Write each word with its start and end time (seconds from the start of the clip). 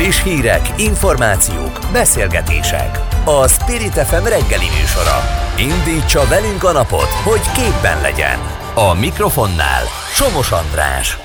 Friss 0.00 0.22
hírek, 0.22 0.80
információk, 0.80 1.78
beszélgetések. 1.92 2.98
A 3.24 3.48
Spirit 3.48 3.92
FM 3.92 4.24
reggeli 4.24 4.66
műsora. 4.80 5.18
Indítsa 5.58 6.26
velünk 6.28 6.64
a 6.64 6.72
napot, 6.72 7.08
hogy 7.08 7.40
képben 7.54 8.00
legyen. 8.00 8.38
A 8.74 8.94
mikrofonnál 8.94 9.84
Somos 10.14 10.50
András. 10.50 11.18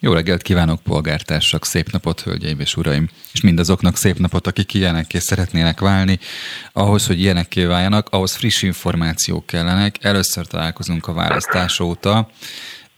Jó 0.00 0.12
reggelt 0.12 0.42
kívánok, 0.42 0.82
polgártársak! 0.82 1.64
Szép 1.64 1.90
napot, 1.90 2.20
hölgyeim 2.20 2.60
és 2.60 2.76
uraim! 2.76 3.08
És 3.32 3.40
mindazoknak 3.40 3.96
szép 3.96 4.18
napot, 4.18 4.46
akik 4.46 4.74
ilyenekké 4.74 5.18
szeretnének 5.18 5.80
válni. 5.80 6.18
Ahhoz, 6.72 7.06
hogy 7.06 7.20
ilyenekké 7.20 7.64
váljanak, 7.64 8.08
ahhoz 8.10 8.34
friss 8.34 8.62
információk 8.62 9.46
kellenek. 9.46 9.96
Először 10.00 10.46
találkozunk 10.46 11.06
a 11.06 11.12
választás 11.12 11.80
óta. 11.80 12.28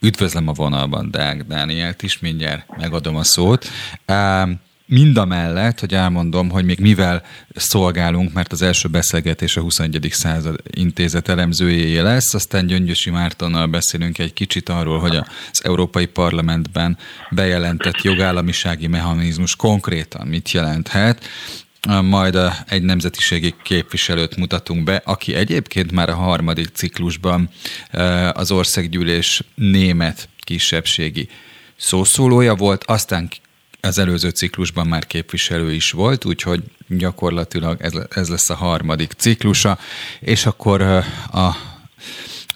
Üdvözlöm 0.03 0.49
a 0.49 0.53
vonalban 0.53 1.11
Deák 1.11 1.43
Dánielt 1.43 2.03
is, 2.03 2.19
mindjárt 2.19 2.77
megadom 2.77 3.17
a 3.17 3.25
szót. 3.25 3.69
Mind 4.87 5.17
a 5.17 5.25
mellett, 5.25 5.81
hogy 5.81 5.95
elmondom, 5.95 6.51
hogy 6.51 6.65
még 6.65 6.79
mivel 6.79 7.23
szolgálunk, 7.55 8.33
mert 8.33 8.53
az 8.53 8.63
első 8.63 8.89
beszélgetés 8.89 9.57
a 9.57 9.61
21. 9.61 10.09
század 10.11 10.61
intézet 10.71 11.29
elemzőjéje 11.29 12.03
lesz, 12.03 12.35
aztán 12.35 12.67
Gyöngyösi 12.67 13.11
Mártonnal 13.11 13.67
beszélünk 13.67 14.19
egy 14.19 14.33
kicsit 14.33 14.69
arról, 14.69 14.99
hogy 14.99 15.17
az 15.17 15.61
Európai 15.65 16.07
Parlamentben 16.07 16.99
bejelentett 17.31 18.03
jogállamisági 18.03 18.87
mechanizmus 18.87 19.57
konkrétan 19.57 20.27
mit 20.27 20.51
jelenthet, 20.51 21.25
majd 21.89 22.39
egy 22.67 22.83
nemzetiségi 22.83 23.55
képviselőt 23.63 24.37
mutatunk 24.37 24.85
be, 24.85 25.03
aki 25.05 25.35
egyébként 25.35 25.93
már 25.93 26.09
a 26.09 26.15
harmadik 26.15 26.69
ciklusban 26.73 27.51
az 28.33 28.51
országgyűlés 28.51 29.43
német 29.55 30.29
kisebbségi 30.39 31.29
szószólója 31.77 32.55
volt, 32.55 32.85
aztán 32.85 33.31
az 33.81 33.99
előző 33.99 34.29
ciklusban 34.29 34.87
már 34.87 35.07
képviselő 35.07 35.73
is 35.73 35.91
volt, 35.91 36.25
úgyhogy 36.25 36.63
gyakorlatilag 36.89 37.81
ez, 37.81 37.93
ez 38.11 38.29
lesz 38.29 38.51
a 38.51 38.55
harmadik 38.55 39.13
ciklusa, 39.13 39.79
és 40.21 40.47
akkor 40.47 40.83
a 41.33 41.57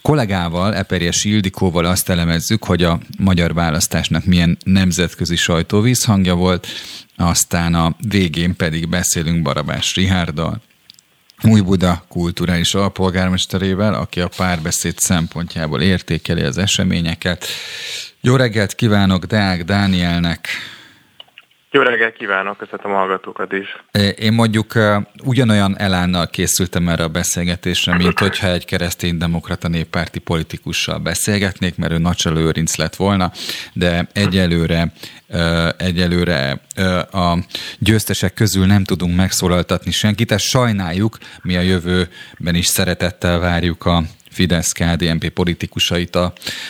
kollégával, 0.01 0.75
Eperjes 0.75 1.23
Ildikóval 1.23 1.85
azt 1.85 2.09
elemezzük, 2.09 2.63
hogy 2.63 2.83
a 2.83 2.99
magyar 3.17 3.53
választásnak 3.53 4.25
milyen 4.25 4.57
nemzetközi 4.63 5.35
sajtóvízhangja 5.35 6.35
volt, 6.35 6.67
aztán 7.15 7.73
a 7.75 7.95
végén 8.09 8.55
pedig 8.55 8.89
beszélünk 8.89 9.41
Barabás 9.41 9.95
Rihárdal, 9.95 10.61
új 11.43 11.61
Buda 11.61 12.05
kulturális 12.07 12.73
alpolgármesterével, 12.73 13.93
aki 13.93 14.21
a 14.21 14.29
párbeszéd 14.37 14.97
szempontjából 14.99 15.81
értékeli 15.81 16.41
az 16.41 16.57
eseményeket. 16.57 17.45
Jó 18.21 18.35
reggelt 18.35 18.75
kívánok 18.75 19.25
Deák 19.25 19.63
Dánielnek! 19.63 20.47
Jó 21.71 21.81
reggelt 21.81 22.13
kívánok, 22.13 22.57
köszönöm 22.57 22.91
a 22.91 22.97
hallgatókat 22.97 23.51
is. 23.51 23.83
Én 24.17 24.33
mondjuk 24.33 24.73
ugyanolyan 25.23 25.79
elánnal 25.79 26.27
készültem 26.27 26.87
erre 26.87 27.03
a 27.03 27.07
beszélgetésre, 27.07 27.95
mint 27.95 28.19
hogyha 28.19 28.47
egy 28.47 28.65
keresztény-demokrata 28.65 29.67
néppárti 29.67 30.19
politikussal 30.19 30.97
beszélgetnék, 30.99 31.77
mert 31.77 31.91
ő 31.91 31.97
Nacsal 31.97 32.33
Lőrinc 32.33 32.75
lett 32.75 32.95
volna, 32.95 33.31
de 33.73 34.07
egyelőre 34.13 34.91
egyelőre 35.77 36.61
a 37.11 37.37
győztesek 37.79 38.33
közül 38.33 38.65
nem 38.65 38.83
tudunk 38.83 39.15
megszólaltatni 39.15 39.91
senkit, 39.91 40.31
ezt 40.31 40.45
sajnáljuk, 40.45 41.17
mi 41.41 41.57
a 41.57 41.61
jövőben 41.61 42.55
is 42.55 42.65
szeretettel 42.65 43.39
várjuk 43.39 43.85
a 43.85 44.03
Fidesz 44.37 44.71
KDNP 44.71 45.29
politikusait 45.29 46.15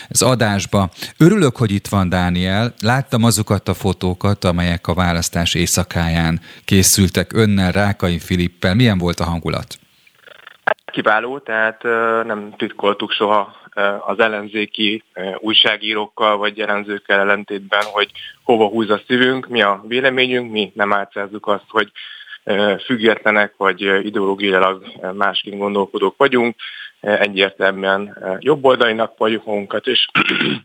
az 0.08 0.22
adásba. 0.22 0.90
Örülök, 1.18 1.56
hogy 1.56 1.70
itt 1.70 1.86
van 1.86 2.08
Dániel. 2.08 2.74
Láttam 2.80 3.24
azokat 3.24 3.68
a 3.68 3.74
fotókat, 3.74 4.44
amelyek 4.44 4.86
a 4.86 4.94
választás 4.94 5.54
éjszakáján 5.54 6.40
készültek 6.64 7.32
önnel, 7.32 7.72
Rákai 7.72 8.18
Filippel. 8.18 8.74
Milyen 8.74 8.98
volt 8.98 9.20
a 9.20 9.24
hangulat? 9.24 9.78
Kiváló, 10.92 11.38
tehát 11.38 11.82
nem 12.24 12.54
titkoltuk 12.56 13.12
soha 13.12 13.56
az 14.06 14.18
ellenzéki 14.18 15.02
újságírókkal 15.38 16.36
vagy 16.36 16.56
jelenzőkkel 16.56 17.20
ellentétben, 17.20 17.82
hogy 17.92 18.10
hova 18.42 18.68
húz 18.68 18.90
a 18.90 19.00
szívünk, 19.06 19.48
mi 19.48 19.62
a 19.62 19.84
véleményünk, 19.88 20.50
mi 20.50 20.72
nem 20.74 20.92
átszázzuk 20.92 21.46
azt, 21.46 21.68
hogy 21.68 21.90
függetlenek 22.84 23.54
vagy 23.56 23.80
ideológiailag 23.80 24.86
másként 25.16 25.58
gondolkodók 25.58 26.16
vagyunk 26.16 26.56
egyértelműen 27.00 28.18
eh, 28.22 28.36
jobboldalinak 28.38 29.18
vagyunk 29.18 29.44
magunkat, 29.44 29.86
és 29.86 30.08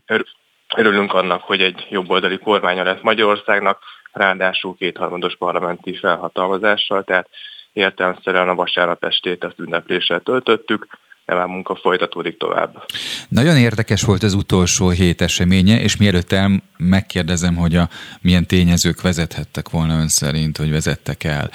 örülünk 0.76 1.12
annak, 1.12 1.42
hogy 1.42 1.60
egy 1.60 1.86
jobboldali 1.90 2.38
kormánya 2.38 2.82
lesz 2.82 3.02
Magyarországnak, 3.02 3.78
ráadásul 4.12 4.76
kétharmados 4.76 5.36
parlamenti 5.36 5.96
felhatalmazással, 5.96 7.04
tehát 7.04 7.28
értelemszerűen 7.72 8.48
a 8.48 8.54
vasárnap 8.54 9.04
estét 9.04 9.44
azt 9.44 9.58
ünnepléssel 9.58 10.20
töltöttük, 10.20 10.86
de 11.26 11.34
már 11.34 11.46
munka 11.46 11.74
folytatódik 11.74 12.38
tovább. 12.38 12.84
Nagyon 13.28 13.56
érdekes 13.56 14.02
volt 14.02 14.22
az 14.22 14.34
utolsó 14.34 14.88
hét 14.90 15.20
eseménye, 15.20 15.80
és 15.80 15.96
mielőtt 15.96 16.32
el 16.32 16.62
megkérdezem, 16.76 17.56
hogy 17.56 17.76
a 17.76 17.88
milyen 18.20 18.46
tényezők 18.46 19.00
vezethettek 19.00 19.68
volna 19.68 19.98
ön 19.98 20.08
szerint, 20.08 20.56
hogy 20.56 20.70
vezettek 20.70 21.24
el 21.24 21.50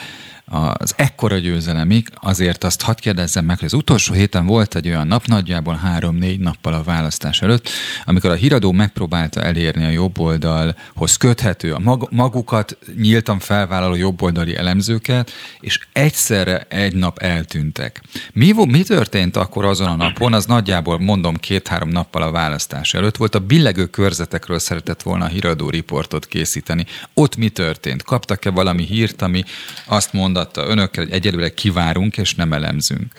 az 0.49 0.93
ekkora 0.97 1.37
győzelemig, 1.37 2.07
azért 2.21 2.63
azt 2.63 2.81
hadd 2.81 2.95
kérdezzem 2.99 3.45
meg, 3.45 3.57
hogy 3.57 3.67
az 3.67 3.73
utolsó 3.73 4.13
héten 4.13 4.45
volt 4.45 4.75
egy 4.75 4.87
olyan 4.87 5.07
nap, 5.07 5.25
nagyjából 5.25 5.75
három-négy 5.75 6.39
nappal 6.39 6.73
a 6.73 6.83
választás 6.83 7.41
előtt, 7.41 7.69
amikor 8.05 8.29
a 8.29 8.33
híradó 8.33 8.71
megpróbálta 8.71 9.41
elérni 9.41 9.85
a 9.85 9.89
jobboldalhoz 9.89 11.15
köthető, 11.17 11.73
a 11.73 11.79
mag- 11.79 12.11
magukat 12.11 12.77
nyíltan 12.95 13.39
felvállaló 13.39 13.95
jobboldali 13.95 14.55
elemzőket, 14.55 15.31
és 15.59 15.79
egyszerre 15.93 16.65
egy 16.69 16.95
nap 16.95 17.17
eltűntek. 17.17 18.01
Mi, 18.33 18.53
mi 18.67 18.83
történt 18.83 19.35
akkor 19.37 19.65
azon 19.65 19.87
a 19.87 19.95
napon? 19.95 20.33
Az 20.33 20.45
nagyjából 20.45 20.99
mondom 20.99 21.35
két-három 21.35 21.89
nappal 21.89 22.21
a 22.21 22.31
választás 22.31 22.93
előtt 22.93 23.17
volt. 23.17 23.35
A 23.35 23.39
billegő 23.39 23.85
körzetekről 23.85 24.59
szeretett 24.59 25.01
volna 25.01 25.25
a 25.25 25.27
híradó 25.27 25.69
riportot 25.69 26.27
készíteni. 26.27 26.85
Ott 27.13 27.35
mi 27.35 27.49
történt? 27.49 28.03
Kaptak-e 28.03 28.49
valami 28.49 28.83
hírt, 28.83 29.21
ami 29.21 29.43
azt 29.85 30.13
mond 30.13 30.37
mondatta 30.39 30.71
önökkel, 30.71 31.03
hogy 31.03 31.13
egyelőre 31.13 31.49
kivárunk 31.49 32.17
és 32.17 32.35
nem 32.35 32.53
elemzünk? 32.53 33.13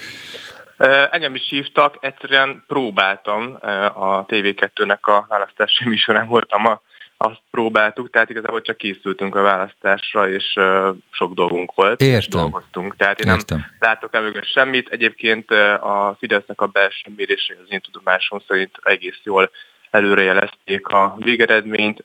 Engem 1.11 1.35
is 1.35 1.49
hívtak, 1.49 1.97
egyszerűen 2.01 2.65
próbáltam 2.67 3.59
a 3.95 4.27
TV2-nek 4.27 5.01
a 5.01 5.25
választási 5.29 5.89
műsorán 5.89 6.27
voltam, 6.27 6.67
a, 6.67 6.83
azt 7.17 7.41
próbáltuk, 7.51 8.11
tehát 8.11 8.31
igazából 8.31 8.61
csak 8.61 8.77
készültünk 8.77 9.35
a 9.35 9.43
választásra, 9.43 10.29
és 10.29 10.59
sok 11.11 11.35
dolgunk 11.35 11.75
volt, 11.75 12.01
Értem. 12.01 12.41
dolgoztunk. 12.41 12.97
Tehát 12.97 13.21
én 13.21 13.33
Értem. 13.33 13.59
nem 13.59 13.71
látok 13.79 14.15
el 14.15 14.33
semmit. 14.43 14.89
Egyébként 14.89 15.51
a 15.81 16.17
Fidesznek 16.19 16.61
a 16.61 16.67
belső 16.67 17.13
mérése 17.17 17.55
az 17.65 17.73
én 17.73 17.81
tudomásom 17.81 18.41
szerint 18.47 18.71
egész 18.83 19.21
jól 19.23 19.51
előrejelezték 19.91 20.87
a 20.87 21.17
végeredményt. 21.19 22.05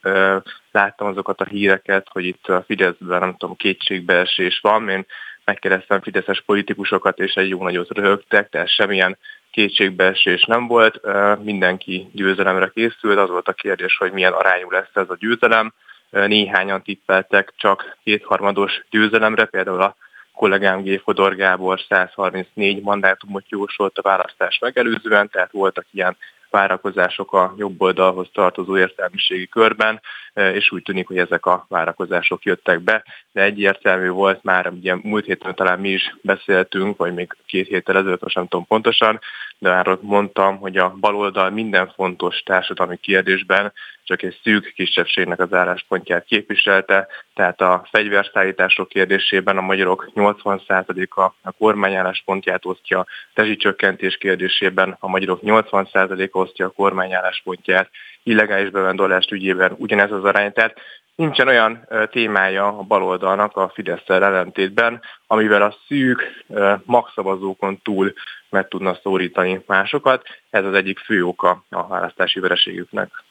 Láttam 0.70 1.06
azokat 1.06 1.40
a 1.40 1.44
híreket, 1.44 2.06
hogy 2.10 2.24
itt 2.24 2.46
a 2.46 2.62
Fideszben 2.66 3.20
nem 3.20 3.36
tudom, 3.36 3.56
kétségbeesés 3.56 4.58
van. 4.62 4.88
Én 4.88 5.06
megkeresztem 5.44 6.00
fideszes 6.00 6.42
politikusokat, 6.46 7.18
és 7.18 7.34
egy 7.34 7.48
jó 7.48 7.62
nagyot 7.62 7.90
röhögtek, 7.90 8.48
tehát 8.48 8.68
semmilyen 8.68 9.18
kétségbeesés 9.50 10.44
nem 10.44 10.66
volt. 10.66 11.00
Mindenki 11.42 12.08
győzelemre 12.12 12.70
készült. 12.74 13.18
Az 13.18 13.28
volt 13.28 13.48
a 13.48 13.52
kérdés, 13.52 13.96
hogy 13.96 14.12
milyen 14.12 14.32
arányú 14.32 14.70
lesz 14.70 14.90
ez 14.92 15.10
a 15.10 15.16
győzelem. 15.18 15.72
Néhányan 16.10 16.82
tippeltek 16.82 17.52
csak 17.56 17.96
kétharmados 18.04 18.82
győzelemre, 18.90 19.44
például 19.44 19.82
a 19.82 19.96
kollégám 20.34 20.82
G. 20.82 21.00
Fodor 21.00 21.36
Gábor 21.36 21.80
134 21.88 22.82
mandátumot 22.82 23.44
jósolt 23.48 23.98
a 23.98 24.02
választás 24.02 24.58
megelőzően, 24.58 25.28
tehát 25.28 25.52
voltak 25.52 25.86
ilyen 25.92 26.16
várakozások 26.56 27.32
a 27.32 27.54
jobb 27.56 27.80
oldalhoz 27.80 28.28
tartozó 28.32 28.78
értelmiségi 28.78 29.48
körben, 29.48 30.00
e, 30.32 30.54
és 30.54 30.72
úgy 30.72 30.82
tűnik, 30.82 31.06
hogy 31.06 31.18
ezek 31.18 31.46
a 31.46 31.66
várakozások 31.68 32.44
jöttek 32.44 32.80
be, 32.80 33.04
de 33.32 33.42
egyértelmű 33.42 34.08
volt 34.08 34.42
már, 34.42 34.66
ugye 34.68 34.94
múlt 35.02 35.24
héten 35.24 35.54
talán 35.54 35.78
mi 35.80 35.88
is 35.88 36.16
beszéltünk, 36.22 36.96
vagy 36.96 37.14
még 37.14 37.36
két 37.46 37.66
héttel 37.68 37.96
ezelőtt, 37.96 38.22
most 38.22 38.34
nem 38.34 38.46
tudom 38.48 38.66
pontosan, 38.66 39.20
de 39.58 39.70
már 39.70 39.98
mondtam, 40.00 40.58
hogy 40.58 40.76
a 40.76 40.94
baloldal 41.00 41.50
minden 41.50 41.92
fontos 41.94 42.42
társadalmi 42.42 42.96
kérdésben 42.96 43.72
csak 44.06 44.22
egy 44.22 44.38
szűk 44.42 44.72
kisebbségnek 44.74 45.40
az 45.40 45.52
álláspontját 45.52 46.24
képviselte, 46.24 47.06
tehát 47.34 47.60
a 47.60 47.86
fegyverszállítások 47.90 48.88
kérdésében 48.88 49.56
a 49.58 49.60
magyarok 49.60 50.10
80%-a 50.14 51.20
a 51.20 51.50
kormány 51.58 51.94
álláspontját 51.94 52.64
osztja, 52.64 53.06
rezsicsökkentés 53.34 54.16
kérdésében 54.16 54.96
a 55.00 55.08
magyarok 55.08 55.40
80%-a 55.42 56.38
osztja 56.38 56.66
a 56.66 56.70
kormány 56.70 57.12
álláspontját, 57.12 57.90
illegális 58.22 58.70
bevándorlást 58.70 59.32
ügyében 59.32 59.74
ugyanez 59.78 60.12
az 60.12 60.24
arány. 60.24 60.52
Tehát 60.52 60.78
nincsen 61.14 61.48
olyan 61.48 61.88
témája 62.10 62.66
a 62.66 62.82
baloldalnak 62.82 63.56
a 63.56 63.70
fidesz 63.74 64.08
ellentétben, 64.08 65.00
amivel 65.26 65.62
a 65.62 65.76
szűk 65.86 66.44
magszavazókon 66.84 67.80
túl 67.82 68.12
meg 68.50 68.68
tudna 68.68 68.98
szórítani 69.02 69.62
másokat. 69.66 70.26
Ez 70.50 70.64
az 70.64 70.74
egyik 70.74 70.98
fő 70.98 71.24
oka 71.24 71.64
a 71.70 71.86
választási 71.86 72.40
vereségüknek. 72.40 73.24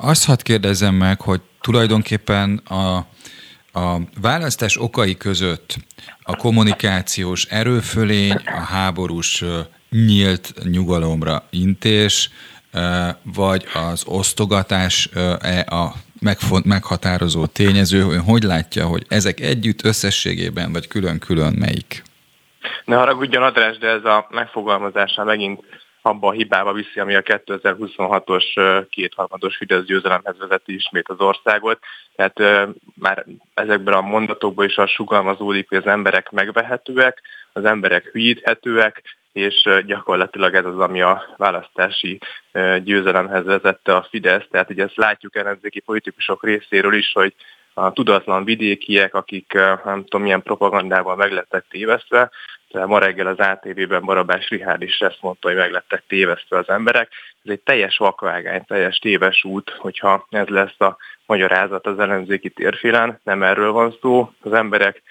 Azt 0.00 0.24
hadd 0.24 0.42
kérdezem 0.42 0.94
meg, 0.94 1.20
hogy 1.20 1.40
tulajdonképpen 1.60 2.56
a, 2.56 2.96
a 3.80 3.98
választás 4.20 4.80
okai 4.80 5.16
között 5.16 5.76
a 6.22 6.36
kommunikációs 6.36 7.44
erőfölény, 7.44 8.40
a 8.46 8.60
háborús 8.60 9.44
nyílt 9.90 10.54
nyugalomra 10.64 11.46
intés, 11.50 12.30
vagy 13.22 13.66
az 13.74 14.02
osztogatás 14.06 15.08
e 15.40 15.66
a 15.68 15.92
meghatározó 16.64 17.46
tényező, 17.46 18.02
hogy 18.02 18.20
hogy 18.26 18.42
látja, 18.42 18.86
hogy 18.86 19.04
ezek 19.08 19.40
együtt 19.40 19.84
összességében, 19.84 20.72
vagy 20.72 20.88
külön-külön 20.88 21.52
melyik? 21.52 22.02
Ne 22.84 22.96
haragudjon 22.96 23.42
András, 23.42 23.78
de 23.78 23.88
ez 23.88 24.04
a 24.04 24.26
megfogalmazása 24.30 25.24
megint 25.24 25.60
abba 26.02 26.28
a 26.28 26.32
hibába 26.32 26.72
viszi, 26.72 27.00
ami 27.00 27.14
a 27.14 27.22
2026-os 27.22 28.44
kétharmados 28.90 29.56
Fidesz 29.56 29.84
győzelemhez 29.84 30.38
vezeti 30.38 30.74
ismét 30.74 31.08
az 31.08 31.20
országot. 31.20 31.78
Tehát 32.16 32.68
már 32.94 33.26
ezekben 33.54 33.94
a 33.94 34.00
mondatokban 34.00 34.66
is 34.66 34.76
az 34.76 34.90
sugalmazódik, 34.90 35.68
hogy 35.68 35.78
az 35.78 35.86
emberek 35.86 36.30
megvehetőek, 36.30 37.22
az 37.52 37.64
emberek 37.64 38.04
hülyíthetőek, 38.12 39.02
és 39.32 39.68
gyakorlatilag 39.86 40.54
ez 40.54 40.64
az, 40.64 40.78
ami 40.78 41.00
a 41.00 41.34
választási 41.36 42.18
győzelemhez 42.82 43.44
vezette 43.44 43.96
a 43.96 44.06
Fidesz. 44.10 44.46
Tehát 44.50 44.70
ugye 44.70 44.84
ezt 44.84 44.96
látjuk 44.96 45.36
ellenzéki 45.36 45.80
politikusok 45.80 46.44
részéről 46.44 46.94
is, 46.94 47.12
hogy 47.12 47.34
a 47.74 47.92
tudatlan 47.92 48.44
vidékiek, 48.44 49.14
akik 49.14 49.52
nem 49.84 50.02
tudom 50.02 50.22
milyen 50.22 50.42
propagandával 50.42 51.16
meglettek 51.16 51.64
tévesztve, 51.68 52.30
ma 52.72 52.98
reggel 52.98 53.26
az 53.26 53.38
ATV-ben 53.38 54.04
Barabás 54.04 54.48
Rihárd 54.48 54.82
is 54.82 54.98
ezt 54.98 55.18
mondta, 55.20 55.48
hogy 55.48 55.56
meglettek 55.56 56.02
tévesztve 56.08 56.58
az 56.58 56.68
emberek. 56.68 57.08
Ez 57.44 57.50
egy 57.50 57.60
teljes 57.60 57.96
vakvágány, 57.96 58.64
teljes 58.64 58.98
téves 58.98 59.44
út, 59.44 59.70
hogyha 59.70 60.26
ez 60.30 60.46
lesz 60.46 60.80
a 60.80 60.96
magyarázat 61.26 61.86
az 61.86 61.98
ellenzéki 61.98 62.50
térfélen. 62.50 63.20
Nem 63.24 63.42
erről 63.42 63.72
van 63.72 63.96
szó. 64.00 64.32
Az 64.40 64.52
emberek 64.52 65.02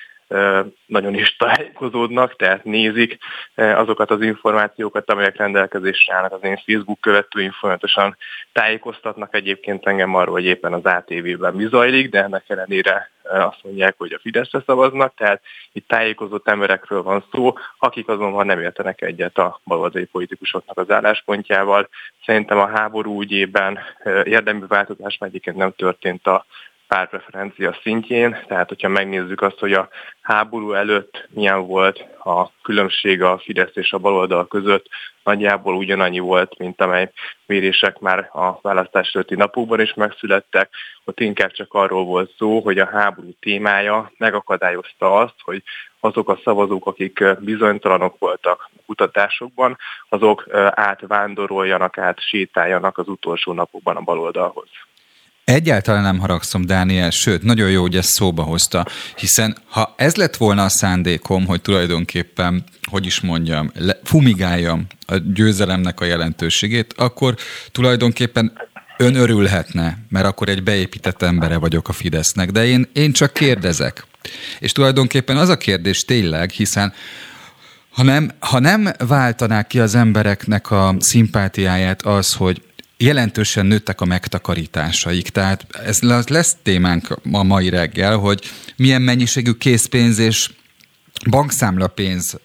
nagyon 0.86 1.14
is 1.14 1.36
tájékozódnak, 1.36 2.36
tehát 2.36 2.64
nézik 2.64 3.18
azokat 3.56 4.12
az 4.12 4.22
információkat, 4.22 5.12
amelyek 5.12 5.38
rendelkezésre 5.38 6.16
állnak. 6.16 6.32
Az 6.32 6.44
én 6.44 6.62
Facebook 6.66 7.00
követőim 7.02 7.52
folyamatosan 7.52 8.18
tájékoztatnak 8.52 9.36
egyébként 9.36 9.88
engem 9.88 10.16
arról, 10.16 10.34
hogy 10.34 10.46
éppen 10.46 10.74
az 10.74 10.86
ATV-ben 10.86 11.54
mi 11.54 11.68
zajlik, 11.68 12.10
de 12.10 12.24
ennek 12.24 12.44
ellenére 12.48 13.12
azt 13.24 13.64
mondják, 13.64 13.96
hogy 13.98 14.14
a 14.14 14.20
Fideszre 14.20 14.62
szavaznak, 14.66 15.14
tehát 15.16 15.42
itt 15.72 15.88
tájékozott 15.88 16.48
emberekről 16.48 17.04
van 17.04 17.26
szó, 17.32 17.54
akik 17.78 18.08
azonban 18.08 18.46
nem 18.46 18.60
értenek 18.60 19.02
egyet 19.02 19.38
a 19.38 19.60
baloldali 19.64 20.06
politikusoknak 20.06 20.78
az 20.78 20.92
álláspontjával. 20.92 21.90
Szerintem 22.26 22.58
a 22.58 22.68
háború 22.68 23.22
ügyében 23.22 23.80
érdemi 24.24 24.64
változás 24.68 25.18
egyébként 25.20 25.58
nem 25.58 25.74
történt 25.76 26.28
a 26.28 26.46
párpreferencia 26.92 27.78
szintjén, 27.82 28.44
tehát 28.48 28.68
hogyha 28.68 28.88
megnézzük 28.88 29.42
azt, 29.42 29.60
hogy 29.60 29.74
a 29.74 29.90
háború 30.22 30.74
előtt 30.74 31.28
milyen 31.30 31.68
volt 31.68 32.06
a 32.24 32.52
különbség 32.62 33.22
a 33.22 33.38
Fidesz 33.38 33.76
és 33.76 33.92
a 33.92 33.98
baloldal 33.98 34.48
között, 34.48 34.86
nagyjából 35.24 35.76
ugyanannyi 35.76 36.20
volt, 36.20 36.58
mint 36.58 36.82
amely 36.82 37.12
mérések 37.46 38.00
már 38.00 38.30
a 38.34 38.60
választás 38.62 39.12
előtti 39.14 39.36
napokban 39.36 39.80
is 39.80 39.94
megszülettek. 39.94 40.70
Ott 41.06 41.20
inkább 41.20 41.52
csak 41.52 41.74
arról 41.74 42.06
volt 42.06 42.32
szó, 42.38 42.60
hogy 42.60 42.80
a 42.80 42.90
háború 42.92 43.30
témája 43.40 44.12
megakadályozta 44.18 45.16
azt, 45.16 45.36
hogy 45.42 45.64
azok 46.00 46.30
a 46.30 46.40
szavazók, 46.44 46.86
akik 46.86 47.24
bizonytalanok 47.40 48.20
voltak 48.20 48.70
kutatásokban, 48.86 49.78
azok 50.10 50.46
átvándoroljanak, 50.70 51.98
át 51.98 52.20
sétáljanak 52.20 52.98
az 52.98 53.08
utolsó 53.08 53.54
napokban 53.54 53.96
a 53.96 54.02
baloldalhoz. 54.02 54.70
Egyáltalán 55.44 56.02
nem 56.02 56.20
haragszom, 56.20 56.66
Dániel, 56.66 57.10
sőt, 57.10 57.44
nagyon 57.44 57.70
jó, 57.70 57.82
hogy 57.82 57.96
ezt 57.96 58.10
szóba 58.10 58.44
hozta, 58.44 58.88
hiszen 59.16 59.58
ha 59.70 59.94
ez 59.98 60.16
lett 60.16 60.38
volna 60.38 60.64
a 60.64 60.70
szándékom, 60.70 61.46
hogy 61.46 61.62
tulajdonképpen, 61.62 62.64
hogy 62.90 63.06
is 63.06 63.20
mondjam, 63.20 63.72
fumigáljam 64.04 64.86
a 65.06 65.16
győzelemnek 65.16 66.00
a 66.00 66.06
jelentőségét, 66.06 66.94
akkor 66.98 67.36
tulajdonképpen 67.72 68.54
ön 68.98 69.16
örülhetne, 69.16 69.98
mert 70.10 70.26
akkor 70.26 70.50
egy 70.50 70.64
beépített 70.64 71.22
embere 71.22 71.58
vagyok 71.58 71.88
a 71.88 71.94
Fidesznek, 71.94 72.52
de 72.52 72.66
én, 72.66 72.90
én 72.94 73.12
csak 73.12 73.34
kérdezek. 73.34 74.06
És 74.60 74.72
tulajdonképpen 74.72 75.38
az 75.38 75.50
a 75.50 75.58
kérdés 75.58 76.06
tényleg, 76.06 76.50
hiszen 76.50 76.94
ha 77.92 78.04
nem, 78.04 78.32
ha 78.40 78.60
nem 78.60 78.90
váltanák 79.08 79.68
ki 79.68 79.80
az 79.80 79.96
embereknek 79.96 80.72
a 80.72 80.96
szimpátiáját 81.00 82.02
az, 82.02 82.34
hogy 82.34 82.62
jelentősen 83.02 83.66
nőttek 83.66 84.02
a 84.02 84.06
megtakarításaik. 84.06 85.30
Tehát 85.30 85.66
ez 85.86 86.00
lesz 86.30 86.56
témánk 86.64 87.20
a 87.32 87.44
mai 87.44 87.70
reggel, 87.70 88.18
hogy 88.18 88.44
milyen 88.76 89.02
mennyiségű 89.02 89.52
készpénz 89.52 90.20
és 90.20 90.50
bankszámlapénz 91.30 92.40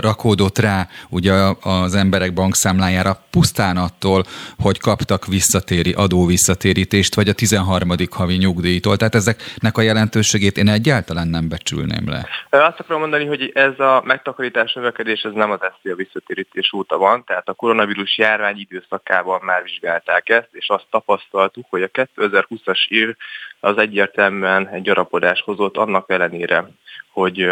rakódott 0.00 0.58
rá 0.58 0.88
ugye 1.08 1.32
az 1.60 1.94
emberek 1.94 2.32
bankszámlájára 2.32 3.24
pusztán 3.30 3.76
attól, 3.76 4.24
hogy 4.58 4.78
kaptak 4.78 5.26
visszatéri, 5.26 5.92
adóvisszatérítést, 5.92 7.14
vagy 7.14 7.28
a 7.28 7.32
13. 7.32 7.88
havi 8.10 8.36
nyugdíjtól. 8.36 8.96
Tehát 8.96 9.14
ezeknek 9.14 9.78
a 9.78 9.82
jelentőségét 9.82 10.56
én 10.56 10.68
egyáltalán 10.68 11.28
nem 11.28 11.48
becsülném 11.48 12.08
le. 12.08 12.28
Azt 12.50 12.80
akarom 12.80 13.00
mondani, 13.00 13.26
hogy 13.26 13.50
ez 13.54 13.78
a 13.78 14.02
megtakarítás 14.04 14.72
növekedés 14.72 15.22
ez 15.22 15.32
nem 15.32 15.50
az 15.50 15.58
a 15.60 15.94
visszatérítés 15.94 16.72
óta 16.72 16.98
van, 16.98 17.24
tehát 17.24 17.48
a 17.48 17.54
koronavírus 17.54 18.18
járvány 18.18 18.58
időszakában 18.58 19.40
már 19.42 19.62
vizsgálták 19.62 20.28
ezt, 20.28 20.48
és 20.52 20.68
azt 20.68 20.86
tapasztaltuk, 20.90 21.66
hogy 21.70 21.82
a 21.82 21.88
2020-as 22.16 22.88
év 22.88 23.16
az 23.60 23.78
egyértelműen 23.78 24.68
egy 24.68 24.82
gyarapodás 24.82 25.40
hozott 25.40 25.76
annak 25.76 26.10
ellenére, 26.10 26.70
hogy 27.12 27.46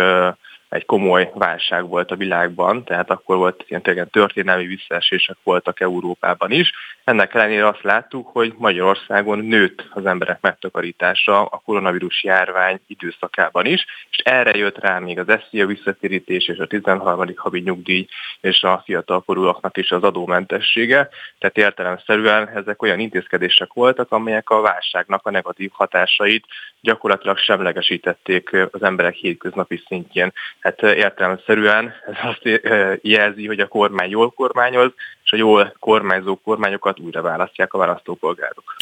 egy 0.69 0.87
komoly 0.87 1.31
válság 1.35 1.89
volt 1.89 2.11
a 2.11 2.17
világban, 2.17 2.85
tehát 2.85 3.11
akkor 3.11 3.37
volt 3.37 3.65
ilyen 3.69 3.83
tényleg 3.83 4.09
történelmi 4.11 4.67
visszaesések 4.67 5.37
voltak 5.43 5.81
Európában 5.81 6.51
is. 6.51 6.73
Ennek 7.05 7.35
ellenére 7.35 7.67
azt 7.67 7.83
láttuk, 7.83 8.29
hogy 8.29 8.55
Magyarországon 8.57 9.39
nőtt 9.39 9.85
az 9.91 10.07
emberek 10.07 10.41
megtakarítása 10.41 11.45
a 11.45 11.63
koronavírus 11.65 12.25
járvány 12.25 12.81
időszakában 12.87 13.67
is, 13.67 13.85
és 14.11 14.19
erre 14.19 14.57
jött 14.57 14.79
rá 14.79 14.99
még 14.99 15.19
az 15.19 15.41
SZIA 15.49 15.67
visszatérítés 15.67 16.49
és 16.49 16.59
a 16.59 16.67
13. 16.67 17.33
havi 17.37 17.61
nyugdíj 17.61 18.07
és 18.41 18.63
a 18.63 18.83
fiatalkorúaknak 18.85 19.77
is 19.77 19.91
az 19.91 20.03
adómentessége. 20.03 21.09
Tehát 21.39 21.59
értelemszerűen 21.59 22.49
ezek 22.49 22.83
olyan 22.83 22.99
intézkedések 22.99 23.73
voltak, 23.73 24.13
amelyek 24.13 24.51
a 24.51 24.61
válságnak 24.61 25.27
a 25.27 25.31
negatív 25.31 25.71
hatásait 25.73 26.47
gyakorlatilag 26.81 27.39
semlegesítették 27.39 28.51
az 28.71 28.83
emberek 28.83 29.15
hétköznapi 29.15 29.83
szintjén. 29.87 30.33
Hát 30.61 30.83
értelemszerűen 30.83 31.95
ez 32.07 32.17
azt 32.23 32.61
jelzi, 33.03 33.47
hogy 33.47 33.61
a 33.61 33.69
kormány 33.69 34.11
jól 34.11 34.31
kormányoz, 34.31 34.93
és 35.29 35.35
a 35.35 35.37
jól 35.37 35.75
kormányzó 35.79 36.37
kormányokat 36.37 37.01
újra 37.01 37.23
választják 37.23 37.73
a 37.73 37.79
választópolgárok. 37.79 38.77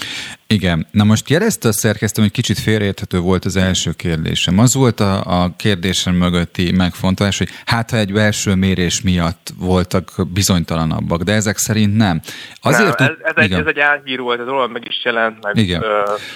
Igen. 0.47 0.87
Na 0.91 1.05
most 1.05 1.31
jelezte 1.31 1.69
a 1.69 1.73
szerkesztő, 1.73 2.23
hogy 2.23 2.31
kicsit 2.31 2.59
félreérthető 2.59 3.19
volt 3.19 3.45
az 3.45 3.57
első 3.57 3.91
kérdésem. 3.97 4.59
Az 4.59 4.75
volt 4.75 5.00
a, 5.00 5.43
a 5.43 5.50
kérdésem 5.57 6.15
mögötti 6.15 6.73
megfontolás, 6.73 7.38
hogy 7.38 7.49
hát 7.65 7.91
ha 7.91 7.97
egy 7.97 8.12
belső 8.12 8.55
mérés 8.55 9.03
miatt 9.03 9.49
voltak 9.59 10.11
bizonytalanabbak, 10.33 11.23
de 11.23 11.33
ezek 11.33 11.57
szerint 11.57 11.97
nem. 11.97 12.21
Azért 12.61 12.99
nem, 12.99 13.17
ez, 13.23 13.33
ez, 13.35 13.45
egy, 13.45 13.53
ez 13.53 13.67
egy 13.67 13.79
álhír 13.79 14.21
volt, 14.21 14.41
ez 14.41 14.47
róla 14.47 14.67
meg 14.67 14.85
is 14.87 15.05
jelent, 15.05 15.43
meg 15.43 15.57
igen. 15.57 15.81
Uh, 15.81 15.88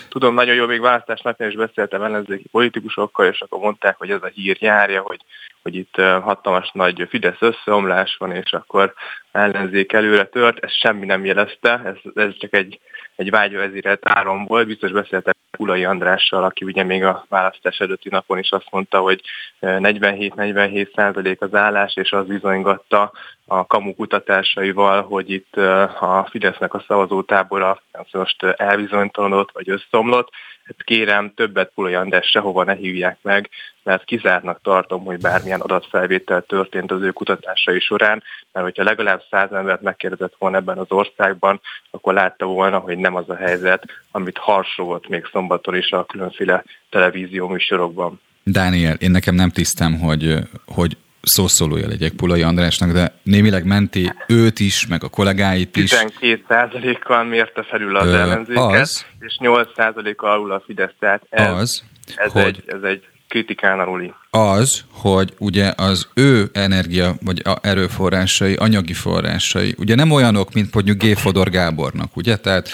tudom, 0.09 0.35
nagyon 0.35 0.55
jó, 0.55 0.67
még 0.67 0.81
választás 0.81 1.21
napján 1.21 1.50
is 1.50 1.57
beszéltem 1.57 2.02
ellenzéki 2.02 2.49
politikusokkal, 2.49 3.26
és 3.26 3.40
akkor 3.40 3.59
mondták, 3.59 3.97
hogy 3.97 4.11
ez 4.11 4.23
a 4.23 4.31
hír 4.35 4.57
járja, 4.61 5.00
hogy 5.00 5.21
hogy 5.62 5.75
itt 5.75 5.95
hatalmas 5.97 6.71
nagy 6.73 7.07
Fidesz 7.09 7.40
összeomlás 7.40 8.17
van, 8.19 8.33
és 8.33 8.52
akkor 8.52 8.95
ellenzék 9.33 9.93
előre 9.93 10.25
tört, 10.25 10.64
ez 10.64 10.73
semmi 10.73 11.07
nem 11.07 11.25
jelezte, 11.25 11.83
ez, 11.85 12.12
ez 12.14 12.37
csak 12.38 12.55
egy, 12.55 12.81
egy 13.17 13.31
vágyvezérelt 13.31 14.09
áron 14.09 14.45
volt, 14.45 14.67
biztos 14.67 14.90
beszéltek 14.90 15.37
Ulai 15.59 15.85
Andrással, 15.85 16.45
aki 16.45 16.64
ugye 16.64 16.83
még 16.83 17.05
a 17.05 17.25
választás 17.29 17.79
előtti 17.79 18.09
napon 18.09 18.38
is 18.38 18.50
azt 18.50 18.71
mondta, 18.71 19.00
hogy 19.00 19.21
47-47 19.61 20.95
százalék 20.95 21.40
az 21.40 21.55
állás, 21.55 21.97
és 21.97 22.12
az 22.12 22.26
bizonygatta 22.26 23.12
a 23.47 23.66
kamu 23.66 23.94
kutatásaival, 23.94 25.02
hogy 25.02 25.30
itt 25.30 25.56
a 26.00 26.26
Fidesznek 26.30 26.75
a 26.75 26.85
szavazótábora 26.87 27.82
most 28.12 28.42
elbizonytalanodott, 28.42 29.50
vagy 29.52 29.70
összeomlott, 29.70 30.28
Hát 30.70 30.85
kérem, 30.85 31.32
többet 31.35 31.70
Pulai 31.75 31.94
András 31.94 32.26
sehova 32.26 32.64
ne 32.64 32.75
hívják 32.75 33.18
meg, 33.23 33.49
mert 33.82 34.04
kizártnak 34.04 34.61
tartom, 34.62 35.04
hogy 35.04 35.20
bármilyen 35.20 35.61
adatfelvétel 35.61 36.42
történt 36.42 36.90
az 36.90 37.02
ő 37.02 37.11
kutatásai 37.11 37.80
során, 37.80 38.23
mert 38.52 38.66
hogyha 38.66 38.82
legalább 38.82 39.23
száz 39.30 39.52
embert 39.52 39.82
megkérdezett 39.82 40.35
volna 40.38 40.56
ebben 40.56 40.78
az 40.78 40.87
országban, 40.88 41.61
akkor 41.90 42.14
látta 42.14 42.47
volna, 42.47 42.78
hogy 42.78 42.99
nem 42.99 43.14
az 43.14 43.28
a 43.28 43.37
helyzet, 43.37 43.85
amit 44.11 44.38
harsogott 44.38 45.09
még 45.09 45.28
szombaton 45.32 45.76
is 45.76 45.90
a 45.90 46.04
különféle 46.04 46.64
televízió 46.90 47.49
műsorokban. 47.49 48.20
Dániel, 48.42 48.94
én 48.94 49.11
nekem 49.11 49.35
nem 49.35 49.50
tisztem, 49.50 49.99
hogy, 49.99 50.37
hogy 50.66 50.97
szószólója 51.22 51.88
legyek 51.88 52.12
Pulai 52.12 52.42
Andrásnak, 52.42 52.92
de 52.92 53.14
némileg 53.22 53.64
menti 53.64 54.12
őt 54.26 54.60
is, 54.60 54.86
meg 54.86 55.04
a 55.04 55.08
kollégáit 55.08 55.76
is. 55.76 55.90
12% 56.20 56.96
kal 57.04 57.24
mérte 57.24 57.62
felül 57.62 57.96
az 57.96 58.12
ellenzéket, 58.12 58.80
az, 58.80 59.04
és 59.20 59.36
8 59.38 59.68
kal 60.16 60.30
alul 60.30 60.52
a 60.52 60.62
Fidesz, 60.66 60.92
tehát 60.98 61.22
ez, 61.30 61.52
az, 61.52 61.82
ez, 62.16 62.32
hogy, 62.32 62.44
egy, 62.44 62.62
ez 62.66 62.82
egy 62.82 63.04
kritikán 63.30 63.80
aluli. 63.80 64.12
Az, 64.30 64.84
hogy 64.90 65.34
ugye 65.38 65.72
az 65.76 66.08
ő 66.14 66.50
energia 66.52 67.14
vagy 67.24 67.42
erőforrásai, 67.62 68.54
anyagi 68.54 68.92
forrásai, 68.92 69.74
ugye 69.78 69.94
nem 69.94 70.10
olyanok, 70.10 70.52
mint 70.52 70.74
mondjuk 70.74 71.02
G. 71.02 71.16
Fodor 71.16 71.50
Gábornak, 71.50 72.16
ugye? 72.16 72.36
Tehát 72.36 72.68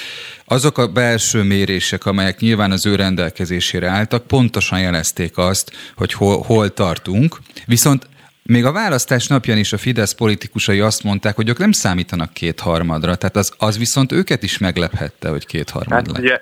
azok 0.44 0.78
a 0.78 0.86
belső 0.86 1.42
mérések, 1.42 2.06
amelyek 2.06 2.40
nyilván 2.40 2.70
az 2.70 2.86
ő 2.86 2.94
rendelkezésére 2.94 3.88
álltak, 3.88 4.26
pontosan 4.26 4.80
jelezték 4.80 5.38
azt, 5.38 5.72
hogy 5.96 6.12
hol, 6.12 6.42
hol 6.42 6.72
tartunk, 6.72 7.38
viszont 7.66 8.08
még 8.46 8.64
a 8.64 8.72
választás 8.72 9.26
napján 9.26 9.58
is 9.58 9.72
a 9.72 9.78
Fidesz 9.78 10.14
politikusai 10.14 10.80
azt 10.80 11.04
mondták, 11.04 11.36
hogy 11.36 11.48
ők 11.48 11.58
nem 11.58 11.72
számítanak 11.72 12.32
kétharmadra, 12.32 13.14
tehát 13.14 13.36
az, 13.36 13.54
az 13.58 13.78
viszont 13.78 14.12
őket 14.12 14.42
is 14.42 14.58
meglephette, 14.58 15.28
hogy 15.28 15.46
kétharmad 15.46 15.92
hát 15.92 16.06
lett. 16.06 16.18
Ugye 16.18 16.40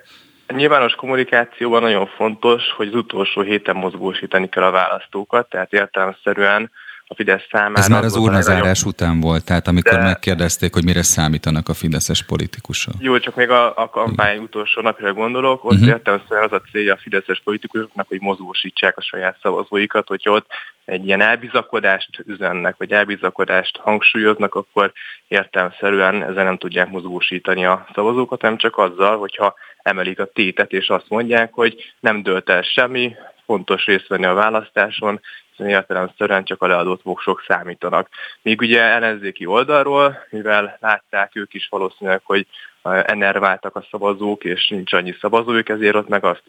nyilvános 0.49 0.94
kommunikációban 0.94 1.82
nagyon 1.82 2.06
fontos, 2.06 2.62
hogy 2.76 2.87
az 2.87 2.94
utolsó 2.94 3.40
héten 3.40 3.76
mozgósítani 3.76 4.49
kell 4.49 4.62
a 4.62 4.70
választókat, 4.70 5.49
tehát 5.49 5.73
értelemszerűen 5.73 6.70
a 7.14 7.16
Fidesz 7.16 7.47
számára... 7.50 7.78
Ez 7.78 7.88
már 7.88 8.04
az 8.04 8.16
urnazárás 8.16 8.83
nagyon... 8.83 8.94
után 8.94 9.21
volt, 9.21 9.44
tehát 9.44 9.68
amikor 9.68 9.92
De... 9.92 10.02
megkérdezték, 10.02 10.73
hogy 10.73 10.85
mire 10.85 11.02
számítanak 11.02 11.68
a 11.68 11.75
fideszes 11.75 12.23
politikusok. 12.23 12.94
Jó, 12.99 13.18
csak 13.18 13.35
még 13.35 13.50
a, 13.50 13.76
a 13.76 13.88
kampány 13.88 14.38
utolsó 14.38 14.80
napjára 14.80 15.12
gondolok, 15.12 15.64
ott 15.64 15.73
uh-huh. 15.73 15.88
értelemszerűen 15.88 16.44
az 16.44 16.52
a 16.52 16.62
célja 16.71 16.94
a 16.94 16.99
fideszes 17.02 17.40
politikusoknak, 17.44 18.09
hogy 18.09 18.21
mozgósítsák 18.21 18.97
a 18.97 19.02
saját 19.02 19.38
szavazóikat, 19.42 20.09
hogy 20.09 20.23
ott 20.25 20.47
egy 20.85 21.06
ilyen 21.06 21.21
elbizakodást 21.21 22.09
üzennek, 22.26 22.75
vagy 22.78 22.92
elbizakodást 22.92 23.76
hangsúlyoznak, 23.76 24.54
akkor 24.54 24.92
értelemszerűen 25.28 26.23
ezzel 26.23 26.44
nem 26.44 26.59
tudják 26.59 26.90
mozgósítani 26.90 27.64
a 27.64 27.87
szavazókat, 27.94 28.42
nem 28.42 28.56
csak 28.56 28.78
azzal, 28.78 29.18
hogyha 29.18 29.54
emelik 29.83 30.18
a 30.18 30.30
tétet, 30.33 30.73
és 30.73 30.88
azt 30.88 31.09
mondják, 31.09 31.52
hogy 31.52 31.92
nem 32.00 32.23
dölt 32.23 32.50
el 32.50 32.62
semmi, 32.62 33.14
fontos 33.47 33.85
részt 33.85 34.09
venni 34.09 34.25
a 34.25 34.35
választáson, 34.35 35.21
értelemszerűen 35.56 36.44
csak 36.44 36.62
a 36.62 36.66
leadott 36.66 37.02
voksok 37.02 37.44
számítanak. 37.46 38.08
Míg 38.42 38.61
ugye 38.61 38.80
ellenzéki 38.80 39.46
oldalról, 39.46 40.26
mivel 40.30 40.76
látták 40.80 41.30
ők 41.34 41.54
is 41.54 41.68
valószínűleg, 41.68 42.20
hogy 42.25 42.46
enerváltak 42.82 43.76
a 43.76 43.87
szavazók, 43.90 44.44
és 44.44 44.68
nincs 44.68 44.92
annyi 44.92 45.14
szavazójuk, 45.20 45.68
ezért 45.68 45.94
ott 45.94 46.08
meg 46.08 46.25
azt 46.25 46.42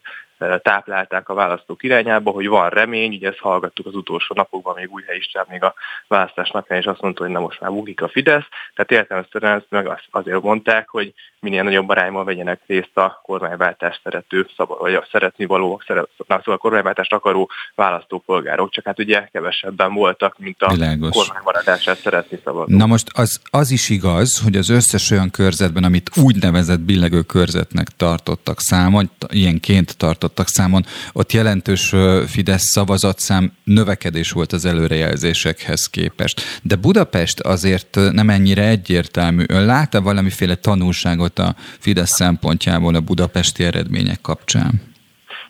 táplálták 0.61 1.29
a 1.29 1.33
választók 1.33 1.83
irányába, 1.83 2.31
hogy 2.31 2.47
van 2.47 2.69
remény, 2.69 3.13
ugye 3.13 3.29
ezt 3.29 3.39
hallgattuk 3.39 3.85
az 3.85 3.95
utolsó 3.95 4.35
napokban, 4.35 4.75
még 4.75 4.91
új 4.91 5.03
István 5.17 5.45
még 5.49 5.63
a 5.63 5.73
választás 6.07 6.51
napján 6.51 6.79
is 6.79 6.85
azt 6.85 7.01
mondta, 7.01 7.23
hogy 7.23 7.31
na 7.31 7.39
most 7.39 7.61
már 7.61 7.71
bukik 7.71 8.01
a 8.01 8.07
Fidesz, 8.07 8.45
tehát 8.75 8.91
értelemszerűen 8.91 9.57
ezt 9.57 9.65
meg 9.69 10.01
azért 10.11 10.41
mondták, 10.41 10.89
hogy 10.89 11.13
minél 11.39 11.63
nagyobb 11.63 11.89
arányban 11.89 12.25
vegyenek 12.25 12.61
részt 12.65 12.97
a 12.97 13.19
kormányváltást 13.23 13.99
szerető, 14.03 14.47
vagy 14.55 14.93
a 14.93 15.07
szeretni 15.11 15.45
való, 15.45 15.81
szeret, 15.85 16.09
na, 16.27 16.37
szóval 16.37 16.53
a 16.53 16.57
kormányváltást 16.57 17.13
akaró 17.13 17.49
választópolgárok, 17.75 18.71
csak 18.71 18.85
hát 18.85 18.99
ugye 18.99 19.27
kevesebben 19.31 19.93
voltak, 19.93 20.35
mint 20.39 20.61
a 20.61 20.73
Világos. 20.73 21.15
kormánymaradását 21.15 21.97
szeretni 21.97 22.39
szavazók. 22.43 22.77
Na 22.77 22.85
most 22.85 23.07
az, 23.13 23.41
az 23.49 23.71
is 23.71 23.89
igaz, 23.89 24.41
hogy 24.43 24.55
az 24.55 24.69
összes 24.69 25.11
olyan 25.11 25.29
körzetben, 25.29 25.83
amit 25.83 26.09
úgynevezett 26.17 26.79
billegő 26.79 27.21
körzetnek 27.21 27.87
tartottak 27.87 28.59
számon, 28.59 29.09
ilyenként 29.27 29.97
tartottak 29.97 30.24
tartottak 30.25 30.47
számon, 30.47 30.83
ott 31.13 31.31
jelentős 31.31 31.93
Fidesz 32.27 32.63
szavazatszám 32.63 33.51
növekedés 33.63 34.31
volt 34.31 34.51
az 34.51 34.65
előrejelzésekhez 34.65 35.89
képest. 35.89 36.41
De 36.63 36.75
Budapest 36.75 37.39
azért 37.39 37.97
nem 38.11 38.29
ennyire 38.29 38.67
egyértelmű. 38.67 39.43
Ön 39.47 39.65
lát-e 39.65 39.99
valamiféle 39.99 40.55
tanulságot 40.55 41.39
a 41.39 41.55
Fidesz 41.79 42.11
szempontjából 42.11 42.95
a 42.95 42.99
budapesti 42.99 43.63
eredmények 43.63 44.21
kapcsán? 44.21 44.81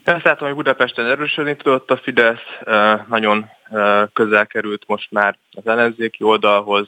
Ezt 0.04 0.24
látom, 0.24 0.48
hogy 0.48 0.58
Budapesten 0.58 1.06
erősödni 1.06 1.56
tudott 1.56 1.92
a 1.92 1.98
Fidesz, 2.04 2.46
nagyon 3.10 3.46
közel 4.14 4.48
került 4.48 4.84
most 4.88 5.12
már 5.12 5.38
az 5.52 5.68
ellenzéki 5.68 6.24
oldalhoz, 6.24 6.88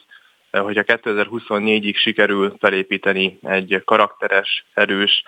hogyha 0.51 0.83
2024-ig 0.85 1.95
sikerül 1.95 2.55
felépíteni 2.59 3.39
egy 3.41 3.81
karakteres, 3.85 4.65
erős 4.73 5.23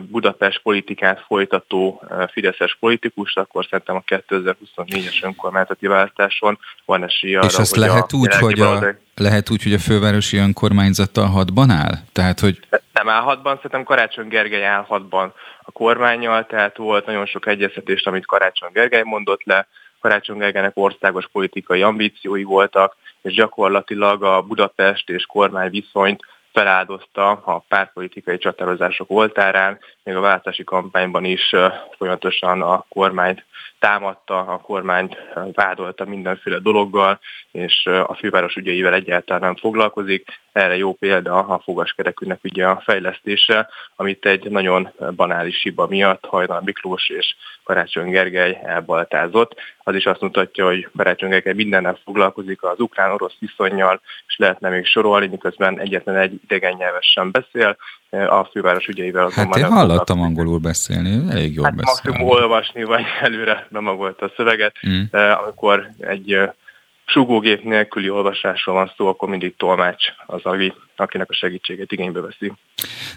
Budapest 0.00 0.60
politikát 0.62 1.20
folytató 1.26 2.02
fideszes 2.30 2.76
politikus, 2.80 3.36
akkor 3.36 3.66
szerintem 3.70 3.96
a 3.96 4.02
2024-es 4.06 5.24
önkormányzati 5.24 5.86
választáson 5.86 6.58
van 6.84 7.04
esély 7.04 7.36
arra, 7.36 7.46
És 7.46 7.58
azt 7.58 7.74
hogy 7.74 7.82
lehet, 7.86 8.12
a 8.12 8.16
úgy, 8.16 8.34
hogy 8.34 8.60
a, 8.60 8.96
lehet 9.14 9.50
úgy, 9.50 9.62
hogy 9.62 9.72
a 9.72 9.78
fővárosi 9.78 10.36
önkormányzata 10.36 11.26
hatban 11.26 11.70
áll? 11.70 11.94
Tehát, 12.12 12.40
hogy... 12.40 12.58
Nem 12.92 13.08
áll 13.08 13.22
hatban, 13.22 13.56
szerintem 13.56 13.82
Karácsony 13.82 14.28
Gergely 14.28 14.64
áll 14.64 14.84
hatban 14.86 15.32
a 15.62 15.70
kormányjal, 15.70 16.46
tehát 16.46 16.76
volt 16.76 17.06
nagyon 17.06 17.26
sok 17.26 17.46
egyeztetést, 17.46 18.06
amit 18.06 18.26
Karácsony 18.26 18.70
Gergely 18.72 19.02
mondott 19.04 19.44
le, 19.44 19.68
Karácsony 20.00 20.38
Gergelynek 20.38 20.72
országos 20.74 21.28
politikai 21.32 21.82
ambíciói 21.82 22.42
voltak, 22.42 22.96
és 23.22 23.32
gyakorlatilag 23.32 24.22
a 24.22 24.42
Budapest 24.42 25.10
és 25.10 25.26
kormány 25.26 25.70
viszonyt 25.70 26.24
feláldozta 26.52 27.30
a 27.30 27.64
pártpolitikai 27.68 28.38
csatározások 28.38 29.10
oltárán, 29.10 29.78
még 30.04 30.16
a 30.16 30.20
választási 30.20 30.64
kampányban 30.64 31.24
is 31.24 31.54
folyamatosan 31.96 32.62
a 32.62 32.84
kormányt 32.88 33.44
támadta, 33.78 34.38
a 34.38 34.58
kormányt 34.58 35.16
vádolta 35.52 36.04
mindenféle 36.04 36.58
dologgal, 36.58 37.18
és 37.52 37.86
a 37.86 38.14
főváros 38.14 38.54
ügyeivel 38.54 38.94
egyáltalán 38.94 39.42
nem 39.42 39.56
foglalkozik. 39.56 40.40
Erre 40.52 40.76
jó 40.76 40.92
példa 40.92 41.38
a 41.38 41.58
fogaskerekűnek 41.58 42.44
ugye 42.44 42.66
a 42.66 42.82
fejlesztése, 42.84 43.68
amit 43.96 44.26
egy 44.26 44.50
nagyon 44.50 44.92
banális 45.16 45.62
hiba 45.62 45.86
miatt 45.86 46.24
Hajnal 46.24 46.60
Miklós 46.64 47.08
és 47.08 47.34
Karácsony 47.62 48.10
Gergely 48.10 48.60
elbaltázott. 48.64 49.54
Az 49.82 49.94
is 49.94 50.06
azt 50.06 50.20
mutatja, 50.20 50.64
hogy 50.66 50.88
Karácsony 50.96 51.28
Gergely 51.28 51.52
mindennel 51.52 51.98
foglalkozik 52.04 52.62
az 52.62 52.80
ukrán-orosz 52.80 53.34
viszonyjal, 53.38 54.00
és 54.26 54.36
lehetne 54.36 54.68
még 54.68 54.86
sorolni, 54.86 55.26
miközben 55.26 55.80
egyetlen 55.80 56.16
egy 56.16 56.40
idegen 56.42 56.74
nyelves 56.78 57.06
sem 57.06 57.30
beszél, 57.30 57.76
a 58.10 58.48
főváros 58.52 58.86
ügyeivel 58.86 59.30
Hát 59.34 59.56
én 59.56 59.64
hallottam 59.64 60.20
angolul 60.20 60.58
beszélni, 60.58 61.30
elég 61.30 61.54
jól 61.54 61.64
hát 61.64 61.74
beszél. 61.74 61.92
maximum 61.92 62.28
olvasni, 62.28 62.84
vagy 62.84 63.04
előre 63.20 63.66
bemagolta 63.70 64.26
a 64.26 64.32
szöveget, 64.36 64.74
mm. 64.88 65.02
amikor 65.46 65.90
egy 65.98 66.38
sugógép 67.04 67.64
nélküli 67.64 68.10
olvasásról 68.10 68.74
van 68.74 68.92
szó, 68.96 69.06
akkor 69.06 69.28
mindig 69.28 69.56
tolmács 69.56 70.04
az, 70.26 70.40
aki, 70.42 70.72
akinek 70.96 71.30
a 71.30 71.34
segítséget 71.34 71.92
igénybe 71.92 72.20
veszi. 72.20 72.52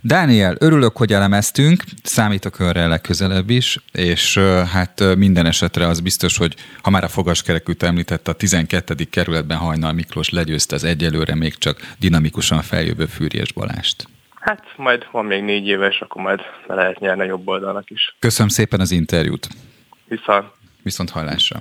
Dániel, 0.01 0.55
örülök, 0.60 0.98
hogy 0.98 1.13
elemeztünk, 1.13 1.83
számítok 2.03 2.60
önre 2.60 2.88
legközelebb 2.88 3.50
is, 3.50 3.77
és 3.91 4.38
hát 4.74 5.15
minden 5.15 5.45
esetre 5.45 5.88
az 5.88 6.00
biztos, 6.00 6.38
hogy 6.38 6.55
ha 6.81 6.89
már 6.89 7.03
a 7.03 7.07
fogaskerekűt 7.07 7.83
említette, 7.83 8.31
a 8.31 8.33
12. 8.33 8.95
kerületben 9.10 9.57
Hajnal 9.57 9.91
Miklós 9.91 10.29
legyőzte 10.29 10.75
az 10.75 10.83
egyelőre 10.83 11.36
még 11.36 11.57
csak 11.57 11.93
dinamikusan 12.00 12.62
feljövő 12.62 13.05
Fűrjes 13.05 13.53
Balást. 13.53 14.07
Hát 14.41 14.63
majd 14.75 15.07
van 15.12 15.25
még 15.25 15.43
négy 15.43 15.67
éves, 15.67 16.00
akkor 16.01 16.21
majd 16.21 16.39
le 16.67 16.75
lehet 16.75 17.00
nyerni 17.00 17.21
a 17.21 17.25
jobb 17.25 17.48
oldalnak 17.48 17.89
is. 17.89 18.15
Köszönöm 18.19 18.50
szépen 18.50 18.79
az 18.79 18.91
interjút. 18.91 19.48
Viszont. 20.05 20.45
Viszont 20.83 21.10
hallásra. 21.10 21.60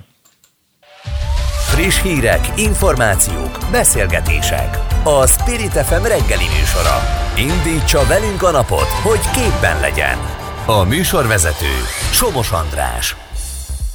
Friss 1.73 2.01
hírek, 2.01 2.39
információk, 2.57 3.57
beszélgetések. 3.71 4.77
A 5.03 5.27
Spirit 5.27 5.71
FM 5.71 6.03
reggeli 6.03 6.47
műsora. 6.57 6.97
Indítsa 7.37 8.05
velünk 8.07 8.43
a 8.43 8.51
napot, 8.51 8.89
hogy 9.03 9.23
képben 9.33 9.79
legyen. 9.79 10.17
A 10.65 10.83
műsorvezető 10.83 11.73
Somos 12.11 12.51
András. 12.51 13.15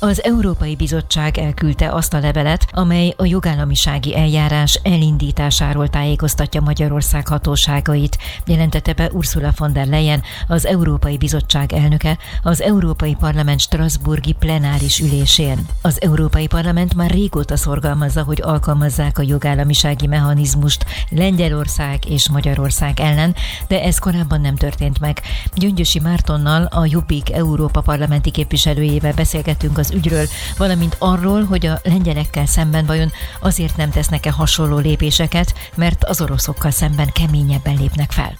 Az 0.00 0.24
Európai 0.24 0.76
Bizottság 0.76 1.38
elküldte 1.38 1.92
azt 1.92 2.14
a 2.14 2.18
levelet, 2.18 2.66
amely 2.70 3.14
a 3.16 3.24
jogállamisági 3.24 4.16
eljárás 4.16 4.80
elindításáról 4.82 5.88
tájékoztatja 5.88 6.60
Magyarország 6.60 7.28
hatóságait, 7.28 8.18
jelentette 8.46 8.92
be 8.92 9.10
Ursula 9.12 9.52
von 9.56 9.72
der 9.72 9.86
Leyen, 9.86 10.22
az 10.48 10.66
Európai 10.66 11.16
Bizottság 11.16 11.72
elnöke, 11.72 12.18
az 12.42 12.62
Európai 12.62 13.14
Parlament 13.14 13.60
Strasburgi 13.60 14.32
plenáris 14.32 15.00
ülésén. 15.00 15.66
Az 15.82 16.02
Európai 16.02 16.46
Parlament 16.46 16.94
már 16.94 17.10
régóta 17.10 17.56
szorgalmazza, 17.56 18.22
hogy 18.22 18.40
alkalmazzák 18.42 19.18
a 19.18 19.22
jogállamisági 19.22 20.06
mechanizmust 20.06 20.84
Lengyelország 21.10 22.10
és 22.10 22.28
Magyarország 22.28 23.00
ellen, 23.00 23.34
de 23.68 23.82
ez 23.82 23.98
korábban 23.98 24.40
nem 24.40 24.56
történt 24.56 25.00
meg. 25.00 25.20
Gyöngyösi 25.54 26.00
Mártonnal, 26.00 26.64
a 26.64 26.86
Jobbik 26.86 27.32
Európa 27.32 27.80
parlamenti 27.80 28.30
képviselőjével 28.30 29.12
beszélgettünk 29.12 29.78
az 29.78 29.84
ügyről, 29.96 30.26
valamint 30.56 30.96
arról, 30.98 31.44
hogy 31.44 31.66
a 31.66 31.80
lengyelekkel 31.82 32.46
szemben 32.46 32.86
vajon 32.86 33.12
azért 33.40 33.76
nem 33.76 33.90
tesznek-e 33.90 34.30
hasonló 34.30 34.78
lépéseket, 34.78 35.54
mert 35.74 36.04
az 36.04 36.20
oroszokkal 36.20 36.70
szemben 36.70 37.12
keményebben 37.12 37.76
lépnek 37.76 38.10
fel. 38.10 38.38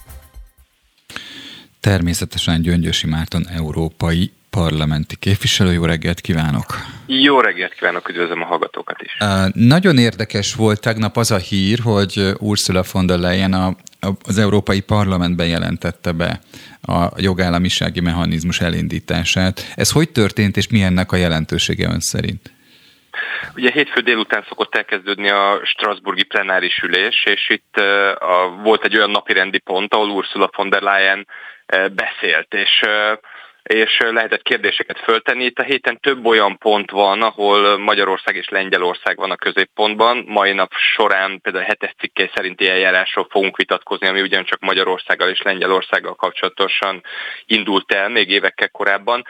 Természetesen 1.79 2.61
Gyöngyösi 2.61 3.07
Márton 3.07 3.47
európai 3.47 4.31
parlamenti 4.61 5.15
képviselő. 5.15 5.71
Jó 5.73 5.85
reggelt 5.85 6.21
kívánok! 6.21 6.65
Jó 7.07 7.39
reggelt 7.39 7.73
kívánok, 7.73 8.09
üdvözlöm 8.09 8.41
a 8.41 8.45
hallgatókat 8.45 9.01
is! 9.01 9.17
Nagyon 9.53 9.97
érdekes 9.97 10.55
volt 10.55 10.81
tegnap 10.81 11.17
az 11.17 11.31
a 11.31 11.37
hír, 11.37 11.79
hogy 11.83 12.13
Ursula 12.39 12.83
von 12.91 13.05
der 13.05 13.19
Leyen 13.19 13.53
a, 13.53 13.75
az 14.27 14.37
Európai 14.37 14.81
Parlamentben 14.81 15.47
jelentette 15.47 16.11
be 16.11 16.39
a 16.81 17.07
jogállamisági 17.17 18.01
mechanizmus 18.01 18.61
elindítását. 18.61 19.61
Ez 19.75 19.91
hogy 19.91 20.09
történt, 20.09 20.57
és 20.57 20.67
mi 20.69 20.81
ennek 20.81 21.11
a 21.11 21.15
jelentősége 21.15 21.87
ön 21.87 21.99
szerint? 21.99 22.51
Ugye 23.55 23.71
hétfő 23.71 24.01
délután 24.01 24.45
szokott 24.47 24.75
elkezdődni 24.75 25.29
a 25.29 25.59
Strasburgi 25.63 26.23
plenáris 26.23 26.77
ülés, 26.83 27.25
és 27.25 27.49
itt 27.49 27.75
a, 28.19 28.61
volt 28.63 28.83
egy 28.83 28.97
olyan 28.97 29.11
napirendi 29.11 29.59
pont, 29.59 29.93
ahol 29.93 30.09
Ursula 30.09 30.49
von 30.55 30.69
der 30.69 30.81
Leyen 30.81 31.27
beszélt, 31.95 32.53
és 32.53 32.81
és 33.67 33.97
lehetett 33.99 34.41
kérdéseket 34.41 34.99
föltenni. 34.99 35.43
Itt 35.45 35.59
a 35.59 35.63
héten 35.63 35.99
több 35.99 36.25
olyan 36.25 36.57
pont 36.57 36.91
van, 36.91 37.21
ahol 37.21 37.77
Magyarország 37.77 38.35
és 38.35 38.49
Lengyelország 38.49 39.17
van 39.17 39.31
a 39.31 39.35
középpontban. 39.35 40.23
Mai 40.27 40.53
nap 40.53 40.71
során 40.73 41.41
például 41.41 41.63
a 41.63 41.67
hetes 41.67 41.93
cikkely 41.99 42.29
szerinti 42.35 42.69
eljárásról 42.69 43.27
fogunk 43.29 43.57
vitatkozni, 43.57 44.07
ami 44.07 44.21
ugyancsak 44.21 44.59
Magyarországgal 44.59 45.29
és 45.29 45.41
Lengyelországgal 45.41 46.15
kapcsolatosan 46.15 47.03
indult 47.45 47.93
el 47.93 48.09
még 48.09 48.29
évekkel 48.29 48.69
korábban. 48.69 49.23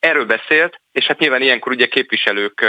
Erről 0.00 0.24
beszélt, 0.24 0.80
és 0.96 1.06
hát 1.06 1.18
nyilván 1.18 1.42
ilyenkor 1.42 1.72
ugye 1.72 1.86
képviselők 1.86 2.66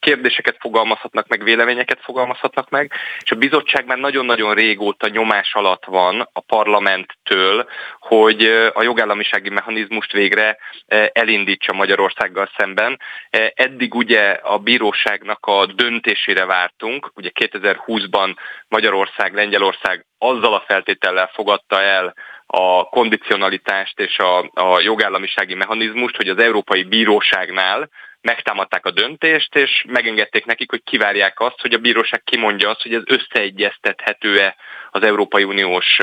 kérdéseket 0.00 0.56
fogalmazhatnak 0.58 1.28
meg, 1.28 1.44
véleményeket 1.44 1.98
fogalmazhatnak 2.02 2.70
meg, 2.70 2.92
és 3.24 3.30
a 3.30 3.36
bizottság 3.36 3.86
már 3.86 3.98
nagyon-nagyon 3.98 4.54
régóta 4.54 5.08
nyomás 5.08 5.54
alatt 5.54 5.84
van 5.84 6.28
a 6.32 6.40
parlamenttől, 6.40 7.68
hogy 7.98 8.42
a 8.72 8.82
jogállamisági 8.82 9.50
mechanizmust 9.50 10.12
végre 10.12 10.58
elindítsa 11.12 11.72
Magyarországgal 11.72 12.50
szemben. 12.56 13.00
Eddig 13.54 13.94
ugye 13.94 14.30
a 14.30 14.58
bíróságnak 14.58 15.46
a 15.46 15.66
döntésére 15.66 16.44
vártunk, 16.44 17.10
ugye 17.14 17.30
2020-ban 17.40 18.36
Magyarország, 18.68 19.34
Lengyelország 19.34 20.06
azzal 20.18 20.54
a 20.54 20.64
feltétellel 20.66 21.30
fogadta 21.34 21.80
el 21.80 22.14
a 22.46 22.84
kondicionalitást 22.84 24.00
és 24.00 24.18
a, 24.18 24.50
a 24.54 24.80
jogállamisági 24.80 25.54
mechanizmust, 25.54 26.16
hogy 26.16 26.28
az 26.28 26.38
Európai 26.38 26.82
Bíróságnál 26.82 27.90
megtámadták 28.20 28.86
a 28.86 28.90
döntést, 28.90 29.54
és 29.54 29.84
megengedték 29.88 30.44
nekik, 30.44 30.70
hogy 30.70 30.82
kivárják 30.84 31.40
azt, 31.40 31.60
hogy 31.60 31.72
a 31.72 31.78
bíróság 31.78 32.22
kimondja 32.22 32.70
azt, 32.70 32.82
hogy 32.82 32.94
ez 32.94 33.02
összeegyeztethető-e 33.04 34.56
az 34.94 35.02
Európai 35.02 35.44
Uniós 35.44 35.98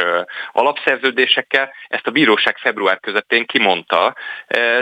alapszerződésekkel. 0.51 1.73
Ezt 1.87 2.07
a 2.07 2.11
bíróság 2.11 2.57
február 2.57 2.99
közepén 2.99 3.45
kimondta, 3.45 4.15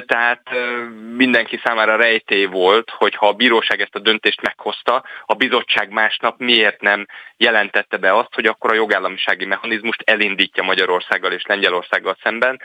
tehát 0.05 0.41
mindenki 1.15 1.59
számára 1.63 1.95
rejtély 1.95 2.45
volt, 2.45 2.89
hogy 2.89 3.15
ha 3.15 3.27
a 3.27 3.33
bíróság 3.33 3.81
ezt 3.81 3.95
a 3.95 3.99
döntést 3.99 4.41
meghozta, 4.41 5.03
a 5.25 5.33
bizottság 5.33 5.89
másnap 5.89 6.39
miért 6.39 6.81
nem 6.81 7.05
jelentette 7.37 7.97
be 7.97 8.15
azt, 8.15 8.33
hogy 8.33 8.45
akkor 8.45 8.71
a 8.71 8.75
jogállamisági 8.75 9.45
mechanizmust 9.45 10.01
elindítja 10.05 10.63
Magyarországgal 10.63 11.31
és 11.31 11.43
Lengyelországgal 11.45 12.17
szemben. 12.23 12.61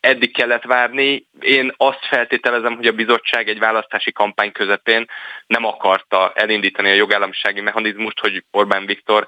Eddig 0.00 0.32
kellett 0.32 0.64
várni. 0.64 1.26
Én 1.40 1.72
azt 1.76 2.06
feltételezem, 2.06 2.76
hogy 2.76 2.86
a 2.86 2.92
bizottság 2.92 3.48
egy 3.48 3.58
választási 3.58 4.12
kampány 4.12 4.52
közepén 4.52 5.06
nem 5.46 5.64
akarta 5.64 6.32
elindítani 6.34 6.90
a 6.90 6.94
jogállamisági 6.94 7.60
mechanizmust, 7.60 8.20
hogy 8.20 8.44
Orbán 8.50 8.86
Viktor 8.86 9.26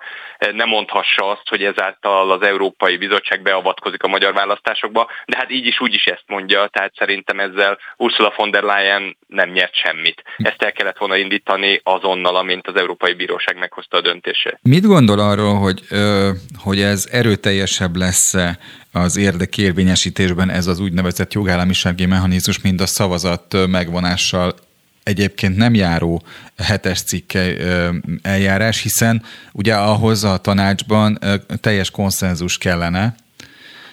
nem 0.53 0.69
mondhassa 0.69 1.04
azt, 1.17 1.49
hogy 1.49 1.63
ezáltal 1.63 2.31
az 2.31 2.43
Európai 2.43 2.97
Bizottság 2.97 3.43
beavatkozik 3.43 4.03
a 4.03 4.09
magyar 4.09 4.33
választásokba, 4.33 5.11
de 5.27 5.37
hát 5.37 5.51
így 5.51 5.67
is 5.67 5.81
úgy 5.81 5.95
is 5.95 6.05
ezt 6.05 6.25
mondja, 6.27 6.69
tehát 6.73 6.93
szerintem 6.97 7.41
ezzel 7.41 7.79
Ursula 7.97 8.33
von 8.37 8.51
der 8.51 8.63
Leyen 8.63 9.17
nem 9.27 9.51
nyert 9.51 9.75
semmit. 9.75 10.23
Ezt 10.37 10.63
el 10.63 10.73
kellett 10.73 10.99
volna 10.99 11.17
indítani 11.17 11.81
azonnal, 11.85 12.37
amint 12.37 12.67
az 12.67 12.77
Európai 12.77 13.15
Bíróság 13.15 13.59
meghozta 13.59 13.97
a 13.97 14.01
döntését. 14.01 14.59
Mit 14.63 14.87
gondol 14.87 15.19
arról, 15.19 15.55
hogy, 15.55 15.81
hogy 16.63 16.81
ez 16.81 17.09
erőteljesebb 17.13 17.97
lesz 17.97 18.35
az 18.93 19.17
érdekérvényesítésben 19.17 20.51
ez 20.51 20.67
az 20.67 20.81
úgynevezett 20.81 21.33
jogállamisági 21.33 22.07
mechanizmus, 22.07 22.61
mint 22.61 22.81
a 22.81 22.87
szavazat 22.87 23.57
megvonással 23.69 24.55
egyébként 25.05 25.57
nem 25.57 25.75
járó 25.75 26.23
hetes 26.57 27.03
cikke 27.03 27.57
eljárás, 28.23 28.83
hiszen 28.83 29.23
ugye 29.53 29.75
ahhoz 29.75 30.25
a 30.25 30.39
tanácsban 30.39 31.19
teljes 31.61 31.91
konszenzus 31.91 32.59
kellene. 32.59 33.15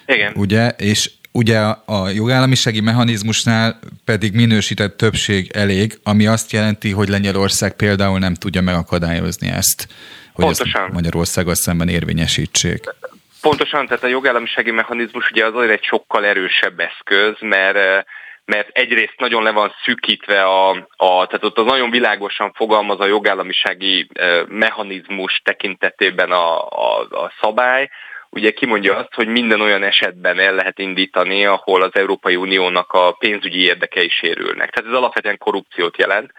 Igen. 0.05 0.33
Ugye, 0.35 0.69
és 0.69 1.11
ugye 1.31 1.59
a 1.85 2.09
jogállamisági 2.09 2.81
mechanizmusnál 2.81 3.79
pedig 4.05 4.33
minősített 4.33 4.97
többség 4.97 5.51
elég, 5.53 5.99
ami 6.03 6.27
azt 6.27 6.51
jelenti, 6.51 6.91
hogy 6.91 7.09
Lengyelország 7.09 7.73
például 7.73 8.19
nem 8.19 8.33
tudja 8.33 8.61
megakadályozni 8.61 9.47
ezt, 9.47 9.87
hogy 10.33 10.45
Pontosan. 10.45 10.83
ezt 10.83 10.93
Magyarországgal 10.93 11.55
szemben 11.55 11.87
érvényesítsék. 11.89 12.83
Pontosan, 13.41 13.87
tehát 13.87 14.03
a 14.03 14.07
jogállamisági 14.07 14.71
mechanizmus 14.71 15.29
ugye 15.31 15.45
az 15.45 15.55
azért 15.55 15.71
egy 15.71 15.83
sokkal 15.83 16.25
erősebb 16.25 16.79
eszköz, 16.79 17.35
mert 17.39 18.05
mert 18.45 18.69
egyrészt 18.71 19.15
nagyon 19.17 19.43
le 19.43 19.51
van 19.51 19.73
szűkítve 19.83 20.43
a, 20.43 20.69
a 20.95 21.25
tehát 21.27 21.43
ott 21.43 21.57
az 21.57 21.65
nagyon 21.65 21.89
világosan 21.89 22.53
fogalmaz 22.53 22.99
a 22.99 23.05
jogállamisági 23.05 24.07
mechanizmus 24.47 25.41
tekintetében 25.43 26.31
a, 26.31 26.67
a, 26.67 26.99
a 26.99 27.33
szabály, 27.41 27.89
ugye 28.29 28.51
kimondja 28.51 28.95
azt, 28.95 29.13
hogy 29.13 29.27
minden 29.27 29.61
olyan 29.61 29.83
esetben 29.83 30.39
el 30.39 30.53
lehet 30.55 30.79
indítani, 30.79 31.45
ahol 31.45 31.81
az 31.81 31.91
Európai 31.93 32.35
Uniónak 32.35 32.91
a 32.91 33.11
pénzügyi 33.11 33.63
érdekei 33.63 34.09
sérülnek. 34.09 34.69
Tehát 34.69 34.91
ez 34.91 34.97
alapvetően 34.97 35.37
korrupciót 35.37 35.97
jelent. 35.97 36.31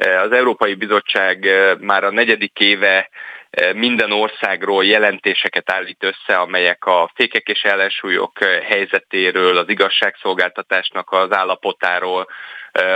Az 0.00 0.32
Európai 0.32 0.74
Bizottság 0.74 1.46
már 1.80 2.04
a 2.04 2.10
negyedik 2.10 2.58
éve 2.58 3.10
minden 3.74 4.12
országról 4.12 4.84
jelentéseket 4.84 5.70
állít 5.70 6.04
össze, 6.04 6.38
amelyek 6.38 6.84
a 6.84 7.10
fékek 7.14 7.48
és 7.48 7.62
ellensúlyok 7.62 8.44
helyzetéről, 8.44 9.56
az 9.56 9.68
igazságszolgáltatásnak 9.68 11.12
az 11.12 11.32
állapotáról, 11.32 12.26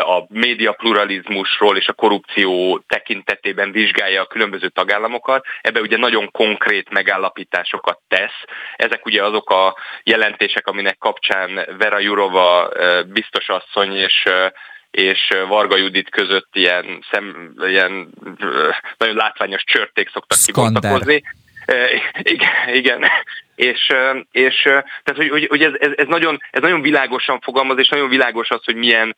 a 0.00 0.24
média 0.28 0.72
pluralizmusról 0.72 1.76
és 1.76 1.88
a 1.88 1.92
korrupció 1.92 2.78
tekintetében 2.86 3.72
vizsgálja 3.72 4.22
a 4.22 4.26
különböző 4.26 4.68
tagállamokat. 4.68 5.46
Ebbe 5.60 5.80
ugye 5.80 5.96
nagyon 5.96 6.30
konkrét 6.30 6.90
megállapításokat 6.90 7.98
tesz. 8.08 8.44
Ezek 8.76 9.06
ugye 9.06 9.24
azok 9.24 9.50
a 9.50 9.76
jelentések, 10.02 10.66
aminek 10.66 10.98
kapcsán 10.98 11.66
Vera 11.78 11.98
Jurova 11.98 12.68
biztosasszony 13.06 13.96
és 13.96 14.28
és 14.94 15.32
Varga 15.48 15.76
Judit 15.76 16.10
között 16.10 16.48
ilyen, 16.52 17.04
szem, 17.10 17.54
ilyen 17.66 18.08
nagyon 18.98 19.16
látványos 19.16 19.64
csörték 19.64 20.10
szoktak 20.10 20.38
kibontakozni. 20.44 21.22
Igen, 22.22 22.74
igen. 22.74 23.04
És, 23.54 23.86
és 24.30 24.62
tehát, 24.62 25.14
hogy, 25.30 25.46
hogy, 25.48 25.62
ez, 25.62 25.72
ez, 25.78 25.90
ez, 25.96 26.06
nagyon, 26.06 26.38
ez 26.50 26.62
nagyon 26.62 26.82
világosan 26.82 27.40
fogalmaz, 27.40 27.78
és 27.78 27.88
nagyon 27.88 28.08
világos 28.08 28.50
az, 28.50 28.64
hogy 28.64 28.76
milyen, 28.76 29.16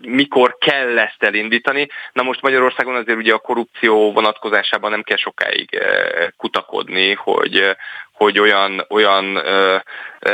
mikor 0.00 0.56
kell 0.58 0.98
ezt 0.98 1.22
elindítani. 1.22 1.88
Na 2.12 2.22
most 2.22 2.42
Magyarországon 2.42 2.94
azért 2.94 3.18
ugye 3.18 3.32
a 3.32 3.38
korrupció 3.38 4.12
vonatkozásában 4.12 4.90
nem 4.90 5.02
kell 5.02 5.16
sokáig 5.16 5.82
kutakodni, 6.36 7.12
hogy, 7.12 7.76
hogy 8.12 8.38
olyan, 8.38 8.86
olyan 8.88 9.42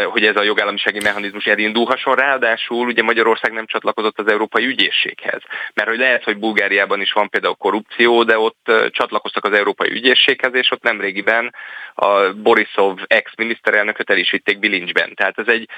hogy 0.05 0.25
ez 0.25 0.37
a 0.37 0.43
jogállamisági 0.43 1.01
mechanizmus 1.03 1.45
elindulhasson. 1.45 2.15
Ráadásul 2.15 2.87
ugye 2.87 3.03
Magyarország 3.03 3.53
nem 3.53 3.67
csatlakozott 3.67 4.19
az 4.19 4.29
Európai 4.29 4.67
Ügyészséghez. 4.67 5.43
Mert 5.75 5.89
hogy 5.89 5.99
lehet, 5.99 6.25
hogy 6.25 6.39
Bulgáriában 6.39 7.01
is 7.01 7.13
van 7.13 7.29
például 7.29 7.55
korrupció, 7.55 8.23
de 8.23 8.39
ott 8.39 8.73
csatlakoztak 8.91 9.45
az 9.45 9.53
Európai 9.53 9.91
Ügyészséghez, 9.91 10.55
és 10.55 10.71
ott 10.71 10.83
nemrégiben 10.83 11.55
a 11.95 12.33
Borisov 12.81 12.99
ex-miniszterelnököt 13.07 14.11
el 14.11 14.19
is 14.19 14.31
vitték 14.31 14.59
bilincsben. 14.59 15.13
Tehát 15.15 15.39
ez 15.39 15.47
egy 15.47 15.69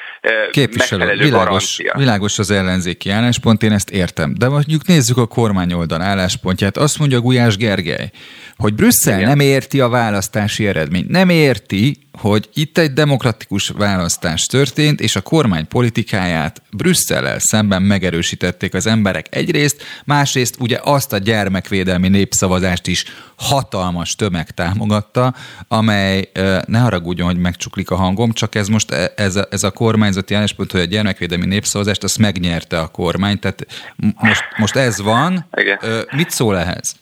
Képviselő, 0.50 0.98
megfelelő 0.98 1.24
világos, 1.24 1.46
garancia. 1.46 1.94
Világos 1.96 2.38
az 2.38 2.50
ellenzéki 2.50 3.10
álláspont, 3.10 3.62
én 3.62 3.72
ezt 3.72 3.90
értem. 3.90 4.34
De 4.38 4.48
mondjuk 4.48 4.86
nézzük 4.86 5.16
a 5.16 5.26
kormányoldal 5.26 6.02
álláspontját. 6.02 6.76
Azt 6.76 6.98
mondja 6.98 7.20
Gulyás 7.20 7.56
Gergely, 7.56 8.10
hogy 8.56 8.74
Brüsszel 8.74 9.16
Igen. 9.16 9.28
nem 9.28 9.40
érti 9.40 9.80
a 9.80 9.88
választási 9.88 10.66
eredményt. 10.66 11.08
Nem 11.08 11.28
érti, 11.28 11.96
hogy 12.18 12.48
itt 12.54 12.78
egy 12.78 12.92
demokratikus 12.92 13.68
választás 13.68 14.46
történt, 14.46 15.00
és 15.00 15.16
a 15.16 15.20
kormány 15.20 15.68
politikáját 15.68 16.62
Brüsszellel 16.76 17.38
szemben 17.38 17.82
megerősítették 17.82 18.74
az 18.74 18.86
emberek 18.86 19.26
egyrészt, 19.30 19.82
másrészt 20.04 20.56
ugye 20.58 20.78
azt 20.82 21.12
a 21.12 21.18
gyermekvédelmi 21.18 22.08
népszavazást 22.08 22.86
is 22.86 23.04
hatalmas 23.36 24.14
tömeg 24.14 24.50
támogatta, 24.50 25.34
amely, 25.68 26.30
ne 26.66 26.78
haragudjon, 26.78 27.26
hogy 27.26 27.38
megcsuklik 27.38 27.90
a 27.90 27.96
hangom, 27.96 28.32
csak 28.32 28.54
ez 28.54 28.68
most 28.68 28.90
e, 28.90 29.12
ez 29.16 29.36
a, 29.36 29.46
ez 29.50 29.62
a 29.62 29.70
kormányzati 29.70 30.34
álláspont, 30.34 30.72
hogy 30.72 30.80
a 30.80 30.84
gyermekvédelmi 30.84 31.46
népszavazást, 31.46 32.02
azt 32.02 32.18
megnyerte 32.18 32.78
a 32.78 32.88
kormány, 32.88 33.38
tehát 33.38 33.66
most, 33.96 34.42
most 34.56 34.76
ez 34.76 35.00
van. 35.00 35.46
Igen. 35.56 35.78
Mit 36.10 36.30
szól 36.30 36.58
ehhez? 36.58 36.94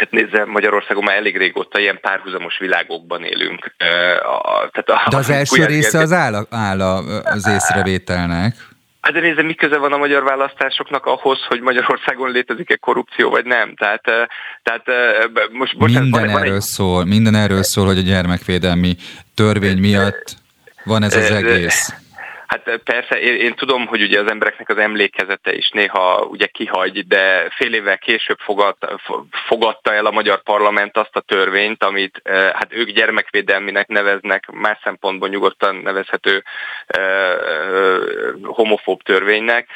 Hát 0.00 0.10
nézze, 0.10 0.44
Magyarországon 0.44 1.04
már 1.04 1.16
elég 1.16 1.36
régóta 1.36 1.78
ilyen 1.78 1.98
párhuzamos 2.00 2.58
világokban 2.58 3.24
élünk. 3.24 3.74
Tehát 3.76 4.88
a, 4.88 5.08
De 5.10 5.16
az 5.16 5.30
első 5.30 5.64
része 5.64 5.98
az 5.98 6.12
áll, 6.12 6.46
áll 6.50 6.80
az 7.24 7.48
észrevételnek. 7.48 8.54
Hát 9.00 9.12
de 9.12 9.20
nézze, 9.20 9.42
mi 9.42 9.54
köze 9.54 9.76
van 9.76 9.92
a 9.92 9.96
magyar 9.96 10.22
választásoknak 10.22 11.06
ahhoz, 11.06 11.38
hogy 11.48 11.60
Magyarországon 11.60 12.30
létezik-e 12.30 12.76
korrupció, 12.76 13.30
vagy 13.30 13.44
nem? 13.44 13.74
Tehát, 13.74 14.02
tehát 14.62 14.84
most, 15.52 15.78
bocsánat, 15.78 16.02
minden 16.02 16.20
van, 16.20 16.30
erről 16.30 16.42
van 16.42 16.54
egy... 16.54 16.60
szól, 16.60 17.04
minden 17.04 17.34
erről 17.34 17.62
szól, 17.62 17.86
hogy 17.86 17.98
a 17.98 18.02
gyermekvédelmi 18.02 18.96
törvény 19.34 19.78
miatt 19.78 20.36
van 20.84 21.02
ez 21.02 21.16
az 21.16 21.30
egész. 21.30 21.94
Hát 22.50 22.80
persze, 22.84 23.20
én, 23.20 23.34
én 23.34 23.54
tudom, 23.54 23.86
hogy 23.86 24.02
ugye 24.02 24.20
az 24.20 24.30
embereknek 24.30 24.68
az 24.68 24.76
emlékezete 24.76 25.54
is 25.54 25.70
néha 25.70 26.26
ugye 26.30 26.46
kihagy, 26.46 27.06
de 27.06 27.50
fél 27.50 27.74
évvel 27.74 27.98
később 27.98 28.38
fogadta, 28.38 29.00
fogadta 29.46 29.94
el 29.94 30.06
a 30.06 30.10
magyar 30.10 30.42
parlament 30.42 30.96
azt 30.96 31.16
a 31.16 31.20
törvényt, 31.20 31.84
amit 31.84 32.22
hát 32.28 32.68
ők 32.70 32.90
gyermekvédelminek 32.90 33.88
neveznek, 33.88 34.50
más 34.50 34.78
szempontból 34.82 35.28
nyugodtan 35.28 35.76
nevezhető 35.76 36.42
homofób 38.42 39.02
törvénynek, 39.02 39.68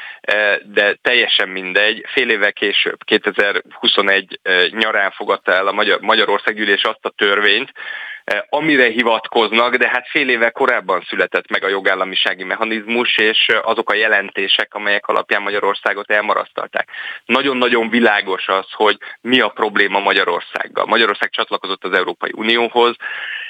de 0.62 0.94
teljesen 1.02 1.48
mindegy. 1.48 2.04
Fél 2.12 2.30
évvel 2.30 2.52
később, 2.52 3.04
2021 3.04 4.40
nyarán 4.70 5.10
fogadta 5.10 5.52
el 5.52 5.66
a 5.66 5.72
Magyar, 5.72 6.00
Magyarországgyűlés 6.00 6.82
azt 6.82 7.04
a 7.04 7.14
törvényt, 7.16 7.72
Eh, 7.72 8.13
amire 8.48 8.86
hivatkoznak, 8.86 9.76
de 9.76 9.88
hát 9.88 10.08
fél 10.08 10.28
éve 10.28 10.50
korábban 10.50 11.04
született 11.08 11.50
meg 11.50 11.64
a 11.64 11.68
jogállamisági 11.68 12.44
mechanizmus, 12.44 13.18
és 13.18 13.46
eh, 13.46 13.68
azok 13.68 13.90
a 13.90 13.94
jelentések, 13.94 14.74
amelyek 14.74 15.06
alapján 15.06 15.42
Magyarországot 15.42 16.10
elmarasztalták. 16.10 16.88
Nagyon-nagyon 17.24 17.88
világos 17.88 18.48
az, 18.48 18.66
hogy 18.70 18.98
mi 19.20 19.40
a 19.40 19.48
probléma 19.48 19.98
Magyarországgal. 19.98 20.86
Magyarország 20.86 21.30
csatlakozott 21.30 21.84
az 21.84 21.92
Európai 21.92 22.30
Unióhoz, 22.34 22.96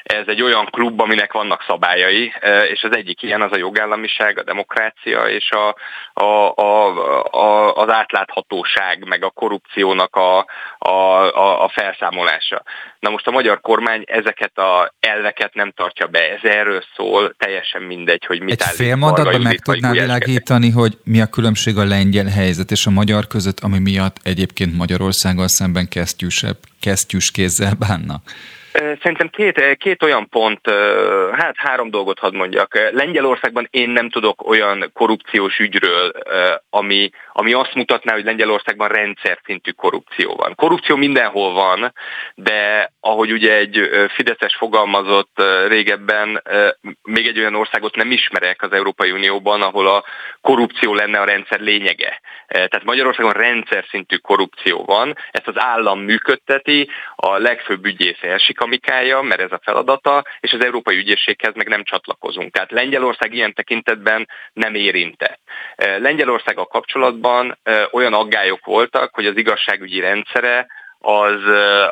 ez 0.05 0.25
egy 0.27 0.43
olyan 0.43 0.65
klub, 0.65 1.01
aminek 1.01 1.33
vannak 1.33 1.65
szabályai, 1.67 2.33
eh, 2.41 2.71
és 2.71 2.83
az 2.83 2.97
egyik 2.97 3.23
ilyen 3.23 3.43
az 3.43 3.53
a 3.53 3.57
jogállamiság, 3.57 4.39
a 4.39 4.43
demokrácia 4.43 5.21
és 5.21 5.51
a, 5.51 5.77
a, 6.25 6.53
a, 6.55 6.87
a, 7.31 7.75
az 7.75 7.89
átláthatóság, 7.89 9.05
meg 9.05 9.25
a 9.25 9.31
korrupciónak 9.31 10.17
a, 10.17 10.39
a, 10.79 10.91
a, 11.37 11.65
a 11.65 11.69
felszámolása. 11.69 12.63
Na 12.99 13.11
most 13.11 13.27
a 13.27 13.31
magyar 13.31 13.61
kormány 13.61 14.05
ezeket 14.07 14.59
a 14.59 14.95
elveket 15.01 15.55
nem 15.55 15.73
tartja 15.77 16.07
be, 16.07 16.31
ez 16.31 16.51
erről 16.51 16.85
szól, 16.97 17.35
teljesen 17.39 17.83
mindegy, 17.83 18.25
hogy 18.25 18.41
mit 18.41 18.63
Egy 18.63 18.75
fél 18.75 18.97
mondatban 18.97 19.41
meg 19.41 19.59
tudnál 19.59 19.93
világítani, 19.93 20.71
hogy 20.71 20.99
mi 21.05 21.21
a 21.21 21.27
különbség 21.27 21.77
a 21.77 21.85
lengyel 21.85 22.27
helyzet 22.27 22.71
és 22.71 22.87
a 22.87 22.91
magyar 22.91 23.27
között, 23.27 23.61
ami 23.61 23.79
miatt 23.79 24.17
egyébként 24.23 24.77
Magyarországgal 24.77 25.49
szemben 25.49 25.89
kesztyűsebb, 25.89 26.57
kesztyűs 26.81 27.31
kézzel 27.31 27.75
bánnak? 27.79 28.23
Szerintem 28.75 29.29
két, 29.29 29.77
két 29.77 30.03
olyan 30.03 30.29
pont, 30.29 30.71
hát 31.33 31.55
három 31.57 31.91
dolgot 31.91 32.19
hadd 32.19 32.35
mondjak. 32.35 32.91
Lengyelországban 32.93 33.69
én 33.71 33.91
nem 33.91 34.11
tudok 34.11 34.49
olyan 34.49 34.91
korrupciós 34.93 35.59
ügyről, 35.59 36.13
ami, 36.71 37.11
ami 37.33 37.53
azt 37.53 37.75
mutatná, 37.75 38.13
hogy 38.13 38.25
Lengyelországban 38.25 38.89
rendszer 38.89 39.39
szintű 39.45 39.71
korrupció 39.71 40.35
van. 40.35 40.55
Korrupció 40.55 40.97
mindenhol 40.97 41.53
van, 41.53 41.93
de 42.35 42.93
ahogy 43.01 43.33
ugye 43.33 43.55
egy 43.55 43.91
Fideszes 44.15 44.57
fogalmazott 44.57 45.43
régebben, 45.69 46.43
még 47.03 47.27
egy 47.27 47.39
olyan 47.39 47.55
országot 47.55 47.97
nem 47.97 48.11
ismerek 48.11 48.63
az 48.63 48.73
Európai 48.73 49.11
Unióban, 49.11 49.63
ahol 49.63 49.87
a 49.87 50.05
korrupció 50.41 50.95
lenne 50.95 51.21
a 51.21 51.25
rendszer 51.25 51.61
lényege. 51.61 52.21
Tehát 52.47 52.85
Magyarországon 52.85 53.33
rendszer 53.33 53.85
szintű 53.91 54.17
korrupció 54.17 54.85
van, 54.85 55.17
ezt 55.31 55.49
az 55.49 55.59
állam 55.59 56.01
működteti, 56.01 56.89
a 57.17 57.39
legfőbb 57.39 57.87
ügyész 57.87 58.19
elsik 58.21 58.61
amikája, 58.65 59.23
mert 59.23 59.41
ez 59.41 59.53
a 59.53 59.61
feladata, 59.63 60.25
és 60.41 60.53
az 60.53 60.65
Európai 60.65 60.97
Ügyészséghez 60.97 61.55
meg 61.55 61.69
nem 61.69 61.85
csatlakozunk. 61.85 62.53
Tehát 62.53 62.71
Lengyelország 62.71 63.35
ilyen 63.35 63.55
tekintetben 63.55 64.29
nem 64.53 64.75
érintett. 64.75 65.41
Lengyelországgal 65.77 66.67
kapcsolatban 66.67 67.59
olyan 67.91 68.15
aggályok 68.15 68.65
voltak, 68.65 69.15
hogy 69.15 69.27
az 69.27 69.37
igazságügyi 69.37 70.01
rendszere 70.01 70.67
az, 71.05 71.41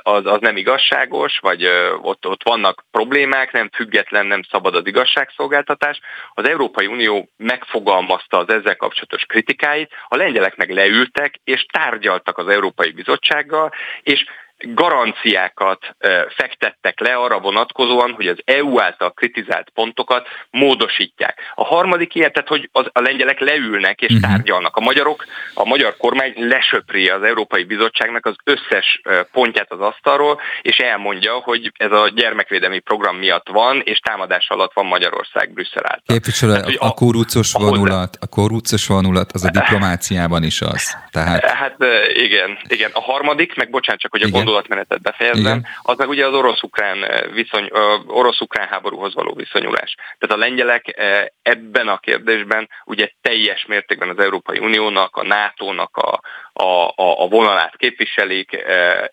az, 0.02 0.26
az 0.26 0.40
nem 0.40 0.56
igazságos, 0.56 1.38
vagy 1.38 1.66
ott, 2.02 2.26
ott 2.26 2.42
vannak 2.42 2.84
problémák, 2.90 3.52
nem 3.52 3.70
független, 3.74 4.26
nem 4.26 4.42
szabad 4.50 4.74
az 4.74 4.86
igazságszolgáltatás. 4.86 6.00
Az 6.34 6.48
Európai 6.48 6.86
Unió 6.86 7.28
megfogalmazta 7.36 8.38
az 8.38 8.48
ezzel 8.48 8.76
kapcsolatos 8.76 9.24
kritikáit, 9.24 9.90
a 10.08 10.16
lengyelek 10.16 10.56
meg 10.56 10.70
leültek, 10.70 11.34
és 11.44 11.66
tárgyaltak 11.72 12.38
az 12.38 12.48
Európai 12.48 12.90
Bizottsággal, 12.90 13.72
és 14.02 14.24
garanciákat 14.64 15.96
fektettek 16.36 17.00
le 17.00 17.14
arra 17.14 17.38
vonatkozóan, 17.38 18.12
hogy 18.12 18.26
az 18.26 18.38
EU 18.44 18.80
által 18.80 19.10
kritizált 19.10 19.70
pontokat 19.74 20.26
módosítják. 20.50 21.38
A 21.54 21.64
harmadik 21.64 22.14
ilyen, 22.14 22.32
tehát 22.32 22.48
hogy 22.48 22.68
az, 22.72 22.86
a 22.92 23.00
lengyelek 23.00 23.40
leülnek 23.40 24.00
és 24.00 24.14
uh-huh. 24.14 24.30
tárgyalnak. 24.30 24.76
A 24.76 24.80
magyarok, 24.80 25.24
a 25.54 25.64
magyar 25.64 25.96
kormány 25.96 26.34
lesöpri 26.36 27.08
az 27.08 27.22
Európai 27.22 27.64
Bizottságnak 27.64 28.26
az 28.26 28.34
összes 28.44 29.00
pontját 29.32 29.72
az 29.72 29.80
asztalról, 29.80 30.40
és 30.62 30.76
elmondja, 30.76 31.34
hogy 31.34 31.72
ez 31.76 31.92
a 31.92 32.08
gyermekvédelmi 32.14 32.78
program 32.78 33.16
miatt 33.16 33.48
van, 33.48 33.80
és 33.84 33.98
támadás 33.98 34.48
alatt 34.48 34.72
van 34.72 34.86
Magyarország 34.86 35.52
Brüsszel 35.52 35.82
által. 35.84 36.16
Képviselő, 36.16 36.52
hát, 36.52 36.66
a, 36.66 36.86
a 36.86 36.90
korrupciós 36.90 37.52
vonulat, 37.52 38.16
a 38.20 38.26
korrupciós 38.26 38.86
vonulat 38.86 39.32
az 39.32 39.44
a 39.44 39.50
diplomáciában 39.58 40.42
is 40.42 40.60
az. 40.60 40.96
Tehát... 41.10 41.44
Hát 41.44 41.76
igen, 42.14 42.58
igen. 42.68 42.90
A 42.92 43.00
harmadik, 43.00 43.54
meg 43.54 43.70
bocsánat 43.70 44.00
csak, 44.00 44.10
hogy 44.10 44.22
a 44.22 44.28
gondol 44.28 44.51
gondolatmenetet 44.52 45.02
befejezem, 45.02 45.40
Igen. 45.40 45.66
az 45.82 45.96
meg 45.96 46.08
ugye 46.08 46.26
az 46.26 46.34
orosz-ukrán, 46.34 47.04
eh, 47.04 47.32
viszony, 47.32 47.70
orosz-ukrán 48.06 48.68
háborúhoz 48.68 49.14
való 49.14 49.34
viszonyulás. 49.34 49.94
Tehát 50.18 50.36
a 50.36 50.44
lengyelek 50.46 50.98
eh, 50.98 51.24
ebben 51.42 51.88
a 51.88 51.98
kérdésben 51.98 52.68
ugye 52.84 53.10
teljes 53.20 53.66
mértékben 53.66 54.08
az 54.08 54.18
Európai 54.18 54.58
Uniónak, 54.58 55.16
a 55.16 55.26
NATO-nak 55.26 55.96
a, 55.96 56.20
a, 56.52 56.88
a, 56.88 57.22
a 57.22 57.28
vonalát 57.28 57.76
képviselik, 57.76 58.52
eh, 58.52 59.04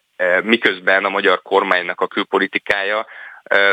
miközben 0.43 1.05
a 1.05 1.09
magyar 1.09 1.41
kormánynak 1.41 2.01
a 2.01 2.07
külpolitikája 2.07 3.05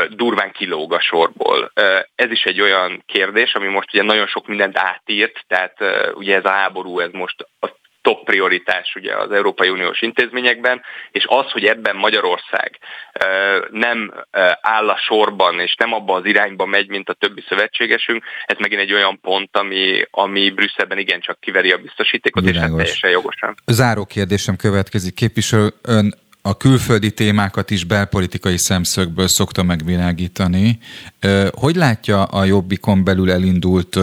durván 0.09 0.51
kilóg 0.51 0.93
a 0.93 0.99
sorból. 0.99 1.71
Ez 2.15 2.31
is 2.31 2.43
egy 2.43 2.61
olyan 2.61 3.03
kérdés, 3.05 3.53
ami 3.53 3.67
most 3.67 3.93
ugye 3.93 4.03
nagyon 4.03 4.27
sok 4.27 4.47
mindent 4.47 4.77
átírt, 4.77 5.43
tehát 5.47 5.77
ugye 6.13 6.35
ez 6.35 6.45
a 6.45 6.49
háború, 6.49 6.99
ez 6.99 7.11
most 7.11 7.47
a 7.59 7.67
top 8.07 8.23
prioritás 8.23 8.95
ugye 8.95 9.15
az 9.15 9.31
Európai 9.31 9.69
Uniós 9.69 10.01
intézményekben, 10.01 10.81
és 11.11 11.25
az, 11.27 11.51
hogy 11.51 11.65
ebben 11.65 11.95
Magyarország 11.95 12.79
nem 13.71 14.13
áll 14.61 14.89
a 14.89 14.97
sorban, 14.97 15.59
és 15.59 15.75
nem 15.75 15.93
abba 15.93 16.13
az 16.13 16.25
irányba 16.25 16.65
megy, 16.65 16.87
mint 16.87 17.09
a 17.09 17.13
többi 17.13 17.43
szövetségesünk, 17.47 18.23
ez 18.45 18.57
megint 18.59 18.81
egy 18.81 18.93
olyan 18.93 19.19
pont, 19.21 19.57
ami, 19.57 20.05
ami 20.11 20.49
Brüsszelben 20.49 20.97
igencsak 20.97 21.39
kiveri 21.39 21.71
a 21.71 21.77
biztosítékot, 21.77 22.43
Világos. 22.43 22.63
és 22.63 22.71
ez 22.71 22.77
teljesen 22.77 23.09
jogosan. 23.09 23.55
Záró 23.65 24.05
kérdésem 24.05 24.55
következik. 24.55 25.13
Képviselő, 25.13 25.73
ön 25.81 26.13
a 26.41 26.57
külföldi 26.57 27.11
témákat 27.11 27.69
is 27.69 27.83
belpolitikai 27.83 28.57
szemszögből 28.57 29.27
szokta 29.27 29.63
megvilágítani. 29.63 30.79
Hogy 31.51 31.75
látja 31.75 32.23
a 32.23 32.43
Jobbikon 32.43 33.03
belül 33.03 33.31
elindult 33.31 33.99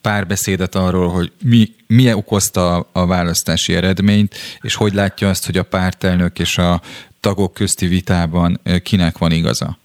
párbeszédet 0.00 0.74
arról, 0.74 1.08
hogy 1.08 1.32
mi, 1.44 1.68
mi 1.90 2.12
okozta 2.12 2.88
a 2.92 3.06
választási 3.06 3.74
eredményt, 3.74 4.34
és 4.60 4.74
hogy 4.74 4.94
látja 4.94 5.28
azt, 5.28 5.46
hogy 5.46 5.56
a 5.56 5.62
pártelnök 5.62 6.38
és 6.38 6.58
a 6.58 6.80
tagok 7.20 7.54
közti 7.54 7.86
vitában 7.86 8.60
kinek 8.82 9.18
van 9.18 9.32
igaza? 9.32 9.78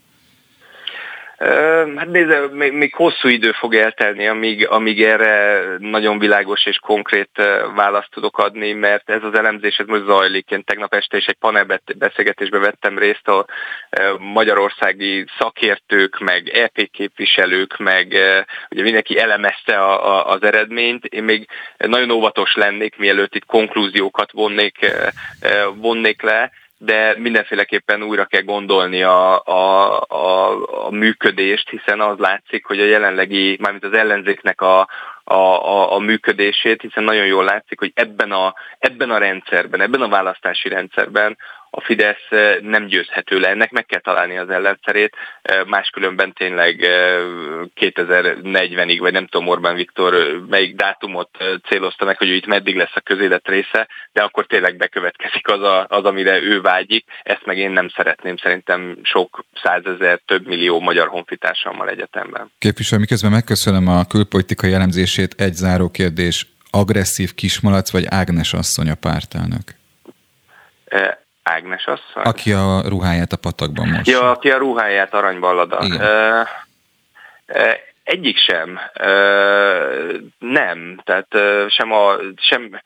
Hát 1.96 2.06
nézze, 2.06 2.46
még, 2.52 2.72
még 2.72 2.94
hosszú 2.94 3.28
idő 3.28 3.52
fog 3.52 3.74
eltelni, 3.74 4.26
amíg, 4.26 4.68
amíg 4.68 5.02
erre 5.02 5.62
nagyon 5.78 6.18
világos 6.18 6.66
és 6.66 6.78
konkrét 6.78 7.30
választ 7.74 8.10
tudok 8.10 8.38
adni, 8.38 8.72
mert 8.72 9.10
ez 9.10 9.22
az 9.22 9.34
elemzés 9.34 9.76
ez 9.76 9.86
most 9.86 10.04
zajlik. 10.04 10.50
Én 10.50 10.64
tegnap 10.64 10.94
este 10.94 11.16
is 11.16 11.26
egy 11.26 11.36
panel 11.40 11.80
beszélgetésbe 11.96 12.58
vettem 12.58 12.98
részt, 12.98 13.28
a 13.28 13.46
magyarországi 14.18 15.24
szakértők, 15.38 16.18
meg 16.18 16.48
EP 16.48 16.90
képviselők, 16.92 17.76
meg 17.78 18.06
ugye 18.70 18.82
mindenki 18.82 19.18
elemezte 19.18 19.78
a, 19.78 20.16
a, 20.16 20.30
az 20.30 20.42
eredményt. 20.42 21.04
Én 21.04 21.24
még 21.24 21.48
nagyon 21.76 22.10
óvatos 22.10 22.54
lennék, 22.54 22.96
mielőtt 22.96 23.34
itt 23.34 23.46
konklúziókat 23.46 24.32
vonnék, 24.32 24.92
vonnék 25.74 26.22
le, 26.22 26.50
de 26.78 27.14
mindenféleképpen 27.18 28.02
újra 28.02 28.24
kell 28.24 28.42
gondolni 28.42 29.02
a, 29.02 29.42
a, 29.44 30.00
a, 30.00 30.86
a 30.86 30.90
működést, 30.90 31.68
hiszen 31.68 32.00
az 32.00 32.18
látszik, 32.18 32.64
hogy 32.64 32.80
a 32.80 32.84
jelenlegi, 32.84 33.56
mármint 33.60 33.84
az 33.84 33.92
ellenzéknek 33.92 34.60
a, 34.60 34.88
a, 35.24 35.34
a, 35.34 35.94
a 35.94 35.98
működését, 35.98 36.80
hiszen 36.80 37.04
nagyon 37.04 37.26
jól 37.26 37.44
látszik, 37.44 37.78
hogy 37.78 37.92
ebben 37.94 38.32
a, 38.32 38.54
ebben 38.78 39.10
a 39.10 39.18
rendszerben, 39.18 39.80
ebben 39.80 40.02
a 40.02 40.08
választási 40.08 40.68
rendszerben 40.68 41.36
a 41.76 41.80
Fidesz 41.80 42.28
nem 42.60 42.86
győzhető 42.86 43.38
le, 43.38 43.48
ennek 43.48 43.70
meg 43.70 43.86
kell 43.86 44.00
találni 44.00 44.38
az 44.38 44.50
ellenszerét, 44.50 45.16
máskülönben 45.66 46.32
tényleg 46.32 46.76
2040-ig, 47.80 48.96
vagy 49.00 49.12
nem 49.12 49.26
tudom 49.26 49.48
Orbán 49.48 49.74
Viktor 49.74 50.14
melyik 50.48 50.76
dátumot 50.76 51.30
célozta 51.68 52.04
meg, 52.04 52.18
hogy 52.18 52.28
ő 52.28 52.34
itt 52.34 52.46
meddig 52.46 52.76
lesz 52.76 52.94
a 52.94 53.00
közélet 53.00 53.48
része, 53.48 53.88
de 54.12 54.22
akkor 54.22 54.46
tényleg 54.46 54.76
bekövetkezik 54.76 55.48
az, 55.48 55.62
a, 55.62 55.86
az 55.88 56.04
amire 56.04 56.42
ő 56.42 56.60
vágyik, 56.60 57.04
ezt 57.22 57.46
meg 57.46 57.58
én 57.58 57.70
nem 57.70 57.88
szeretném, 57.88 58.36
szerintem 58.36 58.98
sok 59.02 59.44
százezer, 59.62 60.20
több 60.26 60.46
millió 60.46 60.80
magyar 60.80 61.08
honfitársammal 61.08 61.88
egyetemben. 61.88 62.50
Képviselő, 62.58 63.00
miközben 63.00 63.30
megköszönöm 63.30 63.88
a 63.88 64.04
külpolitikai 64.04 64.72
elemzését, 64.72 65.34
egy 65.38 65.54
záró 65.54 65.90
kérdés, 65.90 66.46
agresszív 66.70 67.34
kismalac 67.34 67.90
vagy 67.90 68.04
Ágnes 68.08 68.52
asszony 68.52 68.90
a 68.90 68.94
pártelnök? 68.94 69.74
Ágnes 71.48 71.86
asszony? 71.86 72.22
Aki 72.22 72.52
a 72.52 72.82
ruháját 72.88 73.32
a 73.32 73.36
patakban 73.36 73.88
most. 73.88 74.06
Ja, 74.06 74.30
aki 74.30 74.50
a 74.50 74.58
ruháját. 74.58 75.14
Uh, 75.94 76.46
uh, 77.46 77.72
egyik 78.06 78.38
sem. 78.38 78.80
Nem. 80.38 81.00
Tehát 81.04 81.28
sem 81.70 81.92
a... 81.92 82.16
Sem, 82.36 82.80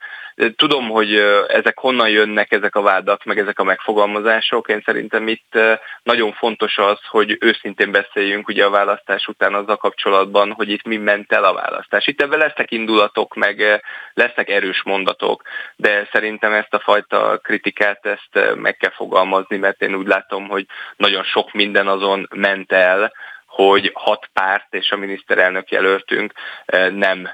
Tudom, 0.55 0.89
hogy 0.89 1.15
ezek 1.47 1.79
honnan 1.79 2.09
jönnek, 2.09 2.51
ezek 2.51 2.75
a 2.75 2.81
vádak, 2.81 3.23
meg 3.23 3.37
ezek 3.37 3.59
a 3.59 3.63
megfogalmazások. 3.63 4.69
Én 4.69 4.81
szerintem 4.85 5.27
itt 5.27 5.57
nagyon 6.03 6.33
fontos 6.33 6.77
az, 6.77 6.99
hogy 7.07 7.37
őszintén 7.39 7.91
beszéljünk 7.91 8.47
ugye 8.47 8.65
a 8.65 8.69
választás 8.69 9.27
után 9.27 9.53
azzal 9.53 9.77
kapcsolatban, 9.77 10.51
hogy 10.51 10.69
itt 10.69 10.83
mi 10.83 10.97
ment 10.97 11.33
el 11.33 11.43
a 11.43 11.53
választás. 11.53 12.07
Itt 12.07 12.21
ebben 12.21 12.39
lesznek 12.39 12.71
indulatok, 12.71 13.35
meg 13.35 13.81
lesznek 14.13 14.49
erős 14.49 14.83
mondatok, 14.83 15.41
de 15.75 16.07
szerintem 16.11 16.53
ezt 16.53 16.73
a 16.73 16.79
fajta 16.79 17.39
kritikát 17.43 18.05
ezt 18.05 18.55
meg 18.55 18.77
kell 18.77 18.91
fogalmazni, 18.91 19.57
mert 19.57 19.81
én 19.81 19.95
úgy 19.95 20.07
látom, 20.07 20.47
hogy 20.47 20.65
nagyon 20.97 21.23
sok 21.23 21.51
minden 21.51 21.87
azon 21.87 22.27
ment 22.35 22.71
el, 22.71 23.11
hogy 23.51 23.91
hat 23.93 24.29
párt 24.33 24.73
és 24.73 24.91
a 24.91 24.97
miniszterelnök 24.97 25.69
jelöltünk 25.71 26.33
nem 26.91 27.29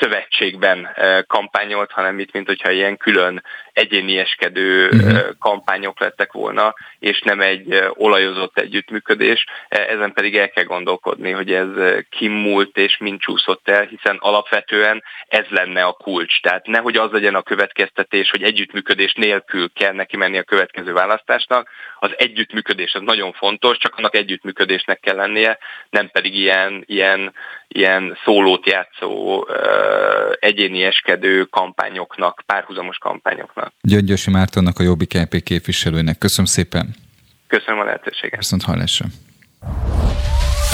szövetségben 0.00 0.88
kampányolt, 1.26 1.90
hanem 1.90 2.18
itt, 2.18 2.32
mint 2.32 2.46
hogyha 2.46 2.70
ilyen 2.70 2.96
külön 2.96 3.42
egyénieskedő 3.72 4.88
uh-huh. 4.88 5.18
kampányok 5.38 6.00
lettek 6.00 6.32
volna, 6.32 6.74
és 6.98 7.20
nem 7.20 7.40
egy 7.40 7.84
olajozott 7.88 8.58
együttműködés. 8.58 9.44
Ezen 9.68 10.12
pedig 10.12 10.36
el 10.36 10.48
kell 10.48 10.64
gondolkodni, 10.64 11.30
hogy 11.30 11.52
ez 11.52 11.68
kimúlt 12.10 12.76
és 12.76 12.96
mind 12.98 13.20
csúszott 13.20 13.68
el, 13.68 13.82
hiszen 13.82 14.16
alapvetően 14.20 15.02
ez 15.26 15.44
lenne 15.48 15.82
a 15.84 15.92
kulcs. 15.92 16.40
Tehát 16.40 16.66
nehogy 16.66 16.96
az 16.96 17.10
legyen 17.10 17.34
a 17.34 17.42
következtetés, 17.42 18.30
hogy 18.30 18.42
együttműködés 18.42 19.12
nélkül 19.12 19.72
kell 19.72 19.92
neki 19.92 20.16
menni 20.16 20.38
a 20.38 20.42
következő 20.42 20.92
választásnak. 20.92 21.68
Az 21.98 22.10
együttműködés 22.16 22.94
az 22.94 23.02
nagyon 23.02 23.32
fontos, 23.32 23.76
csak 23.78 23.94
annak 23.96 24.16
együttműködésnek 24.16 25.00
kell 25.00 25.16
lennie, 25.16 25.58
nem 25.90 26.08
pedig 26.08 26.34
ilyen, 26.34 26.82
ilyen, 26.86 27.34
ilyen 27.68 28.18
szólót 28.24 28.66
játszó, 28.66 29.46
egyénieskedő 30.38 31.44
kampányoknak, 31.44 32.42
párhuzamos 32.46 32.98
kampányoknak. 32.98 33.72
Gyöngyösi 33.80 34.30
Mártonnak, 34.30 34.78
a 34.78 34.82
Jobbik 34.82 35.12
LP 35.12 35.42
képviselőnek. 35.42 36.18
Köszönöm 36.18 36.46
szépen. 36.46 36.94
Köszönöm 37.46 37.80
a 37.80 37.84
lehetőséget. 37.84 38.38
Viszont 38.38 38.62
hallásra. 38.62 39.06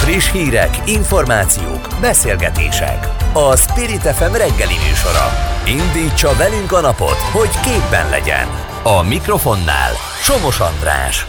Friss 0.00 0.32
hírek, 0.32 0.70
információk, 0.86 1.88
beszélgetések. 2.00 3.06
A 3.34 3.56
Spirit 3.56 4.06
FM 4.18 4.32
reggeli 4.32 4.78
műsora. 4.86 5.26
Indítsa 5.66 6.36
velünk 6.36 6.72
a 6.72 6.80
napot, 6.80 7.20
hogy 7.36 7.50
képben 7.66 8.10
legyen. 8.10 8.46
A 8.82 9.02
mikrofonnál 9.02 9.92
Somos 10.22 10.60
András 10.60 11.26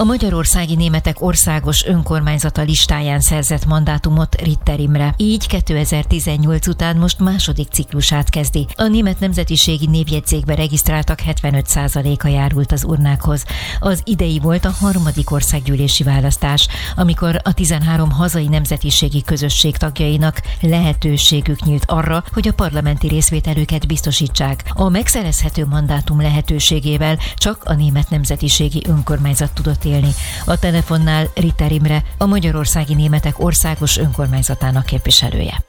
a 0.00 0.04
Magyarországi 0.04 0.74
Németek 0.74 1.22
Országos 1.22 1.84
Önkormányzata 1.84 2.62
listáján 2.62 3.20
szerzett 3.20 3.66
mandátumot 3.66 4.34
Ritter 4.42 4.80
Imre. 4.80 5.14
Így 5.16 5.46
2018 5.46 6.66
után 6.66 6.96
most 6.96 7.18
második 7.18 7.68
ciklusát 7.68 8.30
kezdi. 8.30 8.66
A 8.76 8.86
német 8.86 9.20
nemzetiségi 9.20 9.86
névjegyzékbe 9.86 10.54
regisztráltak 10.54 11.18
75%-a 11.26 12.28
járult 12.28 12.72
az 12.72 12.84
urnákhoz. 12.84 13.44
Az 13.80 14.02
idei 14.04 14.38
volt 14.38 14.64
a 14.64 14.74
harmadik 14.80 15.30
országgyűlési 15.30 16.02
választás, 16.02 16.68
amikor 16.96 17.40
a 17.42 17.52
13 17.52 18.10
hazai 18.10 18.48
nemzetiségi 18.48 19.22
közösség 19.22 19.76
tagjainak 19.76 20.40
lehetőségük 20.60 21.64
nyílt 21.64 21.84
arra, 21.86 22.24
hogy 22.32 22.48
a 22.48 22.52
parlamenti 22.52 23.08
részvételüket 23.08 23.86
biztosítsák. 23.86 24.64
A 24.72 24.88
megszerezhető 24.88 25.66
mandátum 25.66 26.20
lehetőségével 26.20 27.18
csak 27.36 27.62
a 27.64 27.74
német 27.74 28.10
nemzetiségi 28.10 28.82
önkormányzat 28.88 29.52
tudott 29.52 29.88
beszélni. 29.90 30.14
A 30.44 30.58
telefonnál 30.58 31.26
Ritter 31.34 31.72
Imre, 31.72 32.02
a 32.18 32.26
Magyarországi 32.26 32.94
Németek 32.94 33.38
Országos 33.38 33.98
Önkormányzatának 33.98 34.86
képviselője. 34.86 35.64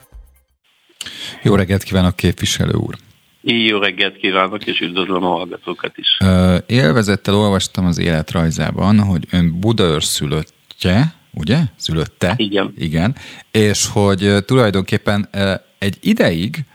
Jó 1.44 1.56
reggelt 1.56 1.84
kívánok, 1.84 2.16
képviselő 2.16 2.74
úr! 2.74 2.96
Jó 3.42 3.80
reggelt 3.80 4.18
kívánok, 4.18 4.66
és 4.66 4.80
üdvözlöm 4.80 5.24
a 5.24 5.30
hallgatókat 5.30 5.98
is. 5.98 6.18
Élvezettel 6.66 7.36
olvastam 7.36 7.86
az 7.86 7.98
életrajzában, 7.98 9.00
hogy 9.00 9.28
ön 9.32 9.60
Budaörs 9.60 10.06
szülöttje, 10.06 11.14
ugye? 11.34 11.60
Szülötte? 11.76 12.34
Igen. 12.38 12.74
Igen. 12.78 13.16
És 13.52 13.88
hogy 13.88 14.36
tulajdonképpen 14.46 15.30
egy 15.78 15.98
ideig 16.02 16.66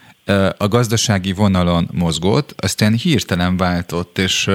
a 0.59 0.69
gazdasági 0.69 1.33
vonalon 1.33 1.89
mozgott, 1.93 2.55
aztán 2.57 2.93
hirtelen 2.95 3.57
váltott, 3.57 4.19
és 4.19 4.51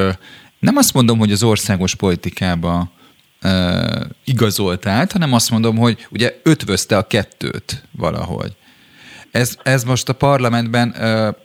nem 0.61 0.77
azt 0.77 0.93
mondom, 0.93 1.17
hogy 1.17 1.31
az 1.31 1.43
országos 1.43 1.95
politikába 1.95 2.91
uh, 3.43 3.51
igazolt 4.23 4.85
át, 4.85 5.11
hanem 5.11 5.33
azt 5.33 5.51
mondom, 5.51 5.77
hogy 5.77 6.07
ugye 6.09 6.39
ötvözte 6.43 6.97
a 6.97 7.07
kettőt 7.07 7.83
valahogy. 7.91 8.51
Ez, 9.31 9.57
ez 9.63 9.83
most 9.83 10.09
a 10.09 10.13
parlamentben 10.13 10.95
uh, 10.99 11.35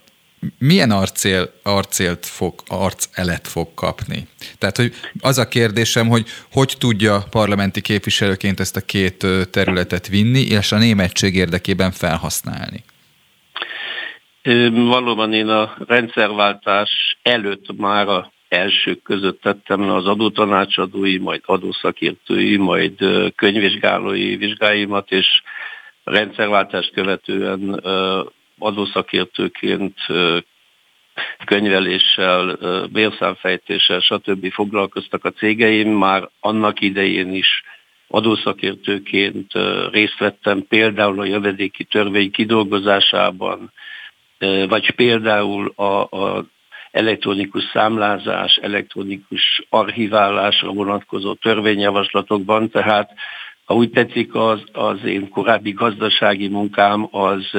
milyen 0.57 0.91
arcél, 0.91 1.51
arcélt 1.63 2.25
fog, 2.25 2.53
arcelet 2.67 3.47
fog 3.47 3.73
kapni? 3.73 4.27
Tehát, 4.57 4.77
hogy 4.77 4.93
az 5.19 5.37
a 5.37 5.47
kérdésem, 5.47 6.07
hogy 6.07 6.25
hogy 6.51 6.75
tudja 6.77 7.23
parlamenti 7.29 7.81
képviselőként 7.81 8.59
ezt 8.59 8.75
a 8.75 8.81
két 8.81 9.25
területet 9.51 10.07
vinni, 10.07 10.41
és 10.41 10.71
a 10.71 10.77
németség 10.77 11.35
érdekében 11.35 11.91
felhasználni? 11.91 12.83
Valóban 14.71 15.33
én 15.33 15.47
a 15.47 15.77
rendszerváltás 15.87 16.89
előtt 17.21 17.77
már 17.77 18.07
a 18.07 18.31
elsők 18.49 19.01
között 19.01 19.41
tettem 19.41 19.81
le 19.81 19.93
az 19.93 20.05
adótanácsadói, 20.05 21.17
majd 21.17 21.41
adószakértői, 21.45 22.57
majd 22.57 22.93
könyvvizsgálói 23.35 24.35
vizsgáimat, 24.35 25.11
és 25.11 25.27
rendszerváltást 26.03 26.91
követően 26.91 27.81
adószakértőként 28.59 29.95
könyveléssel, 31.45 32.57
bérszámfejtéssel, 32.91 33.99
stb. 33.99 34.51
foglalkoztak 34.51 35.25
a 35.25 35.31
cégeim. 35.31 35.89
Már 35.89 36.29
annak 36.39 36.81
idején 36.81 37.33
is 37.33 37.63
adószakértőként 38.07 39.51
részt 39.91 40.17
vettem 40.17 40.65
például 40.67 41.19
a 41.19 41.25
jövedéki 41.25 41.83
törvény 41.83 42.31
kidolgozásában, 42.31 43.71
vagy 44.67 44.91
például 44.91 45.73
a, 45.75 46.01
a 46.01 46.45
elektronikus 46.97 47.63
számlázás, 47.73 48.55
elektronikus 48.61 49.65
archiválásra 49.69 50.71
vonatkozó 50.71 51.33
törvényjavaslatokban, 51.33 52.69
tehát 52.69 53.11
ha 53.65 53.73
úgy 53.73 53.89
tetszik, 53.89 54.35
az, 54.35 54.63
az 54.71 55.03
én 55.05 55.29
korábbi 55.29 55.71
gazdasági 55.71 56.47
munkám 56.47 57.07
az 57.11 57.49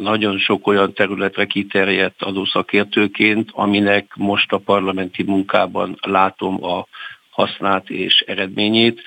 nagyon 0.00 0.38
sok 0.38 0.66
olyan 0.66 0.92
területre 0.92 1.44
kiterjedt 1.44 2.22
adószakértőként, 2.22 3.50
aminek 3.52 4.12
most 4.16 4.52
a 4.52 4.58
parlamenti 4.58 5.22
munkában 5.22 5.98
látom 6.00 6.64
a 6.64 6.86
hasznát 7.30 7.90
és 7.90 8.24
eredményét. 8.26 9.00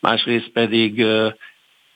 Másrészt 0.00 0.48
pedig 0.48 1.04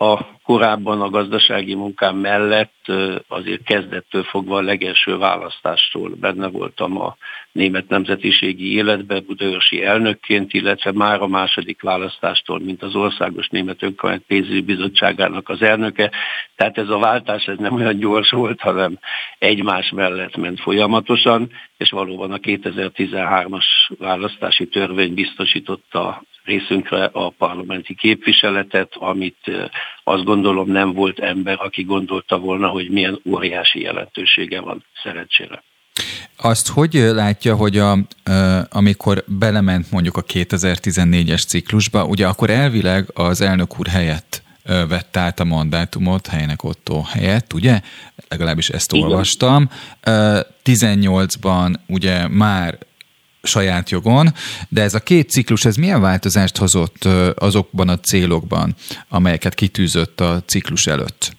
a 0.03 0.39
korábban 0.45 1.01
a 1.01 1.11
gazdasági 1.11 1.75
munkám 1.75 2.17
mellett 2.17 2.93
azért 3.29 3.63
kezdettől 3.63 4.23
fogva 4.23 4.57
a 4.57 4.63
legelső 4.63 5.17
választástól 5.17 6.11
benne 6.21 6.49
voltam 6.49 7.01
a 7.01 7.17
német 7.53 7.89
nemzetiségi 7.89 8.75
életbe 8.75 9.21
budaörsi 9.21 9.85
elnökként, 9.85 10.53
illetve 10.53 10.93
már 10.93 11.21
a 11.21 11.27
második 11.27 11.83
választástól, 11.83 12.59
mint 12.59 12.83
az 12.83 12.95
Országos 12.95 13.49
Német 13.49 13.83
Önkormányzat 13.83 14.27
Pénzügyi 14.27 14.61
Bizottságának 14.61 15.49
az 15.49 15.63
elnöke. 15.63 16.11
Tehát 16.57 16.79
ez 16.79 16.89
a 16.89 16.99
váltás 16.99 17.47
ez 17.47 17.59
nem 17.59 17.75
olyan 17.75 17.99
gyors 17.99 18.31
volt, 18.31 18.61
hanem 18.61 18.99
egymás 19.39 19.91
mellett 19.91 20.37
ment 20.37 20.61
folyamatosan, 20.61 21.51
és 21.77 21.91
valóban 21.91 22.33
a 22.33 22.39
2013-as 22.39 23.65
választási 23.99 24.67
törvény 24.67 25.15
biztosította 25.15 26.23
részünkre 26.45 27.05
a 27.05 27.29
parlamenti 27.31 27.95
képviseletet, 27.95 28.93
amit 28.95 29.51
azt 30.05 30.25
gondolom 30.25 30.71
nem 30.71 30.93
volt 30.93 31.19
ember, 31.19 31.57
aki 31.61 31.83
gondolta 31.83 32.39
volna, 32.39 32.69
hogy 32.69 32.91
milyen 32.91 33.21
óriási 33.25 33.81
jelentősége 33.81 34.61
van 34.61 34.85
szerencsére. 35.03 35.63
Azt 36.37 36.69
hogy 36.69 36.95
látja, 36.95 37.55
hogy 37.57 37.79
a, 37.79 37.99
amikor 38.71 39.25
belement 39.27 39.91
mondjuk 39.91 40.17
a 40.17 40.23
2014-es 40.23 41.47
ciklusba, 41.47 42.05
ugye 42.05 42.27
akkor 42.27 42.51
elvileg 42.51 43.07
az 43.15 43.41
elnök 43.41 43.81
úr 43.81 43.87
helyett 43.87 44.43
vette 44.65 45.21
át 45.21 45.41
a 45.41 45.45
mandátumot 45.45 46.27
helynek 46.27 46.65
Otto 46.65 47.03
helyett, 47.03 47.53
ugye? 47.53 47.81
Legalábbis 48.29 48.69
ezt 48.69 48.93
Igen. 48.93 49.07
olvastam. 49.07 49.71
18-ban 50.65 51.75
ugye 51.87 52.29
már 52.29 52.79
saját 53.43 53.91
jogon, 53.91 54.27
de 54.69 54.83
ez 54.83 54.95
a 54.95 55.01
két 55.01 55.31
ciklus, 55.31 55.65
ez 55.65 55.77
milyen 55.77 56.01
változást 56.01 56.57
hozott 56.57 57.05
azokban 57.35 57.89
a 57.89 57.99
célokban, 57.99 58.75
amelyeket 59.09 59.55
kitűzött 59.55 60.21
a 60.21 60.43
ciklus 60.47 60.87
előtt? 60.87 61.31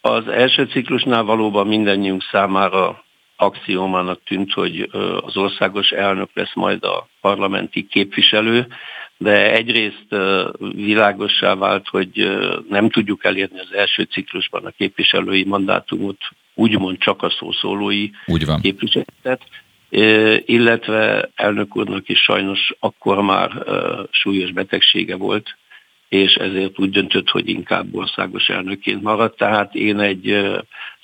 Az 0.00 0.28
első 0.28 0.64
ciklusnál 0.64 1.22
valóban 1.22 1.66
mindannyiunk 1.66 2.22
számára 2.30 3.04
axiómának 3.36 4.20
tűnt, 4.24 4.52
hogy 4.52 4.88
az 5.20 5.36
országos 5.36 5.90
elnök 5.90 6.30
lesz 6.34 6.54
majd 6.54 6.84
a 6.84 7.08
parlamenti 7.20 7.86
képviselő, 7.86 8.66
de 9.16 9.52
egyrészt 9.52 10.06
világossá 10.74 11.54
vált, 11.54 11.88
hogy 11.88 12.38
nem 12.68 12.90
tudjuk 12.90 13.24
elérni 13.24 13.58
az 13.58 13.72
első 13.76 14.02
ciklusban 14.02 14.64
a 14.64 14.70
képviselői 14.70 15.44
mandátumot, 15.44 16.18
úgymond 16.54 16.98
csak 16.98 17.22
a 17.22 17.30
szószólói 17.38 18.10
képviseletet, 18.60 19.42
illetve 20.44 21.30
elnök 21.34 21.76
úrnak 21.76 22.08
is 22.08 22.18
sajnos 22.18 22.72
akkor 22.78 23.22
már 23.22 23.50
súlyos 24.10 24.52
betegsége 24.52 25.16
volt, 25.16 25.56
és 26.08 26.34
ezért 26.34 26.78
úgy 26.78 26.90
döntött, 26.90 27.28
hogy 27.28 27.48
inkább 27.48 27.94
országos 27.94 28.48
elnökként 28.48 29.02
maradt. 29.02 29.36
Tehát 29.36 29.74
én 29.74 29.98
egy 29.98 30.46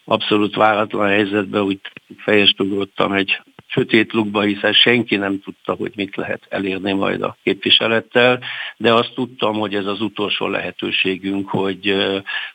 abszolút 0.04 0.54
váratlan 0.54 1.08
helyzetben 1.08 1.62
úgy 1.62 1.80
fejest 2.16 2.60
ugrottam 2.60 3.12
egy 3.12 3.40
sötét 3.66 4.12
lukba, 4.12 4.40
hiszen 4.40 4.72
senki 4.72 5.16
nem 5.16 5.40
tudta, 5.40 5.72
hogy 5.72 5.92
mit 5.94 6.16
lehet 6.16 6.46
elérni 6.48 6.92
majd 6.92 7.22
a 7.22 7.36
képviselettel, 7.42 8.40
de 8.76 8.92
azt 8.92 9.14
tudtam, 9.14 9.58
hogy 9.58 9.74
ez 9.74 9.86
az 9.86 10.00
utolsó 10.00 10.48
lehetőségünk, 10.48 11.48
hogy 11.48 11.96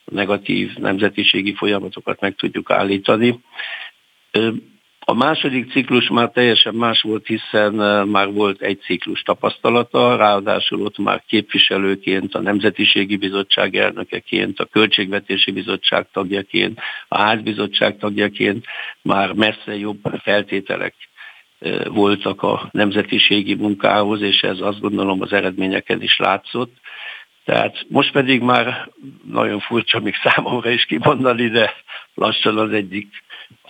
negatív 0.03 0.75
nemzetiségi 0.75 1.53
folyamatokat 1.53 2.19
meg 2.19 2.35
tudjuk 2.35 2.71
állítani. 2.71 3.39
A 5.07 5.13
második 5.13 5.71
ciklus 5.71 6.07
már 6.07 6.29
teljesen 6.29 6.73
más 6.73 7.01
volt, 7.01 7.27
hiszen 7.27 7.73
már 8.07 8.31
volt 8.31 8.61
egy 8.61 8.79
ciklus 8.79 9.21
tapasztalata, 9.21 10.15
ráadásul 10.15 10.81
ott 10.81 10.97
már 10.97 11.23
képviselőként, 11.27 12.35
a 12.35 12.39
Nemzetiségi 12.41 13.15
Bizottság 13.15 13.75
elnökeként, 13.75 14.59
a 14.59 14.65
Költségvetési 14.65 15.51
Bizottság 15.51 16.07
tagjaként, 16.13 16.79
a 17.07 17.17
Házbizottság 17.17 17.97
tagjaként 17.97 18.65
már 19.01 19.33
messze 19.33 19.77
jobb 19.77 19.99
feltételek 20.23 20.95
voltak 21.87 22.41
a 22.41 22.69
nemzetiségi 22.71 23.55
munkához, 23.55 24.21
és 24.21 24.41
ez 24.41 24.59
azt 24.59 24.79
gondolom 24.79 25.21
az 25.21 25.33
eredményeken 25.33 26.01
is 26.01 26.17
látszott. 26.17 26.73
Tehát 27.43 27.85
most 27.87 28.11
pedig 28.11 28.41
már 28.41 28.89
nagyon 29.31 29.59
furcsa 29.59 29.99
még 29.99 30.13
számomra 30.23 30.69
is 30.69 30.85
kimondani, 30.85 31.47
de 31.47 31.73
lassan 32.13 32.57
az 32.57 32.71
egyik 32.71 33.23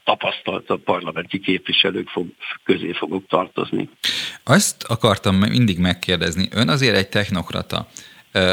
tapasztalt 0.06 0.72
parlamenti 0.84 1.40
képviselők 1.40 2.10
fog, 2.10 2.28
közé 2.64 2.92
fogok 2.92 3.28
tartozni. 3.28 3.90
Azt 4.44 4.84
akartam 4.84 5.36
mindig 5.36 5.80
megkérdezni, 5.80 6.48
ön 6.52 6.70
azért 6.70 6.96
egy 6.96 7.10
technokrata. 7.10 7.88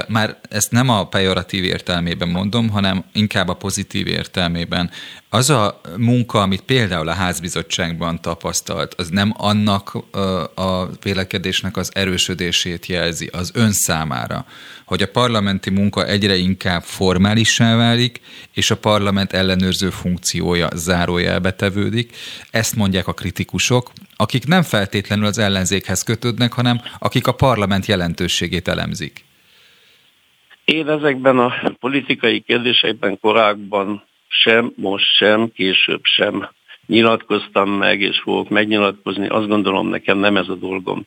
Már 0.08 0.38
ezt 0.48 0.70
nem 0.70 0.88
a 0.88 1.06
pejoratív 1.06 1.64
értelmében 1.64 2.28
mondom, 2.28 2.68
hanem 2.68 3.04
inkább 3.12 3.48
a 3.48 3.54
pozitív 3.54 4.06
értelmében. 4.06 4.90
Az 5.28 5.50
a 5.50 5.80
munka, 5.96 6.40
amit 6.40 6.60
például 6.60 7.08
a 7.08 7.12
házbizottságban 7.12 8.20
tapasztalt, 8.20 8.94
az 8.94 9.08
nem 9.08 9.34
annak 9.36 9.98
a 10.54 10.86
vélekedésnek 11.02 11.76
az 11.76 11.90
erősödését 11.94 12.86
jelzi 12.86 13.26
az 13.26 13.50
ön 13.54 13.72
számára, 13.72 14.46
hogy 14.84 15.02
a 15.02 15.10
parlamenti 15.10 15.70
munka 15.70 16.06
egyre 16.06 16.36
inkább 16.36 16.82
formálissá 16.82 17.76
válik, 17.76 18.20
és 18.52 18.70
a 18.70 18.76
parlament 18.76 19.32
ellenőrző 19.32 19.90
funkciója 19.90 20.68
zárójelbe 20.74 21.52
tevődik. 21.52 22.16
Ezt 22.50 22.76
mondják 22.76 23.06
a 23.06 23.12
kritikusok, 23.12 23.92
akik 24.16 24.46
nem 24.46 24.62
feltétlenül 24.62 25.26
az 25.26 25.38
ellenzékhez 25.38 26.02
kötődnek, 26.02 26.52
hanem 26.52 26.80
akik 26.98 27.26
a 27.26 27.32
parlament 27.32 27.86
jelentőségét 27.86 28.68
elemzik. 28.68 29.24
Én 30.64 30.88
ezekben 30.88 31.38
a 31.38 31.52
politikai 31.80 32.40
kérdésekben 32.40 33.18
korábban 33.20 34.02
sem, 34.28 34.72
most 34.76 35.16
sem, 35.16 35.52
később 35.52 36.00
sem 36.02 36.48
nyilatkoztam 36.86 37.70
meg, 37.70 38.00
és 38.00 38.20
fogok 38.20 38.48
megnyilatkozni. 38.48 39.28
Azt 39.28 39.48
gondolom, 39.48 39.88
nekem 39.88 40.18
nem 40.18 40.36
ez 40.36 40.48
a 40.48 40.54
dolgom. 40.54 41.06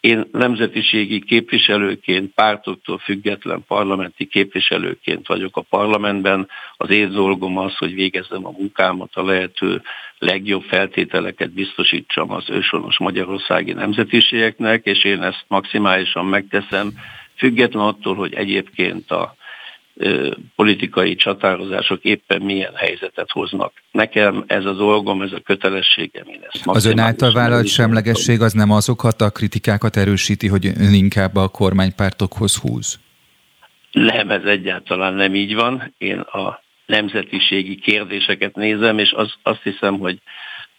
Én 0.00 0.28
nemzetiségi 0.32 1.20
képviselőként, 1.20 2.34
pártoktól 2.34 2.98
független 2.98 3.64
parlamenti 3.66 4.26
képviselőként 4.26 5.26
vagyok 5.26 5.56
a 5.56 5.64
parlamentben. 5.68 6.48
Az 6.76 6.90
én 6.90 7.10
dolgom 7.10 7.58
az, 7.58 7.76
hogy 7.76 7.94
végezzem 7.94 8.46
a 8.46 8.54
munkámat 8.58 9.10
a 9.14 9.24
lehető 9.24 9.82
legjobb 10.18 10.62
feltételeket 10.62 11.50
biztosítsam 11.52 12.30
az 12.30 12.50
ősonos 12.50 12.98
magyarországi 12.98 13.72
nemzetiségeknek, 13.72 14.84
és 14.84 15.04
én 15.04 15.22
ezt 15.22 15.44
maximálisan 15.48 16.26
megteszem, 16.26 16.92
független 17.40 17.82
attól, 17.82 18.14
hogy 18.14 18.34
egyébként 18.34 19.10
a 19.10 19.36
politikai 20.56 21.14
csatározások 21.14 22.04
éppen 22.04 22.42
milyen 22.42 22.74
helyzetet 22.74 23.30
hoznak. 23.30 23.72
Nekem 23.90 24.44
ez 24.46 24.64
a 24.64 24.72
dolgom, 24.72 25.22
ez 25.22 25.32
a 25.32 25.40
kötelességem. 25.40 26.24
Én 26.26 26.40
ezt 26.50 26.66
az 26.66 26.84
ön 26.84 26.98
által 26.98 27.32
vállalt 27.32 27.68
semlegesség 27.68 28.40
az 28.40 28.52
nem 28.52 28.70
azokat 28.70 29.20
a 29.20 29.30
kritikákat 29.30 29.96
erősíti, 29.96 30.48
hogy 30.48 30.66
ön 30.66 30.94
inkább 30.94 31.36
a 31.36 31.48
kormánypártokhoz 31.48 32.56
húz? 32.56 32.98
Nem, 33.92 34.30
ez 34.30 34.44
egyáltalán 34.44 35.14
nem 35.14 35.34
így 35.34 35.54
van. 35.54 35.94
Én 35.98 36.18
a 36.18 36.62
nemzetiségi 36.86 37.76
kérdéseket 37.76 38.54
nézem, 38.56 38.98
és 38.98 39.12
az, 39.12 39.32
azt 39.42 39.62
hiszem, 39.62 39.98
hogy 39.98 40.18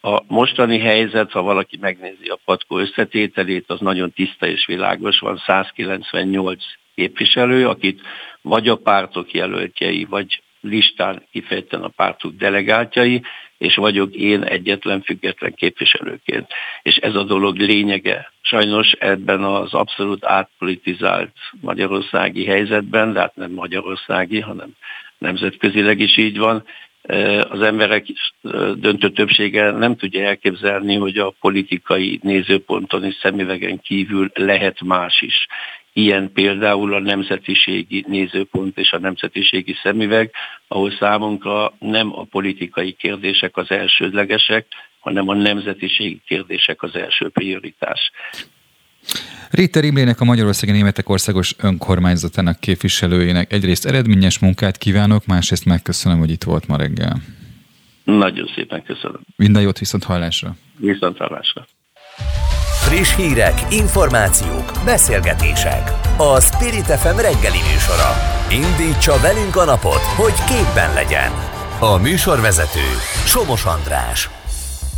a 0.02 0.24
mostani 0.28 0.80
helyzet, 0.80 1.32
ha 1.32 1.42
valaki 1.42 1.78
megnézi 1.82 2.28
a 2.28 2.40
patkó 2.46 2.78
összetételét, 2.78 3.64
az 3.68 3.80
nagyon 3.80 4.12
tiszta 4.12 4.48
és 4.48 4.66
világos. 4.66 5.20
Van 5.20 5.42
198 5.46 6.64
képviselő, 6.96 7.68
akit 7.68 8.02
vagy 8.42 8.68
a 8.68 8.76
pártok 8.76 9.32
jelöltjei, 9.32 10.06
vagy 10.06 10.42
listán 10.62 11.28
kifejezetten 11.32 11.84
a 11.84 11.88
pártok 11.88 12.36
delegáltjai, 12.36 13.22
és 13.58 13.76
vagyok 13.76 14.14
én 14.14 14.44
egyetlen 14.44 15.02
független 15.02 15.54
képviselőként. 15.54 16.48
És 16.82 16.96
ez 16.96 17.16
a 17.16 17.24
dolog 17.24 17.58
lényege. 17.58 18.32
Sajnos 18.42 18.92
ebben 18.92 19.44
az 19.44 19.74
abszolút 19.74 20.26
átpolitizált 20.26 21.36
magyarországi 21.62 22.46
helyzetben, 22.46 23.14
de 23.14 23.20
hát 23.20 23.36
nem 23.36 23.52
magyarországi, 23.52 24.40
hanem 24.40 24.70
nemzetközileg 25.18 26.00
is 26.00 26.18
így 26.18 26.38
van, 26.38 26.64
az 27.50 27.62
emberek 27.62 28.06
döntő 28.76 29.10
többsége 29.10 29.72
nem 29.72 29.96
tudja 29.96 30.24
elképzelni, 30.24 30.96
hogy 30.96 31.18
a 31.18 31.34
politikai 31.40 32.20
nézőponton 32.22 33.04
és 33.04 33.18
szemüvegen 33.22 33.80
kívül 33.80 34.32
lehet 34.34 34.82
más 34.82 35.22
is. 35.22 35.48
Ilyen 35.94 36.32
például 36.32 36.94
a 36.94 37.00
nemzetiségi 37.00 38.06
nézőpont 38.08 38.78
és 38.78 38.92
a 38.92 39.00
nemzetiségi 39.00 39.76
szemüveg, 39.84 40.32
ahol 40.68 40.92
számunkra 40.92 41.74
nem 41.80 42.20
a 42.20 42.24
politikai 42.24 42.92
kérdések 42.92 43.58
az 43.58 43.72
elsődlegesek, 43.72 44.66
hanem 45.00 45.28
a 45.28 45.34
nemzetiségi 45.34 46.22
kérdések 46.26 46.84
az 46.84 46.96
első 46.96 47.30
prioritás. 47.30 48.12
Ritter 49.50 49.84
Imrének 49.84 50.22
a 50.22 50.26
Magyarországi 50.26 50.72
Németek 50.72 51.10
Országos 51.10 51.56
Önkormányzatának 51.58 52.60
képviselőjének 52.60 53.54
egyrészt 53.54 53.86
eredményes 53.86 54.40
munkát 54.40 54.78
kívánok, 54.78 55.26
másrészt 55.26 55.66
megköszönöm, 55.66 56.20
hogy 56.20 56.30
itt 56.30 56.44
volt 56.44 56.68
ma 56.68 56.78
reggel. 56.78 57.22
Nagyon 58.04 58.52
szépen 58.56 58.84
köszönöm. 58.84 59.22
Minden 59.36 59.62
jót 59.62 59.80
viszont 59.80 60.04
hallásra. 60.04 60.56
Viszont 60.78 61.18
hallásra. 61.18 61.68
Friss 62.82 63.16
hírek, 63.16 63.62
információk, 63.70 64.72
beszélgetések. 64.86 65.92
A 66.18 66.40
Spirit 66.40 66.86
FM 66.86 67.16
reggeli 67.16 67.62
műsora. 67.72 68.12
Indítsa 68.52 69.20
velünk 69.22 69.56
a 69.56 69.66
napot, 69.66 70.04
hogy 70.22 70.34
képben 70.48 70.94
legyen. 70.94 71.32
A 71.80 71.98
műsorvezető 71.98 72.88
Somos 73.26 73.66
András. 73.66 74.30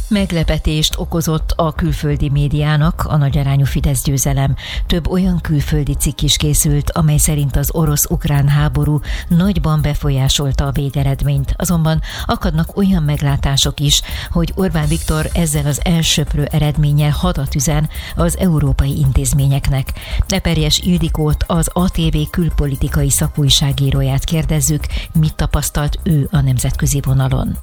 Meglepetést 0.08 0.96
okozott 0.98 1.52
a 1.56 1.74
külföldi 1.74 2.30
médiának 2.30 3.06
a 3.08 3.18
nagyarányú 3.18 3.66
Fidesz 3.66 4.04
győzelem. 4.04 4.56
Több 4.88 5.10
olyan 5.10 5.42
külföldi 5.42 5.96
cikk 5.96 6.22
is 6.22 6.38
készült, 6.38 6.92
amely 6.92 7.18
szerint 7.18 7.56
az 7.56 7.70
orosz-ukrán 7.74 8.48
háború 8.48 9.00
nagyban 9.28 9.82
befolyásolta 9.82 10.66
a 10.66 10.72
végeredményt. 10.72 11.54
Azonban 11.58 12.02
akadnak 12.26 12.78
olyan 12.78 13.04
meglátások 13.04 13.80
is, 13.80 14.02
hogy 14.32 14.52
Orbán 14.56 14.88
Viktor 14.88 15.30
ezzel 15.34 15.66
az 15.66 15.80
elsöprő 15.84 16.44
eredménnyel 16.44 17.12
hadat 17.12 17.56
üzen 17.56 17.90
az 18.16 18.38
európai 18.38 18.98
intézményeknek. 18.98 19.94
Neperjes 20.28 20.80
Ildikót, 20.80 21.44
az 21.48 21.70
ATV 21.74 22.18
külpolitikai 22.30 23.10
szakújságíróját 23.10 24.24
kérdezzük, 24.24 24.84
mit 25.14 25.36
tapasztalt 25.36 26.00
ő 26.04 26.28
a 26.32 26.42
nemzetközi 26.42 27.02
vonalon. 27.06 27.58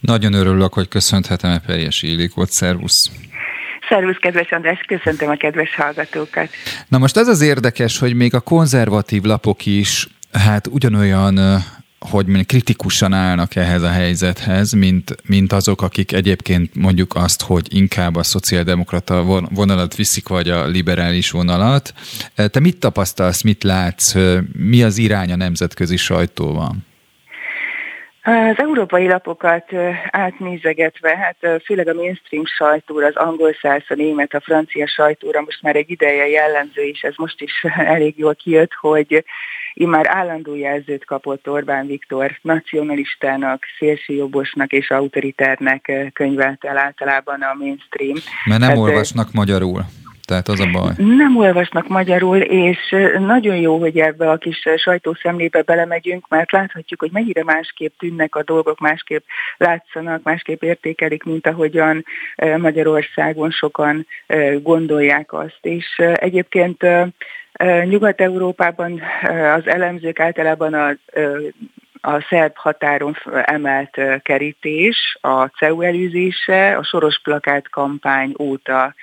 Nagyon 0.00 0.32
örülök, 0.32 0.72
hogy 0.72 0.88
köszönhetem 0.88 1.50
a 1.50 1.58
Perjes 1.66 2.02
Illikót. 2.02 2.50
Szervusz! 2.50 3.10
Szervusz, 3.88 4.16
kedves 4.20 4.50
András, 4.50 4.80
köszöntöm 4.86 5.28
a 5.28 5.36
kedves 5.36 5.74
hallgatókat. 5.74 6.48
Na 6.88 6.98
most 6.98 7.16
ez 7.16 7.28
az 7.28 7.40
érdekes, 7.40 7.98
hogy 7.98 8.14
még 8.14 8.34
a 8.34 8.40
konzervatív 8.40 9.22
lapok 9.22 9.66
is 9.66 10.08
hát 10.32 10.66
ugyanolyan 10.66 11.64
hogy 11.98 12.26
mondjuk 12.26 12.46
kritikusan 12.46 13.12
állnak 13.12 13.56
ehhez 13.56 13.82
a 13.82 13.90
helyzethez, 13.90 14.72
mint, 14.72 15.16
mint 15.22 15.52
azok, 15.52 15.82
akik 15.82 16.12
egyébként 16.12 16.74
mondjuk 16.74 17.14
azt, 17.14 17.42
hogy 17.42 17.74
inkább 17.74 18.16
a 18.16 18.22
szociáldemokrata 18.22 19.22
vonalat 19.50 19.94
viszik, 19.94 20.28
vagy 20.28 20.50
a 20.50 20.66
liberális 20.66 21.30
vonalat. 21.30 21.94
Te 22.34 22.60
mit 22.60 22.76
tapasztalsz, 22.76 23.42
mit 23.42 23.62
látsz, 23.62 24.14
mi 24.52 24.82
az 24.82 24.98
irány 24.98 25.32
a 25.32 25.36
nemzetközi 25.36 25.96
sajtóban? 25.96 26.84
Az 28.28 28.58
európai 28.58 29.08
lapokat 29.08 29.72
átnézegetve, 30.10 31.16
hát 31.16 31.62
főleg 31.64 31.88
a 31.88 31.94
mainstream 31.94 32.44
sajtóra, 32.44 33.06
az 33.06 33.16
angol 33.16 33.56
száz, 33.60 33.82
a 33.88 33.94
német, 33.94 34.34
a 34.34 34.40
francia 34.40 34.86
sajtóra 34.86 35.40
most 35.40 35.62
már 35.62 35.76
egy 35.76 35.90
ideje 35.90 36.28
jellemző, 36.28 36.82
és 36.82 37.00
ez 37.00 37.14
most 37.16 37.40
is 37.40 37.64
elég 37.94 38.18
jól 38.18 38.34
kijött, 38.34 38.72
hogy 38.80 39.24
immár 39.74 40.06
állandó 40.08 40.54
jelzőt 40.54 41.04
kapott 41.04 41.48
Orbán 41.48 41.86
Viktor 41.86 42.38
nacionalistának, 42.42 43.62
szélsőjobbosnak 43.78 44.72
és 44.72 44.90
autoritárnek 44.90 46.10
könyvelt 46.12 46.64
el 46.64 46.78
általában 46.78 47.42
a 47.42 47.54
mainstream. 47.54 48.16
Mert 48.44 48.60
nem 48.60 48.68
hát, 48.68 48.78
olvasnak 48.78 49.32
magyarul. 49.32 49.84
Tehát 50.26 50.48
az 50.48 50.60
a 50.60 50.66
baj. 50.72 50.92
Nem 50.96 51.36
olvasnak 51.36 51.88
magyarul, 51.88 52.36
és 52.36 52.94
nagyon 53.18 53.56
jó, 53.56 53.78
hogy 53.78 53.98
ebbe 53.98 54.30
a 54.30 54.36
kis 54.36 54.62
sajtószemlébe 54.76 55.62
belemegyünk, 55.62 56.28
mert 56.28 56.52
láthatjuk, 56.52 57.00
hogy 57.00 57.10
mennyire 57.12 57.44
másképp 57.44 57.98
tűnnek 57.98 58.34
a 58.34 58.42
dolgok, 58.42 58.78
másképp 58.78 59.24
látszanak, 59.56 60.22
másképp 60.22 60.62
értékelik, 60.62 61.22
mint 61.22 61.46
ahogyan 61.46 62.04
Magyarországon 62.56 63.50
sokan 63.50 64.06
gondolják 64.62 65.32
azt. 65.32 65.58
És 65.60 66.02
egyébként 66.14 66.86
Nyugat-Európában 67.84 69.02
az 69.54 69.66
elemzők 69.66 70.20
általában 70.20 70.74
a 70.74 70.94
a 72.00 72.26
szerb 72.28 72.56
határon 72.56 73.16
emelt 73.44 74.00
kerítés, 74.22 75.18
a 75.20 75.46
CEU 75.46 75.80
előzése, 75.80 76.76
a 76.76 76.84
soros 76.84 77.20
plakát 77.22 77.70
kampány 77.70 78.34
óta 78.38 78.94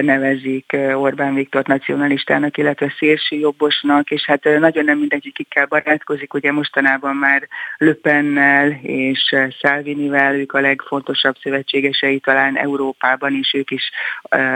nevezik 0.00 0.76
Orbán 0.94 1.34
Viktor 1.34 1.66
nacionalistának, 1.66 2.56
illetve 2.56 2.94
szélső 2.98 3.36
jobbosnak, 3.36 4.10
és 4.10 4.24
hát 4.24 4.44
nagyon 4.58 4.84
nem 4.84 4.98
mindegy, 4.98 5.22
hogy 5.22 5.32
kikkel 5.32 5.66
barátkozik, 5.66 6.34
ugye 6.34 6.52
mostanában 6.52 7.16
már 7.16 7.48
Löpennel 7.78 8.78
és 8.82 9.34
Salvinivel, 9.58 10.34
ők 10.34 10.52
a 10.52 10.60
legfontosabb 10.60 11.36
szövetségesei 11.42 12.18
talán 12.18 12.56
Európában 12.56 13.34
is, 13.34 13.52
ők 13.54 13.70
is 13.70 13.90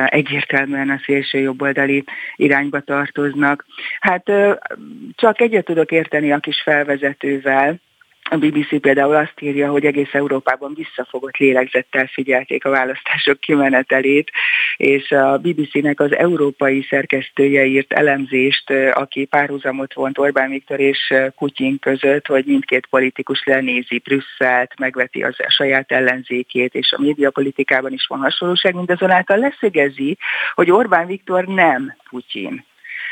egyértelműen 0.07 0.91
a 0.91 1.01
szélső 1.05 1.39
jobboldali 1.39 2.05
irányba 2.37 2.81
tartoznak. 2.81 3.67
Hát 4.01 4.33
csak 5.15 5.41
egyet 5.41 5.65
tudok 5.65 5.91
érteni 5.91 6.33
a 6.33 6.39
kis 6.39 6.61
felvezetővel, 6.63 7.81
a 8.31 8.37
BBC 8.37 8.81
például 8.81 9.15
azt 9.15 9.41
írja, 9.41 9.71
hogy 9.71 9.85
egész 9.85 10.13
Európában 10.13 10.75
visszafogott 10.75 11.37
lélegzettel 11.37 12.07
figyelték 12.07 12.65
a 12.65 12.71
választások 12.71 13.41
kimenetelét, 13.41 14.31
és 14.77 15.11
a 15.11 15.39
BBC-nek 15.39 16.01
az 16.01 16.17
európai 16.17 16.87
szerkesztője 16.91 17.65
írt 17.65 17.93
elemzést, 17.93 18.71
aki 18.93 19.25
párhuzamot 19.25 19.95
vont 19.95 20.19
Orbán 20.19 20.51
Viktor 20.51 20.81
és 20.81 21.15
Putyin 21.37 21.79
között, 21.79 22.27
hogy 22.27 22.45
mindkét 22.47 22.87
politikus 22.87 23.45
lenézi 23.45 23.99
Brüsszelt, 23.99 24.79
megveti 24.79 25.23
az 25.23 25.35
a 25.39 25.51
saját 25.51 25.93
ellenzékét, 25.93 26.75
és 26.75 26.93
a 26.93 27.01
médiapolitikában 27.01 27.93
is 27.93 28.07
van 28.07 28.19
hasonlóság, 28.19 28.75
mindazonáltal 28.75 29.39
leszögezi, 29.39 30.19
hogy 30.55 30.71
Orbán 30.71 31.07
Viktor 31.07 31.45
nem 31.45 31.95
Putyin 32.11 32.65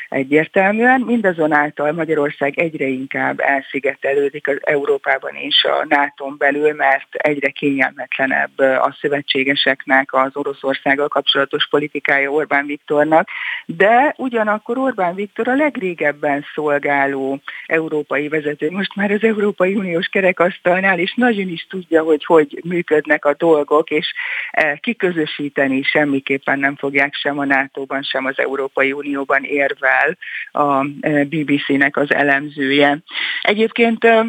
egyértelműen. 0.09 1.01
Mindazonáltal 1.01 1.93
Magyarország 1.93 2.59
egyre 2.59 2.87
inkább 2.87 3.41
elszigetelődik 3.41 4.49
az 4.49 4.57
Európában 4.61 5.35
és 5.35 5.65
a 5.65 5.87
nato 5.89 6.27
belül, 6.31 6.73
mert 6.73 7.15
egyre 7.15 7.49
kényelmetlenebb 7.49 8.59
a 8.59 8.97
szövetségeseknek 9.01 10.13
az 10.13 10.31
Oroszországgal 10.33 11.09
kapcsolatos 11.09 11.69
politikája 11.69 12.31
Orbán 12.31 12.67
Viktornak, 12.67 13.29
de 13.67 14.15
ugyanakkor 14.17 14.79
Orbán 14.79 15.15
Viktor 15.15 15.49
a 15.49 15.55
legrégebben 15.55 16.45
szolgáló 16.55 17.41
európai 17.67 18.29
vezető. 18.29 18.71
Most 18.71 18.95
már 18.95 19.11
az 19.11 19.23
Európai 19.23 19.75
Uniós 19.75 20.07
kerekasztalnál, 20.07 20.99
és 20.99 21.15
nagyon 21.15 21.49
is 21.49 21.67
tudja, 21.71 22.03
hogy 22.03 22.25
hogy 22.25 22.61
működnek 22.65 23.25
a 23.25 23.35
dolgok, 23.35 23.91
és 23.91 24.13
e, 24.51 24.77
kiközösíteni 24.77 25.83
semmiképpen 25.83 26.59
nem 26.59 26.77
fogják 26.77 27.15
sem 27.15 27.39
a 27.39 27.45
NATO-ban, 27.45 28.03
sem 28.03 28.25
az 28.25 28.39
Európai 28.39 28.93
Unióban 28.93 29.45
érve 29.45 29.96
fel 29.97 30.17
a 30.63 30.87
e, 31.01 31.25
BBC-nek 31.25 31.97
az 31.97 32.15
elemzője. 32.15 32.99
Egyébként 33.41 34.05
e, 34.05 34.27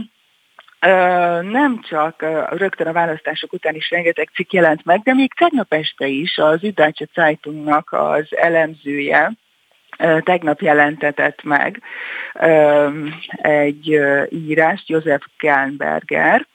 e, 0.80 0.92
nem 1.42 1.82
csak 1.90 2.26
rögtön 2.50 2.88
a 2.88 2.92
választások 2.92 3.54
után 3.54 3.76
is 3.76 3.90
rengeteg 3.90 4.30
cikk 4.34 4.52
jelent 4.52 4.86
meg, 4.86 5.02
de 5.02 5.14
még 5.14 5.34
tegnap 5.34 5.74
este 5.74 6.08
is 6.08 6.38
az 6.38 6.64
Üdácsa 6.64 7.06
Zeitungnak 7.14 7.92
az 7.92 8.26
elemzője, 8.30 9.32
tegnap 10.24 10.62
jelentetett 10.62 11.44
meg 11.44 11.82
egy 13.42 14.00
írást 14.30 14.90
József 14.90 15.24
Kernberger, 15.38 16.48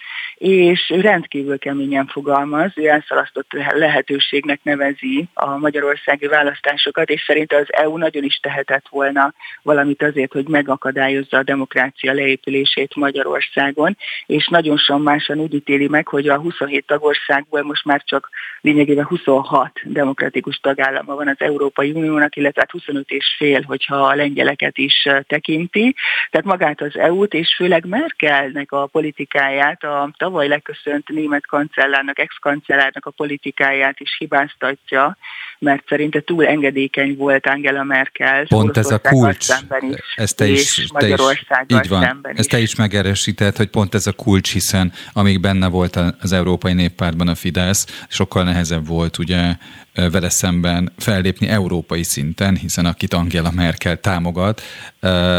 és 0.43 0.93
rendkívül 1.01 1.59
keményen 1.59 2.07
fogalmaz, 2.07 2.71
ő 2.75 2.87
elszalasztott 2.87 3.53
lehetőségnek 3.53 4.61
nevezi 4.63 5.29
a 5.35 5.57
magyarországi 5.57 6.27
választásokat, 6.27 7.09
és 7.09 7.23
szerint 7.27 7.53
az 7.53 7.67
EU 7.69 7.97
nagyon 7.97 8.25
is 8.25 8.37
tehetett 8.37 8.89
volna 8.89 9.35
valamit 9.63 10.03
azért, 10.03 10.33
hogy 10.33 10.49
megakadályozza 10.49 11.37
a 11.37 11.43
demokrácia 11.43 12.13
leépülését 12.13 12.95
Magyarországon, 12.95 13.97
és 14.27 14.49
nagyon 14.49 14.77
sommásan 14.77 15.39
úgy 15.39 15.55
ítéli 15.55 15.89
meg, 15.89 16.09
hogy 16.09 16.29
a 16.29 16.39
27 16.39 16.87
tagországból 16.87 17.63
most 17.63 17.85
már 17.85 18.03
csak 18.05 18.31
lényegében 18.61 19.05
26 19.05 19.73
demokratikus 19.85 20.57
tagállama 20.57 21.15
van 21.15 21.29
az 21.29 21.37
Európai 21.39 21.91
Uniónak, 21.91 22.37
illetve 22.37 22.61
hát 22.61 22.71
25 22.71 23.11
és 23.11 23.35
fél, 23.39 23.63
hogyha 23.63 23.97
a 23.97 24.15
lengyeleket 24.15 24.79
is 24.79 25.09
tekinti. 25.27 25.95
Tehát 26.31 26.47
magát 26.47 26.81
az 26.81 26.97
EU-t, 26.97 27.35
és 27.35 27.55
főleg 27.57 27.87
Merkelnek 27.87 28.73
a 28.73 28.87
politikáját, 28.87 29.85
a 29.85 30.11
tavaly 30.33 30.49
leköszönt 30.49 31.09
német 31.09 31.47
kancellárnak, 31.47 32.19
ex-kancellárnak 32.19 33.07
a 33.07 33.11
politikáját 33.11 34.01
is 34.01 34.17
hibáztatja, 34.19 35.17
mert 35.59 35.89
szerinte 35.89 36.21
túl 36.21 36.47
engedékeny 36.47 37.17
volt 37.17 37.47
Angela 37.47 37.83
Merkel. 37.83 38.47
Pont 38.47 38.77
ez 38.77 38.91
a 38.91 38.99
kulcs. 38.99 39.49
Is, 39.81 40.15
ezt 40.17 40.37
te 40.37 40.47
is, 40.47 40.87
te 40.99 41.09
is, 41.09 41.21
így 41.67 41.89
van. 41.89 42.21
Ezt 42.35 42.49
te 42.49 42.59
is 42.59 42.75
megerősített, 42.75 43.57
hogy 43.57 43.69
pont 43.69 43.95
ez 43.95 44.07
a 44.07 44.13
kulcs, 44.13 44.53
hiszen 44.53 44.93
amíg 45.13 45.41
benne 45.41 45.69
volt 45.69 45.97
az 46.21 46.33
Európai 46.33 46.73
Néppártban 46.73 47.29
a 47.29 47.35
Fidesz, 47.35 48.05
sokkal 48.09 48.45
nehezebb 48.45 48.87
volt 48.87 49.19
ugye 49.19 49.57
vele 49.95 50.29
szemben 50.29 50.93
fellépni 50.99 51.49
európai 51.49 52.03
szinten, 52.03 52.57
hiszen 52.57 52.87
akit 52.87 53.15
Angela 53.15 53.51
Merkel 53.51 54.01
támogat, 54.01 54.63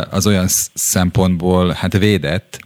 az 0.10 0.28
olyan 0.28 0.48
szempontból 0.74 1.72
hát 1.72 1.98
védett, 1.98 2.60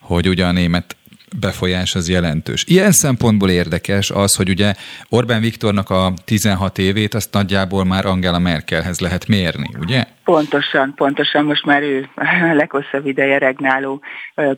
hogy 0.00 0.28
ugye 0.28 0.44
a 0.44 0.52
német 0.52 0.96
befolyás 1.40 1.94
az 1.94 2.08
jelentős. 2.08 2.64
Ilyen 2.66 2.92
szempontból 2.92 3.50
érdekes 3.50 4.10
az, 4.10 4.36
hogy 4.36 4.48
ugye 4.48 4.74
Orbán 5.08 5.40
Viktornak 5.40 5.90
a 5.90 6.12
16 6.24 6.78
évét 6.78 7.14
azt 7.14 7.32
nagyjából 7.32 7.84
már 7.84 8.06
Angela 8.06 8.38
Merkelhez 8.38 9.00
lehet 9.00 9.26
mérni, 9.26 9.70
ugye? 9.80 10.04
Pontosan, 10.24 10.92
pontosan 10.96 11.44
most 11.44 11.64
már 11.64 11.82
ő 11.82 12.08
a 12.14 12.54
leghosszabb 12.62 13.06
ideje 13.06 13.38
regnáló 13.38 14.00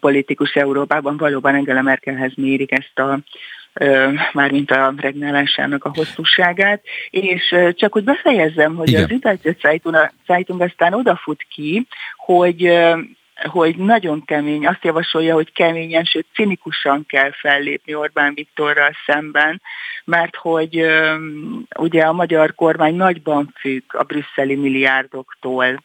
politikus 0.01 0.53
Európában 0.53 1.17
valóban 1.17 1.55
Angela 1.55 1.83
Merkelhez 1.83 2.33
mérik 2.35 2.73
ezt 2.73 2.99
a 2.99 3.19
mármint 4.33 4.71
a 4.71 4.95
regnálásának 4.97 5.85
a 5.85 5.93
hosszúságát, 5.95 6.83
és 7.11 7.55
csak 7.75 7.93
hogy 7.93 8.05
befejezzem, 8.05 8.75
hogy 8.75 8.89
Igen. 8.89 9.03
az 9.03 9.11
Üdvözlő 9.11 9.57
Zeitung 10.27 10.61
aztán 10.61 10.95
odafut 10.95 11.47
ki, 11.49 11.87
hogy 12.17 12.73
hogy 13.37 13.77
nagyon 13.77 14.25
kemény, 14.25 14.67
azt 14.67 14.85
javasolja, 14.85 15.35
hogy 15.35 15.53
keményen, 15.53 16.05
sőt 16.05 16.27
cinikusan 16.35 17.05
kell 17.07 17.31
fellépni 17.33 17.95
Orbán 17.95 18.35
Viktorral 18.35 18.93
szemben, 19.07 19.63
mert 20.05 20.37
hogy 20.37 20.87
ugye 21.79 22.03
a 22.03 22.13
magyar 22.13 22.55
kormány 22.55 22.95
nagyban 22.95 23.53
függ 23.59 23.95
a 23.95 24.03
brüsszeli 24.03 24.55
milliárdoktól, 24.55 25.83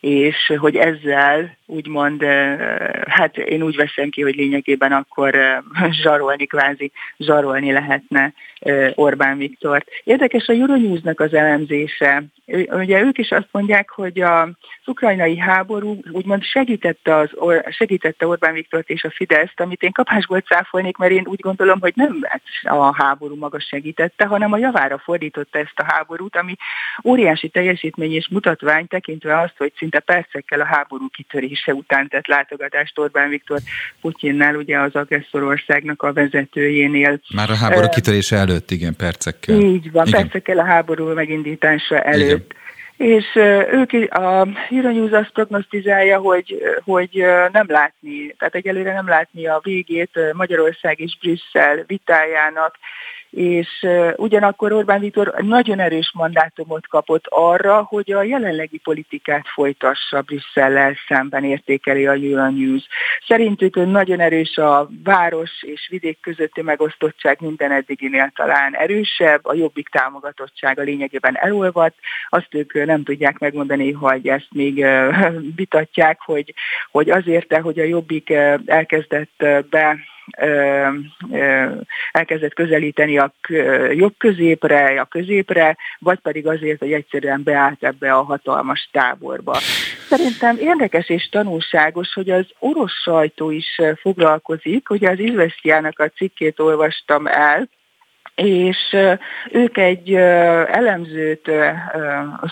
és 0.00 0.52
hogy 0.56 0.76
ezzel 0.76 1.56
úgymond, 1.66 2.22
hát 3.06 3.36
én 3.36 3.62
úgy 3.62 3.76
veszem 3.76 4.10
ki, 4.10 4.22
hogy 4.22 4.34
lényegében 4.34 4.92
akkor 4.92 5.62
zsarolni, 5.90 6.46
kvázi 6.46 6.92
zsarolni 7.18 7.72
lehetne 7.72 8.32
Orbán 8.94 9.38
Viktort. 9.38 9.88
Érdekes 10.04 10.46
a 10.46 10.52
Euronews-nak 10.52 11.20
az 11.20 11.34
elemzése. 11.34 12.22
Ugye 12.70 13.02
ők 13.02 13.18
is 13.18 13.30
azt 13.30 13.48
mondják, 13.50 13.90
hogy 13.90 14.20
az 14.20 14.48
ukrajnai 14.86 15.38
háború 15.38 16.00
úgymond 16.10 16.42
segítette, 16.42 17.16
az, 17.16 17.30
segítette 17.70 18.26
Orbán 18.26 18.52
Viktort 18.52 18.90
és 18.90 19.04
a 19.04 19.10
Fideszt, 19.10 19.60
amit 19.60 19.82
én 19.82 19.92
kapásból 19.92 20.40
cáfolnék, 20.40 20.96
mert 20.96 21.12
én 21.12 21.26
úgy 21.26 21.40
gondolom, 21.40 21.80
hogy 21.80 21.92
nem 21.96 22.26
a 22.62 23.02
háború 23.02 23.36
maga 23.36 23.60
segítette, 23.60 24.24
hanem 24.26 24.52
a 24.52 24.58
javára 24.58 24.98
fordította 24.98 25.58
ezt 25.58 25.78
a 25.78 25.84
háborút, 25.92 26.36
ami 26.36 26.56
óriási 27.04 27.48
teljesítmény 27.48 28.12
és 28.12 28.28
mutatvány 28.28 28.86
tekintve 28.86 29.40
azt, 29.40 29.54
hogy 29.56 29.72
szinte 29.76 30.00
percekkel 30.00 30.60
a 30.60 30.64
háború 30.64 31.06
kitörése 31.54 31.74
után 31.74 32.08
tett 32.08 32.26
látogatást 32.26 32.98
Orbán 32.98 33.28
Viktor 33.28 33.58
Putyinnál, 34.00 34.56
ugye 34.56 34.78
az 34.78 34.94
agresszorországnak 34.94 36.02
a 36.02 36.12
vezetőjénél. 36.12 37.20
Már 37.34 37.50
a 37.50 37.54
háború 37.54 37.88
kitörése 37.88 38.36
előtt, 38.36 38.70
igen, 38.70 38.96
percekkel. 38.96 39.60
Így 39.60 39.92
van, 39.92 40.06
igen. 40.06 40.20
percekkel 40.20 40.58
a 40.58 40.64
háború 40.64 41.12
megindítása 41.12 42.00
előtt. 42.00 42.52
Igen 42.52 42.62
és 42.96 43.24
ők, 43.72 43.92
a 44.12 44.48
Euronews 44.70 45.10
azt 45.10 45.30
prognosztizálja, 45.32 46.18
hogy, 46.18 46.62
hogy 46.84 47.24
nem 47.52 47.66
látni, 47.68 48.34
tehát 48.38 48.54
egyelőre 48.54 48.92
nem 48.92 49.08
látni 49.08 49.46
a 49.46 49.60
végét 49.62 50.18
Magyarország 50.32 51.00
és 51.00 51.18
Brüsszel 51.20 51.84
vitájának, 51.86 52.74
és 53.34 53.86
ugyanakkor 54.16 54.72
Orbán 54.72 55.00
Viktor 55.00 55.34
nagyon 55.38 55.80
erős 55.80 56.12
mandátumot 56.14 56.86
kapott 56.86 57.24
arra, 57.28 57.82
hogy 57.82 58.12
a 58.12 58.22
jelenlegi 58.22 58.78
politikát 58.78 59.48
folytassa 59.48 60.20
Brüsszellel 60.20 60.94
szemben 61.08 61.44
értékeli 61.44 62.06
a 62.06 62.12
Euronews. 62.12 62.82
Szerintük 63.26 63.74
nagyon 63.74 64.20
erős 64.20 64.56
a 64.56 64.88
város 65.04 65.50
és 65.62 65.88
vidék 65.90 66.20
közötti 66.20 66.62
megosztottság 66.62 67.40
minden 67.40 67.72
eddiginél 67.72 68.32
talán 68.34 68.74
erősebb, 68.74 69.40
a 69.42 69.54
jobbik 69.54 69.88
támogatottsága 69.88 70.82
lényegében 70.82 71.36
elolvadt, 71.38 71.96
azt 72.28 72.54
ők 72.54 72.84
nem 72.84 73.02
tudják 73.02 73.38
megmondani, 73.38 73.92
hogy 73.92 74.28
ezt 74.28 74.48
még 74.50 74.86
vitatják, 75.56 76.20
hogy, 76.20 76.54
hogy 76.90 77.10
azért, 77.10 77.56
hogy 77.56 77.78
a 77.78 77.84
jobbik 77.84 78.30
elkezdett 78.66 79.44
be 79.70 79.96
elkezdett 82.12 82.54
közelíteni 82.54 83.18
a 83.18 83.32
jobb 83.92 84.14
középre, 84.18 85.00
a 85.00 85.04
középre, 85.04 85.76
vagy 85.98 86.18
pedig 86.18 86.46
azért, 86.46 86.78
hogy 86.78 86.92
egyszerűen 86.92 87.42
beállt 87.42 87.84
ebbe 87.84 88.12
a 88.12 88.22
hatalmas 88.22 88.88
táborba. 88.92 89.52
Szerintem 90.08 90.56
érdekes 90.58 91.08
és 91.08 91.28
tanulságos, 91.28 92.12
hogy 92.12 92.30
az 92.30 92.46
orosz 92.58 93.02
sajtó 93.02 93.50
is 93.50 93.80
foglalkozik, 94.00 94.88
hogy 94.88 95.04
az 95.04 95.18
Izvesztiának 95.18 95.98
a 95.98 96.08
cikkét 96.08 96.60
olvastam 96.60 97.26
el, 97.26 97.68
és 98.34 98.96
ők 99.50 99.76
egy 99.76 100.14
elemzőt 100.14 101.50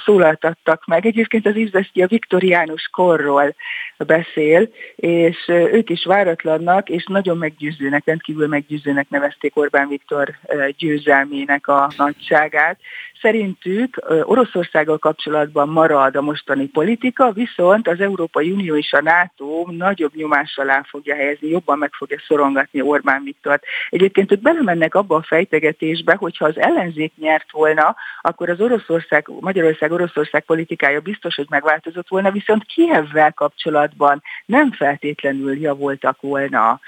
szólaltattak 0.04 0.86
meg. 0.86 1.06
Egyébként 1.06 1.46
az 1.46 1.56
Izveszti 1.56 2.02
a 2.02 2.06
viktoriánus 2.06 2.88
korról 2.92 3.54
beszél, 3.96 4.68
és 4.96 5.36
ők 5.48 5.90
is 5.90 6.04
váratlannak, 6.04 6.88
és 6.88 7.04
nagyon 7.08 7.38
meggyőzőnek, 7.38 8.02
rendkívül 8.04 8.46
meggyőzőnek 8.46 9.08
nevezték 9.08 9.56
Orbán 9.56 9.88
Viktor 9.88 10.38
győzelmének 10.76 11.68
a 11.68 11.90
nagyságát. 11.96 12.78
Szerintük 13.22 14.02
Oroszországgal 14.22 14.98
kapcsolatban 14.98 15.68
marad 15.68 16.16
a 16.16 16.20
mostani 16.20 16.66
politika, 16.66 17.32
viszont 17.32 17.88
az 17.88 18.00
Európai 18.00 18.50
Unió 18.50 18.76
és 18.76 18.92
a 18.92 19.02
NATO 19.02 19.66
nagyobb 19.70 20.14
nyomás 20.14 20.56
alá 20.56 20.82
fogja 20.88 21.14
helyezni, 21.14 21.48
jobban 21.48 21.78
meg 21.78 21.90
fogja 21.92 22.16
szorongatni 22.26 22.80
Orbán 22.80 23.22
Viktort. 23.24 23.64
Egyébként 23.90 24.32
ők 24.32 24.40
belemennek 24.40 24.94
abba 24.94 25.16
a 25.16 25.22
fejtegetésbe, 25.22 26.14
hogyha 26.14 26.44
az 26.44 26.58
ellenzék 26.58 27.12
nyert 27.16 27.50
volna, 27.50 27.96
akkor 28.20 28.48
az 28.48 28.60
Oroszország, 28.60 29.28
Magyarország-Oroszország 29.40 30.44
politikája 30.44 31.00
biztos, 31.00 31.34
hogy 31.34 31.46
megváltozott 31.48 32.08
volna, 32.08 32.30
viszont 32.30 32.64
Kievvel 32.64 33.32
kapcsolatban 33.32 34.22
nem 34.46 34.72
feltétlenül 34.72 35.60
javultak 35.60 36.20
volna 36.20 36.80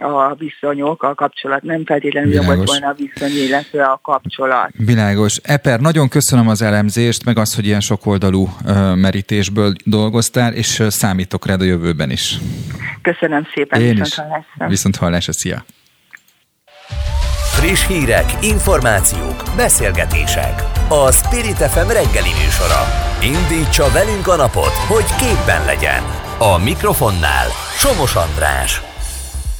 a 0.00 0.34
viszonyok, 0.34 1.02
a 1.02 1.14
kapcsolat, 1.14 1.62
nem 1.62 1.84
feltétlenül 1.84 2.30
Világos. 2.30 2.48
javult 2.50 2.68
volna 2.68 2.88
a 2.88 2.94
viszony, 2.96 3.46
illetve 3.46 3.84
a 3.84 3.98
kapcsolat. 4.02 4.70
Világos. 4.76 5.29
Világos. 5.34 5.64
Eper, 5.64 5.80
nagyon 5.80 6.08
köszönöm 6.08 6.48
az 6.48 6.62
elemzést, 6.62 7.24
meg 7.24 7.38
azt, 7.38 7.54
hogy 7.54 7.66
ilyen 7.66 7.80
sokoldalú 7.80 8.48
merítésből 8.94 9.72
dolgoztál, 9.84 10.52
és 10.52 10.82
számítok 10.88 11.46
rád 11.46 11.60
a 11.60 11.64
jövőben 11.64 12.10
is. 12.10 12.38
Köszönöm 13.02 13.46
szépen, 13.54 13.80
Én 13.80 13.94
viszont 13.94 14.14
hallásra. 14.14 14.68
Viszont 14.68 14.96
hallásra, 14.96 15.32
szia! 15.32 15.64
Friss 17.52 17.86
hírek, 17.86 18.24
információk, 18.42 19.42
beszélgetések. 19.56 20.62
A 20.88 21.12
Spirit 21.12 21.56
FM 21.56 21.88
reggeli 21.88 22.32
műsora. 22.44 22.82
Indítsa 23.22 23.90
velünk 23.92 24.28
a 24.28 24.36
napot, 24.36 24.74
hogy 24.88 25.04
képben 25.18 25.64
legyen. 25.64 26.02
A 26.38 26.58
mikrofonnál 26.58 27.46
Somos 27.76 28.14
András. 28.14 28.89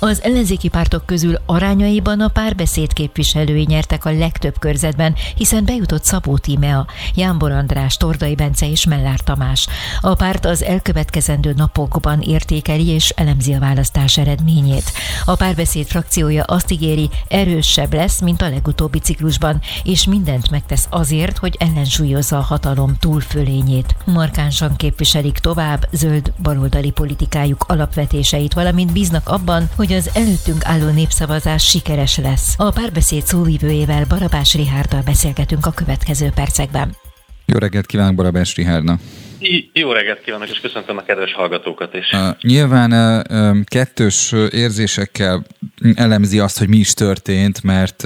Az 0.02 0.22
ellenzéki 0.22 0.68
pártok 0.68 1.06
közül 1.06 1.34
arányaiban 1.46 2.20
a 2.20 2.28
párbeszéd 2.28 2.92
képviselői 2.92 3.64
nyertek 3.68 4.04
a 4.04 4.12
legtöbb 4.12 4.58
körzetben, 4.58 5.14
hiszen 5.34 5.64
bejutott 5.64 6.04
Szabó 6.04 6.38
Tímea, 6.38 6.86
Jánbor 7.14 7.50
András, 7.50 7.96
Tordai 7.96 8.34
Bence 8.34 8.70
és 8.70 8.86
Mellár 8.86 9.20
Tamás. 9.20 9.66
A 10.00 10.14
párt 10.14 10.44
az 10.44 10.64
elkövetkezendő 10.64 11.52
napokban 11.56 12.20
értékeli 12.20 12.86
és 12.86 13.08
elemzi 13.08 13.52
a 13.52 13.58
választás 13.58 14.18
eredményét. 14.18 14.92
A 15.24 15.34
párbeszéd 15.34 15.86
frakciója 15.86 16.42
azt 16.42 16.70
ígéri, 16.70 17.10
erősebb 17.28 17.94
lesz, 17.94 18.20
mint 18.20 18.42
a 18.42 18.48
legutóbbi 18.48 18.98
ciklusban, 18.98 19.60
és 19.82 20.06
mindent 20.06 20.50
megtesz 20.50 20.86
azért, 20.90 21.38
hogy 21.38 21.56
ellensúlyozza 21.58 22.36
a 22.38 22.42
hatalom 22.42 22.96
túlfölényét. 23.00 23.94
Markánsan 24.04 24.76
képviselik 24.76 25.38
tovább 25.38 25.88
zöld 25.92 26.32
baloldali 26.42 26.90
politikájuk 26.90 27.64
alapvetéseit, 27.68 28.54
valamint 28.54 28.92
bíznak 28.92 29.28
abban, 29.28 29.68
hogy 29.76 29.89
hogy 29.90 29.98
az 29.98 30.10
előttünk 30.14 30.64
álló 30.64 30.90
népszavazás 30.90 31.68
sikeres 31.68 32.16
lesz. 32.16 32.54
A 32.56 32.70
párbeszéd 32.70 33.26
szóvívőjével 33.26 34.04
Barabás 34.08 34.54
Rihárdal 34.54 35.02
beszélgetünk 35.02 35.66
a 35.66 35.70
következő 35.70 36.30
percekben. 36.34 36.96
Jó 37.44 37.58
reggelt 37.58 37.86
kívánok 37.86 38.14
Barabás 38.14 38.56
Rihárnak! 38.56 39.00
Jó 39.72 39.92
reggelt 39.92 40.20
kívánok, 40.20 40.48
és 40.48 40.60
köszöntöm 40.60 40.96
a 40.96 41.02
kedves 41.02 41.32
hallgatókat 41.32 41.94
is. 41.94 42.06
Nyilván 42.40 43.24
kettős 43.64 44.34
érzésekkel 44.50 45.46
elemzi 45.94 46.38
azt, 46.38 46.58
hogy 46.58 46.68
mi 46.68 46.76
is 46.76 46.92
történt, 46.92 47.62
mert 47.62 48.04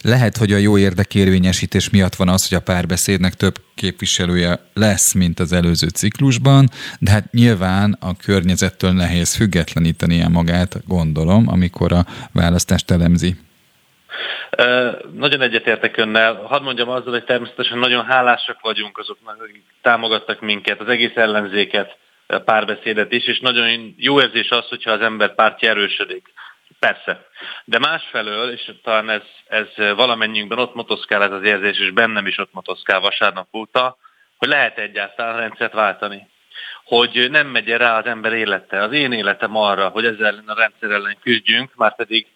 lehet, 0.00 0.36
hogy 0.36 0.52
a 0.52 0.56
jó 0.56 0.78
érdekérvényesítés 0.78 1.90
miatt 1.90 2.14
van 2.14 2.28
az, 2.28 2.48
hogy 2.48 2.58
a 2.58 2.60
párbeszédnek 2.60 3.34
több 3.34 3.54
képviselője 3.74 4.60
lesz, 4.74 5.12
mint 5.12 5.40
az 5.40 5.52
előző 5.52 5.88
ciklusban, 5.88 6.70
de 6.98 7.10
hát 7.10 7.32
nyilván 7.32 7.96
a 8.00 8.16
környezettől 8.16 8.92
nehéz 8.92 9.34
függetlenítenie 9.34 10.28
magát, 10.28 10.82
gondolom, 10.86 11.48
amikor 11.48 11.92
a 11.92 12.06
választást 12.32 12.90
elemzi. 12.90 13.36
Nagyon 15.12 15.40
egyetértek 15.40 15.96
önnel. 15.96 16.34
Hadd 16.34 16.62
mondjam 16.62 16.88
azzal, 16.88 17.12
hogy 17.12 17.24
természetesen 17.24 17.78
nagyon 17.78 18.04
hálásak 18.04 18.60
vagyunk 18.60 18.98
azoknak, 18.98 19.42
akik 19.42 19.64
támogattak 19.82 20.40
minket, 20.40 20.80
az 20.80 20.88
egész 20.88 21.16
ellenzéket, 21.16 21.96
párbeszédet 22.44 23.12
is, 23.12 23.26
és 23.26 23.40
nagyon 23.40 23.94
jó 23.96 24.20
érzés 24.20 24.50
az, 24.50 24.68
hogyha 24.68 24.90
az 24.90 25.00
ember 25.00 25.34
pártja 25.34 25.68
erősödik. 25.68 26.32
Persze. 26.78 27.26
De 27.64 27.78
másfelől, 27.78 28.50
és 28.50 28.72
talán 28.82 29.10
ez, 29.10 29.22
ez 29.46 29.66
valamennyiünkben 29.76 30.58
ott 30.58 30.74
motoszkál 30.74 31.22
ez 31.22 31.32
az 31.32 31.42
érzés, 31.42 31.78
és 31.78 31.90
bennem 31.90 32.26
is 32.26 32.38
ott 32.38 32.52
motoszkál 32.52 33.00
vasárnap 33.00 33.54
óta, 33.54 33.96
hogy 34.36 34.48
lehet 34.48 34.78
egyáltalán 34.78 35.36
rendszert 35.36 35.72
váltani. 35.72 36.28
Hogy 36.84 37.26
nem 37.30 37.46
megy 37.46 37.68
rá 37.68 37.98
az 37.98 38.06
ember 38.06 38.32
élete, 38.32 38.82
az 38.82 38.92
én 38.92 39.12
életem 39.12 39.56
arra, 39.56 39.88
hogy 39.88 40.04
ezzel 40.04 40.42
a 40.46 40.54
rendszer 40.54 40.90
ellen 40.90 41.16
küzdjünk, 41.20 41.74
már 41.74 41.96
pedig 41.96 42.26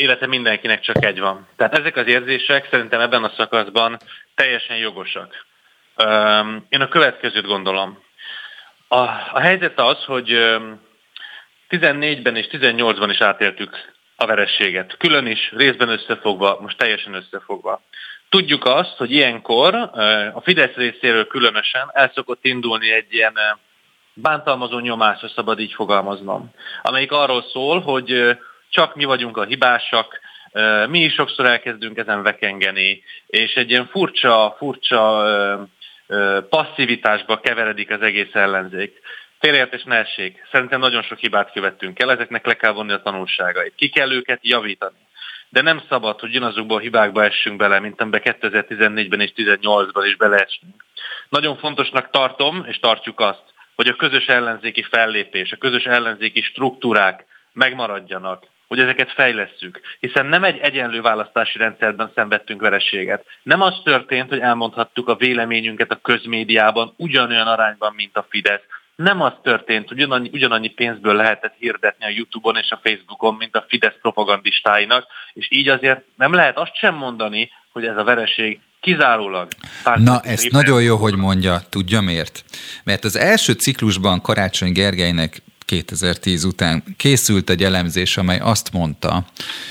élete 0.00 0.26
mindenkinek 0.26 0.80
csak 0.80 1.04
egy 1.04 1.20
van. 1.20 1.48
Tehát 1.56 1.78
ezek 1.78 1.96
az 1.96 2.06
érzések 2.06 2.68
szerintem 2.70 3.00
ebben 3.00 3.24
a 3.24 3.32
szakaszban 3.36 3.96
teljesen 4.34 4.76
jogosak. 4.76 5.46
Én 6.68 6.80
a 6.80 6.88
következőt 6.88 7.46
gondolom. 7.46 8.02
A, 8.88 9.00
a 9.32 9.40
helyzet 9.40 9.80
az, 9.80 10.04
hogy 10.04 10.28
14-ben 11.68 12.36
és 12.36 12.46
18-ban 12.50 13.08
is 13.10 13.20
átéltük 13.20 13.92
a 14.16 14.26
verességet. 14.26 14.96
Külön 14.96 15.26
is, 15.26 15.52
részben 15.56 15.88
összefogva, 15.88 16.58
most 16.60 16.76
teljesen 16.76 17.14
összefogva. 17.14 17.82
Tudjuk 18.28 18.64
azt, 18.64 18.96
hogy 18.96 19.12
ilyenkor 19.12 19.74
a 20.34 20.40
Fidesz 20.40 20.74
részéről 20.74 21.26
különösen 21.26 21.90
el 21.92 22.10
szokott 22.14 22.44
indulni 22.44 22.92
egy 22.92 23.12
ilyen 23.14 23.34
bántalmazó 24.14 24.78
nyomás, 24.78 25.20
ha 25.20 25.28
szabad 25.28 25.60
így 25.60 25.72
fogalmaznom, 25.72 26.50
amelyik 26.82 27.12
arról 27.12 27.44
szól, 27.52 27.80
hogy 27.80 28.38
csak 28.70 28.94
mi 28.94 29.04
vagyunk 29.04 29.36
a 29.36 29.44
hibásak, 29.44 30.20
mi 30.88 31.00
is 31.00 31.12
sokszor 31.12 31.46
elkezdünk 31.46 31.98
ezen 31.98 32.22
vekengeni, 32.22 33.02
és 33.26 33.54
egy 33.54 33.70
ilyen 33.70 33.86
furcsa, 33.86 34.54
furcsa 34.58 35.24
passzivitásba 36.48 37.40
keveredik 37.40 37.90
az 37.90 38.02
egész 38.02 38.34
ellenzék. 38.34 39.00
Félreértés 39.38 39.82
ne 39.82 39.96
essék. 39.96 40.46
Szerintem 40.52 40.80
nagyon 40.80 41.02
sok 41.02 41.18
hibát 41.18 41.52
követtünk 41.52 42.02
el, 42.02 42.10
ezeknek 42.10 42.46
le 42.46 42.54
kell 42.54 42.72
vonni 42.72 42.92
a 42.92 43.02
tanulságait. 43.02 43.74
Ki 43.76 43.88
kell 43.88 44.12
őket 44.12 44.38
javítani. 44.42 44.96
De 45.48 45.62
nem 45.62 45.82
szabad, 45.88 46.20
hogy 46.20 46.28
ugyanazokból 46.28 46.76
a 46.76 46.80
hibákba 46.80 47.24
essünk 47.24 47.56
bele, 47.56 47.80
mint 47.80 48.00
amiben 48.00 48.20
2014-ben 48.24 49.20
és 49.20 49.32
2018-ban 49.36 50.02
is 50.06 50.16
beleesünk. 50.16 50.84
Nagyon 51.28 51.56
fontosnak 51.56 52.10
tartom, 52.10 52.64
és 52.68 52.78
tartjuk 52.78 53.20
azt, 53.20 53.42
hogy 53.74 53.88
a 53.88 53.96
közös 53.96 54.26
ellenzéki 54.26 54.82
fellépés, 54.82 55.52
a 55.52 55.56
közös 55.56 55.84
ellenzéki 55.84 56.42
struktúrák 56.42 57.24
megmaradjanak, 57.52 58.46
hogy 58.70 58.80
ezeket 58.80 59.12
fejlesszük, 59.12 59.80
hiszen 60.00 60.26
nem 60.26 60.44
egy 60.44 60.58
egyenlő 60.58 61.00
választási 61.00 61.58
rendszerben 61.58 62.10
szenvedtünk 62.14 62.60
vereséget. 62.60 63.24
Nem 63.42 63.60
az 63.60 63.74
történt, 63.84 64.28
hogy 64.28 64.38
elmondhattuk 64.38 65.08
a 65.08 65.16
véleményünket 65.16 65.90
a 65.90 66.00
közmédiában 66.02 66.94
ugyanolyan 66.96 67.46
arányban, 67.46 67.92
mint 67.96 68.16
a 68.16 68.26
Fidesz. 68.28 68.62
Nem 68.96 69.20
az 69.20 69.32
történt, 69.42 69.88
hogy 69.88 69.96
ugyanannyi, 69.96 70.30
ugyanannyi 70.32 70.68
pénzből 70.68 71.14
lehetett 71.14 71.54
hirdetni 71.58 72.04
a 72.04 72.08
Youtube-on 72.08 72.56
és 72.56 72.70
a 72.70 72.80
Facebookon, 72.82 73.34
mint 73.34 73.56
a 73.56 73.64
Fidesz 73.68 73.98
propagandistáinak, 74.00 75.06
és 75.32 75.46
így 75.50 75.68
azért 75.68 76.00
nem 76.16 76.32
lehet 76.32 76.58
azt 76.58 76.76
sem 76.76 76.94
mondani, 76.94 77.50
hogy 77.72 77.84
ez 77.84 77.96
a 77.96 78.04
vereség 78.04 78.60
kizárólag. 78.80 79.48
Na, 79.94 80.20
ezt 80.20 80.50
nagyon 80.50 80.82
jó, 80.82 80.96
hogy 80.96 81.16
mondja. 81.16 81.60
Tudja 81.68 82.00
miért? 82.00 82.44
Mert 82.84 83.04
az 83.04 83.16
első 83.16 83.52
ciklusban 83.52 84.20
Karácsony 84.20 84.72
Gergelynek 84.72 85.42
2010 85.64 86.44
után 86.44 86.82
készült 86.96 87.50
egy 87.50 87.62
elemzés, 87.62 88.16
amely 88.16 88.38
azt 88.38 88.72
mondta, 88.72 89.26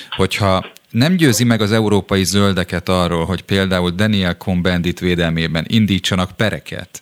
hogyha 0.10 0.66
nem 0.90 1.16
győzi 1.16 1.44
meg 1.44 1.62
az 1.62 1.72
európai 1.72 2.24
zöldeket 2.24 2.90
arról, 2.90 3.26
hogy 3.26 3.42
például 3.42 3.92
Daniel 3.92 4.38
Cohn-Bendit 4.38 5.00
védelmében 5.00 5.66
indítsanak 5.68 6.32
pereket, 6.32 7.02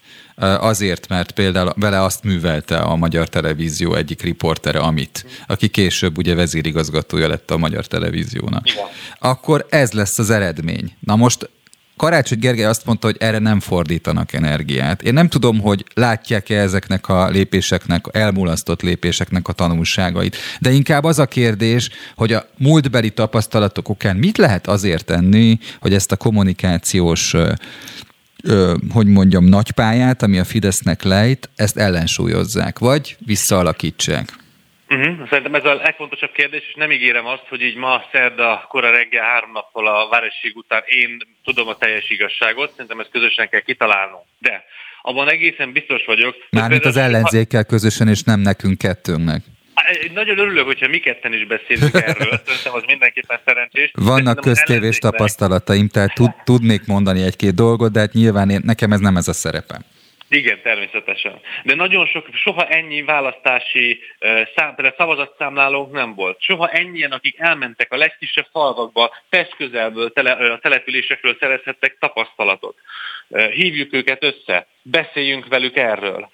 azért, 0.60 1.08
mert 1.08 1.32
például 1.32 1.74
vele 1.76 2.04
azt 2.04 2.24
művelte 2.24 2.78
a 2.78 2.96
Magyar 2.96 3.30
Televízió 3.30 3.94
egyik 3.94 4.22
riportere, 4.22 4.80
Amit, 4.80 5.26
aki 5.48 5.68
később 5.68 6.18
ugye 6.18 6.36
vezérigazgatója 6.36 7.28
lett 7.28 7.52
a 7.52 7.58
Magyar 7.58 7.88
Televíziónak. 7.88 8.70
Igen. 8.70 8.86
Akkor 9.20 9.66
ez 9.70 9.92
lesz 9.92 10.20
az 10.20 10.30
eredmény. 10.30 10.96
Na 11.00 11.16
most 11.16 11.50
Karácsony 11.98 12.40
Gergely 12.40 12.66
azt 12.66 12.86
mondta, 12.86 13.08
hogy 13.08 13.16
erre 13.20 13.40
nem 13.40 13.60
fordítanak 13.60 14.34
energiát. 14.34 15.02
Én 15.02 15.14
nem 15.14 15.28
tudom, 15.28 15.60
hogy 15.60 15.86
látják-e 15.94 16.60
ezeknek 16.60 17.10
a 17.10 17.30
lépéseknek, 17.30 18.06
elmulasztott 18.12 18.82
lépéseknek 18.82 19.48
a 19.48 19.54
tanulságait, 19.54 20.36
de 20.60 20.72
inkább 20.72 21.04
az 21.04 21.20
a 21.20 21.26
kérdés, 21.26 21.90
hogy 22.16 22.34
a 22.34 22.46
múltbeli 22.58 23.10
tapasztalatok 23.10 23.90
okán 23.90 24.16
mit 24.16 24.38
lehet 24.38 24.68
azért 24.68 25.06
tenni, 25.06 25.60
hogy 25.80 25.94
ezt 25.94 26.12
a 26.12 26.16
kommunikációs 26.16 27.36
hogy 28.90 29.08
mondjam, 29.08 29.46
nagypályát, 29.46 30.24
ami 30.24 30.40
a 30.40 30.44
Fidesznek 30.44 31.04
lejt, 31.04 31.50
ezt 31.56 31.78
ellensúlyozzák, 31.78 32.80
vagy 32.80 33.18
visszaalakítsák? 33.26 34.34
Uh-huh. 34.90 35.30
Szerintem 35.30 35.56
ez 35.56 35.66
a 35.66 35.74
legfontosabb 35.74 36.32
kérdés, 36.32 36.64
és 36.68 36.74
nem 36.76 36.92
ígérem 36.92 37.26
azt, 37.26 37.46
hogy 37.50 37.62
így 37.62 37.76
ma 37.76 38.04
szerda, 38.12 38.66
kora 38.70 38.92
reggel, 38.92 39.24
három 39.24 39.52
nappal 39.52 39.88
a 39.88 40.08
váresség 40.10 40.56
után 40.56 40.84
én 40.86 41.18
tudom 41.44 41.68
a 41.68 41.78
teljes 41.78 42.10
igazságot, 42.10 42.72
szerintem 42.72 43.00
ezt 43.00 43.10
közösen 43.12 43.50
kell 43.50 43.60
kitalálnunk. 43.60 44.24
De 44.40 44.64
abban 45.02 45.30
egészen 45.30 45.72
biztos 45.72 46.06
vagyok. 46.06 46.36
Mármint 46.50 46.86
az 46.86 46.98
ellenzékkel 46.98 47.66
közösen, 47.66 48.08
és 48.08 48.24
nem 48.24 48.40
nekünk 48.40 48.78
kettőnknek. 48.78 49.42
Nagyon 50.14 50.38
örülök, 50.38 50.66
hogyha 50.66 50.88
mi 50.88 50.98
ketten 50.98 51.34
is 51.34 51.48
beszélünk 51.48 51.94
erről, 52.10 52.42
szerintem 52.46 52.74
az 52.74 52.84
mindenképpen 52.88 53.40
szerencsés. 53.46 53.92
Vannak 53.94 54.40
köztévés 54.40 54.98
tapasztalataim, 54.98 55.88
tehát 55.88 56.14
tud, 56.14 56.32
tudnék 56.44 56.86
mondani 56.86 57.22
egy-két 57.22 57.54
dolgot, 57.54 57.92
de 57.92 58.00
hát 58.00 58.14
nyilván 58.14 58.50
én, 58.50 58.62
nekem 58.64 58.92
ez 58.92 59.00
nem 59.00 59.18
ez 59.18 59.28
a 59.28 59.34
szerepem. 59.34 59.82
Igen, 60.30 60.62
természetesen. 60.62 61.40
De 61.64 61.76
nagyon 61.76 62.06
sok, 62.06 62.28
soha 62.34 62.68
ennyi 62.68 63.02
választási 63.02 64.00
szám, 64.56 64.76
szavazatszámlálónk 64.98 65.92
nem 65.92 66.16
volt. 66.16 66.42
Soha 66.42 66.70
ennyien, 66.70 67.12
akik 67.12 67.40
elmentek 67.40 67.92
a 67.92 67.98
legkisebb 67.98 68.48
falvakba, 68.52 69.16
test 69.30 69.56
közelből, 69.56 70.12
tele, 70.12 70.32
a 70.32 70.60
településekről 70.60 71.38
szerezhettek 71.40 71.98
tapasztalatot. 72.00 72.76
Hívjuk 73.52 73.94
őket 73.94 74.24
össze, 74.24 74.68
beszéljünk 74.82 75.48
velük 75.48 75.78
erről. 75.78 76.30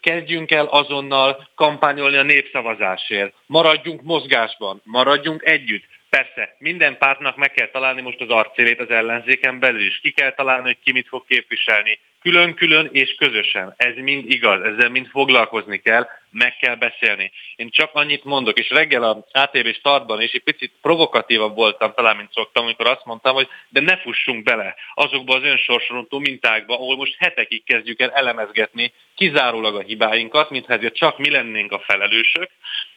Kezdjünk 0.00 0.50
el 0.50 0.66
azonnal 0.66 1.48
kampányolni 1.54 2.16
a 2.16 2.22
népszavazásért. 2.22 3.34
Maradjunk 3.46 4.02
mozgásban, 4.02 4.80
maradjunk 4.84 5.42
együtt. 5.44 5.84
Persze, 6.10 6.56
minden 6.58 6.98
pártnak 6.98 7.36
meg 7.36 7.52
kell 7.52 7.68
találni 7.68 8.00
most 8.00 8.20
az 8.20 8.28
arcélét 8.28 8.80
az 8.80 8.90
ellenzéken 8.90 9.58
belül 9.58 9.86
is. 9.86 10.00
Ki 10.00 10.10
kell 10.10 10.32
találni, 10.32 10.64
hogy 10.64 10.78
ki 10.84 10.92
mit 10.92 11.08
fog 11.08 11.24
képviselni 11.26 11.98
külön-külön 12.20 12.88
és 12.92 13.14
közösen. 13.14 13.74
Ez 13.76 13.94
mind 13.96 14.30
igaz, 14.30 14.62
ezzel 14.62 14.88
mind 14.88 15.06
foglalkozni 15.06 15.78
kell, 15.78 16.06
meg 16.30 16.56
kell 16.56 16.74
beszélni. 16.74 17.30
Én 17.56 17.70
csak 17.70 17.90
annyit 17.92 18.24
mondok, 18.24 18.58
és 18.58 18.70
reggel 18.70 19.02
a 19.02 19.24
ATV 19.32 19.68
startban 19.68 20.20
is 20.20 20.32
egy 20.32 20.42
picit 20.42 20.72
provokatívabb 20.82 21.54
voltam, 21.54 21.92
talán 21.94 22.16
mint 22.16 22.32
szoktam, 22.32 22.64
amikor 22.64 22.86
azt 22.86 23.04
mondtam, 23.04 23.34
hogy 23.34 23.48
de 23.68 23.80
ne 23.80 23.96
fussunk 23.96 24.42
bele 24.42 24.74
azokba 24.94 25.34
az 25.34 25.42
önsorsorontó 25.42 26.18
mintákba, 26.18 26.74
ahol 26.74 26.96
most 26.96 27.16
hetekig 27.18 27.64
kezdjük 27.64 28.00
el 28.00 28.10
elemezgetni 28.10 28.92
kizárólag 29.14 29.74
a 29.74 29.80
hibáinkat, 29.80 30.50
mintha 30.50 30.72
ezért 30.72 30.94
csak 30.94 31.18
mi 31.18 31.30
lennénk 31.30 31.72
a 31.72 31.82
felelősök, 31.86 32.50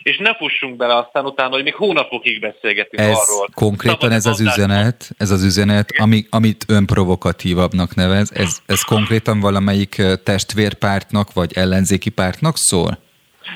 és 0.03 0.17
ne 0.17 0.35
fussunk 0.35 0.75
bele 0.75 0.95
aztán 0.95 1.25
utána, 1.25 1.53
hogy 1.53 1.63
még 1.63 1.75
hónapokig 1.75 2.39
beszélgetünk 2.39 3.01
ez 3.01 3.17
arról. 3.17 3.47
Konkrétan 3.53 4.11
ez 4.11 4.25
az 4.25 4.39
üzenet, 4.39 5.09
ez 5.17 5.29
az 5.29 5.43
üzenet, 5.43 5.89
ami, 5.97 6.25
amit 6.29 6.65
ön 6.67 6.85
provokatívabbnak 6.85 7.95
nevez, 7.95 8.31
ez, 8.33 8.61
ez 8.65 8.81
konkrétan 8.81 9.39
valamelyik 9.39 10.01
testvérpártnak 10.23 11.33
vagy 11.33 11.51
ellenzéki 11.53 12.09
pártnak 12.09 12.57
szól? 12.57 13.09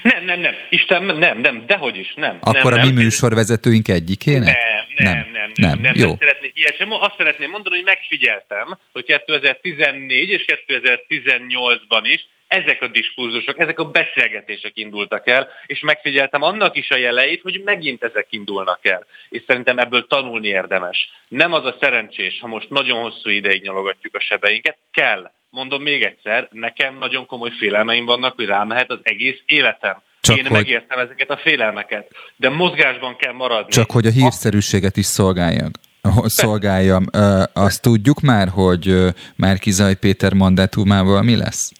Nem, 0.03 0.25
nem, 0.25 0.39
nem. 0.39 0.53
Isten, 0.69 1.03
nem, 1.03 1.39
nem, 1.39 1.65
dehogy 1.65 1.97
is, 1.97 2.13
nem. 2.15 2.37
Akkor 2.41 2.71
nem, 2.71 2.81
a 2.81 2.85
mi 2.85 2.91
nem. 2.91 3.03
műsorvezetőink 3.03 3.87
egyikének? 3.87 4.57
Nem, 4.97 5.13
nem, 5.13 5.15
nem, 5.15 5.31
nem, 5.31 5.51
nem, 5.55 5.79
nem, 5.79 5.93
Jó. 5.95 6.07
nem 6.07 6.17
szeretnék 6.19 6.51
ilyet 6.55 6.75
sem. 6.75 6.91
Azt 6.91 7.15
szeretném 7.17 7.49
mondani, 7.49 7.75
hogy 7.75 7.85
megfigyeltem, 7.85 8.77
hogy 8.91 9.03
2014 9.05 10.29
és 10.29 10.45
2018-ban 10.67 12.01
is 12.03 12.27
ezek 12.55 12.81
a 12.81 12.87
diskurzusok, 12.87 13.59
ezek 13.59 13.79
a 13.79 13.89
beszélgetések 13.91 14.71
indultak 14.77 15.27
el, 15.27 15.47
és 15.65 15.79
megfigyeltem 15.79 16.41
annak 16.41 16.77
is 16.77 16.89
a 16.89 16.97
jeleit, 16.97 17.41
hogy 17.41 17.61
megint 17.65 18.03
ezek 18.03 18.27
indulnak 18.29 18.85
el. 18.85 19.05
És 19.29 19.43
szerintem 19.47 19.77
ebből 19.77 20.07
tanulni 20.07 20.47
érdemes. 20.47 21.09
Nem 21.27 21.53
az 21.53 21.65
a 21.65 21.75
szerencsés, 21.79 22.39
ha 22.41 22.47
most 22.47 22.69
nagyon 22.69 23.01
hosszú 23.01 23.29
ideig 23.29 23.61
nyalogatjuk 23.61 24.15
a 24.15 24.19
sebeinket, 24.19 24.77
kell. 24.91 25.31
Mondom 25.49 25.81
még 25.81 26.03
egyszer, 26.03 26.47
nekem 26.51 26.97
nagyon 26.97 27.25
komoly 27.25 27.51
félelmeim 27.59 28.05
vannak, 28.05 28.35
hogy 28.35 28.45
rámehet 28.45 28.91
az 28.91 28.99
egész 29.01 29.41
életem. 29.45 30.01
Csak 30.21 30.37
Én 30.37 30.43
hogy... 30.43 30.51
megértem 30.51 30.99
ezeket 30.99 31.29
a 31.29 31.37
félelmeket, 31.37 32.11
de 32.35 32.49
mozgásban 32.49 33.15
kell 33.15 33.33
maradni. 33.33 33.71
Csak 33.71 33.91
hogy 33.91 34.05
a 34.05 34.09
hírszerűséget 34.09 34.97
is 34.97 35.05
szolgáljak 35.05 35.71
szolgáljam. 36.25 37.05
Azt 37.53 37.81
tudjuk 37.81 38.21
már, 38.21 38.47
hogy 38.47 39.13
Márkizaj 39.35 39.95
Péter 39.95 40.33
mandátumával 40.33 41.21
mi 41.21 41.35
lesz? 41.35 41.71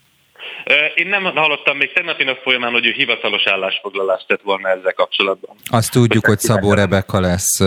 Én 0.95 1.07
nem 1.07 1.23
hallottam 1.23 1.77
még 1.77 1.93
tegnapi 1.93 2.23
nap 2.23 2.37
folyamán, 2.43 2.71
hogy 2.71 2.85
ő 2.85 2.91
hivatalos 2.91 3.45
állásfoglalást 3.45 4.27
tett 4.27 4.41
volna 4.41 4.69
ezzel 4.69 4.93
kapcsolatban. 4.93 5.55
Azt 5.65 5.91
tudjuk, 5.91 6.25
hogy 6.25 6.39
Szabó 6.39 6.73
Rebeka 6.73 7.19
lesz 7.19 7.59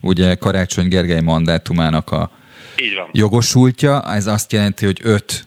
ugye 0.00 0.34
Karácsony 0.34 0.88
Gergely 0.88 1.20
mandátumának 1.20 2.10
a 2.10 2.30
Így 2.82 2.94
van. 2.94 3.08
jogosultja. 3.12 4.02
Ez 4.14 4.26
azt 4.26 4.52
jelenti, 4.52 4.84
hogy 4.84 5.00
öt 5.02 5.46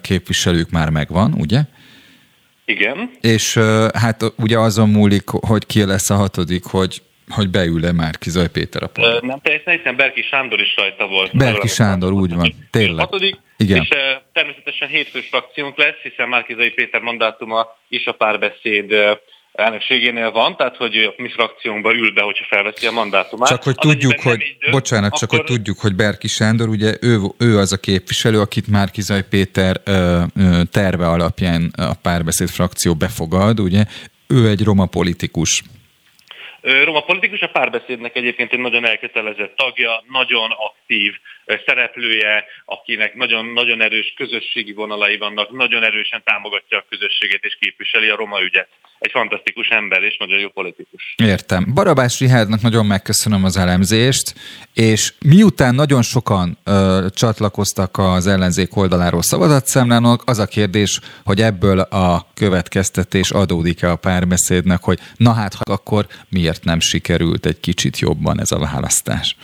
képviselők 0.00 0.70
már 0.70 0.90
megvan, 0.90 1.34
ugye? 1.38 1.60
Igen. 2.64 3.10
És 3.20 3.58
hát 3.94 4.32
ugye 4.36 4.58
azon 4.58 4.88
múlik, 4.88 5.28
hogy 5.28 5.66
ki 5.66 5.84
lesz 5.84 6.10
a 6.10 6.14
hatodik, 6.14 6.64
hogy 6.64 7.02
hogy 7.28 7.50
beül-e 7.50 7.92
már 7.92 8.18
Kizaj 8.18 8.48
Péter 8.48 8.82
a 8.82 8.86
pont. 8.86 9.22
Nem 9.22 9.40
teljesen, 9.42 9.76
hiszen 9.76 9.96
Berki 9.96 10.22
Sándor 10.22 10.60
is 10.60 10.76
rajta 10.76 11.06
volt. 11.06 11.36
Berki 11.36 11.68
Sándor, 11.68 12.12
úgy 12.12 12.34
van, 12.34 12.54
tényleg. 12.70 13.04
Hatodik, 13.04 13.36
Igen. 13.58 13.80
És 13.82 13.88
természetesen 14.32 14.88
hétfős 14.88 15.28
frakciónk 15.28 15.76
lesz, 15.76 16.00
hiszen 16.02 16.28
Márkizai 16.28 16.70
Péter 16.70 17.00
mandátuma 17.00 17.66
is 17.88 18.06
a 18.06 18.12
párbeszéd 18.12 18.92
elnökségénél 19.52 20.30
van, 20.30 20.56
tehát 20.56 20.76
hogy 20.76 20.96
a 20.96 21.22
mi 21.22 21.28
frakciónkban 21.28 21.96
ül 21.96 22.12
be, 22.12 22.22
hogyha 22.22 22.44
felveszi 22.48 22.86
a 22.86 22.90
mandátumát. 22.90 23.48
Csak 23.48 23.62
hogy 23.62 23.74
tudjuk, 23.74 24.20
hogy, 24.20 24.56
dönt, 24.60 24.72
bocsánat, 24.72 25.06
akkor... 25.06 25.18
csak 25.18 25.30
hogy 25.30 25.44
tudjuk, 25.44 25.78
hogy 25.78 25.94
Berki 25.94 26.28
Sándor, 26.28 26.68
ugye 26.68 26.94
ő, 27.00 27.18
ő 27.38 27.58
az 27.58 27.72
a 27.72 27.76
képviselő, 27.76 28.40
akit 28.40 28.66
Márkizaj 28.66 29.22
Péter 29.28 29.80
ö, 29.84 30.22
ö, 30.36 30.60
terve 30.70 31.08
alapján 31.08 31.72
a 31.76 31.94
párbeszéd 32.02 32.48
frakció 32.48 32.94
befogad, 32.94 33.60
ugye 33.60 33.84
ő 34.26 34.48
egy 34.48 34.62
roma 34.62 34.86
politikus. 34.86 35.62
Roma 36.60 37.00
politikus 37.00 37.40
a 37.40 37.50
párbeszédnek 37.50 38.16
egyébként 38.16 38.52
egy 38.52 38.58
nagyon 38.58 38.84
elkötelezett 38.84 39.56
tagja, 39.56 40.04
nagyon 40.08 40.50
aktív 40.50 41.14
szereplője, 41.66 42.44
akinek 42.64 43.14
nagyon, 43.14 43.46
nagyon 43.46 43.80
erős 43.80 44.12
közösségi 44.16 44.72
vonalai 44.72 45.16
vannak, 45.16 45.50
nagyon 45.50 45.82
erősen 45.82 46.22
támogatja 46.24 46.78
a 46.78 46.84
közösséget 46.88 47.44
és 47.44 47.56
képviseli 47.60 48.08
a 48.08 48.16
roma 48.16 48.42
ügyet. 48.42 48.68
Egy 48.98 49.10
fantasztikus 49.10 49.68
ember 49.68 50.02
és 50.02 50.16
nagyon 50.16 50.38
jó 50.38 50.48
politikus. 50.48 51.14
Értem. 51.16 51.66
Barabás 51.74 52.20
Rihádnak 52.20 52.60
nagyon 52.62 52.86
megköszönöm 52.86 53.44
az 53.44 53.56
elemzést, 53.56 54.34
és 54.74 55.12
miután 55.24 55.74
nagyon 55.74 56.02
sokan 56.02 56.58
ö, 56.64 57.06
csatlakoztak 57.14 57.98
az 57.98 58.26
ellenzék 58.26 58.76
oldaláról 58.76 59.22
szavazatszámlának, 59.22 60.22
az 60.26 60.38
a 60.38 60.46
kérdés, 60.46 61.00
hogy 61.24 61.40
ebből 61.40 61.78
a 61.80 62.26
következtetés 62.34 63.30
adódik-e 63.30 63.90
a 63.90 63.96
párbeszédnek, 63.96 64.82
hogy 64.82 64.98
na 65.16 65.32
hát 65.32 65.54
akkor 65.62 66.06
miért 66.28 66.64
nem 66.64 66.80
sikerült 66.80 67.46
egy 67.46 67.60
kicsit 67.60 67.98
jobban 67.98 68.40
ez 68.40 68.52
a 68.52 68.58
választás? 68.58 69.36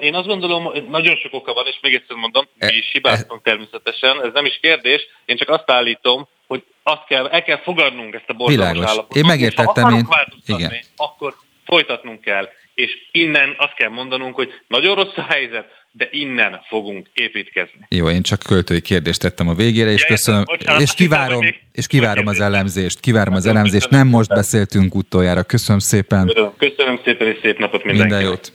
én 0.00 0.14
azt 0.14 0.26
gondolom, 0.26 0.64
hogy 0.64 0.88
nagyon 0.88 1.16
sok 1.16 1.34
oka 1.34 1.52
van, 1.52 1.66
és 1.66 1.78
még 1.82 1.94
egyszer 1.94 2.16
mondom, 2.16 2.48
mi 2.58 2.66
is 2.66 2.86
e- 2.86 2.90
hibáztunk 2.92 3.42
természetesen, 3.42 4.24
ez 4.24 4.32
nem 4.32 4.44
is 4.44 4.58
kérdés, 4.62 5.06
én 5.24 5.36
csak 5.36 5.48
azt 5.48 5.70
állítom, 5.70 6.28
hogy 6.48 6.64
azt 6.82 7.04
kell, 7.08 7.26
el 7.26 7.42
kell 7.42 7.62
fogadnunk 7.62 8.14
ezt 8.14 8.28
a 8.28 8.32
borzalmas 8.32 8.86
állapotot. 8.86 9.16
Én 9.16 9.24
megértettem, 9.26 9.94
én... 9.94 10.08
Igen. 10.46 10.72
akkor 10.96 11.34
folytatnunk 11.64 12.20
kell. 12.20 12.48
És 12.74 12.90
innen 13.10 13.54
azt 13.58 13.74
kell 13.74 13.88
mondanunk, 13.88 14.34
hogy 14.34 14.48
nagyon 14.66 14.94
rossz 14.94 15.16
a 15.16 15.26
helyzet, 15.28 15.66
de 15.90 16.08
innen 16.10 16.60
fogunk 16.68 17.08
építkezni. 17.12 17.86
Jó, 17.88 18.10
én 18.10 18.22
csak 18.22 18.38
költői 18.38 18.80
kérdést 18.80 19.20
tettem 19.20 19.48
a 19.48 19.54
végére, 19.54 19.90
és 19.90 20.00
ja, 20.00 20.06
köszönöm, 20.06 20.42
bocsánat, 20.44 20.80
és 20.80 20.94
kivárom, 20.94 21.44
és 21.72 21.86
kivárom 21.86 22.26
az 22.26 22.40
elemzést, 22.40 23.00
kivárom 23.00 23.34
az 23.34 23.46
elemzést, 23.46 23.90
nem 23.90 24.08
most 24.08 24.28
beszéltünk 24.28 24.94
utoljára. 24.94 25.42
Köszönöm 25.42 25.78
szépen. 25.78 26.32
Köszönöm 26.58 27.00
szépen, 27.04 27.26
és 27.26 27.38
szép 27.42 27.58
napot 27.58 27.84
mindenkinek. 27.84 28.20
Minden 28.20 28.30
jót. 28.30 28.52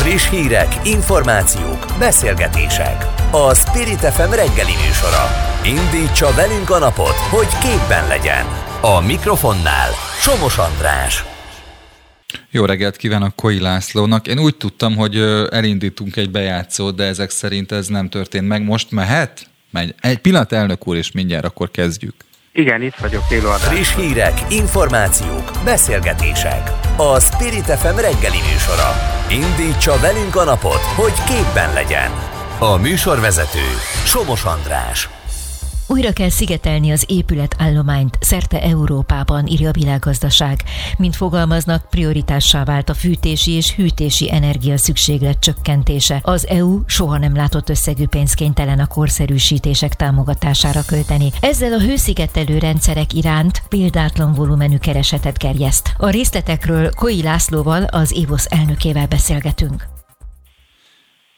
Friss 0.00 0.30
hírek, 0.30 0.86
információk, 0.86 1.86
beszélgetések. 1.98 3.06
A 3.30 3.54
Spirit 3.54 3.98
FM 3.98 4.30
reggeli 4.30 4.72
műsora. 4.86 5.24
Indítsa 5.64 6.34
velünk 6.34 6.70
a 6.70 6.78
napot, 6.78 7.14
hogy 7.14 7.46
képben 7.58 8.08
legyen. 8.08 8.44
A 8.80 9.00
mikrofonnál 9.00 9.90
Somos 10.20 10.58
András. 10.58 11.24
Jó 12.50 12.64
reggelt 12.64 12.96
kívánok 12.96 13.36
Koi 13.36 13.60
Lászlónak. 13.60 14.26
Én 14.26 14.38
úgy 14.38 14.56
tudtam, 14.56 14.96
hogy 14.96 15.16
elindítunk 15.50 16.16
egy 16.16 16.30
bejátszót, 16.30 16.94
de 16.94 17.04
ezek 17.04 17.30
szerint 17.30 17.72
ez 17.72 17.86
nem 17.86 18.08
történt 18.08 18.48
meg. 18.48 18.62
Most 18.62 18.90
mehet? 18.90 19.46
Megy. 19.70 19.94
Egy 20.00 20.18
pillanat, 20.18 20.52
elnök 20.52 20.86
úr, 20.86 20.96
és 20.96 21.12
mindjárt 21.12 21.44
akkor 21.44 21.70
kezdjük. 21.70 22.14
Igen, 22.52 22.82
itt 22.82 22.94
vagyok 22.94 23.22
élőadásban. 23.30 23.74
Friss 23.74 23.94
hírek, 23.94 24.44
információk, 24.48 25.50
beszélgetések. 25.64 26.70
A 26.96 27.20
Spirit 27.20 27.64
FM 27.64 27.96
reggeli 27.96 28.38
műsora. 28.52 28.92
Indítsa 29.30 29.98
velünk 30.00 30.36
a 30.36 30.44
napot, 30.44 30.82
hogy 30.96 31.12
képben 31.12 31.72
legyen. 31.72 32.10
A 32.58 32.76
műsorvezető 32.76 33.66
Somos 34.04 34.44
András. 34.44 35.19
Újra 35.92 36.12
kell 36.12 36.28
szigetelni 36.28 36.90
az 36.90 37.04
épületállományt 37.08 38.18
szerte 38.20 38.62
Európában, 38.62 39.46
írja 39.46 39.68
a 39.68 39.72
világgazdaság. 39.72 40.62
Mint 40.98 41.16
fogalmaznak, 41.16 41.88
prioritássá 41.88 42.64
vált 42.64 42.88
a 42.88 42.94
fűtési 42.94 43.50
és 43.50 43.74
hűtési 43.74 44.32
energia 44.32 44.76
szükséglet 44.76 45.38
csökkentése. 45.38 46.20
Az 46.22 46.46
EU 46.46 46.80
soha 46.86 47.18
nem 47.18 47.36
látott 47.36 47.68
összegű 47.68 48.06
pénzkénytelen 48.06 48.78
a 48.78 48.86
korszerűsítések 48.86 49.94
támogatására 49.94 50.82
költeni. 50.86 51.30
Ezzel 51.40 51.72
a 51.72 51.80
hőszigetelő 51.80 52.58
rendszerek 52.58 53.12
iránt 53.12 53.62
példátlan 53.68 54.32
volumenű 54.32 54.76
keresetet 54.76 55.38
gerjeszt. 55.38 55.92
A 55.96 56.10
részletekről 56.10 56.90
Koi 56.94 57.22
Lászlóval, 57.22 57.82
az 57.82 58.14
EVOS 58.24 58.44
elnökével 58.44 59.06
beszélgetünk 59.06 59.99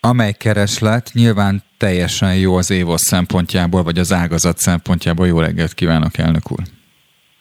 amely 0.04 0.32
kereslet 0.32 1.10
nyilván 1.12 1.62
teljesen 1.78 2.36
jó 2.36 2.56
az 2.56 2.70
évos 2.70 3.00
szempontjából, 3.00 3.82
vagy 3.82 3.98
az 3.98 4.12
ágazat 4.12 4.58
szempontjából. 4.58 5.26
Jó 5.26 5.40
reggelt 5.40 5.74
kívánok, 5.74 6.18
elnök 6.18 6.50
úr! 6.50 6.58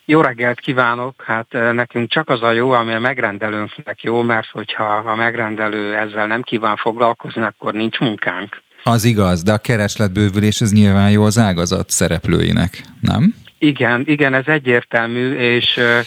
Jó 0.05 0.22
reggelt 0.22 0.59
kívánok! 0.59 1.24
Hát 1.26 1.47
eh, 1.49 1.74
nekünk 1.74 2.09
csak 2.09 2.30
az 2.30 2.41
a 2.41 2.51
jó, 2.51 2.72
ami 2.72 2.93
a 2.93 2.99
megrendelőnknek 2.99 4.03
jó, 4.03 4.22
mert 4.22 4.47
hogyha 4.47 4.84
a 4.84 5.16
megrendelő 5.16 5.95
ezzel 5.95 6.28
nem 6.28 6.41
kíván 6.41 6.76
foglalkozni, 6.76 7.41
akkor 7.41 7.74
nincs 7.74 7.99
munkánk. 7.99 8.62
Az 8.84 9.03
igaz, 9.03 9.43
de 9.43 9.53
a 9.53 9.57
keresletbővülés 9.57 10.59
ez 10.59 10.72
nyilván 10.72 11.12
jó 11.12 11.24
az 11.24 11.38
ágazat 11.38 11.89
szereplőinek, 11.89 12.82
nem? 12.99 13.36
Igen, 13.57 14.03
igen, 14.05 14.34
ez 14.34 14.47
egyértelmű, 14.47 15.34
és 15.34 15.78
eh, 15.78 16.05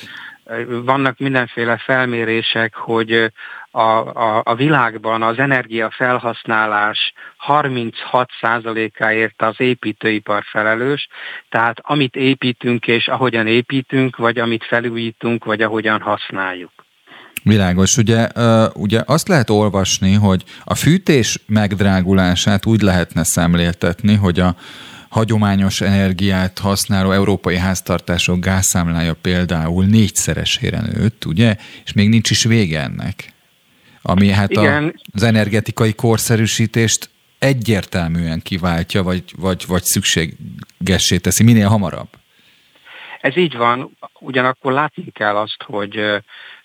vannak 0.85 1.19
mindenféle 1.19 1.77
felmérések, 1.77 2.75
hogy 2.75 3.33
a, 3.75 3.81
a, 3.81 4.43
a 4.45 4.55
világban 4.55 5.23
az 5.23 5.39
energiafelhasználás 5.39 7.13
36%-áért 7.49 9.43
az 9.43 9.55
építőipar 9.57 10.43
felelős, 10.51 11.09
tehát 11.49 11.79
amit 11.83 12.17
építünk 12.17 12.87
és 12.87 13.09
ahogyan 13.09 13.47
építünk, 13.47 14.17
vagy 14.17 14.39
amit 14.39 14.65
felújítunk, 14.65 15.45
vagy 15.45 15.63
ahogyan 15.63 16.01
használjuk. 16.01 16.71
Világos. 17.43 17.97
Ugye, 17.97 18.29
ugye 18.75 19.01
azt 19.07 19.29
lehet 19.29 19.51
olvasni, 19.51 20.15
hogy 20.15 20.45
a 20.65 20.75
fűtés 20.75 21.39
megdrágulását 21.47 22.67
úgy 22.67 22.81
lehetne 22.81 23.25
szemléltetni, 23.25 24.15
hogy 24.15 24.41
a, 24.41 24.55
hagyományos 25.09 25.81
energiát 25.81 26.59
használó 26.59 27.11
európai 27.11 27.57
háztartások 27.57 28.41
gázszámlája 28.41 29.15
például 29.15 29.85
négyszeresére 29.85 30.81
nőtt, 30.81 31.25
ugye? 31.25 31.57
És 31.85 31.93
még 31.93 32.09
nincs 32.09 32.31
is 32.31 32.45
vége 32.45 32.81
ennek. 32.81 33.34
Ami 34.07 34.31
hát 34.31 34.53
a, 34.53 34.93
az 35.13 35.23
energetikai 35.23 35.95
korszerűsítést 35.95 37.11
egyértelműen 37.39 38.41
kiváltja, 38.43 39.03
vagy, 39.03 39.23
vagy, 39.37 39.65
vagy 39.67 39.83
szükségessé 39.83 41.17
teszi, 41.19 41.45
minél 41.45 41.69
hamarabb. 41.69 42.09
Ez 43.21 43.37
így 43.37 43.57
van, 43.57 43.97
ugyanakkor 44.19 44.73
látni 44.73 45.11
kell 45.13 45.37
azt, 45.37 45.63
hogy 45.63 45.97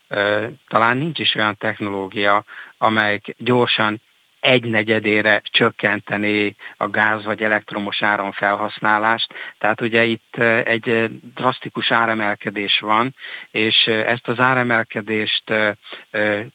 ö, 0.08 0.48
talán 0.68 0.98
nincs 0.98 1.20
is 1.20 1.36
olyan 1.36 1.58
technológia, 1.58 2.46
amely 2.78 3.22
gyorsan 3.38 4.02
egy 4.40 4.64
negyedére 4.64 5.42
csökkenteni 5.44 6.56
a 6.78 6.88
gáz 6.88 7.24
vagy 7.24 7.42
elektromos 7.42 8.02
áram 8.02 8.32
felhasználást. 8.32 9.34
Tehát 9.58 9.82
ugye 9.82 10.04
itt 10.04 10.36
egy 10.64 11.10
drasztikus 11.36 11.92
áremelkedés 11.92 12.80
van, 12.80 13.16
és 13.52 13.86
ezt 13.86 14.28
az 14.28 14.40
áremelkedést 14.40 15.44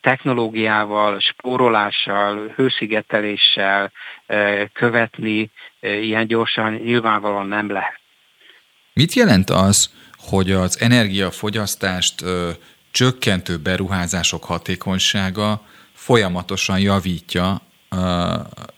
technológiával, 0.01 1.19
spórolással, 1.19 2.53
hőszigeteléssel 2.55 3.91
követni 4.73 5.51
ilyen 5.79 6.27
gyorsan 6.27 6.73
nyilvánvalóan 6.73 7.47
nem 7.47 7.71
lehet. 7.71 7.99
Mit 8.93 9.13
jelent 9.13 9.49
az, 9.49 9.93
hogy 10.17 10.51
az 10.51 10.81
energiafogyasztást 10.81 12.23
csökkentő 12.91 13.57
beruházások 13.57 14.43
hatékonysága 14.43 15.61
folyamatosan 15.93 16.79
javítja 16.79 17.61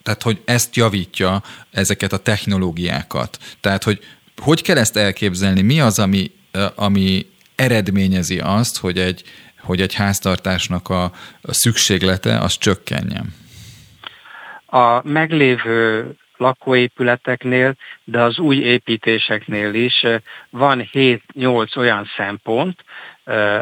tehát 0.03 0.21
hogy 0.21 0.41
ezt 0.45 0.75
javítja 0.75 1.43
ezeket 1.71 2.13
a 2.13 2.17
technológiákat. 2.17 3.37
Tehát, 3.61 3.83
hogy 3.83 3.99
hogy 4.41 4.61
kell 4.61 4.77
ezt 4.77 4.97
elképzelni, 4.97 5.61
mi 5.61 5.79
az, 5.79 5.99
ami, 5.99 6.31
ami 6.75 7.25
eredményezi 7.55 8.39
azt, 8.39 8.77
hogy 8.77 8.97
egy, 8.97 9.23
hogy 9.59 9.81
egy 9.81 9.93
háztartásnak 9.93 10.89
a, 10.89 11.03
a 11.41 11.53
szükséglete 11.53 12.37
az 12.37 12.57
csökkenjen? 12.57 13.33
A 14.65 15.07
meglévő 15.07 16.11
lakóépületeknél, 16.37 17.75
de 18.03 18.21
az 18.21 18.37
új 18.37 18.57
építéseknél 18.57 19.73
is 19.73 20.05
van 20.49 20.89
7-8 20.93 21.77
olyan 21.77 22.09
szempont, 22.17 22.83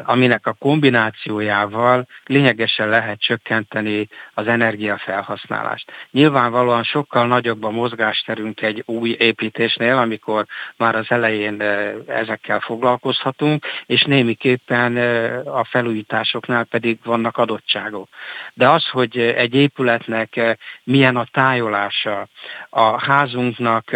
aminek 0.03 0.47
a 0.47 0.53
kombinációjával 0.53 2.07
lényegesen 2.26 2.89
lehet 2.89 3.20
csökkenteni 3.20 4.07
az 4.34 4.47
energiafelhasználást. 4.47 5.91
Nyilvánvalóan 6.11 6.84
sokkal 6.84 7.28
nagyobb 7.28 7.63
a 7.63 7.70
mozgásterünk 7.70 8.61
egy 8.61 8.84
új 8.86 9.16
építésnél, 9.20 9.97
amikor 9.97 10.45
már 10.78 10.95
az 10.95 11.05
elején 11.07 11.61
ezekkel 12.07 12.59
foglalkozhatunk, 12.59 13.66
és 13.86 14.03
némiképpen 14.03 14.97
a 15.45 15.63
felújításoknál 15.63 16.63
pedig 16.63 16.99
vannak 17.03 17.38
adottságok. 17.38 18.09
De 18.53 18.70
az, 18.70 18.88
hogy 18.88 19.18
egy 19.18 19.55
épületnek 19.55 20.57
milyen 20.84 21.16
a 21.16 21.26
tájolása, 21.32 22.28
a 22.70 23.05
házunknak 23.05 23.91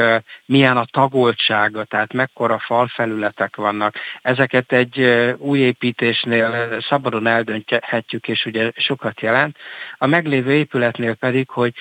milyen 0.45 0.77
a 0.77 0.85
tagoltsága, 0.91 1.83
tehát 1.83 2.13
mekkora 2.13 2.59
falfelületek 2.59 3.55
vannak, 3.55 3.95
ezeket 4.21 4.71
egy 4.71 4.99
új 5.37 5.58
új 5.59 5.65
építésnél 5.65 6.77
szabadon 6.81 7.27
eldönthetjük, 7.27 8.27
és 8.27 8.45
ugye 8.45 8.71
sokat 8.75 9.21
jelent. 9.21 9.57
A 9.97 10.05
meglévő 10.05 10.51
épületnél 10.51 11.13
pedig, 11.13 11.49
hogy 11.49 11.73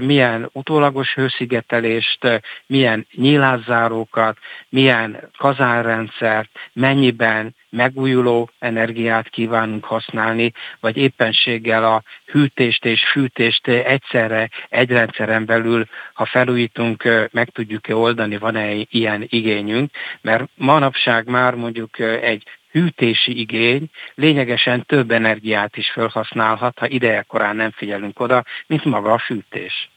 milyen 0.00 0.48
utólagos 0.52 1.14
hőszigetelést, 1.14 2.42
milyen 2.66 3.06
nyílászárókat, 3.14 4.38
milyen 4.68 5.30
kazánrendszert, 5.38 6.50
mennyiben 6.72 7.56
megújuló 7.70 8.50
energiát 8.58 9.28
kívánunk 9.28 9.84
használni, 9.84 10.52
vagy 10.80 10.96
éppenséggel 10.96 11.84
a 11.84 12.02
hűtést 12.26 12.84
és 12.84 13.08
fűtést 13.10 13.68
egyszerre 13.68 14.48
egy 14.68 14.90
rendszeren 14.90 15.44
belül, 15.44 15.84
ha 16.12 16.24
felújítunk, 16.24 17.28
meg 17.30 17.50
tudjuk-e 17.50 17.96
oldani, 17.96 18.38
van-e 18.38 18.74
ilyen 18.90 19.24
igényünk, 19.28 19.90
mert 20.20 20.44
manapság 20.54 21.26
már 21.26 21.54
mondjuk 21.54 21.98
egy 21.98 22.42
hűtési 22.70 23.38
igény 23.40 23.90
lényegesen 24.14 24.86
több 24.86 25.10
energiát 25.10 25.76
is 25.76 25.90
felhasználhat, 25.90 26.78
ha 26.78 26.88
idejekorán 26.88 27.56
nem 27.56 27.70
figyelünk 27.70 28.20
oda, 28.20 28.44
mint 28.66 28.84
maga 28.84 29.12
a 29.12 29.18
fűtés. 29.18 29.90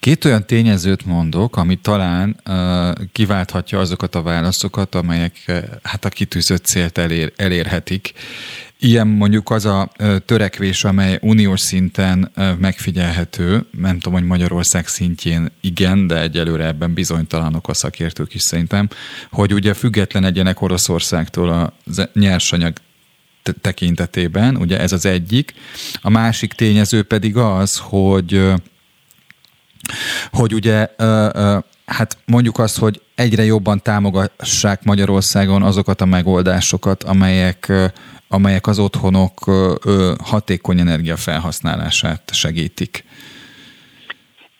Két 0.00 0.24
olyan 0.24 0.46
tényezőt 0.46 1.04
mondok, 1.04 1.56
ami 1.56 1.76
talán 1.76 2.36
uh, 2.46 3.04
kiválthatja 3.12 3.78
azokat 3.78 4.14
a 4.14 4.22
válaszokat, 4.22 4.94
amelyek 4.94 5.32
uh, 5.48 5.58
hát 5.82 6.04
a 6.04 6.08
kitűzött 6.08 6.64
célt 6.64 6.98
elér, 6.98 7.32
elérhetik. 7.36 8.12
Ilyen 8.80 9.06
mondjuk 9.06 9.50
az 9.50 9.64
a 9.64 9.90
törekvés, 10.24 10.84
amely 10.84 11.18
uniós 11.22 11.60
szinten 11.60 12.32
megfigyelhető, 12.58 13.66
nem 13.70 13.98
tudom, 13.98 14.18
hogy 14.18 14.28
Magyarország 14.28 14.86
szintjén 14.86 15.50
igen, 15.60 16.06
de 16.06 16.20
egyelőre 16.20 16.66
ebben 16.66 16.94
bizonytalanok 16.94 17.68
a 17.68 17.74
szakértők 17.74 18.34
is 18.34 18.42
szerintem, 18.42 18.88
hogy 19.30 19.54
ugye 19.54 19.74
független 19.74 20.24
egyenek 20.24 20.60
Oroszországtól 20.60 21.48
a 21.48 21.72
nyersanyag 22.12 22.72
tekintetében, 23.60 24.56
ugye 24.56 24.80
ez 24.80 24.92
az 24.92 25.06
egyik. 25.06 25.54
A 26.00 26.10
másik 26.10 26.52
tényező 26.52 27.02
pedig 27.02 27.36
az, 27.36 27.78
hogy 27.82 28.52
hogy 30.32 30.54
ugye 30.54 30.88
hát 31.84 32.16
mondjuk 32.24 32.58
azt, 32.58 32.78
hogy 32.78 33.00
egyre 33.14 33.44
jobban 33.44 33.82
támogassák 33.82 34.84
Magyarországon 34.84 35.62
azokat 35.62 36.00
a 36.00 36.04
megoldásokat, 36.04 37.02
amelyek, 37.02 37.72
amelyek 38.28 38.66
az 38.66 38.78
otthonok 38.78 39.44
hatékony 40.24 40.80
energiafelhasználását 40.80 42.34
segítik. 42.34 43.04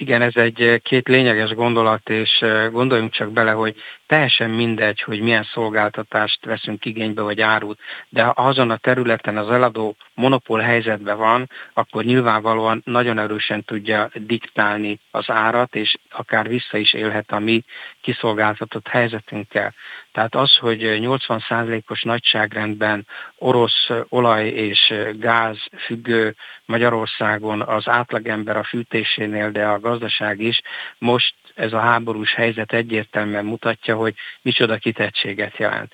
Igen, 0.00 0.22
ez 0.22 0.36
egy 0.36 0.80
két 0.82 1.08
lényeges 1.08 1.50
gondolat, 1.50 2.08
és 2.08 2.44
gondoljunk 2.70 3.12
csak 3.12 3.32
bele, 3.32 3.50
hogy 3.50 3.74
teljesen 4.06 4.50
mindegy, 4.50 5.00
hogy 5.00 5.20
milyen 5.20 5.46
szolgáltatást 5.52 6.44
veszünk 6.44 6.84
igénybe, 6.84 7.22
vagy 7.22 7.40
árut, 7.40 7.78
de 8.08 8.22
ha 8.22 8.30
azon 8.30 8.70
a 8.70 8.76
területen 8.76 9.36
az 9.36 9.50
eladó 9.50 9.96
monopól 10.14 10.60
helyzetben 10.60 11.16
van, 11.16 11.50
akkor 11.74 12.04
nyilvánvalóan 12.04 12.82
nagyon 12.84 13.18
erősen 13.18 13.64
tudja 13.64 14.10
diktálni 14.14 15.00
az 15.10 15.30
árat, 15.30 15.74
és 15.74 15.96
akár 16.10 16.48
vissza 16.48 16.76
is 16.76 16.92
élhet 16.92 17.30
a 17.30 17.38
mi 17.38 17.64
kiszolgáltatott 18.00 18.88
helyzetünkkel. 18.88 19.74
Tehát 20.12 20.34
az, 20.34 20.56
hogy 20.56 20.80
80%-os 20.82 22.02
nagyságrendben 22.02 23.06
orosz 23.38 23.88
olaj 24.08 24.46
és 24.48 24.94
gáz 25.18 25.58
függő 25.78 26.34
Magyarországon 26.64 27.62
az 27.62 27.88
átlagember 27.88 28.56
a 28.56 28.64
fűtésénél, 28.64 29.50
de 29.50 29.66
a 29.66 29.80
gazdaság 29.80 30.40
is 30.40 30.60
most 30.98 31.34
ez 31.54 31.72
a 31.72 31.80
háborús 31.80 32.34
helyzet 32.34 32.72
egyértelműen 32.72 33.44
mutatja, 33.44 33.96
hogy 33.96 34.14
micsoda 34.42 34.76
kitettséget 34.76 35.56
jelent. 35.56 35.92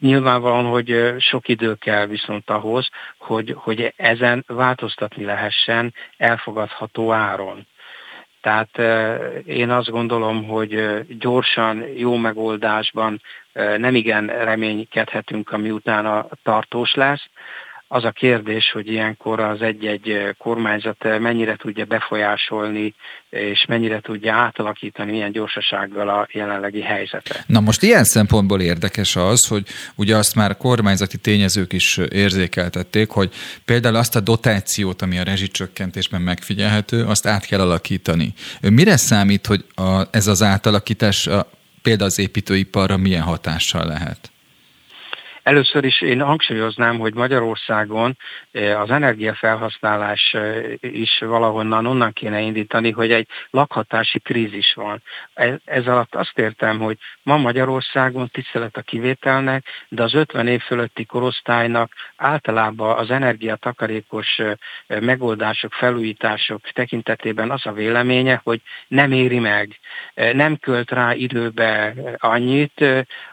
Nyilvánvalóan, 0.00 0.64
hogy 0.64 1.14
sok 1.18 1.48
idő 1.48 1.74
kell 1.74 2.06
viszont 2.06 2.50
ahhoz, 2.50 2.88
hogy, 3.18 3.54
hogy 3.56 3.92
ezen 3.96 4.44
változtatni 4.46 5.24
lehessen 5.24 5.94
elfogadható 6.16 7.12
áron. 7.12 7.66
Tehát 8.42 8.78
én 9.46 9.70
azt 9.70 9.90
gondolom, 9.90 10.44
hogy 10.44 11.04
gyorsan, 11.18 11.84
jó 11.96 12.16
megoldásban 12.16 13.20
nem 13.52 13.94
igen 13.94 14.26
reménykedhetünk, 14.26 15.50
ami 15.50 15.70
utána 15.70 16.26
tartós 16.42 16.94
lesz, 16.94 17.28
az 17.94 18.04
a 18.04 18.10
kérdés, 18.10 18.70
hogy 18.72 18.88
ilyenkor 18.88 19.40
az 19.40 19.60
egy-egy 19.60 20.34
kormányzat 20.38 21.18
mennyire 21.18 21.56
tudja 21.56 21.84
befolyásolni, 21.84 22.94
és 23.30 23.64
mennyire 23.68 24.00
tudja 24.00 24.34
átalakítani 24.34 25.10
milyen 25.10 25.32
gyorsasággal 25.32 26.08
a 26.08 26.28
jelenlegi 26.32 26.80
helyzetet. 26.80 27.44
Na 27.46 27.60
most 27.60 27.82
ilyen 27.82 28.04
szempontból 28.04 28.60
érdekes 28.60 29.16
az, 29.16 29.46
hogy 29.46 29.66
ugye 29.94 30.16
azt 30.16 30.34
már 30.34 30.56
kormányzati 30.56 31.18
tényezők 31.18 31.72
is 31.72 31.96
érzékeltették, 31.96 33.10
hogy 33.10 33.30
például 33.64 33.96
azt 33.96 34.16
a 34.16 34.20
dotációt, 34.20 35.02
ami 35.02 35.18
a 35.18 35.22
rezsicsökkentésben 35.22 36.20
megfigyelhető, 36.20 37.04
azt 37.04 37.26
át 37.26 37.46
kell 37.46 37.60
alakítani. 37.60 38.34
Mire 38.60 38.96
számít, 38.96 39.46
hogy 39.46 39.64
a, 39.74 40.02
ez 40.10 40.26
az 40.26 40.42
átalakítás 40.42 41.26
a, 41.26 41.50
például 41.82 42.08
az 42.08 42.18
építőiparra 42.18 42.96
milyen 42.96 43.22
hatással 43.22 43.86
lehet? 43.86 44.31
Először 45.42 45.84
is 45.84 46.00
én 46.00 46.20
hangsúlyoznám, 46.20 46.98
hogy 46.98 47.14
Magyarországon 47.14 48.16
eh, 48.50 48.80
az 48.80 48.90
energiafelhasználás 48.90 50.34
eh, 50.34 50.64
is 50.80 51.18
valahonnan 51.18 51.86
onnan 51.86 52.12
kéne 52.12 52.40
indítani, 52.40 52.90
hogy 52.90 53.12
egy 53.12 53.28
lakhatási 53.50 54.18
krízis 54.18 54.74
van. 54.74 55.02
E, 55.34 55.58
ez 55.64 55.86
alatt 55.86 56.14
azt 56.14 56.38
értem, 56.38 56.78
hogy 56.78 56.98
ma 57.22 57.36
Magyarországon 57.36 58.28
tisztelet 58.28 58.76
a 58.76 58.82
kivételnek, 58.82 59.64
de 59.88 60.02
az 60.02 60.14
50 60.14 60.46
év 60.46 60.60
fölötti 60.60 61.04
korosztálynak 61.04 61.92
általában 62.16 62.98
az 62.98 63.10
energiatakarékos 63.10 64.38
eh, 64.38 64.52
megoldások, 65.00 65.72
felújítások 65.72 66.60
tekintetében 66.72 67.50
az 67.50 67.66
a 67.66 67.72
véleménye, 67.72 68.40
hogy 68.44 68.60
nem 68.88 69.12
éri 69.12 69.38
meg, 69.38 69.78
nem 70.14 70.56
költ 70.56 70.90
rá 70.90 71.14
időbe 71.14 71.94
annyit, 72.18 72.84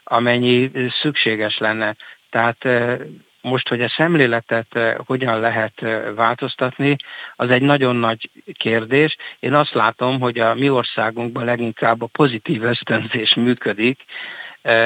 amennyi 0.09 0.71
szükséges 1.01 1.57
lenne. 1.57 1.95
Tehát 2.29 2.67
most, 3.41 3.67
hogy 3.67 3.81
a 3.81 3.89
szemléletet 3.89 4.79
hogyan 5.05 5.39
lehet 5.39 5.85
változtatni, 6.15 6.95
az 7.35 7.49
egy 7.49 7.61
nagyon 7.61 7.95
nagy 7.95 8.29
kérdés. 8.53 9.15
Én 9.39 9.53
azt 9.53 9.73
látom, 9.73 10.19
hogy 10.19 10.39
a 10.39 10.53
mi 10.53 10.69
országunkban 10.69 11.45
leginkább 11.45 12.01
a 12.01 12.09
pozitív 12.11 12.63
ösztönzés 12.63 13.35
működik, 13.35 14.03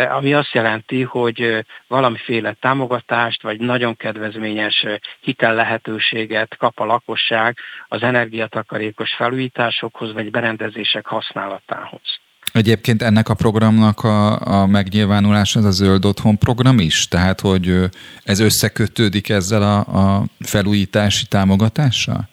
ami 0.10 0.34
azt 0.34 0.54
jelenti, 0.54 1.02
hogy 1.02 1.66
valamiféle 1.88 2.54
támogatást 2.54 3.42
vagy 3.42 3.60
nagyon 3.60 3.96
kedvezményes 3.96 4.86
hitel 5.20 5.54
lehetőséget 5.54 6.58
kap 6.58 6.80
a 6.80 6.86
lakosság 6.86 7.58
az 7.88 8.04
energiatakarékos 8.04 9.14
felújításokhoz 9.14 10.14
vagy 10.14 10.32
berendezések 10.32 11.06
használatához. 11.06 12.20
Egyébként 12.54 13.02
ennek 13.02 13.30
a 13.30 13.34
programnak 13.34 14.04
a, 14.04 14.40
a 14.62 14.66
megnyilvánulás 14.68 15.56
az 15.56 15.66
a 15.66 15.72
Zöld 15.72 16.06
Otthon 16.06 16.38
program 16.38 16.80
is? 16.80 17.08
Tehát, 17.08 17.40
hogy 17.40 17.80
ez 18.24 18.40
összekötődik 18.40 19.30
ezzel 19.30 19.62
a, 19.62 19.78
a 19.78 20.24
felújítási 20.40 21.26
támogatással? 21.26 22.30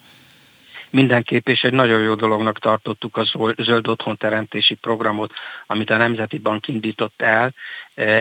Mindenképp, 0.90 1.48
és 1.48 1.62
egy 1.62 1.72
nagyon 1.72 2.00
jó 2.00 2.14
dolognak 2.14 2.58
tartottuk 2.58 3.16
a 3.16 3.24
Zöld 3.56 3.88
Otthon 3.88 4.16
teremtési 4.16 4.74
programot, 4.74 5.32
amit 5.66 5.90
a 5.90 5.96
Nemzeti 5.96 6.38
Bank 6.38 6.68
indított 6.68 7.22
el. 7.22 7.54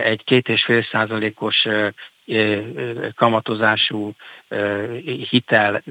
Egy 0.04 0.24
két 0.24 0.48
és 0.48 0.64
fél 0.64 0.86
százalékos 0.90 1.66
kamatozású 3.14 4.12
hitel 5.30 5.82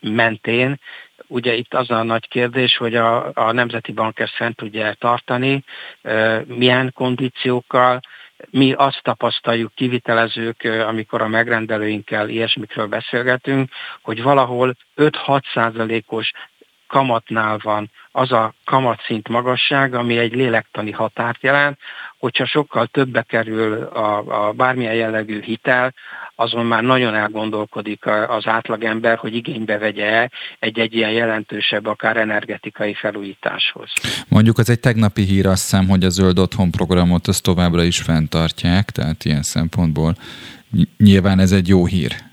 mentén. 0.00 0.78
Ugye 1.26 1.54
itt 1.54 1.74
az 1.74 1.90
a 1.90 2.02
nagy 2.02 2.28
kérdés, 2.28 2.76
hogy 2.76 2.94
a, 2.94 3.30
a 3.34 3.52
Nemzeti 3.52 3.92
Bank 3.92 4.18
ezt 4.18 4.34
fent 4.34 4.56
tudja 4.56 4.94
tartani, 4.94 5.64
milyen 6.46 6.92
kondíciókkal, 6.94 8.00
mi 8.50 8.72
azt 8.72 9.02
tapasztaljuk 9.02 9.74
kivitelezők, 9.74 10.62
amikor 10.86 11.22
a 11.22 11.28
megrendelőinkkel 11.28 12.28
ilyesmikről 12.28 12.86
beszélgetünk, 12.86 13.70
hogy 14.02 14.22
valahol 14.22 14.76
5-6 14.96 15.40
százalékos 15.54 16.30
kamatnál 16.92 17.58
van 17.62 17.90
az 18.10 18.32
a 18.32 18.54
kamatszint 18.64 19.28
magasság, 19.28 19.94
ami 19.94 20.18
egy 20.18 20.34
lélektani 20.34 20.90
határt 20.90 21.42
jelent, 21.42 21.78
hogyha 22.18 22.46
sokkal 22.46 22.86
többe 22.86 23.22
kerül 23.22 23.82
a, 23.82 24.46
a 24.46 24.52
bármilyen 24.52 24.94
jellegű 24.94 25.42
hitel, 25.42 25.94
azon 26.34 26.66
már 26.66 26.82
nagyon 26.82 27.14
elgondolkodik 27.14 28.06
az 28.06 28.46
átlagember, 28.46 29.16
hogy 29.16 29.34
igénybe 29.34 29.78
vegye 29.78 30.28
egy-egy 30.58 30.94
ilyen 30.94 31.10
jelentősebb, 31.10 31.86
akár 31.86 32.16
energetikai 32.16 32.94
felújításhoz. 32.94 33.90
Mondjuk 34.28 34.58
az 34.58 34.70
egy 34.70 34.80
tegnapi 34.80 35.22
hír, 35.22 35.46
azt 35.46 35.62
hiszem, 35.62 35.88
hogy 35.88 36.04
a 36.04 36.08
Zöld 36.08 36.38
Otthon 36.38 36.70
programot 36.70 37.26
azt 37.26 37.42
továbbra 37.42 37.82
is 37.82 37.98
fenntartják, 37.98 38.90
tehát 38.90 39.24
ilyen 39.24 39.42
szempontból 39.42 40.14
nyilván 40.96 41.38
ez 41.38 41.52
egy 41.52 41.68
jó 41.68 41.86
hír. 41.86 42.30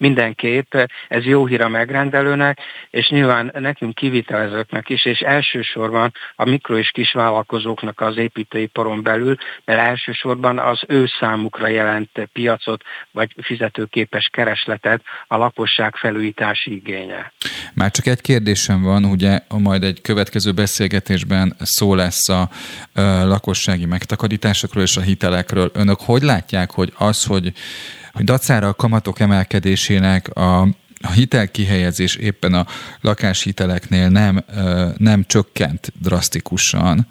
Mindenképp 0.00 0.74
ez 1.08 1.24
jó 1.24 1.46
hír 1.46 1.60
a 1.60 1.68
megrendelőnek, 1.68 2.58
és 2.90 3.08
nyilván 3.08 3.50
nekünk 3.58 3.94
kivitelezőknek 3.94 4.88
is, 4.88 5.04
és 5.04 5.18
elsősorban 5.18 6.12
a 6.36 6.44
mikro 6.44 6.78
és 6.78 6.90
kisvállalkozóknak 6.90 8.00
az 8.00 8.16
építőiparon 8.16 9.02
belül, 9.02 9.36
mert 9.64 9.80
elsősorban 9.80 10.58
az 10.58 10.80
ő 10.86 11.06
számukra 11.20 11.68
jelent 11.68 12.10
piacot, 12.32 12.82
vagy 13.10 13.34
fizetőképes 13.42 14.28
keresletet 14.32 15.02
a 15.26 15.36
lakosság 15.36 15.96
felújítási 15.96 16.74
igénye. 16.74 17.32
Már 17.74 17.90
csak 17.90 18.06
egy 18.06 18.20
kérdésem 18.20 18.82
van, 18.82 19.04
ugye 19.04 19.38
majd 19.48 19.82
egy 19.82 20.00
következő 20.00 20.52
beszélgetésben 20.52 21.56
szó 21.58 21.94
lesz 21.94 22.28
a, 22.28 22.48
lakossági 23.24 23.84
megtakarításokról 23.84 24.82
és 24.82 24.96
a 24.96 25.00
hitelekről. 25.00 25.70
Önök 25.74 25.98
hogy 26.00 26.22
látják, 26.22 26.70
hogy 26.70 26.92
az, 26.96 27.24
hogy, 27.24 27.52
hogy 28.12 28.24
dacára 28.24 28.68
a 28.68 28.74
kamatok 28.74 29.20
emelkedésének 29.20 30.28
a 30.28 30.66
a 31.02 31.10
hitelkihelyezés 31.10 32.16
éppen 32.16 32.54
a 32.54 32.66
lakáshiteleknél 33.00 34.08
nem, 34.08 34.44
nem 34.96 35.24
csökkent 35.26 35.92
drasztikusan, 36.02 37.06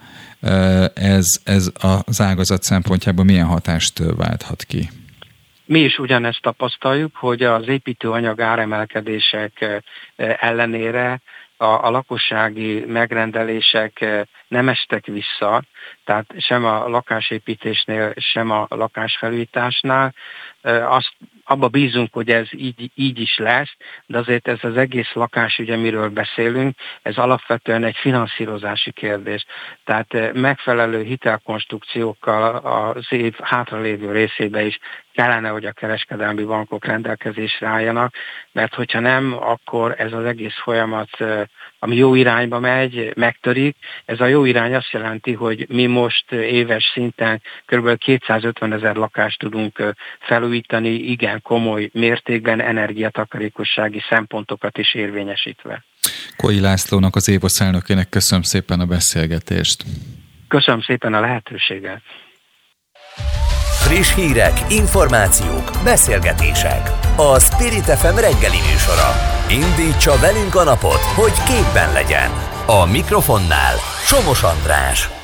ez, 0.93 1.41
ez 1.43 1.71
az 2.05 2.21
ágazat 2.21 2.63
szempontjából 2.63 3.25
milyen 3.25 3.45
hatást 3.45 3.99
válthat 4.17 4.63
ki? 4.63 4.89
Mi 5.65 5.79
is 5.79 5.97
ugyanezt 5.97 6.41
tapasztaljuk, 6.41 7.15
hogy 7.15 7.43
az 7.43 7.67
építőanyag 7.67 8.41
áremelkedések 8.41 9.81
ellenére 10.39 11.21
a, 11.57 11.65
a 11.65 11.89
lakossági 11.89 12.85
megrendelések 12.87 14.05
nem 14.47 14.69
estek 14.69 15.05
vissza, 15.05 15.63
tehát 16.05 16.25
sem 16.37 16.65
a 16.65 16.87
lakásépítésnél, 16.87 18.13
sem 18.15 18.51
a 18.51 18.65
lakásfelújításnál. 18.69 20.13
Azt 20.87 21.13
abba 21.43 21.67
bízunk, 21.67 22.13
hogy 22.13 22.29
ez 22.29 22.47
így, 22.51 22.91
így 22.95 23.19
is 23.19 23.37
lesz, 23.37 23.75
de 24.05 24.17
azért 24.17 24.47
ez 24.47 24.57
az 24.61 24.77
egész 24.77 25.13
lakás, 25.13 25.59
ugye 25.59 25.75
miről 25.75 26.09
beszélünk, 26.09 26.77
ez 27.01 27.17
alapvetően 27.17 27.83
egy 27.83 27.95
finanszírozási 27.95 28.91
kérdés. 28.91 29.45
Tehát 29.83 30.33
megfelelő 30.33 31.03
hitelkonstrukciókkal 31.03 32.55
az 32.55 33.05
év 33.09 33.35
hátralévő 33.41 34.11
részébe 34.11 34.65
is 34.65 34.79
kellene, 35.13 35.49
hogy 35.49 35.65
a 35.65 35.71
kereskedelmi 35.71 36.43
bankok 36.43 36.85
rendelkezésre 36.85 37.67
álljanak, 37.67 38.13
mert 38.51 38.73
hogyha 38.73 38.99
nem, 38.99 39.37
akkor 39.39 39.95
ez 39.97 40.13
az 40.13 40.25
egész 40.25 40.55
folyamat, 40.61 41.09
ami 41.79 41.95
jó 41.95 42.15
irányba 42.15 42.59
megy, 42.59 43.11
megtörik. 43.15 43.75
Ez 44.05 44.19
a 44.19 44.25
jó 44.25 44.45
irány 44.45 44.75
azt 44.75 44.91
jelenti, 44.91 45.33
hogy 45.33 45.65
mi 45.69 45.85
most 45.85 46.31
éves 46.31 46.91
szinten 46.93 47.41
kb. 47.65 47.97
250 47.97 48.73
ezer 48.73 48.95
lakást 48.95 49.39
tudunk 49.39 49.95
felújítani, 50.19 50.89
igen 50.89 51.41
komoly 51.41 51.89
mértékben 51.93 52.61
energiatakarékossági 52.61 54.01
szempontokat 54.09 54.77
is 54.77 54.93
érvényesítve. 54.93 55.83
Koi 56.37 56.59
Lászlónak, 56.59 57.15
az 57.15 57.29
Évosz 57.29 57.59
elnökének 57.59 58.09
köszönöm 58.09 58.43
szépen 58.43 58.79
a 58.79 58.85
beszélgetést. 58.85 59.83
Köszönöm 60.47 60.81
szépen 60.81 61.13
a 61.13 61.19
lehetőséget. 61.19 62.01
Friss 63.79 64.13
hírek, 64.13 64.65
információk, 64.67 65.71
beszélgetések. 65.83 66.91
A 67.15 67.39
Spirit 67.39 67.83
FM 67.83 68.15
reggeli 68.15 68.57
műsora. 68.71 69.15
Indítsa 69.49 70.17
velünk 70.19 70.55
a 70.55 70.63
napot, 70.63 71.01
hogy 71.15 71.33
képben 71.43 71.93
legyen. 71.93 72.29
A 72.65 72.85
mikrofonnál 72.85 73.75
Somos 74.05 74.43
András. 74.43 75.18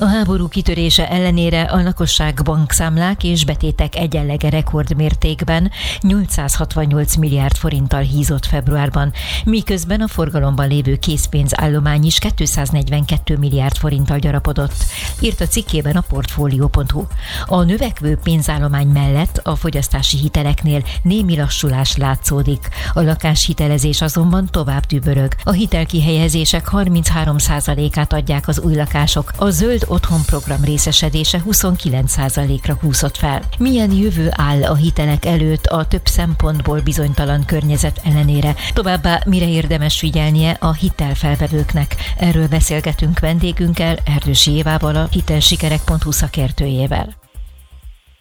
A 0.00 0.06
háború 0.06 0.48
kitörése 0.48 1.08
ellenére 1.10 1.62
a 1.62 1.82
lakosság 1.82 2.40
bankszámlák 2.44 3.24
és 3.24 3.44
betétek 3.44 3.96
egyenlege 3.96 4.50
rekordmértékben 4.50 5.70
868 6.00 7.16
milliárd 7.16 7.56
forinttal 7.56 8.00
hízott 8.00 8.46
februárban, 8.46 9.12
miközben 9.44 10.00
a 10.00 10.08
forgalomban 10.08 10.68
lévő 10.68 10.96
készpénzállomány 10.96 12.04
is 12.04 12.18
242 12.18 13.36
milliárd 13.36 13.76
forinttal 13.76 14.18
gyarapodott, 14.18 14.72
írt 15.20 15.40
a 15.40 15.46
cikkében 15.46 15.96
a 15.96 16.04
Portfolio.hu. 16.08 17.04
A 17.46 17.62
növekvő 17.62 18.18
pénzállomány 18.22 18.88
mellett 18.88 19.40
a 19.42 19.56
fogyasztási 19.56 20.16
hiteleknél 20.16 20.82
némi 21.02 21.36
lassulás 21.36 21.96
látszódik. 21.96 22.68
A 22.92 23.00
lakáshitelezés 23.00 24.00
azonban 24.00 24.48
tovább 24.50 24.86
dübörög. 24.86 25.34
A 25.44 25.52
hitelkihelyezések 25.52 26.68
33%-át 26.72 28.12
adják 28.12 28.48
az 28.48 28.60
új 28.60 28.74
lakások. 28.74 29.32
A 29.36 29.50
zöld 29.50 29.88
otthonprogram 29.90 30.64
részesedése 30.64 31.42
29%-ra 31.50 32.74
húzott 32.80 33.16
fel. 33.16 33.42
Milyen 33.58 33.92
jövő 33.92 34.28
áll 34.30 34.62
a 34.64 34.74
hitelek 34.74 35.24
előtt 35.24 35.66
a 35.66 35.86
több 35.86 36.06
szempontból 36.06 36.80
bizonytalan 36.80 37.44
környezet 37.44 38.00
ellenére? 38.04 38.54
Továbbá 38.74 39.22
mire 39.26 39.48
érdemes 39.48 39.98
figyelnie 39.98 40.56
a 40.60 40.72
hitelfelvevőknek? 40.72 41.94
Erről 42.18 42.48
beszélgetünk 42.48 43.18
vendégünkkel, 43.18 43.96
Erdősi 44.04 44.50
Évával, 44.50 44.96
a 44.96 45.08
hitelsikerek.hu 45.10 46.10
szakértőjével. 46.10 47.14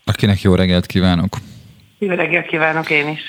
Akinek 0.06 0.42
jó 0.42 0.56
reggelt 0.56 0.86
kívánok! 0.86 1.38
Jó 2.00 2.08
reggelt 2.08 2.48
kívánok 2.48 2.90
én 2.90 3.08
is! 3.08 3.22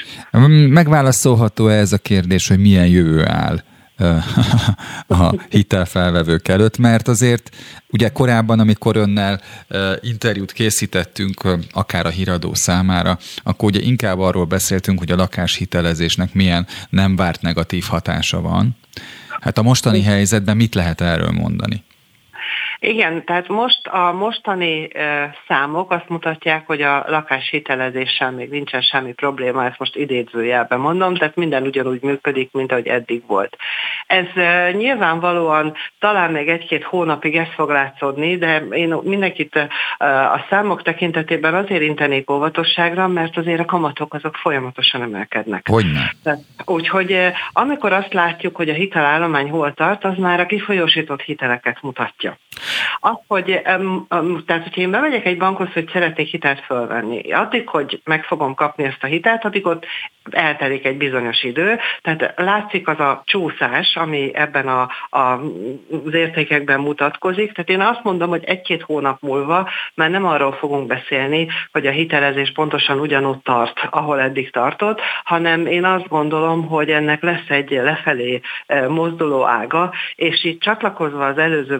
Megválaszolható-e 0.68 1.74
ez 1.74 1.92
a 1.92 1.98
kérdés, 1.98 2.48
hogy 2.48 2.58
milyen 2.58 2.86
jövő 2.86 3.26
áll 3.26 3.62
a 5.08 5.34
hitelfelvevők 5.48 6.48
előtt, 6.48 6.78
mert 6.78 7.08
azért 7.08 7.56
ugye 7.90 8.08
korábban, 8.08 8.60
amikor 8.60 8.96
önnel 8.96 9.40
interjút 10.00 10.52
készítettünk, 10.52 11.48
akár 11.72 12.06
a 12.06 12.08
híradó 12.08 12.54
számára, 12.54 13.18
akkor 13.42 13.68
ugye 13.68 13.80
inkább 13.80 14.18
arról 14.18 14.44
beszéltünk, 14.44 14.98
hogy 14.98 15.10
a 15.10 15.16
lakáshitelezésnek 15.16 16.34
milyen 16.34 16.66
nem 16.90 17.16
várt 17.16 17.42
negatív 17.42 17.84
hatása 17.84 18.40
van. 18.40 18.76
Hát 19.40 19.58
a 19.58 19.62
mostani 19.62 20.02
helyzetben 20.02 20.56
mit 20.56 20.74
lehet 20.74 21.00
erről 21.00 21.30
mondani? 21.30 21.84
Igen, 22.82 23.24
tehát 23.24 23.48
most 23.48 23.86
a 23.86 24.12
mostani 24.12 24.88
számok 25.48 25.90
azt 25.90 26.08
mutatják, 26.08 26.66
hogy 26.66 26.82
a 26.82 27.04
lakáshitelezéssel 27.06 28.30
még 28.30 28.50
nincsen 28.50 28.80
semmi 28.80 29.12
probléma, 29.12 29.64
ezt 29.64 29.78
most 29.78 29.96
idézőjelben 29.96 30.78
mondom, 30.78 31.14
tehát 31.14 31.36
minden 31.36 31.62
ugyanúgy 31.62 32.02
működik, 32.02 32.52
mint 32.52 32.72
ahogy 32.72 32.86
eddig 32.86 33.22
volt. 33.26 33.56
Ez 34.06 34.26
nyilvánvalóan 34.72 35.74
talán 35.98 36.32
még 36.32 36.48
egy-két 36.48 36.84
hónapig 36.84 37.36
ez 37.36 37.48
fog 37.54 37.70
látszódni, 37.70 38.36
de 38.36 38.58
én 38.70 38.94
mindenkit 39.02 39.68
a 40.32 40.46
számok 40.50 40.82
tekintetében 40.82 41.54
azért 41.54 41.82
intenék 41.82 42.30
óvatosságra, 42.30 43.08
mert 43.08 43.36
azért 43.36 43.60
a 43.60 43.64
kamatok 43.64 44.14
azok 44.14 44.36
folyamatosan 44.36 45.02
emelkednek. 45.02 45.66
Hogyne? 45.68 46.12
Úgyhogy 46.64 47.18
amikor 47.52 47.92
azt 47.92 48.12
látjuk, 48.12 48.56
hogy 48.56 48.68
a 48.68 48.74
hitelállomány 48.74 49.50
hol 49.50 49.74
tart, 49.74 50.04
az 50.04 50.16
már 50.16 50.40
a 50.40 50.46
kifolyósított 50.46 51.20
hiteleket 51.20 51.78
mutatja. 51.82 52.36
Az, 53.00 53.16
hogy, 53.26 53.60
tehát 54.46 54.62
hogyha 54.62 54.80
én 54.80 54.90
bemegyek 54.90 55.26
egy 55.26 55.38
bankhoz, 55.38 55.72
hogy 55.72 55.90
szeretnék 55.92 56.28
hitelt 56.28 56.60
fölvenni, 56.60 57.32
addig, 57.32 57.68
hogy 57.68 58.00
meg 58.04 58.24
fogom 58.24 58.54
kapni 58.54 58.84
ezt 58.84 59.02
a 59.02 59.06
hitelt, 59.06 59.44
addig 59.44 59.66
ott 59.66 59.86
eltelik 60.30 60.84
egy 60.84 60.96
bizonyos 60.96 61.42
idő, 61.42 61.78
tehát 62.02 62.32
látszik 62.36 62.88
az 62.88 63.00
a 63.00 63.22
csúszás, 63.24 63.96
ami 63.96 64.34
ebben 64.34 64.68
a, 64.68 64.88
a, 65.08 65.18
az 66.04 66.14
értékekben 66.14 66.80
mutatkozik, 66.80 67.52
tehát 67.52 67.70
én 67.70 67.80
azt 67.80 68.02
mondom, 68.02 68.28
hogy 68.28 68.44
egy-két 68.44 68.82
hónap 68.82 69.20
múlva 69.20 69.68
már 69.94 70.10
nem 70.10 70.24
arról 70.26 70.52
fogunk 70.52 70.86
beszélni, 70.86 71.48
hogy 71.72 71.86
a 71.86 71.90
hitelezés 71.90 72.52
pontosan 72.52 72.98
ugyanott 72.98 73.44
tart, 73.44 73.80
ahol 73.90 74.20
eddig 74.20 74.50
tartott, 74.50 75.00
hanem 75.24 75.66
én 75.66 75.84
azt 75.84 76.08
gondolom, 76.08 76.66
hogy 76.66 76.90
ennek 76.90 77.22
lesz 77.22 77.48
egy 77.48 77.70
lefelé 77.70 78.40
e, 78.66 78.88
mozduló 78.88 79.46
ága, 79.46 79.92
és 80.14 80.44
itt 80.44 80.60
csatlakozva 80.60 81.26
az 81.26 81.38
előző 81.38 81.78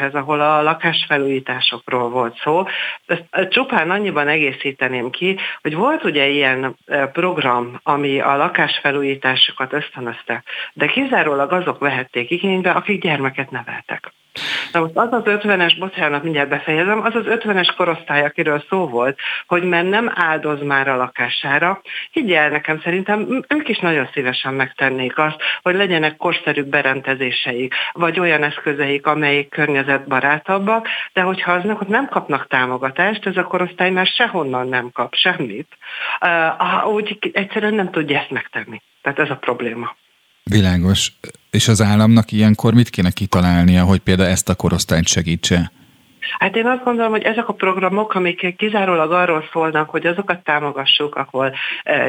beszélgetéshez, 0.00 0.14
ahol 0.14 0.40
a 0.40 0.62
lakásfelújításokról 0.62 2.08
volt 2.08 2.38
szó, 2.38 2.64
ezt 3.06 3.48
csupán 3.50 3.90
annyiban 3.90 4.28
egészíteném 4.28 5.10
ki, 5.10 5.36
hogy 5.62 5.74
volt 5.74 6.04
ugye 6.04 6.28
ilyen 6.28 6.76
e, 6.86 7.06
program, 7.06 7.80
ami 7.82 8.20
a 8.20 8.36
lakásfelújításokat 8.36 9.72
ösztönözte, 9.72 10.42
de 10.72 10.86
kizárólag 10.86 11.52
azok 11.52 11.78
vehették 11.78 12.30
igénybe, 12.30 12.70
akik 12.70 13.02
gyermeket 13.02 13.50
neveltek. 13.50 14.12
Na 14.72 14.80
most 14.80 14.96
az 14.96 15.12
az 15.12 15.22
50-es, 15.24 15.76
bocsánat, 15.78 16.22
mindjárt 16.22 16.48
befejezem, 16.48 17.00
az 17.00 17.14
az 17.14 17.24
50-es 17.26 17.72
korosztály, 17.76 18.24
akiről 18.24 18.64
szó 18.68 18.86
volt, 18.88 19.18
hogy 19.46 19.62
mert 19.62 19.88
nem 19.88 20.12
áldoz 20.14 20.62
már 20.62 20.88
a 20.88 20.96
lakására, 20.96 21.80
higgyel 22.10 22.48
nekem, 22.48 22.80
szerintem 22.80 23.44
ők 23.48 23.68
is 23.68 23.78
nagyon 23.78 24.08
szívesen 24.12 24.54
megtennék 24.54 25.18
azt, 25.18 25.36
hogy 25.62 25.74
legyenek 25.74 26.16
korszerű 26.16 26.62
berendezéseik, 26.62 27.74
vagy 27.92 28.20
olyan 28.20 28.42
eszközeik, 28.42 29.06
amelyik 29.06 29.48
környezetbarátabbak, 29.48 30.88
de 31.12 31.20
hogyha 31.20 31.52
azok 31.52 31.88
nem 31.88 32.08
kapnak 32.08 32.46
támogatást, 32.46 33.26
ez 33.26 33.36
a 33.36 33.42
korosztály 33.42 33.90
már 33.90 34.06
sehonnan 34.06 34.68
nem 34.68 34.90
kap 34.92 35.14
semmit, 35.14 35.76
úgy 36.84 37.18
egyszerűen 37.32 37.74
nem 37.74 37.90
tudja 37.90 38.18
ezt 38.18 38.30
megtenni. 38.30 38.82
Tehát 39.02 39.18
ez 39.18 39.30
a 39.30 39.36
probléma. 39.36 39.96
Világos. 40.50 41.12
És 41.50 41.68
az 41.68 41.80
államnak 41.80 42.32
ilyenkor 42.32 42.74
mit 42.74 42.90
kéne 42.90 43.10
kitalálnia, 43.10 43.84
hogy 43.84 44.00
például 44.00 44.28
ezt 44.28 44.48
a 44.48 44.54
korosztályt 44.54 45.06
segítse? 45.06 45.72
Hát 46.38 46.56
én 46.56 46.66
azt 46.66 46.84
gondolom, 46.84 47.10
hogy 47.10 47.22
ezek 47.22 47.48
a 47.48 47.52
programok, 47.52 48.14
amik 48.14 48.56
kizárólag 48.56 49.12
arról 49.12 49.48
szólnak, 49.52 49.90
hogy 49.90 50.06
azokat 50.06 50.44
támogassuk, 50.44 51.14
ahol 51.14 51.54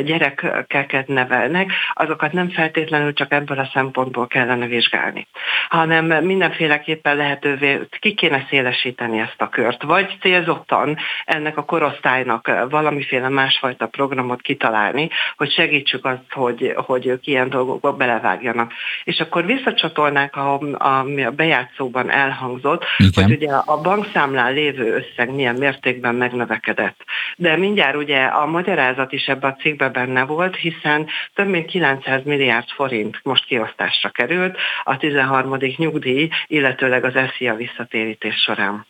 gyerekeket 0.04 1.08
nevelnek, 1.08 1.72
azokat 1.94 2.32
nem 2.32 2.50
feltétlenül 2.50 3.14
csak 3.14 3.32
ebből 3.32 3.60
a 3.60 3.70
szempontból 3.74 4.28
kellene 4.28 4.66
vizsgálni, 4.66 5.28
hanem 5.70 6.06
mindenféleképpen 6.26 7.16
lehetővé 7.16 7.80
ki 8.00 8.14
kéne 8.14 8.46
szélesíteni 8.50 9.20
ezt 9.20 9.42
a 9.42 9.50
kört, 9.50 9.84
vagy 9.84 10.18
célzottan 10.22 10.98
ennek 11.26 11.58
a 11.58 11.66
korosztálynak 11.66 12.52
valamiféle 12.70 13.30
másfajta 13.30 13.88
programot 13.88 14.42
kitalálni, 14.42 15.10
hogy 15.38 15.52
segítsük 15.52 16.06
azt, 16.06 16.20
hogy, 16.30 16.74
hogy 16.76 17.08
ők 17.08 17.28
ilyen 17.28 17.50
dolgokba 17.50 17.94
belevágjanak. 17.94 18.74
És 19.04 19.20
akkor 19.20 19.46
visszacsatolnák, 19.46 20.36
a, 20.36 20.60
ami 20.78 21.24
a 21.24 21.32
bejátszóban 21.32 22.10
elhangzott, 22.10 22.86
Igen. 22.98 23.24
hogy 23.24 23.34
ugye 23.34 23.52
a 23.54 23.82
bankszámlán 24.02 24.54
lévő 24.54 24.94
összeg 24.94 25.34
milyen 25.34 25.56
mértékben 25.56 26.16
megnövekedett. 26.16 27.04
De 27.36 27.58
mindjárt 27.58 27.96
ugye 27.96 28.24
a 28.24 28.46
magyarázat 28.46 29.12
is 29.12 29.28
ebben 29.28 29.52
a 29.52 29.62
cikkben 29.62 29.92
benne 29.92 30.24
volt, 30.24 30.56
hiszen 30.56 31.08
több 31.34 31.48
mint 31.48 31.66
900 31.66 32.24
milliárd 32.24 32.70
forint 32.70 33.20
most 33.24 33.46
kiosztásra 33.46 34.10
került 34.10 34.58
a 34.84 34.98
13. 34.98 35.58
nyugdíj, 35.78 36.30
illetőleg 36.48 37.04
az 37.04 37.14
SZIA 37.36 37.56
visszatérítés 37.56 38.36
során. 38.36 38.86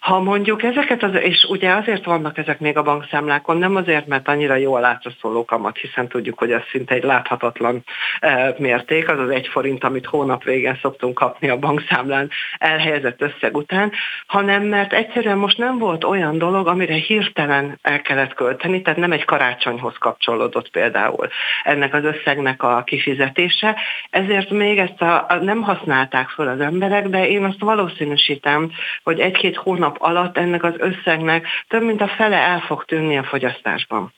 Ha 0.00 0.20
mondjuk 0.20 0.62
ezeket, 0.62 1.02
az, 1.02 1.14
és 1.14 1.46
ugye 1.48 1.72
azért 1.72 2.04
vannak 2.04 2.38
ezek 2.38 2.60
még 2.60 2.76
a 2.76 2.82
bankszámlákon, 2.82 3.56
nem 3.56 3.76
azért, 3.76 4.06
mert 4.06 4.28
annyira 4.28 4.54
jól 4.54 4.80
látszó 4.80 5.10
szóló 5.20 5.44
kamat, 5.44 5.78
hiszen 5.78 6.08
tudjuk, 6.08 6.38
hogy 6.38 6.52
ez 6.52 6.62
szinte 6.70 6.94
egy 6.94 7.04
láthatatlan 7.04 7.84
e, 8.20 8.54
mérték, 8.58 9.08
az 9.08 9.18
az 9.18 9.30
egy 9.30 9.46
forint, 9.46 9.84
amit 9.84 10.06
hónap 10.06 10.44
végén 10.44 10.78
szoktunk 10.82 11.14
kapni 11.14 11.48
a 11.48 11.58
bankszámlán 11.58 12.30
elhelyezett 12.58 13.22
összeg 13.22 13.56
után, 13.56 13.92
hanem 14.26 14.62
mert 14.62 14.92
egyszerűen 14.92 15.38
most 15.38 15.58
nem 15.58 15.78
volt 15.78 16.04
olyan 16.04 16.38
dolog, 16.38 16.66
amire 16.66 16.94
hirtelen 16.94 17.78
el 17.82 18.00
kellett 18.02 18.34
költeni, 18.34 18.82
tehát 18.82 18.98
nem 18.98 19.12
egy 19.12 19.24
karácsonyhoz 19.24 19.94
kapcsolódott 19.98 20.70
például 20.70 21.28
ennek 21.62 21.94
az 21.94 22.04
összegnek 22.04 22.62
a 22.62 22.82
kifizetése, 22.86 23.76
ezért 24.10 24.50
még 24.50 24.78
ezt 24.78 25.02
a, 25.02 25.24
a 25.28 25.34
nem 25.34 25.62
használták 25.62 26.28
fel 26.28 26.48
az 26.48 26.60
emberek, 26.60 27.08
de 27.08 27.28
én 27.28 27.44
azt 27.44 27.60
valószínűsítem, 27.60 28.70
hogy 29.02 29.20
egy-két 29.20 29.55
hónap 29.56 29.96
alatt 29.98 30.36
ennek 30.38 30.64
az 30.64 30.74
összegnek 30.78 31.46
több 31.68 31.82
mint 31.82 32.00
a 32.00 32.08
fele 32.08 32.36
el 32.36 32.60
fog 32.60 32.84
tűnni 32.84 33.18
a 33.18 33.24
fogyasztásban. 33.24 34.12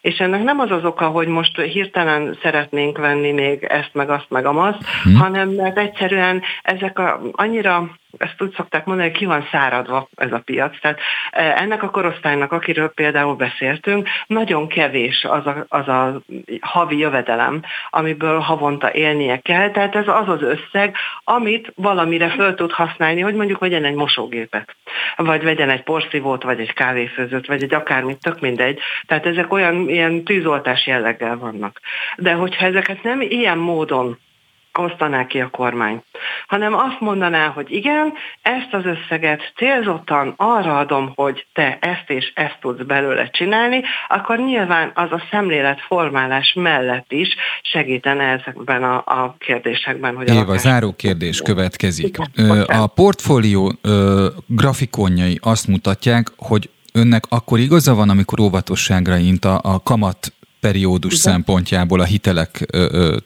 És 0.00 0.18
ennek 0.18 0.42
nem 0.42 0.58
az 0.60 0.70
az 0.70 0.84
oka, 0.84 1.06
hogy 1.06 1.26
most 1.26 1.60
hirtelen 1.60 2.38
szeretnénk 2.42 2.98
venni 2.98 3.32
még 3.32 3.64
ezt, 3.64 3.90
meg 3.92 4.10
azt, 4.10 4.26
meg 4.28 4.46
amazt, 4.46 4.78
hmm. 5.02 5.14
hanem 5.14 5.48
mert 5.48 5.78
egyszerűen 5.78 6.42
ezek 6.62 6.98
a, 6.98 7.20
annyira 7.32 7.90
ezt 8.18 8.42
úgy 8.42 8.54
szokták 8.54 8.84
mondani, 8.84 9.08
hogy 9.08 9.18
ki 9.18 9.24
van 9.24 9.48
száradva 9.50 10.08
ez 10.16 10.32
a 10.32 10.42
piac. 10.44 10.80
Tehát 10.80 10.98
e, 11.30 11.54
ennek 11.58 11.82
a 11.82 11.90
korosztálynak, 11.90 12.52
akiről 12.52 12.88
például 12.88 13.34
beszéltünk, 13.34 14.08
nagyon 14.26 14.68
kevés 14.68 15.24
az 15.24 15.46
a, 15.46 15.64
az 15.68 15.88
a 15.88 16.22
havi 16.60 16.98
jövedelem, 16.98 17.62
amiből 17.90 18.38
havonta 18.38 18.92
élnie 18.92 19.38
kell. 19.38 19.70
Tehát 19.70 19.96
ez 19.96 20.08
az 20.08 20.28
az 20.28 20.42
összeg, 20.42 20.96
amit 21.24 21.72
valamire 21.76 22.28
föl 22.28 22.54
tud 22.54 22.72
használni, 22.72 23.20
hogy 23.20 23.34
mondjuk 23.34 23.58
vegyen 23.58 23.84
egy 23.84 23.94
mosógépet, 23.94 24.76
vagy 25.16 25.42
vegyen 25.42 25.70
egy 25.70 25.82
porszívót, 25.82 26.42
vagy 26.42 26.60
egy 26.60 26.72
kávéfőzőt, 26.72 27.46
vagy 27.46 27.62
egy 27.62 27.74
akármit, 27.74 28.20
tök 28.20 28.40
mindegy. 28.40 28.78
Tehát 29.06 29.26
ezek 29.26 29.52
olyan 29.52 29.88
ilyen 29.88 30.24
tűzoltás 30.24 30.86
jelleggel 30.86 31.36
vannak. 31.36 31.80
De 32.16 32.32
hogyha 32.32 32.66
ezeket 32.66 33.02
nem 33.02 33.20
ilyen 33.20 33.58
módon 33.58 34.18
osztaná 34.78 35.26
ki 35.26 35.40
a 35.40 35.48
kormány, 35.48 36.02
hanem 36.46 36.74
azt 36.74 37.00
mondaná, 37.00 37.46
hogy 37.46 37.70
igen, 37.70 38.12
ezt 38.42 38.68
az 38.72 38.82
összeget 38.84 39.52
célzottan 39.56 40.34
arra 40.36 40.78
adom, 40.78 41.12
hogy 41.14 41.46
te 41.52 41.78
ezt 41.80 42.10
és 42.10 42.32
ezt 42.34 42.58
tudsz 42.60 42.82
belőle 42.86 43.28
csinálni, 43.30 43.82
akkor 44.08 44.38
nyilván 44.38 44.92
az 44.94 45.12
a 45.12 45.22
szemléletformálás 45.30 46.52
mellett 46.56 47.12
is 47.12 47.28
segítene 47.62 48.24
ezekben 48.24 48.82
a, 48.82 48.96
a 48.96 49.36
kérdésekben. 49.38 50.16
Hogy 50.16 50.28
Éva, 50.28 50.56
záró 50.56 50.92
kérdés 50.92 51.40
következik. 51.40 52.16
Igen, 52.34 52.60
a 52.62 52.86
portfólió 52.86 53.72
grafikonjai 54.46 55.38
azt 55.42 55.66
mutatják, 55.66 56.26
hogy 56.36 56.70
önnek 56.92 57.24
akkor 57.28 57.58
igaza 57.58 57.94
van, 57.94 58.10
amikor 58.10 58.40
óvatosságra 58.40 59.16
int 59.16 59.44
a, 59.44 59.60
a 59.62 59.82
kamat 59.82 60.32
periódus 60.64 61.14
Igen. 61.14 61.32
szempontjából 61.32 62.00
a 62.00 62.04
hitelek 62.04 62.66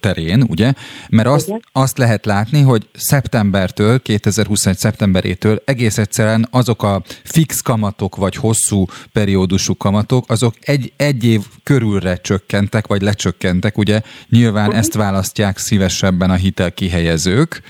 terén, 0.00 0.44
ugye? 0.48 0.72
Mert 1.08 1.28
azt, 1.28 1.52
azt 1.72 1.98
lehet 1.98 2.26
látni, 2.26 2.60
hogy 2.60 2.88
szeptembertől, 2.94 4.02
2021 4.02 4.78
szeptemberétől 4.78 5.62
egész 5.64 5.98
egyszerűen 5.98 6.48
azok 6.50 6.82
a 6.82 7.02
fix 7.24 7.60
kamatok, 7.60 8.16
vagy 8.16 8.34
hosszú 8.34 8.86
periódusú 9.12 9.76
kamatok, 9.76 10.30
azok 10.30 10.54
egy, 10.60 10.92
egy 10.96 11.24
év 11.24 11.42
körülre 11.62 12.16
csökkentek, 12.16 12.86
vagy 12.86 13.02
lecsökkentek, 13.02 13.78
ugye? 13.78 14.00
Nyilván 14.28 14.66
uh-huh. 14.66 14.78
ezt 14.78 14.94
választják 14.94 15.58
szívesebben 15.58 16.30
a 16.30 16.34
hitel 16.34 16.72
kihelyezők. 16.72 17.62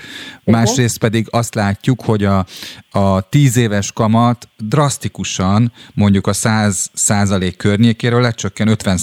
Másrészt 0.43 0.97
pedig 0.97 1.27
azt 1.29 1.55
látjuk, 1.55 2.01
hogy 2.01 2.23
a, 2.23 2.45
a 2.91 3.29
tíz 3.29 3.57
éves 3.57 3.91
kamat 3.91 4.47
drasztikusan 4.57 5.71
mondjuk 5.93 6.27
a 6.27 6.33
100 6.33 6.89
százalék 6.93 7.57
környékéről 7.57 8.21
lecsökken 8.21 8.67
50 8.67 8.97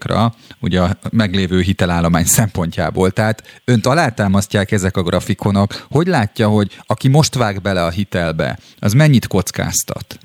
százalékra, 0.00 0.30
ugye 0.60 0.80
a 0.80 0.88
meglévő 1.12 1.60
hitelállomány 1.60 2.24
szempontjából. 2.24 3.10
Tehát 3.10 3.60
önt 3.64 3.86
alátámasztják 3.86 4.72
ezek 4.72 4.96
a 4.96 5.02
grafikonok. 5.02 5.70
Hogy 5.90 6.06
látja, 6.06 6.48
hogy 6.48 6.76
aki 6.86 7.08
most 7.08 7.34
vág 7.34 7.62
bele 7.62 7.84
a 7.84 7.90
hitelbe, 7.90 8.58
az 8.80 8.92
mennyit 8.92 9.26
kockáztat? 9.26 10.18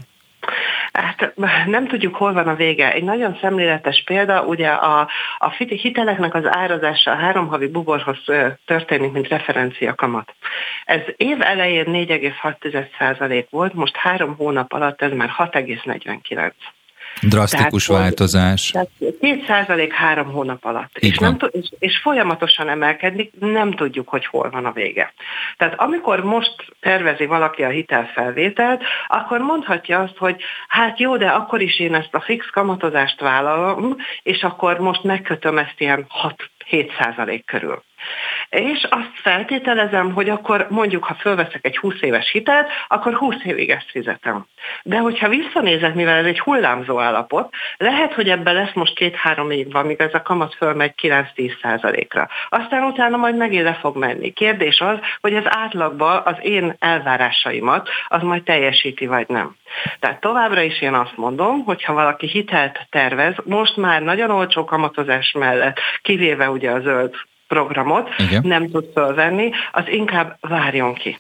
Hát 0.91 1.33
nem 1.65 1.87
tudjuk, 1.87 2.15
hol 2.15 2.33
van 2.33 2.47
a 2.47 2.55
vége. 2.55 2.93
Egy 2.93 3.03
nagyon 3.03 3.37
szemléletes 3.41 4.03
példa, 4.05 4.43
ugye 4.43 4.67
a, 4.67 5.07
a 5.37 5.49
hiteleknek 5.57 6.33
az 6.33 6.43
árazása 6.45 7.11
a 7.11 7.15
három 7.15 7.47
havi 7.47 7.67
buborhoz 7.67 8.23
történik, 8.65 9.11
mint 9.11 9.27
referencia 9.27 9.95
kamat. 9.95 10.33
Ez 10.85 11.01
év 11.17 11.41
elején 11.41 11.85
4,6% 11.87 13.45
volt, 13.49 13.73
most 13.73 13.95
három 13.95 14.35
hónap 14.35 14.73
alatt 14.73 15.01
ez 15.01 15.11
már 15.11 15.29
6,49. 15.37 16.51
Drasztikus 17.21 17.85
tehát, 17.85 18.01
változás. 18.01 18.71
Tehát 18.71 18.89
2 19.65 19.87
három 19.91 20.31
hónap 20.31 20.65
alatt. 20.65 20.97
és, 20.97 21.17
nem, 21.17 21.37
és, 21.51 21.69
és 21.79 21.97
folyamatosan 21.97 22.69
emelkedik, 22.69 23.31
nem 23.39 23.71
tudjuk, 23.71 24.07
hogy 24.07 24.25
hol 24.25 24.49
van 24.49 24.65
a 24.65 24.71
vége. 24.71 25.13
Tehát 25.57 25.79
amikor 25.79 26.23
most 26.23 26.55
tervezi 26.79 27.25
valaki 27.25 27.63
a 27.63 27.69
hitelfelvételt, 27.69 28.83
akkor 29.07 29.39
mondhatja 29.39 29.99
azt, 29.99 30.17
hogy 30.17 30.41
hát 30.67 30.99
jó, 30.99 31.17
de 31.17 31.27
akkor 31.27 31.61
is 31.61 31.79
én 31.79 31.95
ezt 31.95 32.13
a 32.13 32.21
fix 32.21 32.45
kamatozást 32.51 33.19
vállalom, 33.19 33.95
és 34.23 34.43
akkor 34.43 34.79
most 34.79 35.03
megkötöm 35.03 35.57
ezt 35.57 35.75
ilyen 35.77 36.07
6-7% 36.69 37.41
körül. 37.45 37.83
És 38.49 38.87
azt 38.89 39.11
feltételezem, 39.13 40.13
hogy 40.13 40.29
akkor 40.29 40.67
mondjuk, 40.69 41.03
ha 41.03 41.13
fölveszek 41.13 41.65
egy 41.65 41.77
20 41.77 42.01
éves 42.01 42.31
hitelt, 42.31 42.69
akkor 42.87 43.13
20 43.13 43.35
évig 43.43 43.69
ezt 43.69 43.89
fizetem. 43.91 44.45
De 44.83 44.97
hogyha 44.97 45.29
visszanézek, 45.29 45.93
mivel 45.93 46.17
ez 46.17 46.25
egy 46.25 46.39
hullámzó 46.39 46.99
állapot, 46.99 47.53
lehet, 47.77 48.13
hogy 48.13 48.29
ebben 48.29 48.53
lesz 48.53 48.73
most 48.73 48.95
két-három 48.95 49.51
év 49.51 49.71
van, 49.71 49.85
míg 49.85 50.01
ez 50.01 50.13
a 50.13 50.21
kamat 50.21 50.55
fölmegy 50.55 50.93
9-10 51.01 51.61
százalékra. 51.61 52.27
Aztán 52.49 52.83
utána 52.83 53.17
majd 53.17 53.37
megint 53.37 53.63
le 53.63 53.73
fog 53.73 53.97
menni. 53.97 54.33
Kérdés 54.33 54.79
az, 54.79 54.97
hogy 55.21 55.35
az 55.35 55.45
átlagban 55.45 56.21
az 56.25 56.35
én 56.41 56.75
elvárásaimat 56.79 57.89
az 58.07 58.21
majd 58.21 58.43
teljesíti, 58.43 59.05
vagy 59.05 59.27
nem. 59.27 59.55
Tehát 59.99 60.19
továbbra 60.19 60.61
is 60.61 60.81
én 60.81 60.93
azt 60.93 61.17
mondom, 61.17 61.63
hogy 61.63 61.83
ha 61.83 61.93
valaki 61.93 62.27
hitelt 62.27 62.87
tervez, 62.89 63.35
most 63.43 63.77
már 63.77 64.01
nagyon 64.01 64.31
olcsó 64.31 64.65
kamatozás 64.65 65.31
mellett, 65.31 65.79
kivéve 66.01 66.49
ugye 66.49 66.71
a 66.71 66.79
zöld 66.79 67.15
programot 67.47 68.09
Igen. 68.17 68.41
nem 68.45 68.69
tud 68.69 68.85
fölvenni, 68.93 69.51
az 69.71 69.83
inkább 69.87 70.37
várjon 70.41 70.93
ki. 70.93 71.17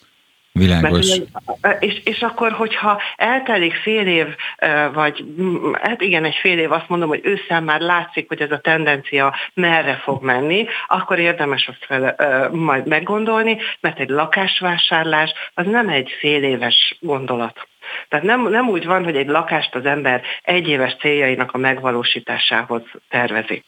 Világos. 0.59 1.19
Mert, 1.61 1.83
és, 1.83 2.01
és 2.03 2.21
akkor, 2.21 2.51
hogyha 2.51 3.01
eltelik 3.15 3.73
fél 3.73 4.07
év, 4.07 4.27
vagy 4.93 5.25
hát 5.81 6.01
igen, 6.01 6.25
egy 6.25 6.35
fél 6.35 6.59
év, 6.59 6.71
azt 6.71 6.89
mondom, 6.89 7.09
hogy 7.09 7.21
ősszel 7.23 7.61
már 7.61 7.79
látszik, 7.79 8.27
hogy 8.27 8.41
ez 8.41 8.51
a 8.51 8.59
tendencia 8.59 9.35
merre 9.53 9.95
fog 9.95 10.23
menni, 10.23 10.65
akkor 10.87 11.19
érdemes 11.19 11.67
azt 11.67 11.85
fel, 11.85 12.49
majd 12.51 12.87
meggondolni, 12.87 13.57
mert 13.79 13.99
egy 13.99 14.09
lakásvásárlás 14.09 15.33
az 15.53 15.65
nem 15.65 15.89
egy 15.89 16.15
fél 16.19 16.43
éves 16.43 16.97
gondolat. 16.99 17.67
Tehát 18.07 18.25
nem, 18.25 18.49
nem 18.49 18.69
úgy 18.69 18.85
van, 18.85 19.03
hogy 19.03 19.15
egy 19.15 19.27
lakást 19.27 19.75
az 19.75 19.85
ember 19.85 20.21
egy 20.41 20.67
éves 20.67 20.95
céljainak 20.99 21.51
a 21.51 21.57
megvalósításához 21.57 22.81
tervezi. 23.09 23.63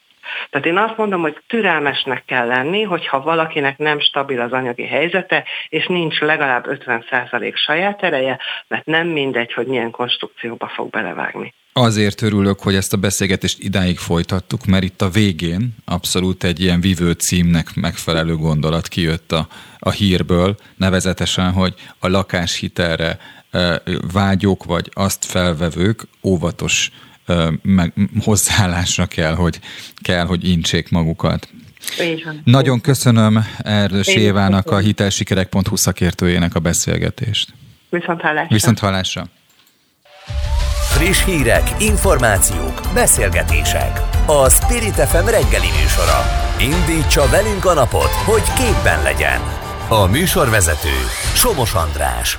Tehát 0.50 0.66
én 0.66 0.76
azt 0.76 0.96
mondom, 0.96 1.20
hogy 1.20 1.36
türelmesnek 1.46 2.24
kell 2.24 2.46
lenni, 2.46 2.82
hogyha 2.82 3.22
valakinek 3.22 3.78
nem 3.78 4.00
stabil 4.00 4.40
az 4.40 4.52
anyagi 4.52 4.86
helyzete, 4.86 5.44
és 5.68 5.86
nincs 5.86 6.20
legalább 6.20 6.66
50% 6.68 7.56
saját 7.56 8.02
ereje, 8.02 8.38
mert 8.68 8.86
nem 8.86 9.06
mindegy, 9.06 9.52
hogy 9.52 9.66
milyen 9.66 9.90
konstrukcióba 9.90 10.68
fog 10.74 10.90
belevágni. 10.90 11.54
Azért 11.72 12.22
örülök, 12.22 12.60
hogy 12.60 12.74
ezt 12.74 12.92
a 12.92 12.96
beszélgetést 12.96 13.58
idáig 13.58 13.98
folytattuk, 13.98 14.66
mert 14.66 14.82
itt 14.82 15.02
a 15.02 15.08
végén 15.08 15.74
abszolút 15.84 16.44
egy 16.44 16.60
ilyen 16.60 16.80
vívő 16.80 17.12
címnek 17.12 17.74
megfelelő 17.74 18.36
gondolat 18.36 18.88
kijött 18.88 19.32
a, 19.32 19.46
a 19.78 19.90
hírből, 19.90 20.56
nevezetesen, 20.76 21.52
hogy 21.52 21.74
a 21.98 22.08
lakáshitelre 22.08 23.18
vágyók 24.12 24.64
vagy 24.64 24.90
azt 24.92 25.24
felvevők 25.24 26.02
óvatos 26.22 26.90
meg, 27.62 27.92
hozzáállásra 28.24 29.06
kell, 29.06 29.34
hogy, 29.34 29.60
kell, 30.02 30.26
hogy 30.26 30.48
intsék 30.48 30.90
magukat. 30.90 31.48
Nagyon 32.44 32.80
köszönöm 32.80 33.44
Erdős 33.58 34.06
Évának, 34.06 34.70
a 34.70 34.78
hitelsikerek.hu 34.78 35.76
szakértőjének 35.76 36.54
a 36.54 36.60
beszélgetést. 36.60 37.52
Viszont 37.90 38.20
hallásra. 38.20 38.54
Viszont 38.54 38.78
hallásra. 38.78 39.26
Friss 40.98 41.24
hírek, 41.24 41.70
információk, 41.78 42.80
beszélgetések. 42.94 44.00
A 44.26 44.50
Spirit 44.50 44.94
FM 44.94 45.26
reggeli 45.26 45.70
műsora. 45.80 46.20
Indítsa 46.60 47.28
velünk 47.30 47.64
a 47.64 47.74
napot, 47.74 48.12
hogy 48.24 48.42
képben 48.56 49.02
legyen. 49.02 49.40
A 49.88 50.06
műsorvezető 50.06 50.96
Somos 51.34 51.74
András. 51.74 52.38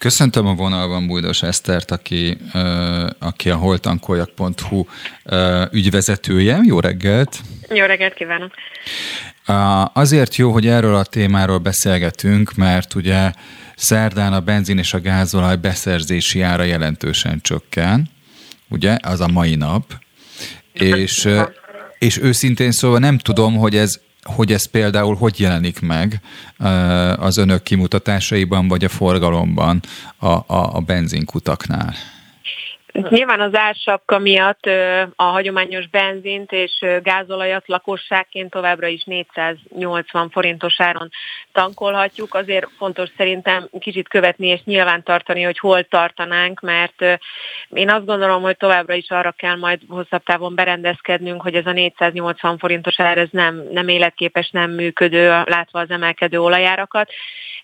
Köszöntöm 0.00 0.46
a 0.46 0.54
vonalban 0.54 1.06
Bújdos 1.06 1.42
Esztert, 1.42 1.90
aki, 1.90 2.36
aki 3.18 3.50
a 3.50 3.56
holtankoljak.hu 3.56 4.84
ügyvezetője. 5.70 6.58
Jó 6.62 6.80
reggelt! 6.80 7.40
Jó 7.68 7.84
reggelt 7.84 8.14
kívánok! 8.14 8.52
Azért 9.92 10.36
jó, 10.36 10.52
hogy 10.52 10.66
erről 10.66 10.94
a 10.94 11.04
témáról 11.04 11.58
beszélgetünk, 11.58 12.54
mert 12.54 12.94
ugye 12.94 13.32
szerdán 13.76 14.32
a 14.32 14.40
benzin 14.40 14.78
és 14.78 14.94
a 14.94 15.00
gázolaj 15.00 15.56
beszerzési 15.56 16.40
ára 16.40 16.62
jelentősen 16.62 17.40
csökken, 17.40 18.10
ugye, 18.68 18.96
az 19.02 19.20
a 19.20 19.28
mai 19.28 19.54
nap, 19.54 19.84
és, 20.72 21.28
és 21.98 22.18
őszintén 22.18 22.72
szóval 22.72 22.98
nem 22.98 23.18
tudom, 23.18 23.56
hogy 23.56 23.76
ez 23.76 24.00
hogy 24.22 24.52
ez 24.52 24.64
például 24.64 25.14
hogy 25.14 25.40
jelenik 25.40 25.80
meg 25.80 26.20
az 27.16 27.36
önök 27.36 27.62
kimutatásaiban 27.62 28.68
vagy 28.68 28.84
a 28.84 28.88
forgalomban 28.88 29.82
a, 30.16 30.26
a, 30.26 30.44
a 30.46 30.80
benzinkutaknál? 30.80 31.94
Nyilván 32.92 33.40
az 33.40 33.54
ársapka 33.54 34.18
miatt 34.18 34.66
a 35.16 35.22
hagyományos 35.22 35.88
benzint 35.88 36.52
és 36.52 36.84
gázolajat 37.02 37.68
lakosságként 37.68 38.50
továbbra 38.50 38.86
is 38.86 39.04
480 39.04 40.30
forintos 40.30 40.80
áron 40.80 41.10
tankolhatjuk. 41.52 42.34
Azért 42.34 42.68
fontos 42.78 43.08
szerintem 43.16 43.68
kicsit 43.78 44.08
követni 44.08 44.46
és 44.46 44.60
nyilván 44.64 45.02
tartani, 45.02 45.42
hogy 45.42 45.58
hol 45.58 45.82
tartanánk, 45.82 46.60
mert 46.60 47.04
én 47.74 47.90
azt 47.90 48.06
gondolom, 48.06 48.42
hogy 48.42 48.56
továbbra 48.56 48.94
is 48.94 49.10
arra 49.10 49.30
kell 49.30 49.56
majd 49.56 49.80
hosszabb 49.88 50.22
távon 50.22 50.54
berendezkednünk, 50.54 51.42
hogy 51.42 51.54
ez 51.54 51.66
a 51.66 51.72
480 51.72 52.58
forintos 52.58 53.00
ár 53.00 53.18
ez 53.18 53.28
nem, 53.30 53.62
nem 53.70 53.88
életképes, 53.88 54.50
nem 54.50 54.70
működő, 54.70 55.28
látva 55.28 55.80
az 55.80 55.90
emelkedő 55.90 56.40
olajárakat. 56.40 57.10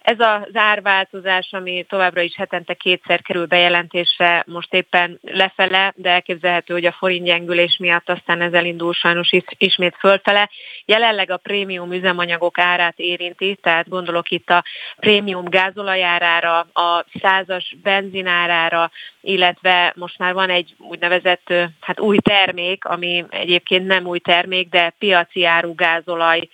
Ez 0.06 0.20
az 0.20 0.56
árváltozás, 0.56 1.48
ami 1.50 1.84
továbbra 1.88 2.20
is 2.20 2.34
hetente 2.36 2.74
kétszer 2.74 3.22
kerül 3.22 3.46
bejelentésre, 3.46 4.44
most 4.46 4.74
éppen 4.74 5.18
lefele, 5.22 5.92
de 5.96 6.10
elképzelhető, 6.10 6.74
hogy 6.74 6.84
a 6.84 6.92
forint 6.92 7.24
gyengülés 7.24 7.76
miatt 7.80 8.08
aztán 8.08 8.40
ez 8.40 8.52
elindul 8.52 8.92
sajnos 8.92 9.30
ismét 9.58 9.96
fölfele. 9.98 10.50
Jelenleg 10.84 11.30
a 11.30 11.36
prémium 11.36 11.92
üzemanyagok 11.92 12.58
árát 12.58 12.98
érinti, 12.98 13.58
tehát 13.62 13.88
gondolok 13.88 14.30
itt 14.30 14.50
a 14.50 14.64
prémium 14.96 15.44
gázolajárára, 15.44 16.58
a 16.58 17.04
százas 17.20 17.74
benzinárára, 17.82 18.90
illetve 19.20 19.92
most 19.96 20.18
már 20.18 20.32
van 20.32 20.50
egy 20.50 20.74
úgynevezett 20.78 21.54
hát 21.80 22.00
új 22.00 22.18
termék, 22.18 22.84
ami 22.84 23.24
egyébként 23.30 23.86
nem 23.86 24.06
új 24.06 24.18
termék, 24.18 24.68
de 24.68 24.94
piaci 24.98 25.44
áru 25.44 25.74
gázolaj 25.74 26.48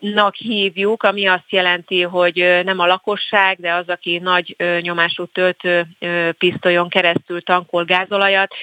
nak 0.00 0.34
hívjuk, 0.34 1.02
ami 1.02 1.26
azt 1.26 1.50
jelenti, 1.50 2.02
hogy 2.02 2.60
nem 2.64 2.78
a 2.78 2.86
lakosság, 2.86 3.58
de 3.60 3.72
az, 3.72 3.88
aki 3.88 4.18
nagy 4.18 4.56
nyomású 4.80 5.24
töltő 5.24 5.86
pisztolyon 6.38 6.88
keresztül 6.88 7.42
tankol 7.42 7.84
gázolajat, 7.84 8.54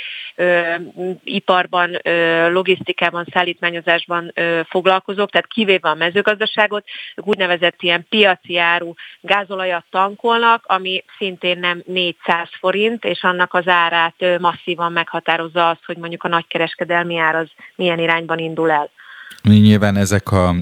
iparban, 1.23 1.99
logisztikában, 2.51 3.25
szállítmányozásban 3.33 4.33
foglalkozók, 4.69 5.29
tehát 5.29 5.47
kivéve 5.47 5.89
a 5.89 5.93
mezőgazdaságot, 5.93 6.85
úgynevezett 7.15 7.81
ilyen 7.81 8.05
piaci 8.09 8.57
áru 8.57 8.93
gázolajat 9.21 9.85
tankolnak, 9.89 10.63
ami 10.65 11.03
szintén 11.17 11.59
nem 11.59 11.81
400 11.85 12.49
forint, 12.59 13.05
és 13.05 13.23
annak 13.23 13.53
az 13.53 13.67
árát 13.67 14.39
masszívan 14.39 14.91
meghatározza 14.91 15.69
azt, 15.69 15.85
hogy 15.85 15.97
mondjuk 15.97 16.23
a 16.23 16.27
nagykereskedelmi 16.27 17.17
ár 17.17 17.35
az 17.35 17.47
milyen 17.75 17.99
irányban 17.99 18.37
indul 18.37 18.71
el. 18.71 18.89
Nyilván 19.43 19.97
ezek 19.97 20.31
a 20.31 20.55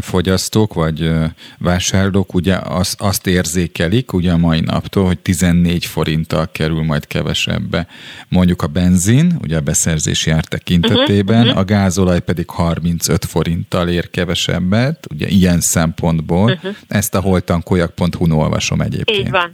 fogyasztók 0.00 0.74
vagy 0.74 1.10
vásárlók 1.58 2.34
ugye 2.34 2.54
azt, 2.54 3.00
azt 3.00 3.26
érzékelik 3.26 4.12
ugye 4.12 4.32
a 4.32 4.36
mai 4.36 4.60
naptól, 4.60 5.06
hogy 5.06 5.18
14 5.18 5.84
forinttal 5.84 6.48
kerül 6.52 6.82
majd 6.82 7.06
kevesebbe 7.06 7.86
mondjuk 8.28 8.62
a 8.62 8.66
benzin, 8.66 9.38
ugye 9.42 9.56
a 9.56 9.60
beszerzési 9.60 10.30
ár 10.30 10.44
tekintetében, 10.44 11.42
uh-huh, 11.42 11.58
a 11.58 11.64
gázolaj 11.64 12.20
pedig 12.20 12.48
35 12.48 13.24
forinttal 13.24 13.88
ér 13.88 14.10
kevesebbet, 14.10 15.06
ugye 15.10 15.26
ilyen 15.28 15.60
szempontból. 15.60 16.50
Uh-huh. 16.50 16.74
Ezt 16.88 17.14
a 17.14 17.20
holtankoljak.hu-n 17.20 18.30
olvasom 18.30 18.80
egyébként. 18.80 19.18
Így 19.18 19.30
van. 19.30 19.50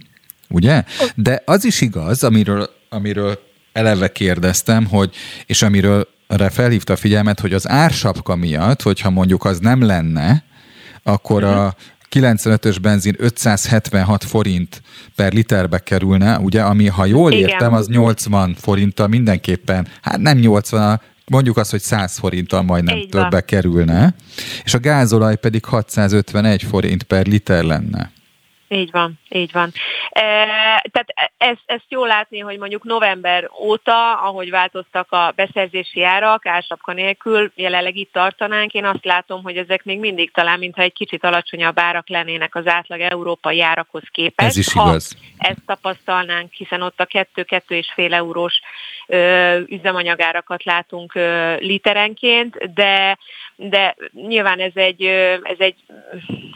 Ugye? 0.49 0.83
De 1.15 1.41
az 1.45 1.65
is 1.65 1.81
igaz, 1.81 2.23
amiről, 2.23 2.69
amiről 2.89 3.39
eleve 3.73 4.11
kérdeztem, 4.11 4.85
hogy, 4.85 5.15
és 5.45 5.61
amiről 5.61 6.07
erre 6.27 6.49
felhívta 6.49 6.93
a 6.93 6.95
figyelmet, 6.95 7.39
hogy 7.39 7.53
az 7.53 7.69
ársapka 7.69 8.35
miatt, 8.35 8.81
hogyha 8.81 9.09
mondjuk 9.09 9.45
az 9.45 9.59
nem 9.59 9.81
lenne, 9.81 10.43
akkor 11.03 11.43
a 11.43 11.75
95-ös 12.11 12.77
benzin 12.81 13.15
576 13.17 14.23
forint 14.23 14.81
per 15.15 15.33
literbe 15.33 15.79
kerülne, 15.79 16.39
ugye, 16.39 16.61
ami 16.61 16.87
ha 16.87 17.05
jól 17.05 17.31
Igen. 17.31 17.49
értem, 17.49 17.73
az 17.73 17.87
80 17.87 18.55
forinttal 18.59 19.07
mindenképpen, 19.07 19.87
hát 20.01 20.17
nem 20.17 20.37
80, 20.37 21.01
mondjuk 21.25 21.57
azt, 21.57 21.71
hogy 21.71 21.81
100 21.81 22.17
forinttal 22.17 22.61
majdnem 22.61 22.95
Így 22.97 23.09
többe 23.09 23.29
van. 23.29 23.43
kerülne, 23.45 24.13
és 24.63 24.73
a 24.73 24.79
gázolaj 24.79 25.35
pedig 25.35 25.65
651 25.65 26.63
forint 26.63 27.03
per 27.03 27.25
liter 27.25 27.63
lenne. 27.63 28.11
Így 28.75 28.91
van, 28.91 29.19
így 29.29 29.51
van. 29.51 29.71
E, 30.09 30.21
tehát 30.91 31.33
ezt, 31.37 31.61
ezt 31.65 31.85
jól 31.87 32.07
látni, 32.07 32.39
hogy 32.39 32.57
mondjuk 32.57 32.83
november 32.83 33.49
óta, 33.59 34.13
ahogy 34.13 34.49
változtak 34.49 35.11
a 35.11 35.33
beszerzési 35.35 36.03
árak, 36.03 36.45
ársapka 36.45 36.93
nélkül, 36.93 37.51
jelenleg 37.55 37.95
itt 37.95 38.11
tartanánk, 38.11 38.73
én 38.73 38.85
azt 38.85 39.05
látom, 39.05 39.43
hogy 39.43 39.57
ezek 39.57 39.83
még 39.83 39.99
mindig 39.99 40.31
talán, 40.31 40.59
mintha 40.59 40.81
egy 40.81 40.93
kicsit 40.93 41.23
alacsonyabb 41.23 41.79
árak 41.79 42.09
lennének 42.09 42.55
az 42.55 42.67
átlag 42.67 42.99
európai 42.99 43.61
árakhoz 43.61 44.03
képest. 44.11 44.49
Ez 44.49 44.57
is 44.57 44.75
igaz. 44.75 45.17
Ha 45.37 45.47
ezt 45.47 45.61
tapasztalnánk, 45.65 46.53
hiszen 46.53 46.81
ott 46.81 46.99
a 46.99 47.05
2-2,5 47.05 48.11
eurós 48.11 48.59
üzemanyagárakat 49.67 50.63
látunk 50.63 51.13
literenként, 51.59 52.73
de 52.73 53.17
de 53.55 53.95
nyilván 54.27 54.59
ez 54.59 54.71
egy, 54.73 55.03
ez 55.41 55.57
egy 55.57 55.75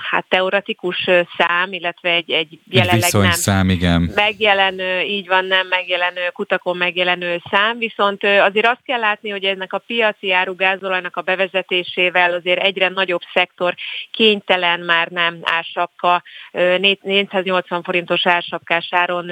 hát 0.09 0.25
teoretikus 0.29 1.09
szám, 1.37 1.73
illetve 1.73 2.09
egy, 2.09 2.31
egy 2.31 2.59
jelenleg 2.69 3.11
nem 3.11 3.31
szám, 3.31 3.69
igen. 3.69 4.11
megjelenő, 4.15 5.01
így 5.01 5.27
van, 5.27 5.45
nem 5.45 5.67
megjelenő, 5.67 6.29
kutakon 6.33 6.77
megjelenő 6.77 7.41
szám, 7.49 7.77
viszont 7.77 8.23
azért 8.23 8.65
azt 8.65 8.83
kell 8.83 8.99
látni, 8.99 9.29
hogy 9.29 9.43
ennek 9.43 9.73
a 9.73 9.77
piaci 9.87 10.31
árugázolajnak 10.31 11.15
a 11.15 11.21
bevezetésével 11.21 12.33
azért 12.33 12.63
egyre 12.63 12.89
nagyobb 12.89 13.21
szektor 13.33 13.75
kénytelen 14.11 14.79
már 14.79 15.07
nem 15.07 15.39
ársapka, 15.43 16.23
480 16.51 17.83
forintos 17.83 18.25
ársapkás 18.25 18.87
áron 18.91 19.31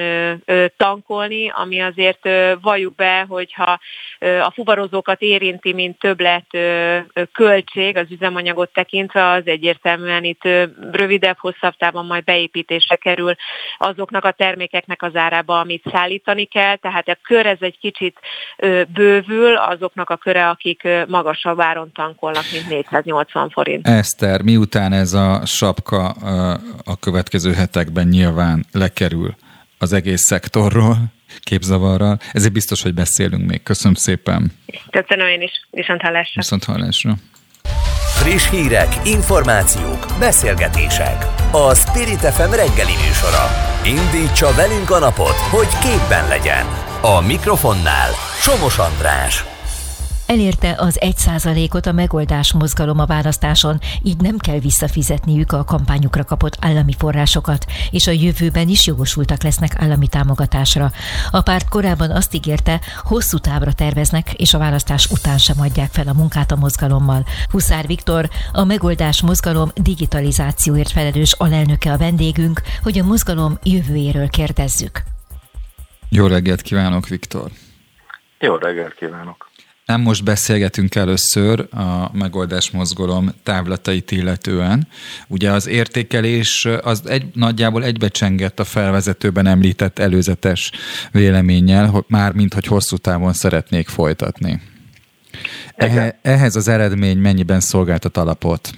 tankolni, 0.77 1.49
ami 1.49 1.81
azért 1.81 2.29
valljuk 2.61 2.95
be, 2.95 3.06
hogyha 3.27 3.79
a 4.41 4.51
fuvarozókat 4.53 5.21
érinti, 5.21 5.73
mint 5.73 5.99
többlet 5.99 6.45
köl 7.31 7.55
költség 7.57 7.97
az 7.97 8.05
üzemanyagot 8.09 8.73
tekintve 8.73 9.29
az 9.31 9.41
egyértelműen 9.45 10.23
itt 10.23 10.43
rövidebb, 10.91 11.37
hosszabb 11.37 11.75
távon 11.77 12.05
majd 12.05 12.23
beépítése 12.23 12.95
kerül 12.95 13.35
azoknak 13.77 14.25
a 14.25 14.31
termékeknek 14.31 15.03
az 15.03 15.15
árába, 15.15 15.59
amit 15.59 15.83
szállítani 15.91 16.45
kell, 16.45 16.75
tehát 16.75 17.07
a 17.07 17.17
kör 17.23 17.45
ez 17.45 17.57
egy 17.59 17.77
kicsit 17.79 18.19
bővül 18.93 19.55
azoknak 19.55 20.09
a 20.09 20.15
köre, 20.15 20.49
akik 20.49 20.87
magasabb 21.07 21.59
áron 21.59 21.91
tankolnak, 21.93 22.43
mint 22.51 22.69
480 22.69 23.49
forint. 23.49 23.87
Eszter, 23.87 24.41
miután 24.41 24.93
ez 24.93 25.13
a 25.13 25.45
sapka 25.45 26.09
a 26.85 26.99
következő 26.99 27.53
hetekben 27.53 28.07
nyilván 28.07 28.65
lekerül 28.71 29.35
az 29.77 29.93
egész 29.93 30.21
szektorról, 30.21 30.95
képzavarral. 31.39 32.19
Ezért 32.31 32.53
biztos, 32.53 32.81
hogy 32.81 32.93
beszélünk 32.93 33.49
még. 33.49 33.63
Köszönöm 33.63 33.93
szépen. 33.93 34.51
Köszönöm 34.89 35.27
én 35.27 35.41
is. 35.41 35.51
Viszont 35.71 36.01
hallásra. 36.01 36.41
Viszont 36.41 36.63
hallásra. 36.63 37.15
Friss 38.15 38.49
hírek, 38.49 38.95
információk, 39.05 40.05
beszélgetések. 40.19 41.25
A 41.51 41.75
Spirit 41.75 42.19
FM 42.19 42.51
reggeli 42.51 42.95
műsora. 43.05 43.45
Indítsa 43.85 44.53
velünk 44.55 44.89
a 44.91 44.99
napot, 44.99 45.35
hogy 45.35 45.67
képben 45.81 46.27
legyen. 46.27 46.65
A 47.01 47.21
mikrofonnál 47.21 48.09
Somos 48.41 48.77
András. 48.77 49.56
Elérte 50.27 50.75
az 50.77 50.99
1%-ot 51.01 51.85
a 51.85 51.91
megoldás 51.91 52.53
mozgalom 52.53 52.99
a 52.99 53.05
választáson, 53.05 53.79
így 54.03 54.17
nem 54.17 54.37
kell 54.37 54.59
visszafizetniük 54.59 55.51
a 55.51 55.63
kampányukra 55.63 56.23
kapott 56.23 56.57
állami 56.61 56.93
forrásokat, 56.97 57.65
és 57.91 58.07
a 58.07 58.11
jövőben 58.11 58.67
is 58.67 58.87
jogosultak 58.87 59.43
lesznek 59.43 59.71
állami 59.75 60.07
támogatásra. 60.07 60.91
A 61.31 61.41
párt 61.41 61.69
korábban 61.69 62.11
azt 62.11 62.33
ígérte, 62.33 62.81
hosszú 63.03 63.37
távra 63.37 63.73
terveznek, 63.73 64.33
és 64.33 64.53
a 64.53 64.57
választás 64.57 65.05
után 65.11 65.37
sem 65.37 65.59
adják 65.59 65.91
fel 65.91 66.07
a 66.07 66.13
munkát 66.13 66.51
a 66.51 66.55
mozgalommal. 66.55 67.25
Huszár 67.49 67.87
Viktor, 67.87 68.29
a 68.51 68.63
megoldás 68.63 69.21
mozgalom 69.21 69.71
digitalizációért 69.75 70.91
felelős 70.91 71.33
alelnöke 71.33 71.91
a 71.91 71.97
vendégünk, 71.97 72.61
hogy 72.83 72.99
a 72.99 73.03
mozgalom 73.03 73.57
jövőjéről 73.63 74.27
kérdezzük. 74.27 75.03
Jó 76.09 76.27
reggelt 76.27 76.61
kívánok, 76.61 77.07
Viktor! 77.07 77.51
Jó 78.39 78.55
reggelt 78.55 78.93
kívánok! 78.93 79.46
Nem 79.87 80.01
most 80.01 80.23
beszélgetünk 80.23 80.95
először 80.95 81.67
a 81.71 82.17
megoldás 82.17 82.71
mozgalom 82.71 83.29
távlatait 83.43 84.11
illetően. 84.11 84.87
Ugye 85.27 85.51
az 85.51 85.67
értékelés 85.67 86.65
az 86.81 87.07
egy, 87.07 87.25
nagyjából 87.33 87.83
egybecsengett 87.83 88.59
a 88.59 88.63
felvezetőben 88.63 89.45
említett 89.45 89.99
előzetes 89.99 90.71
véleménnyel, 91.11 92.03
már 92.07 92.33
mint 92.33 92.53
hogy 92.53 92.65
hosszú 92.65 92.97
távon 92.97 93.33
szeretnék 93.33 93.87
folytatni. 93.87 94.61
Ehe, 95.75 96.19
ehhez 96.21 96.55
az 96.55 96.67
eredmény 96.67 97.17
mennyiben 97.17 97.59
szolgáltat 97.59 98.17
alapot? 98.17 98.69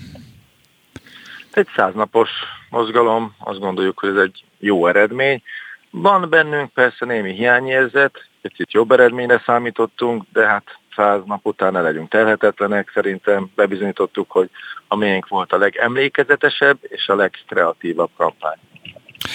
Egy 1.52 1.68
száznapos 1.76 2.30
mozgalom, 2.70 3.36
azt 3.38 3.60
gondoljuk, 3.60 4.00
hogy 4.00 4.10
ez 4.10 4.24
egy 4.24 4.44
jó 4.60 4.88
eredmény. 4.88 5.42
Van 5.90 6.30
bennünk 6.30 6.74
persze 6.74 7.06
némi 7.06 7.34
hiányérzet, 7.34 8.28
picit 8.42 8.72
jobb 8.72 8.92
eredményre 8.92 9.42
számítottunk, 9.46 10.24
de 10.34 10.48
hát 10.48 10.64
száz 11.00 11.22
nap 11.26 11.46
után 11.46 11.72
ne 11.72 11.82
legyünk 11.82 12.10
telhetetlenek. 12.10 12.92
Szerintem 12.94 13.52
bebizonyítottuk, 13.56 14.32
hogy 14.32 14.50
a 14.88 14.96
miénk 14.96 15.28
volt 15.28 15.54
a 15.54 15.58
legemlékezetesebb 15.58 16.78
és 16.82 17.08
a 17.08 17.16
legkreatívabb 17.16 18.10
kampány. 18.18 18.58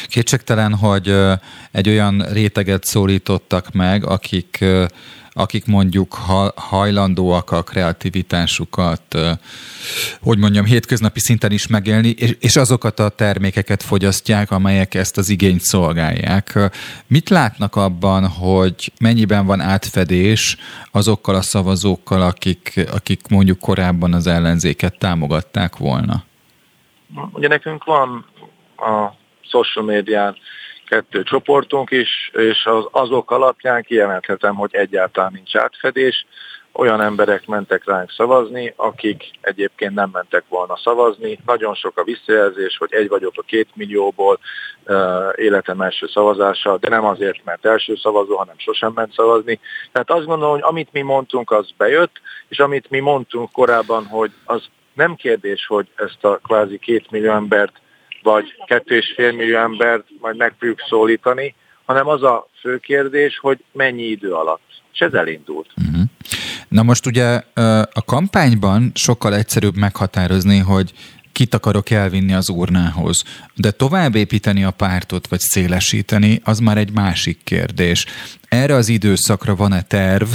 Kétségtelen, 0.09 0.75
hogy 0.75 1.15
egy 1.73 1.89
olyan 1.89 2.25
réteget 2.33 2.85
szólítottak 2.85 3.73
meg, 3.73 4.07
akik 4.07 4.65
akik 5.35 5.67
mondjuk 5.67 6.15
hajlandóak 6.55 7.51
a 7.51 7.63
kreativitásukat, 7.63 9.03
hogy 10.21 10.39
mondjam, 10.39 10.65
hétköznapi 10.65 11.21
szinten 11.21 11.53
is 11.53 11.67
megélni, 11.67 12.09
és 12.39 12.57
azokat 12.57 12.99
a 12.99 13.09
termékeket 13.09 13.83
fogyasztják, 13.83 14.51
amelyek 14.51 14.95
ezt 14.95 15.19
az 15.19 15.29
igényt 15.29 15.61
szolgálják. 15.61 16.59
Mit 17.07 17.29
látnak 17.29 17.77
abban, 17.77 18.29
hogy 18.29 18.93
mennyiben 19.01 19.47
van 19.47 19.61
átfedés 19.61 20.57
azokkal 20.91 21.35
a 21.35 21.43
szavazókkal, 21.43 22.23
akik, 22.23 22.87
akik 22.93 23.29
mondjuk 23.29 23.59
korábban 23.59 24.15
az 24.15 24.27
ellenzéket 24.27 24.99
támogatták 24.99 25.77
volna? 25.77 26.25
Ugye 27.33 27.49
nekünk 27.49 27.85
van 27.85 28.25
a 28.77 29.13
social 29.41 29.85
médián 29.85 30.37
kettő 30.87 31.23
csoportunk 31.23 31.91
is, 31.91 32.31
és 32.33 32.67
az, 32.67 32.85
azok 32.91 33.31
alapján 33.31 33.83
kiemelhetem, 33.83 34.55
hogy 34.55 34.75
egyáltalán 34.75 35.33
nincs 35.35 35.57
átfedés. 35.57 36.27
Olyan 36.77 37.01
emberek 37.01 37.47
mentek 37.47 37.85
ránk 37.85 38.11
szavazni, 38.11 38.73
akik 38.77 39.31
egyébként 39.41 39.95
nem 39.95 40.11
mentek 40.13 40.45
volna 40.49 40.77
szavazni. 40.77 41.39
Nagyon 41.47 41.75
sok 41.75 41.99
a 41.99 42.05
visszajelzés, 42.05 42.77
hogy 42.77 42.93
egy 42.93 43.09
vagyok 43.09 43.33
a 43.37 43.43
két 43.43 43.69
millióból 43.75 44.39
életem 45.35 45.81
első 45.81 46.07
szavazása, 46.07 46.79
de 46.79 46.89
nem 46.89 47.05
azért, 47.05 47.45
mert 47.45 47.67
első 47.67 47.97
szavazó, 47.97 48.37
hanem 48.37 48.55
sosem 48.59 48.93
ment 48.95 49.13
szavazni. 49.13 49.61
Tehát 49.93 50.11
azt 50.11 50.27
gondolom, 50.27 50.53
hogy 50.53 50.63
amit 50.63 50.93
mi 50.93 51.03
mondtunk, 51.03 51.51
az 51.51 51.69
bejött, 51.77 52.21
és 52.49 52.59
amit 52.59 52.91
mi 52.91 52.99
mondtunk 52.99 53.53
korábban, 53.53 54.07
hogy 54.07 54.31
az 54.45 54.63
nem 54.95 55.15
kérdés, 55.15 55.67
hogy 55.67 55.87
ezt 55.95 56.25
a 56.25 56.41
kvázi 56.43 56.79
két 56.79 57.11
millió 57.11 57.33
embert 57.33 57.81
vagy 58.25 58.45
kettő 58.67 58.97
és 58.97 59.13
fél 59.17 59.33
millió 59.33 59.59
embert 59.59 60.05
majd 60.21 60.37
meg 60.37 60.55
fogjuk 60.59 60.81
szólítani, 60.89 61.55
hanem 61.85 62.09
az 62.09 62.23
a 62.23 62.49
fő 62.61 62.79
kérdés, 62.79 63.39
hogy 63.39 63.59
mennyi 63.73 64.03
idő 64.03 64.33
alatt. 64.33 64.63
És 64.93 65.01
ez 65.01 65.13
elindult. 65.13 65.69
Uh-huh. 65.77 66.03
Na 66.69 66.83
most 66.83 67.07
ugye 67.07 67.43
a 67.93 68.05
kampányban 68.05 68.91
sokkal 68.95 69.35
egyszerűbb 69.35 69.77
meghatározni, 69.77 70.59
hogy 70.59 70.93
kit 71.33 71.55
akarok 71.55 71.91
elvinni 71.91 72.33
az 72.33 72.49
urnához. 72.49 73.25
De 73.55 73.71
tovább 73.71 74.15
építeni 74.15 74.65
a 74.65 74.71
pártot, 74.71 75.27
vagy 75.27 75.41
szélesíteni, 75.41 76.41
az 76.45 76.59
már 76.59 76.79
egy 76.79 76.93
másik 76.93 77.41
kérdés. 77.45 78.07
Erre 78.49 78.75
az 78.75 78.89
időszakra 78.89 79.55
van-e 79.55 79.83
terv, 79.83 80.29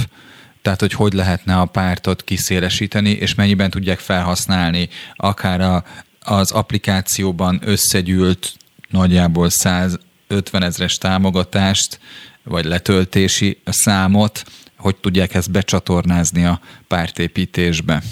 tehát 0.62 0.80
hogy 0.80 0.92
hogy 0.92 1.12
lehetne 1.12 1.56
a 1.56 1.64
pártot 1.64 2.24
kiszélesíteni, 2.24 3.10
és 3.10 3.34
mennyiben 3.34 3.70
tudják 3.70 3.98
felhasználni 3.98 4.88
akár 5.14 5.60
a 5.60 5.84
az 6.24 6.52
applikációban 6.52 7.60
összegyűlt 7.64 8.52
nagyjából 8.88 9.48
150 9.48 10.62
ezres 10.62 10.98
támogatást, 10.98 12.00
vagy 12.42 12.64
letöltési 12.64 13.60
számot, 13.64 14.42
hogy 14.78 14.96
tudják 14.96 15.34
ezt 15.34 15.50
becsatornázni 15.50 16.44
a 16.44 16.60
pártépítésbe? 16.88 18.02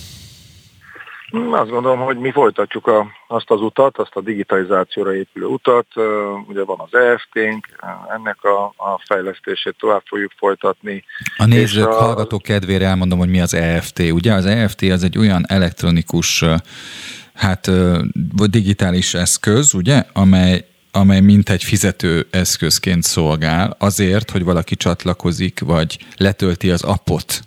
Azt 1.50 1.70
gondolom, 1.70 1.98
hogy 1.98 2.18
mi 2.18 2.30
folytatjuk 2.30 2.86
a, 2.86 3.06
azt 3.26 3.50
az 3.50 3.60
utat, 3.60 3.98
azt 3.98 4.14
a 4.16 4.20
digitalizációra 4.20 5.14
épülő 5.14 5.46
utat. 5.46 5.86
Ugye 6.48 6.64
van 6.64 6.78
az 6.78 6.98
EFT-nk, 6.98 7.66
ennek 8.16 8.44
a, 8.44 8.64
a 8.64 9.02
fejlesztését 9.06 9.74
tovább 9.78 10.02
fogjuk 10.04 10.32
folytatni. 10.36 11.04
A 11.36 11.44
nézők, 11.44 11.86
a... 11.86 11.92
hallgatók 11.92 12.42
kedvére 12.42 12.86
elmondom, 12.86 13.18
hogy 13.18 13.28
mi 13.28 13.40
az 13.40 13.54
EFT. 13.54 13.98
Ugye 13.98 14.32
az 14.32 14.46
EFT 14.46 14.82
az 14.82 15.02
egy 15.02 15.18
olyan 15.18 15.44
elektronikus 15.48 16.44
hát 17.38 17.70
digitális 18.50 19.14
eszköz, 19.14 19.74
ugye, 19.74 20.04
amely 20.12 20.66
amely 20.92 21.20
mint 21.20 21.50
egy 21.50 21.64
fizető 21.64 22.26
eszközként 22.30 23.02
szolgál 23.02 23.76
azért, 23.78 24.30
hogy 24.30 24.44
valaki 24.44 24.76
csatlakozik, 24.76 25.60
vagy 25.60 25.98
letölti 26.16 26.70
az 26.70 26.82
appot 26.82 27.40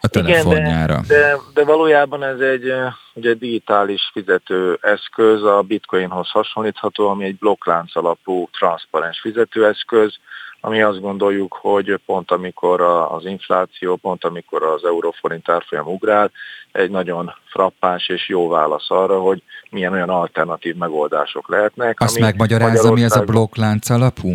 a 0.00 0.08
telefonjára. 0.08 1.00
Igen, 1.04 1.06
de, 1.06 1.14
de, 1.14 1.36
de 1.54 1.64
valójában 1.64 2.24
ez 2.24 2.38
egy 2.38 2.72
ugye 3.14 3.34
digitális 3.34 4.10
fizető 4.12 4.78
eszköz, 4.80 5.42
a 5.42 5.62
bitcoinhoz 5.62 6.28
hasonlítható, 6.28 7.08
ami 7.08 7.24
egy 7.24 7.36
blokklánc 7.36 7.96
alapú 7.96 8.48
transzparens 8.58 9.20
fizetőeszköz, 9.20 10.14
ami 10.60 10.82
azt 10.82 11.00
gondoljuk, 11.00 11.58
hogy 11.60 12.00
pont 12.06 12.30
amikor 12.30 12.80
az 12.80 13.24
infláció, 13.24 13.96
pont 13.96 14.24
amikor 14.24 14.62
az 14.62 14.84
euróforint 14.84 15.48
árfolyam 15.48 15.86
ugrál, 15.86 16.30
egy 16.72 16.90
nagyon 16.90 17.34
frappáns 17.44 18.08
és 18.08 18.28
jó 18.28 18.48
válasz 18.48 18.90
arra, 18.90 19.20
hogy 19.20 19.42
milyen 19.70 19.92
olyan 19.92 20.08
alternatív 20.08 20.74
megoldások 20.74 21.48
lehetnek. 21.48 22.00
Azt 22.00 22.18
megmagyarázza, 22.18 22.92
mi 22.92 23.02
ez 23.02 23.16
a 23.16 23.24
blokklánc 23.24 23.90
alapú? 23.90 24.34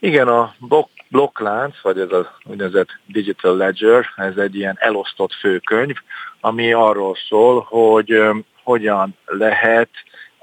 Igen, 0.00 0.28
a 0.28 0.54
blokk 0.58 0.88
blokklánc, 1.08 1.80
vagy 1.82 1.98
ez 1.98 2.12
az 2.12 2.26
úgynevezett 2.44 2.88
Digital 3.06 3.56
Ledger, 3.56 4.06
ez 4.16 4.36
egy 4.36 4.54
ilyen 4.54 4.76
elosztott 4.78 5.32
főkönyv, 5.32 5.96
ami 6.40 6.72
arról 6.72 7.16
szól, 7.28 7.66
hogy 7.68 8.22
hogyan 8.62 9.16
lehet 9.24 9.90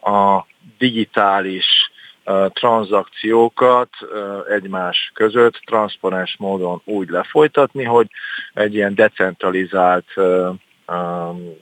a 0.02 0.45
digitális 0.78 1.91
tranzakciókat 2.54 3.90
egymás 4.50 5.12
között 5.14 5.62
transzparens 5.66 6.36
módon 6.40 6.82
úgy 6.84 7.10
lefolytatni, 7.10 7.84
hogy 7.84 8.08
egy 8.54 8.76
ilyen 8.76 8.95
decentralizált 8.95 10.06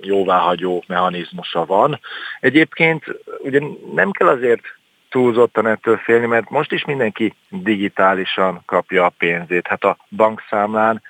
jóváhagyó 0.01 0.83
mechanizmusa 0.87 1.65
van. 1.65 1.99
Egyébként 2.39 3.03
ugye 3.39 3.59
nem 3.93 4.11
kell 4.11 4.27
azért 4.27 4.61
túlzottan 5.09 5.67
ettől 5.67 5.97
félni, 5.97 6.25
mert 6.25 6.49
most 6.49 6.71
is 6.71 6.85
mindenki 6.85 7.33
digitálisan 7.49 8.61
kapja 8.65 9.05
a 9.05 9.13
pénzét. 9.17 9.67
Hát 9.67 9.83
a 9.83 9.97
bankszámlán 10.15 11.01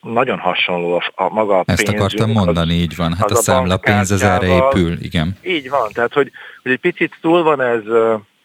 nagyon 0.00 0.38
hasonló 0.38 0.94
a, 0.94 1.22
a 1.24 1.28
maga 1.28 1.58
a 1.58 1.64
Ezt 1.66 1.76
pénzünk, 1.76 1.98
akartam 1.98 2.30
mondani, 2.30 2.74
így 2.74 2.96
van. 2.96 3.14
Hát 3.14 3.30
a, 3.30 3.34
a 3.34 3.42
számlapénz 3.42 4.10
az 4.10 4.22
erre 4.22 4.46
épül, 4.46 4.92
igen. 5.00 5.36
Így 5.42 5.70
van, 5.70 5.88
tehát 5.92 6.12
hogy, 6.12 6.30
hogy 6.62 6.72
egy 6.72 6.78
picit 6.78 7.18
túl 7.20 7.42
van 7.42 7.60
ez 7.60 7.82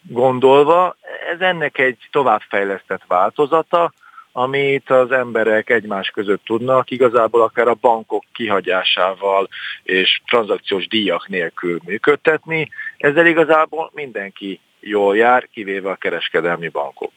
gondolva, 0.07 0.95
ez 1.34 1.40
ennek 1.40 1.77
egy 1.77 1.98
továbbfejlesztett 2.11 3.02
változata, 3.07 3.94
amit 4.38 4.90
az 4.90 5.11
emberek 5.11 5.69
egymás 5.69 6.10
között 6.10 6.44
tudnak, 6.45 6.91
igazából 6.91 7.41
akár 7.41 7.68
a 7.68 7.77
bankok 7.82 8.23
kihagyásával 8.34 9.49
és 9.84 10.22
tranzakciós 10.26 10.88
díjak 10.88 11.27
nélkül 11.27 11.80
működtetni. 11.86 12.69
Ezzel 12.98 13.26
igazából 13.26 13.91
mindenki 13.94 14.60
jól 14.80 15.18
jár, 15.18 15.48
kivéve 15.53 15.90
a 15.90 15.95
kereskedelmi 15.95 16.69
bankok. 16.69 17.11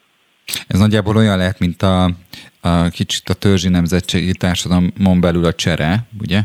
Ez 0.67 0.79
nagyjából 0.79 1.17
olyan 1.17 1.39
lehet, 1.39 1.59
mint 1.59 1.83
a, 1.83 2.05
a 2.61 2.89
kicsit 2.89 3.29
a 3.29 3.35
törzsi 3.35 3.69
nemzetségi 3.69 4.33
társadalomon 4.33 5.21
belül 5.21 5.45
a 5.45 5.53
csere, 5.53 5.99
ugye? 6.21 6.41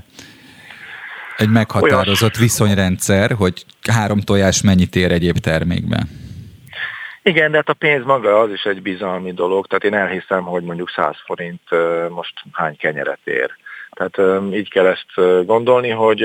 Egy 1.38 1.50
meghatározott 1.50 2.36
Olyas. 2.36 2.40
viszonyrendszer, 2.40 3.32
hogy 3.32 3.66
három 3.82 4.20
tojás 4.20 4.62
mennyit 4.62 4.96
ér 4.96 5.12
egyéb 5.12 5.38
termékben. 5.38 6.23
Igen, 7.24 7.52
de 7.52 7.58
hát 7.58 7.70
a 7.70 7.74
pénz 7.74 8.06
maga 8.06 8.40
az 8.40 8.52
is 8.52 8.64
egy 8.64 8.82
bizalmi 8.82 9.34
dolog, 9.34 9.68
tehát 9.68 9.84
én 9.84 9.94
elhiszem, 9.94 10.44
hogy 10.44 10.64
mondjuk 10.64 10.90
100 10.90 11.16
forint 11.26 11.62
most 12.10 12.34
hány 12.52 12.78
kenyeret 12.78 13.20
ér. 13.24 13.52
Tehát 13.92 14.42
így 14.54 14.70
kell 14.70 14.86
ezt 14.86 15.46
gondolni, 15.46 15.90
hogy 15.90 16.22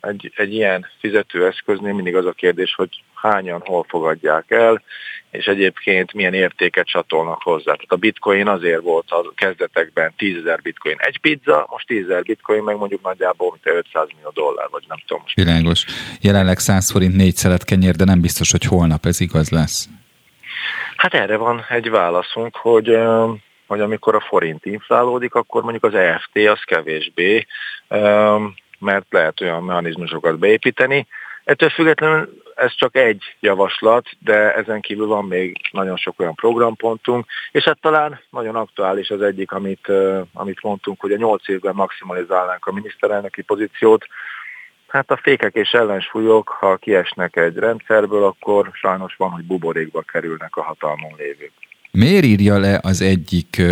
egy, 0.00 0.32
egy 0.36 0.54
ilyen 0.54 0.86
fizetőeszköznél 1.00 1.92
mindig 1.92 2.16
az 2.16 2.26
a 2.26 2.32
kérdés, 2.32 2.74
hogy 2.74 3.02
hányan 3.14 3.60
hol 3.64 3.84
fogadják 3.88 4.50
el, 4.50 4.82
és 5.30 5.46
egyébként 5.46 6.12
milyen 6.12 6.34
értéket 6.34 6.86
csatolnak 6.86 7.42
hozzá. 7.42 7.72
Tehát 7.72 7.92
a 7.92 7.96
bitcoin 7.96 8.46
azért 8.46 8.82
volt 8.82 9.10
a 9.10 9.32
kezdetekben 9.34 10.12
10.000 10.18 10.58
bitcoin 10.62 10.96
egy 10.98 11.18
pizza, 11.18 11.66
most 11.70 11.86
10.000 11.88 12.22
bitcoin 12.26 12.62
meg 12.62 12.76
mondjuk 12.76 13.02
nagyjából 13.02 13.50
mint 13.50 13.76
500 13.76 14.08
millió 14.14 14.30
dollár, 14.34 14.68
vagy 14.70 14.84
nem 14.88 14.98
tudom. 15.06 15.22
Most. 15.22 15.34
Világos. 15.34 15.84
Jelenleg 16.20 16.58
100 16.58 16.90
forint 16.90 17.16
négy 17.16 17.36
szelet 17.36 17.64
kenyér, 17.64 17.94
de 17.94 18.04
nem 18.04 18.20
biztos, 18.20 18.50
hogy 18.50 18.64
holnap 18.64 19.06
ez 19.06 19.20
igaz 19.20 19.50
lesz. 19.50 19.88
Hát 20.96 21.14
erre 21.14 21.36
van 21.36 21.64
egy 21.68 21.90
válaszunk, 21.90 22.56
hogy 22.56 22.98
hogy 23.70 23.80
amikor 23.80 24.14
a 24.14 24.20
forint 24.20 24.66
inflálódik, 24.66 25.34
akkor 25.34 25.62
mondjuk 25.62 25.84
az 25.84 25.94
EFT 25.94 26.36
az 26.36 26.62
kevésbé, 26.64 27.46
mert 28.78 29.06
lehet 29.10 29.40
olyan 29.40 29.62
mechanizmusokat 29.62 30.38
beépíteni. 30.38 31.06
Ettől 31.44 31.68
függetlenül 31.68 32.42
ez 32.54 32.74
csak 32.74 32.96
egy 32.96 33.36
javaslat, 33.40 34.06
de 34.18 34.54
ezen 34.54 34.80
kívül 34.80 35.06
van 35.06 35.24
még 35.24 35.56
nagyon 35.70 35.96
sok 35.96 36.20
olyan 36.20 36.34
programpontunk, 36.34 37.26
és 37.52 37.64
hát 37.64 37.80
talán 37.80 38.20
nagyon 38.30 38.56
aktuális 38.56 39.10
az 39.10 39.22
egyik, 39.22 39.52
amit, 39.52 39.92
amit 40.34 40.62
mondtunk, 40.62 41.00
hogy 41.00 41.12
a 41.12 41.16
nyolc 41.16 41.48
évben 41.48 41.74
maximalizálnánk 41.74 42.66
a 42.66 42.72
miniszterelnöki 42.72 43.42
pozíciót. 43.42 44.06
Hát 44.90 45.10
a 45.10 45.20
fékek 45.22 45.54
és 45.54 45.70
ellensúlyok, 45.70 46.48
ha 46.48 46.76
kiesnek 46.76 47.36
egy 47.36 47.56
rendszerből, 47.56 48.24
akkor 48.24 48.70
sajnos 48.72 49.16
van, 49.16 49.30
hogy 49.30 49.44
buborékba 49.44 50.02
kerülnek 50.02 50.56
a 50.56 50.62
hatalmon 50.62 51.14
lévők. 51.18 51.52
Miért 51.90 52.24
írja 52.24 52.58
le 52.58 52.80
az 52.82 53.00
egyik 53.00 53.62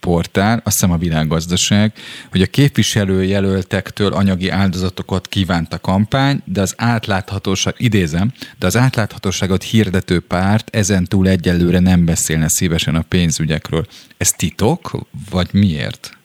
portál, 0.00 0.60
azt 0.64 0.80
hiszem 0.80 0.90
a 0.90 0.96
világgazdaság, 0.96 1.92
hogy 2.30 2.42
a 2.42 2.46
képviselőjelöltektől 2.46 4.12
anyagi 4.12 4.48
áldozatokat 4.48 5.28
kívánt 5.28 5.72
a 5.72 5.80
kampány, 5.80 6.42
de 6.44 6.60
az 6.60 6.74
átláthatóság, 6.78 7.74
idézem, 7.76 8.32
de 8.58 8.66
az 8.66 8.76
átláthatóságot 8.76 9.62
hirdető 9.62 10.20
párt 10.20 10.76
ezentúl 10.76 11.28
egyelőre 11.28 11.78
nem 11.78 12.04
beszélne 12.04 12.48
szívesen 12.48 12.94
a 12.94 13.04
pénzügyekről. 13.08 13.84
Ez 14.16 14.30
titok, 14.30 14.90
vagy 15.30 15.48
miért? 15.52 16.16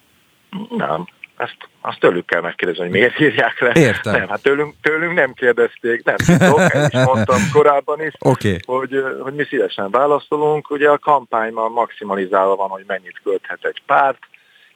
Nem, 0.77 1.07
ezt 1.38 1.57
azt 1.81 1.99
tőlük 1.99 2.26
kell 2.26 2.41
megkérdezni, 2.41 2.84
hogy 2.84 2.91
miért 2.91 3.19
írják 3.19 3.59
le. 3.59 3.72
Értem. 3.73 4.14
Nem, 4.14 4.27
hát 4.27 4.41
tőlünk, 4.41 4.73
tőlünk 4.81 5.14
nem 5.14 5.34
kérdezték, 5.34 6.03
nem 6.03 6.15
tudok, 6.15 6.73
el 6.73 6.88
is 6.91 7.05
mondtam 7.05 7.41
korábban 7.53 8.01
is, 8.01 8.14
okay. 8.19 8.59
hogy, 8.65 9.03
hogy 9.22 9.34
mi 9.34 9.43
szívesen 9.43 9.89
válaszolunk. 9.89 10.69
Ugye 10.69 10.89
a 10.89 10.97
kampányban 10.97 11.72
maximalizálva 11.72 12.55
van, 12.55 12.69
hogy 12.69 12.84
mennyit 12.88 13.19
költhet 13.23 13.65
egy 13.65 13.81
párt, 13.85 14.19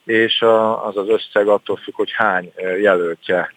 és 0.04 0.42
az 0.84 0.96
az 0.96 1.08
összeg 1.08 1.48
attól 1.48 1.76
függ, 1.76 1.94
hogy 1.94 2.12
hány 2.12 2.52
jelöltje 2.80 3.52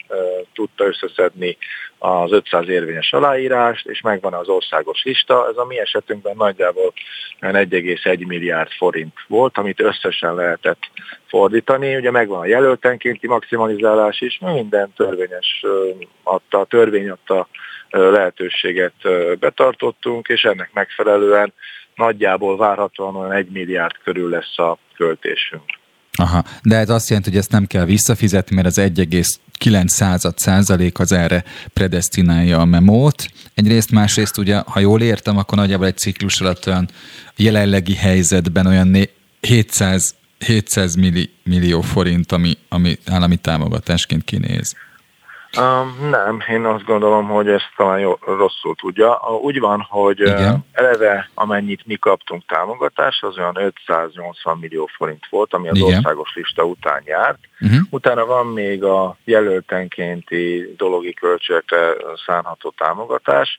tudta 0.53 0.85
összeszedni 0.85 1.57
az 1.97 2.31
500 2.31 2.67
érvényes 2.67 3.13
aláírást, 3.13 3.87
és 3.87 4.01
megvan 4.01 4.33
az 4.33 4.47
országos 4.47 5.03
lista. 5.03 5.47
Ez 5.49 5.57
a 5.57 5.65
mi 5.65 5.79
esetünkben 5.79 6.35
nagyjából 6.37 6.93
1,1 7.41 8.27
milliárd 8.27 8.71
forint 8.71 9.13
volt, 9.27 9.57
amit 9.57 9.79
összesen 9.79 10.35
lehetett 10.35 10.79
fordítani. 11.27 11.95
Ugye 11.95 12.11
megvan 12.11 12.39
a 12.39 12.45
jelöltenkénti 12.45 13.27
maximalizálás 13.27 14.21
is, 14.21 14.39
minden 14.39 14.93
törvényes 14.95 15.65
adta, 16.23 16.59
a 16.59 16.65
törvény 16.65 17.09
adta 17.09 17.47
lehetőséget 17.89 18.93
betartottunk, 19.39 20.27
és 20.27 20.43
ennek 20.43 20.69
megfelelően 20.73 21.53
nagyjából 21.95 22.57
várhatóan 22.57 23.15
olyan 23.15 23.31
1 23.31 23.49
milliárd 23.49 23.97
körül 24.03 24.29
lesz 24.29 24.59
a 24.59 24.77
költésünk. 24.95 25.74
Aha, 26.15 26.43
de 26.63 26.75
ez 26.77 26.89
azt 26.89 27.07
jelenti, 27.07 27.29
hogy 27.29 27.39
ezt 27.39 27.51
nem 27.51 27.65
kell 27.65 27.85
visszafizetni, 27.85 28.55
mert 28.55 28.67
az 28.67 28.77
1,9 28.77 29.87
század 29.87 30.37
százalék 30.37 30.99
az 30.99 31.11
erre 31.11 31.43
predestinálja 31.73 32.59
a 32.59 32.65
memót. 32.65 33.29
Egyrészt, 33.53 33.91
másrészt 33.91 34.37
ugye, 34.37 34.57
ha 34.65 34.79
jól 34.79 35.01
értem, 35.01 35.37
akkor 35.37 35.57
nagyjából 35.57 35.85
egy 35.85 35.97
ciklus 35.97 36.41
alatt 36.41 36.67
olyan 36.67 36.89
jelenlegi 37.35 37.95
helyzetben 37.95 38.65
olyan 38.65 38.97
700, 39.39 40.15
700 40.39 40.95
millió 41.43 41.81
forint, 41.81 42.31
ami, 42.31 42.57
ami 42.69 42.99
állami 43.05 43.35
támogatásként 43.35 44.23
kinéz. 44.23 44.75
Um, 45.57 46.09
nem, 46.09 46.43
én 46.49 46.65
azt 46.65 46.83
gondolom, 46.83 47.27
hogy 47.27 47.49
ezt 47.49 47.71
talán 47.75 47.99
jó, 47.99 48.17
rosszul 48.25 48.75
tudja. 48.75 49.19
Úgy 49.41 49.59
van, 49.59 49.81
hogy 49.89 50.19
Igen. 50.19 50.65
eleve 50.71 51.29
amennyit 51.33 51.85
mi 51.85 51.95
kaptunk 51.95 52.45
támogatást, 52.45 53.23
az 53.23 53.37
olyan 53.37 53.57
580 53.57 54.57
millió 54.57 54.89
forint 54.95 55.27
volt, 55.29 55.53
ami 55.53 55.69
az 55.69 55.77
Igen. 55.77 55.95
országos 55.95 56.33
lista 56.35 56.63
után 56.63 57.01
járt. 57.05 57.39
Uh-huh. 57.59 57.79
Utána 57.89 58.25
van 58.25 58.47
még 58.47 58.83
a 58.83 59.17
jelöltenkénti 59.23 60.73
dologi 60.77 61.13
költségekre 61.13 61.93
szánható 62.25 62.73
támogatás, 62.77 63.57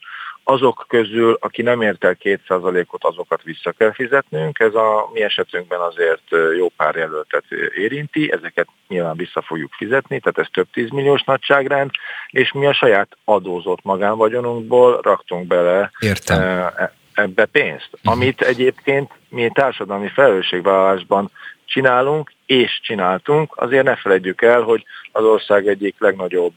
azok 0.48 0.84
közül, 0.88 1.36
aki 1.40 1.62
nem 1.62 1.82
ért 1.82 2.04
el 2.04 2.16
2%-ot, 2.22 3.04
azokat 3.04 3.42
vissza 3.42 3.72
kell 3.72 3.92
fizetnünk. 3.92 4.58
Ez 4.58 4.74
a 4.74 5.10
mi 5.12 5.22
esetünkben 5.22 5.80
azért 5.80 6.22
jó 6.56 6.68
pár 6.76 6.94
jelöltet 6.94 7.44
érinti, 7.76 8.32
ezeket 8.32 8.68
nyilván 8.88 9.16
vissza 9.16 9.42
fogjuk 9.42 9.72
fizetni, 9.72 10.20
tehát 10.20 10.38
ez 10.38 10.46
több 10.52 10.66
tízmilliós 10.72 11.22
nagyságrend, 11.22 11.90
és 12.30 12.52
mi 12.52 12.66
a 12.66 12.72
saját 12.72 13.16
adózott 13.24 13.82
magánvagyonunkból 13.82 15.00
raktunk 15.02 15.46
bele 15.46 15.90
Értem. 15.98 16.40
E, 16.40 16.92
ebbe 17.12 17.44
pénzt, 17.44 17.88
uh-huh. 17.92 18.12
amit 18.12 18.40
egyébként 18.40 19.12
mi 19.28 19.50
társadalmi 19.54 20.08
felelősségvállalásban 20.08 21.30
csinálunk 21.64 22.32
és 22.46 22.80
csináltunk, 22.82 23.52
azért 23.56 23.84
ne 23.84 23.96
felejtjük 23.96 24.42
el, 24.42 24.62
hogy 24.62 24.84
az 25.12 25.24
ország 25.24 25.66
egyik 25.66 25.94
legnagyobb 25.98 26.54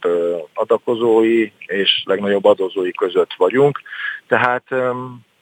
adakozói 0.53 1.51
és 1.65 2.03
legnagyobb 2.05 2.45
adózói 2.45 2.91
között 2.91 3.33
vagyunk, 3.33 3.81
tehát 4.27 4.63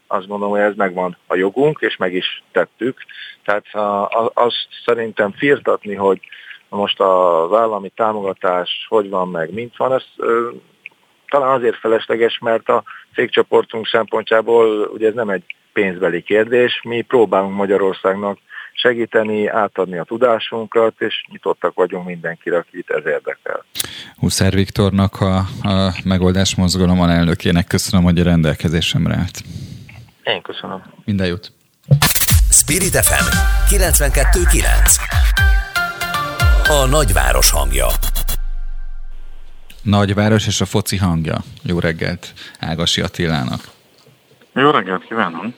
azt 0.08 0.28
gondolom, 0.28 0.54
hogy 0.54 0.64
ez 0.64 0.76
megvan 0.76 1.18
a 1.28 1.36
jogunk, 1.36 1.80
és 1.82 1.98
meg 1.98 2.14
is 2.14 2.44
tettük. 2.52 2.98
Tehát 3.44 3.66
azt 4.34 4.68
szerintem 4.86 5.32
firtatni, 5.32 5.96
hogy 5.96 6.20
most 6.70 7.00
az 7.00 7.54
állami 7.54 7.90
támogatás 7.90 8.86
hogy 8.90 9.10
van 9.10 9.30
meg, 9.30 9.54
mint 9.54 9.78
van, 9.78 9.94
ez 9.94 10.04
talán 11.30 11.54
azért 11.56 11.76
felesleges, 11.76 12.40
mert 12.40 12.70
a 12.70 12.84
cégcsoportunk 13.14 13.88
szempontjából 13.88 14.90
ugye 14.94 15.08
ez 15.08 15.14
nem 15.14 15.30
egy 15.30 15.44
pénzbeli 15.74 16.22
kérdés, 16.22 16.82
mi 16.84 17.02
próbálunk 17.02 17.56
Magyarországnak 17.56 18.38
segíteni, 18.78 19.48
átadni 19.48 19.98
a 19.98 20.04
tudásunkat, 20.04 20.94
és 20.98 21.26
nyitottak 21.32 21.74
vagyunk 21.74 22.06
mindenkire, 22.06 22.58
akit 22.58 22.90
ez 22.90 23.06
érdekel. 23.06 23.66
Huszár 24.16 24.54
Viktornak, 24.54 25.22
a, 25.22 25.38
a 25.62 25.94
Megoldás 26.04 26.56
Mozgalom 26.56 27.02
alelnökének 27.02 27.68
köszönöm, 27.68 28.06
hogy 28.06 28.20
a 28.20 28.24
rendelkezésemre 28.24 29.16
állt. 29.16 29.42
Én 30.24 30.42
köszönöm. 30.42 30.84
Minden 31.06 31.28
jót. 31.28 31.52
Spirit 32.50 32.96
FM 32.96 33.26
92.9 33.76 34.98
A 36.70 36.86
nagyváros 36.90 37.52
hangja 37.52 37.88
Nagyváros 39.82 40.48
és 40.48 40.62
a 40.62 40.66
foci 40.66 40.98
hangja. 40.98 41.38
Jó 41.64 41.80
reggelt 41.80 42.34
Ágasi 42.60 43.02
Attilának. 43.02 43.62
Jó 44.54 44.70
reggelt 44.70 45.08
kívánom! 45.08 45.56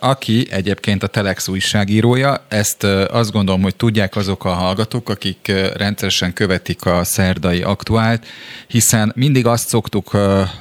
Aki 0.00 0.46
egyébként 0.50 1.02
a 1.02 1.06
Telex 1.06 1.48
újságírója. 1.48 2.44
Ezt 2.48 2.84
azt 2.84 3.32
gondolom, 3.32 3.62
hogy 3.62 3.76
tudják 3.76 4.16
azok 4.16 4.44
a 4.44 4.52
hallgatók, 4.52 5.08
akik 5.08 5.52
rendszeresen 5.76 6.32
követik 6.32 6.84
a 6.86 7.04
szerdai 7.04 7.62
aktuált, 7.62 8.26
hiszen 8.66 9.12
mindig 9.16 9.46
azt 9.46 9.68
szoktuk 9.68 10.16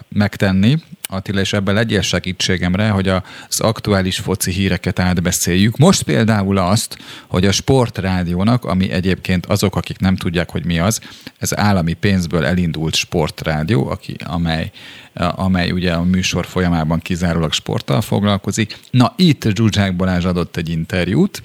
megtenni, 0.09 0.77
Attila, 1.15 1.39
és 1.39 1.53
ebben 1.53 1.73
legyél 1.73 2.01
segítségemre, 2.01 2.89
hogy 2.89 3.07
az 3.07 3.59
aktuális 3.59 4.17
foci 4.17 4.51
híreket 4.51 4.99
átbeszéljük. 4.99 5.77
Most 5.77 6.03
például 6.03 6.57
azt, 6.57 6.97
hogy 7.27 7.45
a 7.45 7.51
sportrádiónak, 7.51 8.65
ami 8.65 8.91
egyébként 8.91 9.45
azok, 9.45 9.75
akik 9.75 9.99
nem 9.99 10.15
tudják, 10.15 10.49
hogy 10.49 10.65
mi 10.65 10.79
az, 10.79 11.01
ez 11.37 11.57
állami 11.57 11.93
pénzből 11.93 12.45
elindult 12.45 12.95
sportrádió, 12.95 13.89
aki, 13.89 14.15
amely 14.23 14.71
amely 15.17 15.71
ugye 15.71 15.91
a 15.91 16.03
műsor 16.03 16.45
folyamában 16.45 16.99
kizárólag 16.99 17.53
sporttal 17.53 18.01
foglalkozik. 18.01 18.77
Na, 18.91 19.13
itt 19.15 19.47
Zsuzsák 19.55 19.95
Balázs 19.95 20.25
adott 20.25 20.57
egy 20.57 20.69
interjút, 20.69 21.43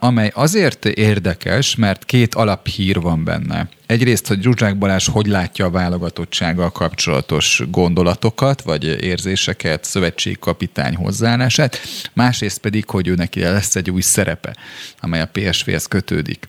amely 0.00 0.30
azért 0.34 0.84
érdekes, 0.84 1.76
mert 1.76 2.04
két 2.04 2.34
alaphír 2.34 3.00
van 3.00 3.24
benne. 3.24 3.68
Egyrészt, 3.86 4.28
hogy 4.28 4.42
Zsuzsák 4.42 4.78
Balázs 4.78 5.08
hogy 5.08 5.26
látja 5.26 5.64
a 5.64 5.70
válogatottsággal 5.70 6.70
kapcsolatos 6.70 7.62
gondolatokat, 7.70 8.62
vagy 8.62 9.04
érzéseket, 9.04 9.84
szövetségkapitány 9.84 10.96
hozzáállását, 10.96 11.78
másrészt 12.14 12.60
pedig, 12.60 12.90
hogy 12.90 13.08
ő 13.08 13.14
lesz 13.34 13.76
egy 13.76 13.90
új 13.90 14.00
szerepe, 14.00 14.56
amely 15.00 15.20
a 15.20 15.28
PSV-hez 15.32 15.86
kötődik. 15.86 16.46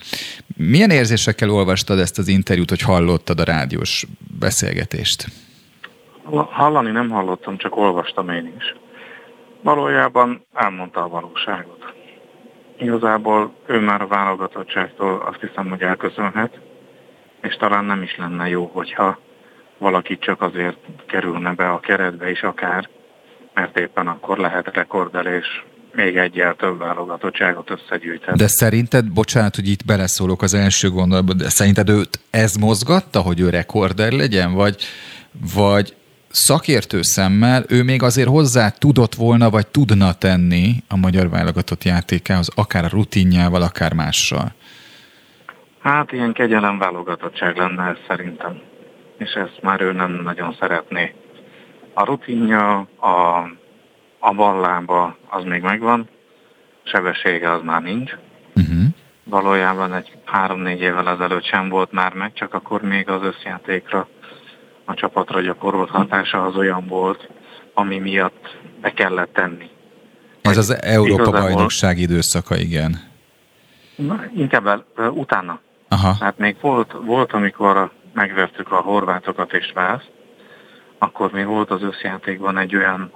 Milyen 0.57 0.89
érzésekkel 0.89 1.49
olvastad 1.49 1.99
ezt 1.99 2.17
az 2.17 2.27
interjút, 2.27 2.69
hogy 2.69 2.81
hallottad 2.81 3.39
a 3.39 3.43
rádiós 3.43 4.05
beszélgetést? 4.39 5.27
Hallani 6.49 6.91
nem 6.91 7.09
hallottam, 7.09 7.57
csak 7.57 7.77
olvastam 7.77 8.29
én 8.29 8.53
is. 8.57 8.75
Valójában 9.63 10.45
elmondta 10.53 11.03
a 11.03 11.07
valóságot. 11.07 11.78
Igazából 12.80 13.53
ő 13.65 13.80
már 13.80 14.01
a 14.01 14.07
válogatottságtól 14.07 15.23
azt 15.31 15.39
hiszem, 15.39 15.69
hogy 15.69 15.81
elköszönhet, 15.81 16.60
és 17.41 17.56
talán 17.56 17.85
nem 17.85 18.01
is 18.01 18.18
lenne 18.18 18.49
jó, 18.49 18.69
hogyha 18.73 19.19
valaki 19.77 20.18
csak 20.18 20.41
azért 20.41 20.77
kerülne 21.07 21.53
be 21.53 21.69
a 21.69 21.80
keretbe 21.80 22.30
is 22.30 22.41
akár, 22.41 22.89
mert 23.53 23.80
éppen 23.80 24.07
akkor 24.07 24.38
lehet 24.38 24.73
rekordelés 24.73 25.65
még 25.93 26.18
egyel 26.18 26.56
több 26.56 26.77
válogatottságot 26.77 27.69
összegyűjteni. 27.69 28.38
De 28.38 28.47
szerinted, 28.47 29.11
bocsánat, 29.11 29.56
hogy 29.56 29.68
itt 29.68 29.85
beleszólok 29.85 30.41
az 30.41 30.53
első 30.53 30.89
gondolatba, 30.89 31.34
de 31.34 31.49
szerinted 31.49 31.89
őt 31.89 32.19
ez 32.30 32.56
mozgatta, 32.56 33.19
hogy 33.19 33.39
ő 33.39 33.49
rekorder 33.49 34.11
legyen, 34.11 34.53
vagy, 34.53 34.76
vagy 35.56 35.95
szakértő 36.30 37.01
szemmel 37.01 37.64
ő 37.68 37.84
még 37.84 38.03
azért 38.03 38.27
hozzá 38.27 38.69
tudott 38.69 39.15
volna, 39.15 39.49
vagy 39.49 39.68
tudna 39.68 40.14
tenni 40.14 40.76
a 40.88 40.97
magyar 40.97 41.30
válogatott 41.30 41.84
játékához, 41.84 42.49
akár 42.56 42.84
a 42.84 42.89
rutinjával, 42.91 43.61
akár 43.61 43.93
mással? 43.93 44.53
Hát 45.80 46.11
ilyen 46.11 46.34
kegyelem 46.34 46.77
válogatottság 46.77 47.57
lenne 47.57 47.84
ez 47.84 47.97
szerintem, 48.07 48.61
és 49.18 49.31
ezt 49.31 49.60
már 49.61 49.81
ő 49.81 49.91
nem 49.91 50.11
nagyon 50.23 50.56
szeretné. 50.60 51.14
A 51.93 52.06
rutinja, 52.06 52.77
a 52.80 53.43
a 54.19 54.34
ballába 54.34 55.18
az 55.30 55.43
még 55.43 55.61
megvan, 55.61 56.07
sebessége 56.84 57.51
az 57.51 57.61
már 57.64 57.81
nincs. 57.81 58.11
Uh-huh. 58.56 58.84
Valójában 59.23 59.93
egy 59.93 60.11
három-négy 60.26 60.81
évvel 60.81 61.10
ezelőtt 61.10 61.45
sem 61.45 61.69
volt 61.69 61.91
már 61.91 62.14
meg, 62.14 62.34
csak 62.34 62.53
akkor 62.53 62.81
még 62.81 63.10
az 63.10 63.22
összjátékra, 63.23 64.07
a 64.90 64.94
csapatra 64.94 65.41
gyakorolt 65.41 65.90
hatása 65.90 66.45
az 66.45 66.56
olyan 66.56 66.88
volt, 66.88 67.30
ami 67.74 67.98
miatt 67.98 68.57
be 68.82 68.94
kellett 68.94 69.34
tenni. 69.34 69.70
Ez 70.41 70.57
az 70.57 70.82
Európa 70.82 71.32
bajnokság 71.32 71.98
időszaka, 71.98 72.57
igen. 72.57 72.99
Na, 73.95 74.24
inkább 74.36 74.68
el, 74.68 74.86
utána. 75.10 75.60
Aha. 75.88 76.16
Hát 76.20 76.38
még 76.38 76.56
volt, 76.61 76.95
volt, 77.06 77.34
amikor 77.34 77.91
megvertük 78.14 78.72
a 78.72 78.82
horvátokat 78.82 79.53
és 79.53 79.72
Vászt, 79.74 80.11
akkor 80.98 81.32
még 81.32 81.45
volt 81.45 81.72
az 81.72 81.82
összjátékban 81.82 82.57
egy 82.57 82.76
olyan 82.76 83.11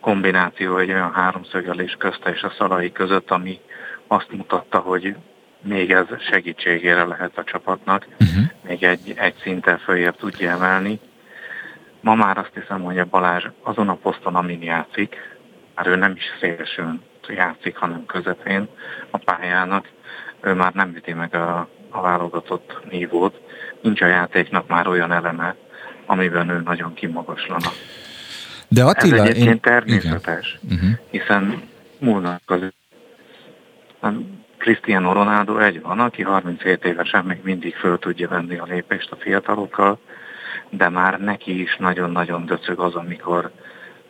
kombináció 0.00 0.76
egy 0.76 0.90
olyan 0.90 1.12
háromszögelés 1.12 1.96
közte 1.98 2.30
és 2.30 2.42
a 2.42 2.54
szalai 2.58 2.92
között, 2.92 3.30
ami 3.30 3.60
azt 4.06 4.32
mutatta, 4.32 4.78
hogy 4.78 5.16
még 5.62 5.90
ez 5.90 6.06
segítségére 6.30 7.04
lehet 7.04 7.38
a 7.38 7.44
csapatnak, 7.44 8.06
uh-huh. 8.20 8.44
még 8.66 8.82
egy, 8.82 9.14
egy 9.16 9.34
szinten 9.42 9.78
följebb 9.78 10.16
tudja 10.16 10.50
emelni. 10.50 11.00
Ma 12.00 12.14
már 12.14 12.38
azt 12.38 12.54
hiszem, 12.54 12.82
hogy 12.82 12.98
a 12.98 13.04
Balázs 13.04 13.44
azon 13.62 13.88
a 13.88 13.94
poszton, 13.94 14.34
amin 14.34 14.62
játszik, 14.62 15.16
már 15.74 15.86
ő 15.86 15.96
nem 15.96 16.12
is 16.16 16.24
szélsőn 16.40 17.02
játszik, 17.28 17.76
hanem 17.76 18.06
közepén 18.06 18.68
a 19.10 19.18
pályának, 19.18 19.88
ő 20.40 20.52
már 20.52 20.72
nem 20.72 20.94
üti 20.96 21.12
meg 21.12 21.34
a, 21.34 21.68
a 21.90 22.00
válogatott 22.00 22.90
nívót. 22.90 23.40
Nincs 23.82 24.00
a 24.00 24.06
játéknak 24.06 24.68
már 24.68 24.86
olyan 24.86 25.12
eleme, 25.12 25.56
amiben 26.06 26.48
ő 26.48 26.60
nagyon 26.60 26.94
kimagaslana. 26.94 27.68
De 28.68 28.84
Attila, 28.84 29.16
Ez 29.16 29.28
egyébként 29.28 29.48
én... 29.48 29.60
természetes, 29.60 30.58
uh-huh. 30.62 30.90
hiszen 31.10 31.62
múlnak 31.98 32.42
az 32.46 32.60
Cristiano 34.58 35.12
Ronaldo 35.12 35.58
egy 35.58 35.80
van, 35.82 36.00
aki 36.00 36.22
37 36.22 36.84
évesen 36.84 37.24
még 37.24 37.38
mindig 37.42 37.74
föl 37.74 37.98
tudja 37.98 38.28
venni 38.28 38.58
a 38.58 38.66
lépést 38.68 39.10
a 39.10 39.16
fiatalokkal, 39.16 39.98
de 40.70 40.88
már 40.88 41.20
neki 41.20 41.60
is 41.60 41.76
nagyon-nagyon 41.76 42.46
döcög 42.46 42.78
az, 42.80 42.94
amikor 42.94 43.50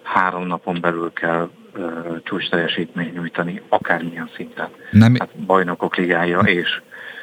három 0.03 0.47
napon 0.47 0.81
belül 0.81 1.13
kell 1.13 1.51
uh, 1.77 2.23
csúcs 2.23 2.49
teljesítmény 2.49 3.13
nyújtani, 3.13 3.63
akármilyen 3.69 4.31
szinten. 4.37 4.69
Nem... 4.91 5.15
Hát 5.19 5.37
bajnokok 5.37 5.97
ligája 5.97 6.39
és 6.39 6.81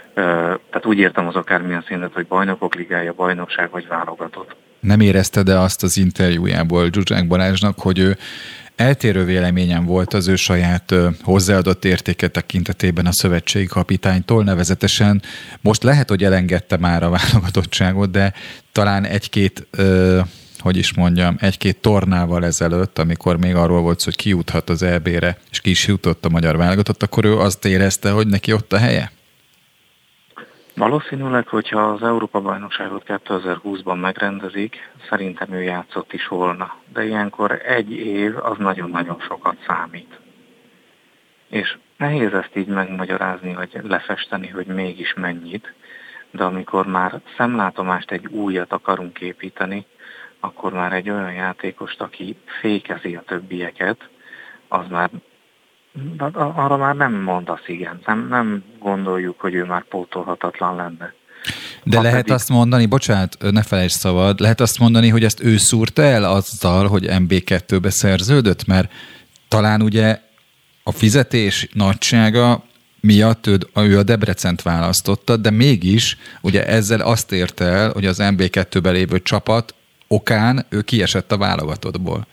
uh, 0.08 0.24
tehát 0.70 0.86
úgy 0.86 0.98
értem 0.98 1.28
az 1.28 1.36
akármilyen 1.36 1.84
szintet, 1.88 2.14
hogy 2.14 2.28
bajnokok 2.28 2.76
ligája, 2.76 3.14
bajnokság 3.14 3.70
vagy 3.72 3.88
válogatott 3.88 4.56
nem 4.86 5.00
érezte 5.00 5.44
de 5.44 5.58
azt 5.58 5.84
az 5.84 5.98
interjújából 5.98 6.90
Zsuzsák 6.92 7.28
Balázsnak, 7.28 7.80
hogy 7.80 8.00
ő 8.00 8.18
eltérő 8.76 9.26
véleményen 9.26 9.86
volt 9.86 10.14
az 10.14 10.28
ő 10.28 10.36
saját 10.36 10.94
hozzáadott 11.22 11.86
értéke 11.86 12.28
tekintetében 12.28 13.06
a 13.06 13.12
szövetségi 13.12 13.66
kapitánytól, 13.66 14.44
nevezetesen 14.44 15.22
most 15.62 15.84
lehet, 15.84 16.10
hogy 16.10 16.24
elengedte 16.24 16.78
már 16.78 17.04
a 17.04 17.10
válogatottságot, 17.10 18.12
de 18.12 18.34
talán 18.72 19.06
egy-két 19.06 19.68
hogy 20.60 20.78
is 20.78 20.94
mondjam, 20.94 21.36
egy-két 21.40 21.78
tornával 21.78 22.46
ezelőtt, 22.46 23.00
amikor 23.00 23.38
még 23.38 23.56
arról 23.56 23.82
volt 23.82 24.04
hogy 24.04 24.16
ki 24.16 24.30
juthat 24.30 24.70
az 24.70 24.84
EB-re, 24.84 25.38
és 25.52 25.60
ki 25.60 25.70
is 25.70 25.88
jutott 25.88 26.26
a 26.26 26.30
magyar 26.30 26.58
válogatott, 26.58 27.04
akkor 27.04 27.26
ő 27.26 27.38
azt 27.38 27.66
érezte, 27.66 28.10
hogy 28.10 28.28
neki 28.28 28.54
ott 28.54 28.74
a 28.74 28.78
helye? 28.78 29.12
Valószínűleg, 30.76 31.48
hogyha 31.48 31.82
az 31.82 32.04
Európa-bajnokságot 32.04 33.04
2020-ban 33.08 34.00
megrendezik, 34.00 34.92
szerintem 35.10 35.54
ő 35.54 35.62
játszott 35.62 36.14
is 36.14 36.28
volna. 36.28 36.76
De 36.94 37.06
ilyenkor 37.06 37.52
egy 37.66 37.92
év 37.92 38.38
az 38.38 38.58
nagyon-nagyon 38.58 39.20
sokat 39.20 39.56
számít. 39.68 40.20
És 41.50 41.78
nehéz 41.98 42.34
ezt 42.34 42.56
így 42.56 42.68
megmagyarázni, 42.68 43.54
vagy 43.54 43.80
lefesteni, 43.84 44.48
hogy 44.48 44.66
mégis 44.66 45.14
mennyit, 45.14 45.74
de 46.32 46.44
amikor 46.44 46.86
már 46.88 47.22
szemlátomást 47.38 48.12
egy 48.12 48.28
újat 48.28 48.72
akarunk 48.74 49.20
építeni, 49.20 49.86
akkor 50.40 50.74
már 50.74 50.94
egy 50.94 51.10
olyan 51.10 51.34
játékost, 51.34 52.02
aki 52.02 52.38
fékezi 52.60 53.16
a 53.16 53.24
többieket, 53.26 54.10
az 54.68 54.88
már 54.90 55.10
arra 56.34 56.78
már 56.78 56.96
nem 56.96 57.14
mondasz 57.14 57.68
igen. 57.68 58.00
Nem, 58.06 58.28
nem 58.28 58.64
gondoljuk, 58.80 59.40
hogy 59.40 59.54
ő 59.54 59.64
már 59.64 59.84
pótolhatatlan 59.84 60.76
lenne. 60.76 61.14
De 61.84 61.98
ha 61.98 62.04
lehet 62.04 62.18
pedig... 62.18 62.34
azt 62.34 62.50
mondani, 62.50 62.86
bocsánat, 62.86 63.38
ne 63.52 63.62
felejtsd 63.62 64.00
szabad, 64.00 64.40
lehet 64.40 64.62
azt 64.62 64.80
mondani, 64.80 65.10
hogy 65.10 65.24
ezt 65.24 65.44
ő 65.44 65.58
szúrta 65.58 66.02
el 66.02 66.24
azzal, 66.24 66.88
hogy 66.88 67.06
MB2-be 67.10 67.90
szerződött, 67.90 68.66
mert 68.66 68.92
talán 69.48 69.82
ugye 69.82 70.20
a 70.84 70.92
fizetés 70.92 71.70
nagysága 71.74 72.64
miatt 73.00 73.48
ő, 73.48 73.58
ő 73.76 73.98
a 73.98 74.04
Debrecent 74.04 74.62
választotta, 74.62 75.38
de 75.38 75.50
mégis 75.50 76.18
ugye 76.42 76.66
ezzel 76.68 77.00
azt 77.00 77.32
érte 77.32 77.66
el, 77.66 77.92
hogy 77.92 78.06
az 78.06 78.18
MB2-ben 78.22 78.94
lévő 78.94 79.22
csapat 79.22 79.76
okán 80.08 80.66
ő 80.70 80.82
kiesett 80.82 81.32
a 81.32 81.38
válogatottból 81.38 82.28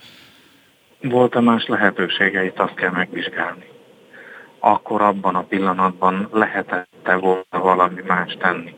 volt-e 1.09 1.39
más 1.39 1.65
lehetőségeit, 1.65 2.59
azt 2.59 2.73
kell 2.73 2.91
megvizsgálni. 2.91 3.65
Akkor 4.59 5.01
abban 5.01 5.35
a 5.35 5.43
pillanatban 5.43 6.29
lehetette 6.31 7.15
volna 7.15 7.43
valami 7.61 8.01
más 8.07 8.37
tenni. 8.39 8.75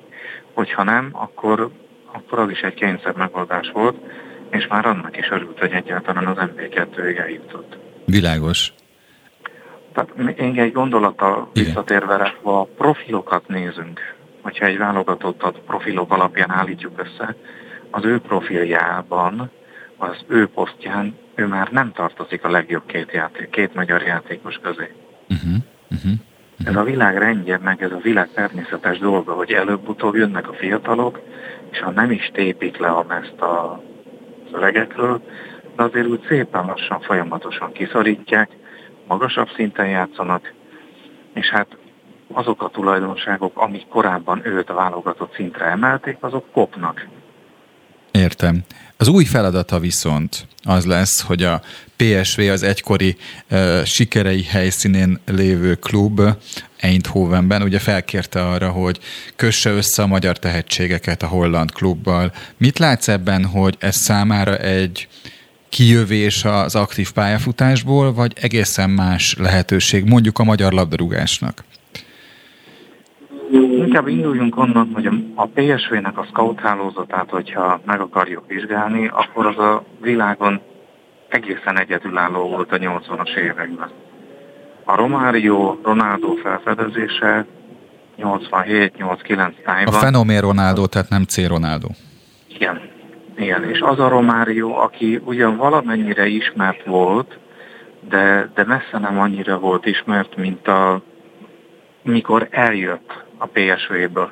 Hogyha 0.53 0.83
nem, 0.83 1.09
akkor, 1.11 1.69
akkor 2.11 2.39
az 2.39 2.49
is 2.49 2.59
egy 2.59 2.73
kényszer 2.73 3.13
megoldás 3.15 3.71
volt, 3.73 3.97
és 4.49 4.67
már 4.67 4.85
annak 4.85 5.17
is 5.17 5.29
örült, 5.29 5.59
hogy 5.59 5.71
egyáltalán 5.71 6.25
az 6.25 6.37
MB2-ig 6.39 7.17
eljutott. 7.17 7.77
Világos. 8.05 8.73
Tehát 9.93 10.15
még 10.15 10.57
egy 10.57 10.71
gondolata 10.71 11.49
visszatérve, 11.53 12.33
ha 12.43 12.59
a 12.59 12.67
profilokat 12.77 13.47
nézünk, 13.47 14.15
hogyha 14.41 14.65
egy 14.65 14.77
válogatottat 14.77 15.59
profilok 15.59 16.13
alapján 16.13 16.51
állítjuk 16.51 16.99
össze, 16.99 17.35
az 17.89 18.05
ő 18.05 18.19
profiljában, 18.19 19.51
az 19.97 20.23
ő 20.27 20.47
posztján 20.47 21.17
ő 21.35 21.45
már 21.45 21.71
nem 21.71 21.91
tartozik 21.91 22.43
a 22.43 22.49
legjobb 22.49 22.85
két, 22.85 23.11
játék, 23.11 23.49
két 23.49 23.73
magyar 23.73 24.01
játékos 24.01 24.59
közé. 24.61 24.91
Uh-huh, 25.29 25.51
uh-huh, 25.91 26.11
uh-huh. 26.57 26.69
Ez 26.69 26.75
a 26.75 26.83
világ 26.83 27.17
rendje, 27.17 27.57
meg 27.57 27.83
ez 27.83 27.91
a 27.91 27.99
világ 28.03 28.29
természetes 28.33 28.97
dolga, 28.97 29.33
hogy 29.33 29.51
előbb-utóbb 29.51 30.15
jönnek 30.15 30.49
a 30.49 30.53
fiatalok, 30.53 31.21
és 31.71 31.79
ha 31.79 31.91
nem 31.91 32.11
is 32.11 32.31
tépik 32.33 32.77
le 32.77 32.87
a 32.87 33.05
mezt 33.07 33.41
a 33.41 33.83
öregekről, 34.51 35.21
de 35.75 35.83
azért 35.83 36.07
úgy 36.07 36.25
szépen 36.27 36.65
lassan, 36.65 37.01
folyamatosan 37.01 37.71
kiszorítják, 37.71 38.49
magasabb 39.07 39.49
szinten 39.55 39.87
játszanak, 39.87 40.53
és 41.33 41.49
hát 41.49 41.77
azok 42.33 42.63
a 42.63 42.69
tulajdonságok, 42.69 43.57
amik 43.57 43.87
korábban 43.87 44.41
őt 44.45 44.69
a 44.69 44.73
válogatott 44.73 45.33
szintre 45.33 45.65
emelték, 45.65 46.17
azok 46.19 46.51
kopnak. 46.51 47.07
Értem. 48.11 48.63
Az 48.97 49.07
új 49.07 49.23
feladata 49.23 49.79
viszont 49.79 50.47
az 50.63 50.85
lesz, 50.85 51.21
hogy 51.21 51.43
a 51.43 51.61
PSV 51.95 52.39
az 52.39 52.63
egykori 52.63 53.17
uh, 53.49 53.83
sikerei 53.83 54.43
helyszínén 54.43 55.19
lévő 55.25 55.75
klub 55.75 56.21
Eindhovenben 56.85 57.61
ugye 57.61 57.79
felkérte 57.79 58.47
arra, 58.47 58.69
hogy 58.69 58.99
kösse 59.35 59.69
össze 59.69 60.01
a 60.01 60.07
magyar 60.07 60.39
tehetségeket 60.39 61.23
a 61.23 61.27
holland 61.27 61.71
klubbal. 61.71 62.33
Mit 62.57 62.79
látsz 62.79 63.07
ebben, 63.07 63.45
hogy 63.45 63.75
ez 63.79 63.95
számára 63.95 64.57
egy 64.57 65.07
kijövés 65.69 66.43
az 66.43 66.75
aktív 66.75 67.11
pályafutásból, 67.11 68.13
vagy 68.13 68.33
egészen 68.41 68.89
más 68.89 69.35
lehetőség 69.37 70.03
mondjuk 70.03 70.39
a 70.39 70.43
magyar 70.43 70.73
labdarúgásnak? 70.73 71.63
Inkább 73.75 74.07
induljunk 74.07 74.57
onnan, 74.57 74.89
hogy 74.93 75.09
a 75.35 75.45
PSV-nek 75.45 76.17
a 76.17 76.23
scout 76.23 76.59
hálózatát, 76.59 77.29
hogyha 77.29 77.81
meg 77.85 77.99
akarjuk 77.99 78.43
vizsgálni, 78.47 79.07
akkor 79.07 79.45
az 79.45 79.57
a 79.57 79.83
világon 80.01 80.61
egészen 81.27 81.79
egyedülálló 81.79 82.49
volt 82.49 82.71
a 82.71 82.77
80-as 82.77 83.35
években. 83.35 83.89
A 84.83 84.95
Romário, 84.95 85.77
Ronaldo 85.83 86.33
felfedezése 86.33 87.45
87-89 88.17 89.63
tájban. 89.63 89.93
A 89.93 89.97
fenomén 89.97 90.41
Ronaldo, 90.41 90.85
tehát 90.85 91.09
nem 91.09 91.23
C. 91.23 91.47
Ronaldo. 91.47 91.87
Igen, 92.47 92.81
igen, 93.37 93.63
és 93.63 93.79
az 93.79 93.99
a 93.99 94.07
Romário, 94.07 94.69
aki 94.69 95.21
ugyan 95.25 95.57
valamennyire 95.57 96.27
ismert 96.27 96.85
volt, 96.85 97.39
de, 98.09 98.49
de 98.55 98.63
messze 98.63 98.97
nem 98.99 99.19
annyira 99.19 99.59
volt 99.59 99.85
ismert, 99.85 100.35
mint 100.35 100.67
a, 100.67 101.01
mikor 102.03 102.47
eljött 102.51 103.24
a 103.37 103.45
PSV-ből. 103.45 104.31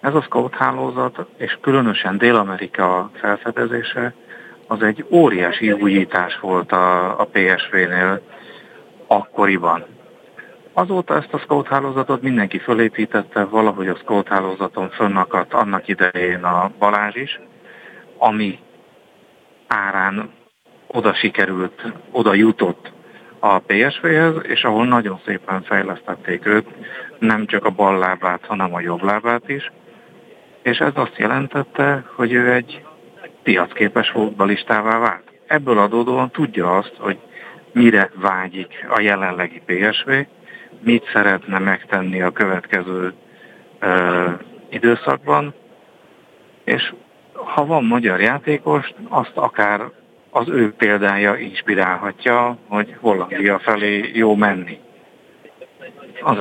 Ez 0.00 0.14
a 0.14 0.22
scout 0.22 0.54
hálózat, 0.54 1.26
és 1.36 1.58
különösen 1.60 2.18
Dél-Amerika 2.18 3.10
felfedezése, 3.14 4.14
az 4.66 4.82
egy 4.82 5.06
óriási 5.10 5.72
újítás 5.72 6.38
volt 6.40 6.72
a, 6.72 7.20
a 7.20 7.24
PSV-nél 7.24 8.20
akkoriban. 9.06 9.84
Azóta 10.72 11.16
ezt 11.16 11.34
a 11.34 11.38
scout 11.38 11.66
hálózatot 11.66 12.22
mindenki 12.22 12.58
fölépítette, 12.58 13.44
valahogy 13.44 13.88
a 13.88 13.96
scout 13.96 14.28
hálózaton 14.28 14.90
fönnakadt 14.90 15.54
annak 15.54 15.88
idején 15.88 16.44
a 16.44 16.70
Balázs 16.78 17.14
is, 17.14 17.40
ami 18.18 18.58
árán 19.66 20.30
oda 20.86 21.14
sikerült, 21.14 21.92
oda 22.10 22.34
jutott 22.34 22.92
a 23.40 23.58
PSV-hez, 23.58 24.34
és 24.42 24.62
ahol 24.64 24.86
nagyon 24.86 25.20
szépen 25.26 25.62
fejlesztették 25.62 26.46
őt, 26.46 26.66
nem 27.18 27.46
csak 27.46 27.64
a 27.64 27.70
bal 27.70 27.98
lábát, 27.98 28.46
hanem 28.46 28.74
a 28.74 28.80
jobb 28.80 29.02
lábát 29.02 29.48
is, 29.48 29.70
és 30.62 30.78
ez 30.78 30.92
azt 30.94 31.16
jelentette, 31.16 32.04
hogy 32.14 32.32
ő 32.32 32.52
egy 32.52 32.84
piacképes 33.42 34.08
futbalistává 34.08 34.98
vált. 34.98 35.24
Ebből 35.46 35.78
adódóan 35.78 36.30
tudja 36.30 36.76
azt, 36.76 36.94
hogy 36.98 37.18
mire 37.72 38.10
vágyik 38.14 38.86
a 38.88 39.00
jelenlegi 39.00 39.62
PSV, 39.66 40.10
mit 40.80 41.10
szeretne 41.12 41.58
megtenni 41.58 42.22
a 42.22 42.30
következő 42.30 43.12
ö, 43.78 44.30
időszakban, 44.68 45.54
és 46.64 46.92
ha 47.32 47.66
van 47.66 47.84
magyar 47.84 48.20
játékos, 48.20 48.92
azt 49.08 49.32
akár 49.36 49.80
az 50.30 50.48
ő 50.48 50.72
példája 50.72 51.36
inspirálhatja, 51.36 52.58
hogy 52.68 52.96
Hollandia 53.00 53.58
felé 53.58 54.10
jó 54.14 54.34
menni. 54.34 54.78
Az 56.22 56.36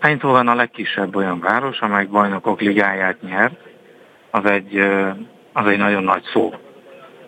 Eindhoven 0.00 0.48
a 0.48 0.54
legkisebb 0.54 1.16
olyan 1.16 1.40
város, 1.40 1.80
amely 1.80 2.04
bajnokok 2.04 2.60
ligáját 2.60 3.22
nyert, 3.22 3.54
az 4.30 4.44
egy, 4.44 4.78
az 5.52 5.66
egy 5.66 5.78
nagyon 5.78 6.02
nagy 6.02 6.22
szó 6.32 6.54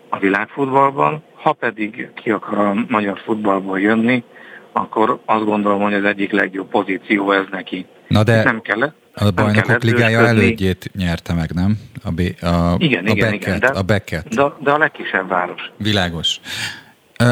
a 0.09 0.17
világfutballban. 0.19 1.23
Ha 1.33 1.53
pedig 1.53 2.09
ki 2.13 2.31
akar 2.31 2.57
a 2.57 2.73
magyar 2.87 3.19
futballból 3.25 3.79
jönni, 3.79 4.23
akkor 4.71 5.19
azt 5.25 5.45
gondolom, 5.45 5.81
hogy 5.81 5.93
az 5.93 6.03
egyik 6.03 6.31
legjobb 6.31 6.69
pozíció 6.69 7.31
ez 7.31 7.45
neki. 7.51 7.85
Na 8.07 8.23
de 8.23 8.43
nem 8.43 8.61
kellett, 8.61 8.95
a 9.19 9.31
bajnokok 9.31 9.83
ligája 9.83 10.27
elődjét 10.27 10.91
nyerte 10.95 11.33
meg, 11.33 11.49
nem? 11.53 11.79
A, 12.03 12.11
B, 12.11 12.19
a, 12.19 12.75
igen, 12.77 13.05
a 13.05 13.09
igen, 13.09 13.29
Beckett, 13.29 13.33
igen, 13.33 13.59
de, 13.59 13.67
a 13.67 13.81
Beckett. 13.81 14.27
De, 14.27 14.43
de 14.59 14.71
a 14.71 14.77
legkisebb 14.77 15.27
város. 15.27 15.71
Világos. 15.77 16.39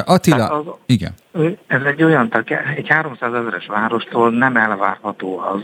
Attila, 0.05 0.47
az, 0.47 0.65
igen. 0.85 1.13
Ez 1.67 1.81
egy 1.83 2.03
olyan, 2.03 2.29
tehát 2.29 2.75
egy 2.75 2.87
300 2.87 3.33
ezeres 3.33 3.65
várostól 3.65 4.31
nem 4.31 4.57
elvárható 4.57 5.39
az, 5.39 5.61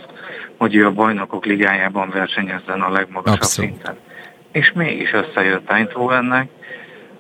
hogy 0.58 0.76
ő 0.76 0.86
a 0.86 0.92
bajnokok 0.92 1.46
ligájában 1.46 2.10
versenyezzen 2.10 2.82
a 2.82 2.92
legmagasabb 2.92 3.42
Abszolút. 3.42 3.72
szinten. 3.72 3.96
És 4.52 4.72
mégis 4.76 5.14
összejött 5.14 5.72
Eindhovennek. 5.72 6.50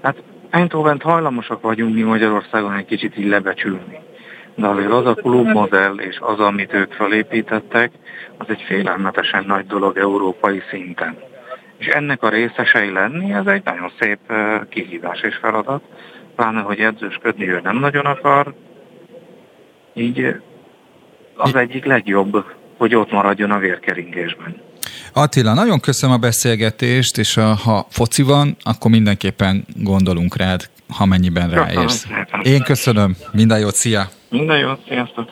Hát 0.01 0.15
eindhoven 0.49 0.99
hajlamosak 1.03 1.61
vagyunk 1.61 1.93
mi 1.93 2.01
Magyarországon 2.01 2.73
egy 2.73 2.85
kicsit 2.85 3.17
így 3.17 3.27
lebecsülni. 3.27 3.99
De 4.55 4.67
azért 4.67 4.91
az 4.91 5.05
a 5.05 5.13
klubmodell 5.13 5.95
és 5.95 6.17
az, 6.19 6.39
amit 6.39 6.73
ők 6.73 6.93
felépítettek, 6.93 7.91
az 8.37 8.45
egy 8.49 8.63
félelmetesen 8.67 9.43
nagy 9.47 9.65
dolog 9.65 9.97
európai 9.97 10.61
szinten. 10.69 11.17
És 11.77 11.87
ennek 11.87 12.23
a 12.23 12.29
részesei 12.29 12.91
lenni, 12.91 13.33
ez 13.33 13.45
egy 13.45 13.61
nagyon 13.63 13.91
szép 13.99 14.19
kihívás 14.69 15.21
és 15.21 15.35
feladat, 15.35 15.83
pláne, 16.35 16.59
hogy 16.59 16.79
edzősködni 16.79 17.49
ő 17.49 17.59
nem 17.63 17.79
nagyon 17.79 18.05
akar, 18.05 18.53
így 19.93 20.35
az 21.35 21.55
egyik 21.55 21.85
legjobb, 21.85 22.45
hogy 22.77 22.95
ott 22.95 23.11
maradjon 23.11 23.51
a 23.51 23.57
vérkeringésben. 23.57 24.61
Attila, 25.13 25.53
nagyon 25.53 25.79
köszönöm 25.79 26.15
a 26.15 26.19
beszélgetést, 26.19 27.17
és 27.17 27.33
ha 27.33 27.87
foci 27.89 28.21
van, 28.21 28.57
akkor 28.63 28.91
mindenképpen 28.91 29.65
gondolunk 29.75 30.37
rád, 30.37 30.69
ha 30.97 31.05
mennyiben 31.05 31.49
ráérsz. 31.49 32.07
Én 32.43 32.61
köszönöm, 32.61 33.15
minden 33.31 33.59
jót, 33.59 33.75
szia! 33.75 34.09
Minden 34.31 34.57
jót, 34.57 34.79
sziasztok! 34.87 35.29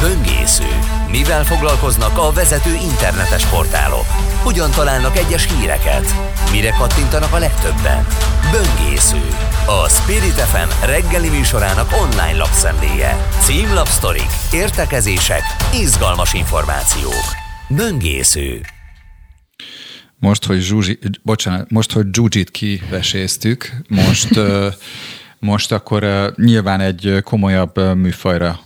Böngésző. 0.00 0.68
Mivel 1.10 1.44
foglalkoznak 1.44 2.18
a 2.18 2.32
vezető 2.32 2.70
internetes 2.74 3.46
portálok? 3.46 4.06
Hogyan 4.42 4.70
találnak 4.70 5.16
egyes 5.16 5.44
híreket? 5.52 6.06
Mire 6.50 6.70
kattintanak 6.70 7.32
a 7.32 7.38
legtöbben? 7.38 8.06
Böngésző. 8.50 9.22
A 9.66 9.88
Spirit 9.88 10.40
FM 10.52 10.86
reggeli 10.86 11.28
műsorának 11.28 11.88
online 12.02 12.36
lapszemléje. 12.36 13.28
Címlapsztorik, 13.40 14.30
értekezések, 14.52 15.42
izgalmas 15.74 16.34
információk. 16.34 17.24
Böngésző. 17.68 18.60
Most, 20.18 20.44
hogy 20.44 20.60
Zsuzsi, 20.60 20.98
bocsánat, 21.22 21.70
most, 21.70 21.92
hogy 21.92 22.06
Zsuzsit 22.12 22.50
kiveséztük, 22.50 23.70
most, 23.88 24.38
most 25.44 25.72
akkor 25.72 26.32
nyilván 26.36 26.80
egy 26.80 27.18
komolyabb 27.24 27.96
műfajra 27.96 28.60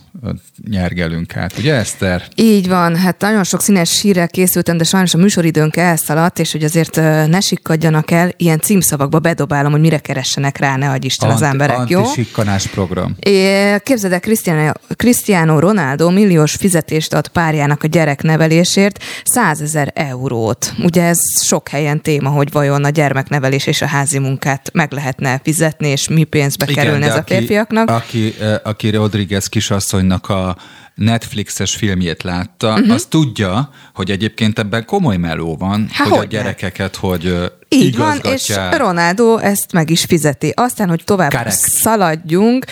nyergelünk 0.69 1.35
át, 1.35 1.57
ugye 1.57 1.73
Eszter? 1.73 2.23
Így 2.35 2.67
van, 2.67 2.95
hát 2.95 3.21
nagyon 3.21 3.43
sok 3.43 3.61
színes 3.61 4.01
hírrel 4.01 4.27
készültem, 4.27 4.77
de 4.77 4.83
sajnos 4.83 5.13
a 5.13 5.17
műsoridőnk 5.17 5.75
elszaladt, 5.75 6.39
és 6.39 6.51
hogy 6.51 6.63
azért 6.63 6.95
ne 7.29 7.39
sikkadjanak 7.39 8.11
el, 8.11 8.31
ilyen 8.37 8.59
címszavakba 8.59 9.19
bedobálom, 9.19 9.71
hogy 9.71 9.81
mire 9.81 9.97
keressenek 9.97 10.57
rá, 10.57 10.75
ne 10.75 10.89
adj 10.89 11.05
Isten 11.05 11.29
Ant, 11.29 11.41
az 11.41 11.47
emberek, 11.47 11.89
jó? 11.89 11.99
Antisikkanás 11.99 12.67
program. 12.67 13.15
É, 13.19 13.75
képzeld 13.83 14.13
el, 14.13 14.19
Cristiano, 14.19 14.71
Cristiano 14.95 15.59
Ronaldo 15.59 16.09
milliós 16.09 16.55
fizetést 16.55 17.13
ad 17.13 17.27
párjának 17.27 17.83
a 17.83 17.87
gyereknevelésért, 17.87 19.03
100 19.23 19.61
ezer 19.61 19.91
eurót. 19.95 20.73
Ugye 20.83 21.03
ez 21.03 21.19
sok 21.43 21.69
helyen 21.69 22.01
téma, 22.01 22.29
hogy 22.29 22.51
vajon 22.51 22.83
a 22.83 22.89
gyermeknevelés 22.89 23.67
és 23.67 23.81
a 23.81 23.85
házi 23.85 24.19
munkát 24.19 24.69
meg 24.73 24.91
lehetne 24.91 25.39
fizetni, 25.43 25.87
és 25.87 26.07
mi 26.07 26.23
pénzbe 26.23 26.65
Igen, 26.69 26.83
kerülne 26.83 27.05
ez 27.05 27.15
a 27.15 27.23
férfiaknak. 27.25 27.89
Aki, 27.89 28.35
aki 28.63 28.89
Rodriguez 28.89 29.47
kisasszony 29.47 30.06
asszonynak 30.11 30.29
a 30.29 30.55
Netflixes 30.97 31.75
filmjét 31.75 32.23
látta, 32.23 32.73
uh-huh. 32.73 32.93
az 32.93 33.05
tudja, 33.05 33.69
hogy 33.93 34.11
egyébként 34.11 34.59
ebben 34.59 34.85
komoly 34.85 35.17
meló 35.17 35.55
van, 35.55 35.87
Há, 35.91 36.03
hogy, 36.03 36.13
hogy 36.13 36.25
a 36.25 36.29
gyerekeket, 36.29 36.95
hogy 36.95 37.51
így 37.69 37.97
van, 37.97 38.19
és 38.23 38.53
Ronaldo 38.71 39.37
ezt 39.37 39.71
meg 39.71 39.89
is 39.89 40.03
fizeti. 40.03 40.51
Aztán, 40.55 40.89
hogy 40.89 41.03
tovább 41.03 41.31
Correct. 41.31 41.57
szaladjunk, 41.57 42.65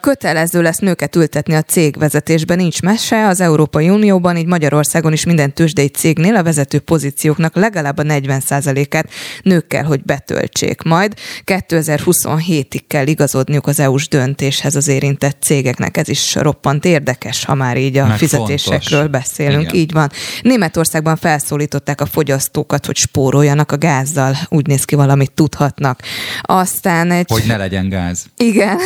kötelező 0.00 0.62
lesz 0.62 0.78
nőket 0.78 1.16
ültetni 1.16 1.54
a 1.54 1.62
cégvezetésben, 1.62 2.56
nincs 2.56 2.82
mese 2.82 3.26
az 3.26 3.40
Európai 3.40 3.88
Unióban, 3.88 4.36
így 4.36 4.46
Magyarországon 4.46 5.12
is 5.12 5.24
minden 5.24 5.54
tőzsdei 5.54 5.88
cégnél 5.88 6.36
a 6.36 6.42
vezető 6.42 6.78
pozícióknak 6.78 7.54
legalább 7.54 7.98
a 7.98 8.02
40%-át 8.02 9.08
nőkkel, 9.42 9.84
hogy 9.84 10.02
betöltsék 10.02 10.82
majd. 10.82 11.14
2027-ig 11.44 12.82
kell 12.86 13.06
igazodniuk 13.06 13.66
az 13.66 13.80
EU-s 13.80 14.08
döntéshez 14.08 14.76
az 14.76 14.88
érintett 14.88 15.42
cégeknek. 15.42 15.96
Ez 15.96 16.08
is 16.08 16.34
roppant 16.34 16.84
érdekes, 16.84 17.44
ha 17.44 17.54
már 17.56 17.76
így 17.76 17.96
a 17.96 18.06
Meg 18.06 18.18
fizetésekről 18.18 19.00
fontos. 19.00 19.20
beszélünk. 19.20 19.62
Igen. 19.62 19.74
Így 19.74 19.92
van. 19.92 20.10
Németországban 20.42 21.16
felszólították 21.16 22.00
a 22.00 22.06
fogyasztókat, 22.06 22.86
hogy 22.86 22.96
spóroljanak 22.96 23.72
a 23.72 23.78
gázzal 23.78 24.36
úgy 24.48 24.66
néz 24.66 24.84
ki 24.84 24.94
valamit 24.94 25.32
tudhatnak. 25.32 26.00
Aztán 26.42 27.10
egy... 27.10 27.26
Hogy 27.28 27.44
ne 27.46 27.56
legyen 27.56 27.88
gáz. 27.88 28.26
Igen. 28.36 28.66
Igen. 28.66 28.78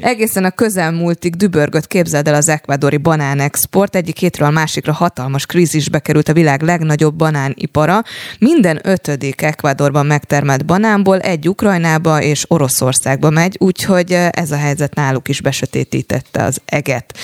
Egészen 0.12 0.44
a 0.44 0.50
közelmúltig 0.50 1.36
dübörgött, 1.36 1.86
képzeld 1.86 2.28
el 2.28 2.34
az 2.34 2.48
ekvadori 2.48 2.96
banánexport. 2.96 3.96
Egyik 3.96 4.18
hétről 4.18 4.48
a 4.48 4.50
másikra 4.50 4.92
hatalmas 4.92 5.46
krízisbe 5.46 5.98
került 5.98 6.28
a 6.28 6.32
világ 6.32 6.62
legnagyobb 6.62 7.14
banánipara. 7.14 8.02
Minden 8.38 8.80
ötödik 8.82 9.42
Ekvadorban 9.42 10.06
megtermelt 10.06 10.64
banánból 10.64 11.20
egy 11.20 11.48
Ukrajnába 11.48 12.22
és 12.22 12.44
Oroszországba 12.48 13.30
megy, 13.30 13.56
úgyhogy 13.60 14.12
ez 14.30 14.50
a 14.50 14.56
helyzet 14.56 14.94
náluk 14.94 15.28
is 15.28 15.40
besötétítette 15.40 16.42
az 16.42 16.60
eget. 16.64 17.18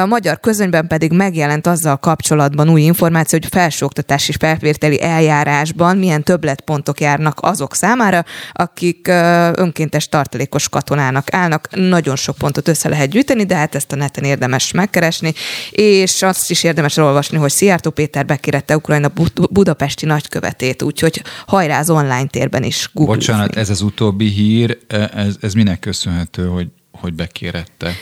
A 0.00 0.06
magyar 0.06 0.40
közönyben 0.40 0.86
pedig 0.86 1.12
megjelent 1.12 1.66
azzal 1.66 1.96
kapcsolatban 1.96 2.68
új 2.68 2.82
információ, 2.82 3.38
hogy 3.42 3.50
felsőoktatási 3.50 4.32
felvételi 4.38 5.02
eljárásban 5.02 5.96
milyen 5.96 6.22
többletpontok 6.22 7.00
járnak 7.00 7.38
azok 7.42 7.74
számára, 7.74 8.24
akik 8.52 9.08
önkéntes 9.52 10.08
tartalékos 10.08 10.68
katonának 10.68 11.34
állnak. 11.34 11.68
Nagyon 11.70 12.16
sok 12.16 12.36
pontot 12.36 12.68
össze 12.68 12.88
lehet 12.88 13.08
gyűjteni, 13.08 13.44
de 13.44 13.56
hát 13.56 13.74
ezt 13.74 13.92
a 13.92 13.96
neten 13.96 14.24
érdemes 14.24 14.72
megkeresni, 14.72 15.32
és 15.70 16.22
azt 16.22 16.50
is 16.50 16.62
érdemes 16.64 16.96
olvasni, 16.96 17.36
hogy 17.36 17.50
Szijjártó 17.50 17.90
Péter 17.90 18.26
bekérette 18.26 18.76
Ukrajna 18.76 19.12
budapesti 19.50 20.06
nagykövetét, 20.06 20.82
úgyhogy 20.82 21.22
hajrá 21.46 21.78
az 21.78 21.90
online 21.90 22.26
térben 22.26 22.62
is 22.62 22.90
Google. 22.92 23.14
Bocsánat, 23.14 23.56
ez 23.56 23.70
az 23.70 23.80
utóbbi 23.80 24.28
hír, 24.28 24.78
ez, 25.14 25.36
ez 25.40 25.54
minek 25.54 25.78
köszönhető, 25.78 26.46
hogy 26.46 26.66
hogy 26.92 27.14
bekérette? 27.14 27.92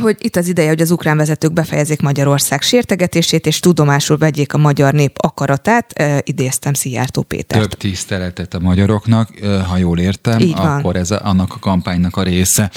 Hogy 0.00 0.16
itt 0.18 0.36
az 0.36 0.48
ideje, 0.48 0.68
hogy 0.68 0.80
az 0.80 0.90
ukrán 0.90 1.16
vezetők 1.16 1.52
befejezik 1.52 2.00
Magyarország 2.00 2.62
sértegetését, 2.62 3.46
és 3.46 3.60
tudomásul 3.60 4.18
vegyék 4.18 4.54
a 4.54 4.58
magyar 4.58 4.92
nép 4.92 5.16
akaratát, 5.16 6.02
idéztem 6.24 6.72
Szijjártó 6.72 7.22
Pétert. 7.22 7.60
Több 7.60 7.78
tiszteletet 7.78 8.54
a 8.54 8.58
magyaroknak, 8.60 9.30
ha 9.68 9.76
jól 9.76 9.98
értem, 9.98 10.38
Így 10.38 10.56
van. 10.56 10.78
akkor 10.78 10.96
ez 10.96 11.10
a, 11.10 11.20
annak 11.22 11.54
a 11.54 11.58
kampánynak 11.58 12.16
a 12.16 12.22
része. 12.22 12.70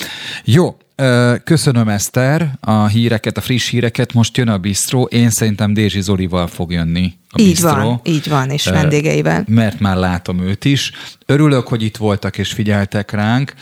Jó, 0.43 0.77
Köszönöm 1.43 1.89
Eszter 1.89 2.51
a 2.59 2.87
híreket, 2.87 3.37
a 3.37 3.41
friss 3.41 3.69
híreket. 3.69 4.13
Most 4.13 4.37
jön 4.37 4.47
a 4.47 4.57
bistró. 4.57 5.03
Én 5.03 5.29
szerintem 5.29 5.73
Dézsi 5.73 6.01
Zolival 6.01 6.47
fog 6.47 6.71
jönni 6.71 7.13
a 7.35 7.41
így 7.41 7.47
bistró. 7.47 7.69
van, 7.69 8.01
így 8.03 8.29
van, 8.29 8.49
és 8.49 8.65
vendégeivel. 8.65 9.43
Mert 9.47 9.79
már 9.79 9.95
látom 9.95 10.39
őt 10.39 10.65
is. 10.65 10.91
Örülök, 11.25 11.67
hogy 11.67 11.83
itt 11.83 11.97
voltak 11.97 12.37
és 12.37 12.51
figyeltek 12.51 13.11
ránk. 13.11 13.53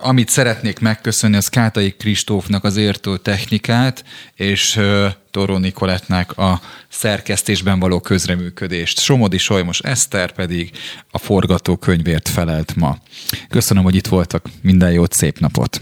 Amit 0.00 0.28
szeretnék 0.28 0.78
megköszönni, 0.78 1.36
az 1.36 1.48
Kátai 1.48 1.90
Kristófnak 1.90 2.64
az 2.64 2.76
értő 2.76 3.16
technikát, 3.16 4.04
és 4.34 4.80
Toró 5.30 5.56
Nikolettnek 5.56 6.38
a 6.38 6.60
szerkesztésben 6.88 7.78
való 7.78 8.00
közreműködést. 8.00 9.00
Somodi 9.00 9.38
Solymos 9.38 9.80
Eszter 9.80 10.32
pedig 10.32 10.70
a 11.10 11.18
forgatókönyvért 11.18 12.28
felelt 12.28 12.76
ma. 12.76 12.98
Köszönöm, 13.48 13.82
hogy 13.82 13.94
itt 13.94 14.06
voltak. 14.06 14.46
Minden 14.62 14.92
jót, 14.92 15.12
szép 15.12 15.38
napot! 15.38 15.80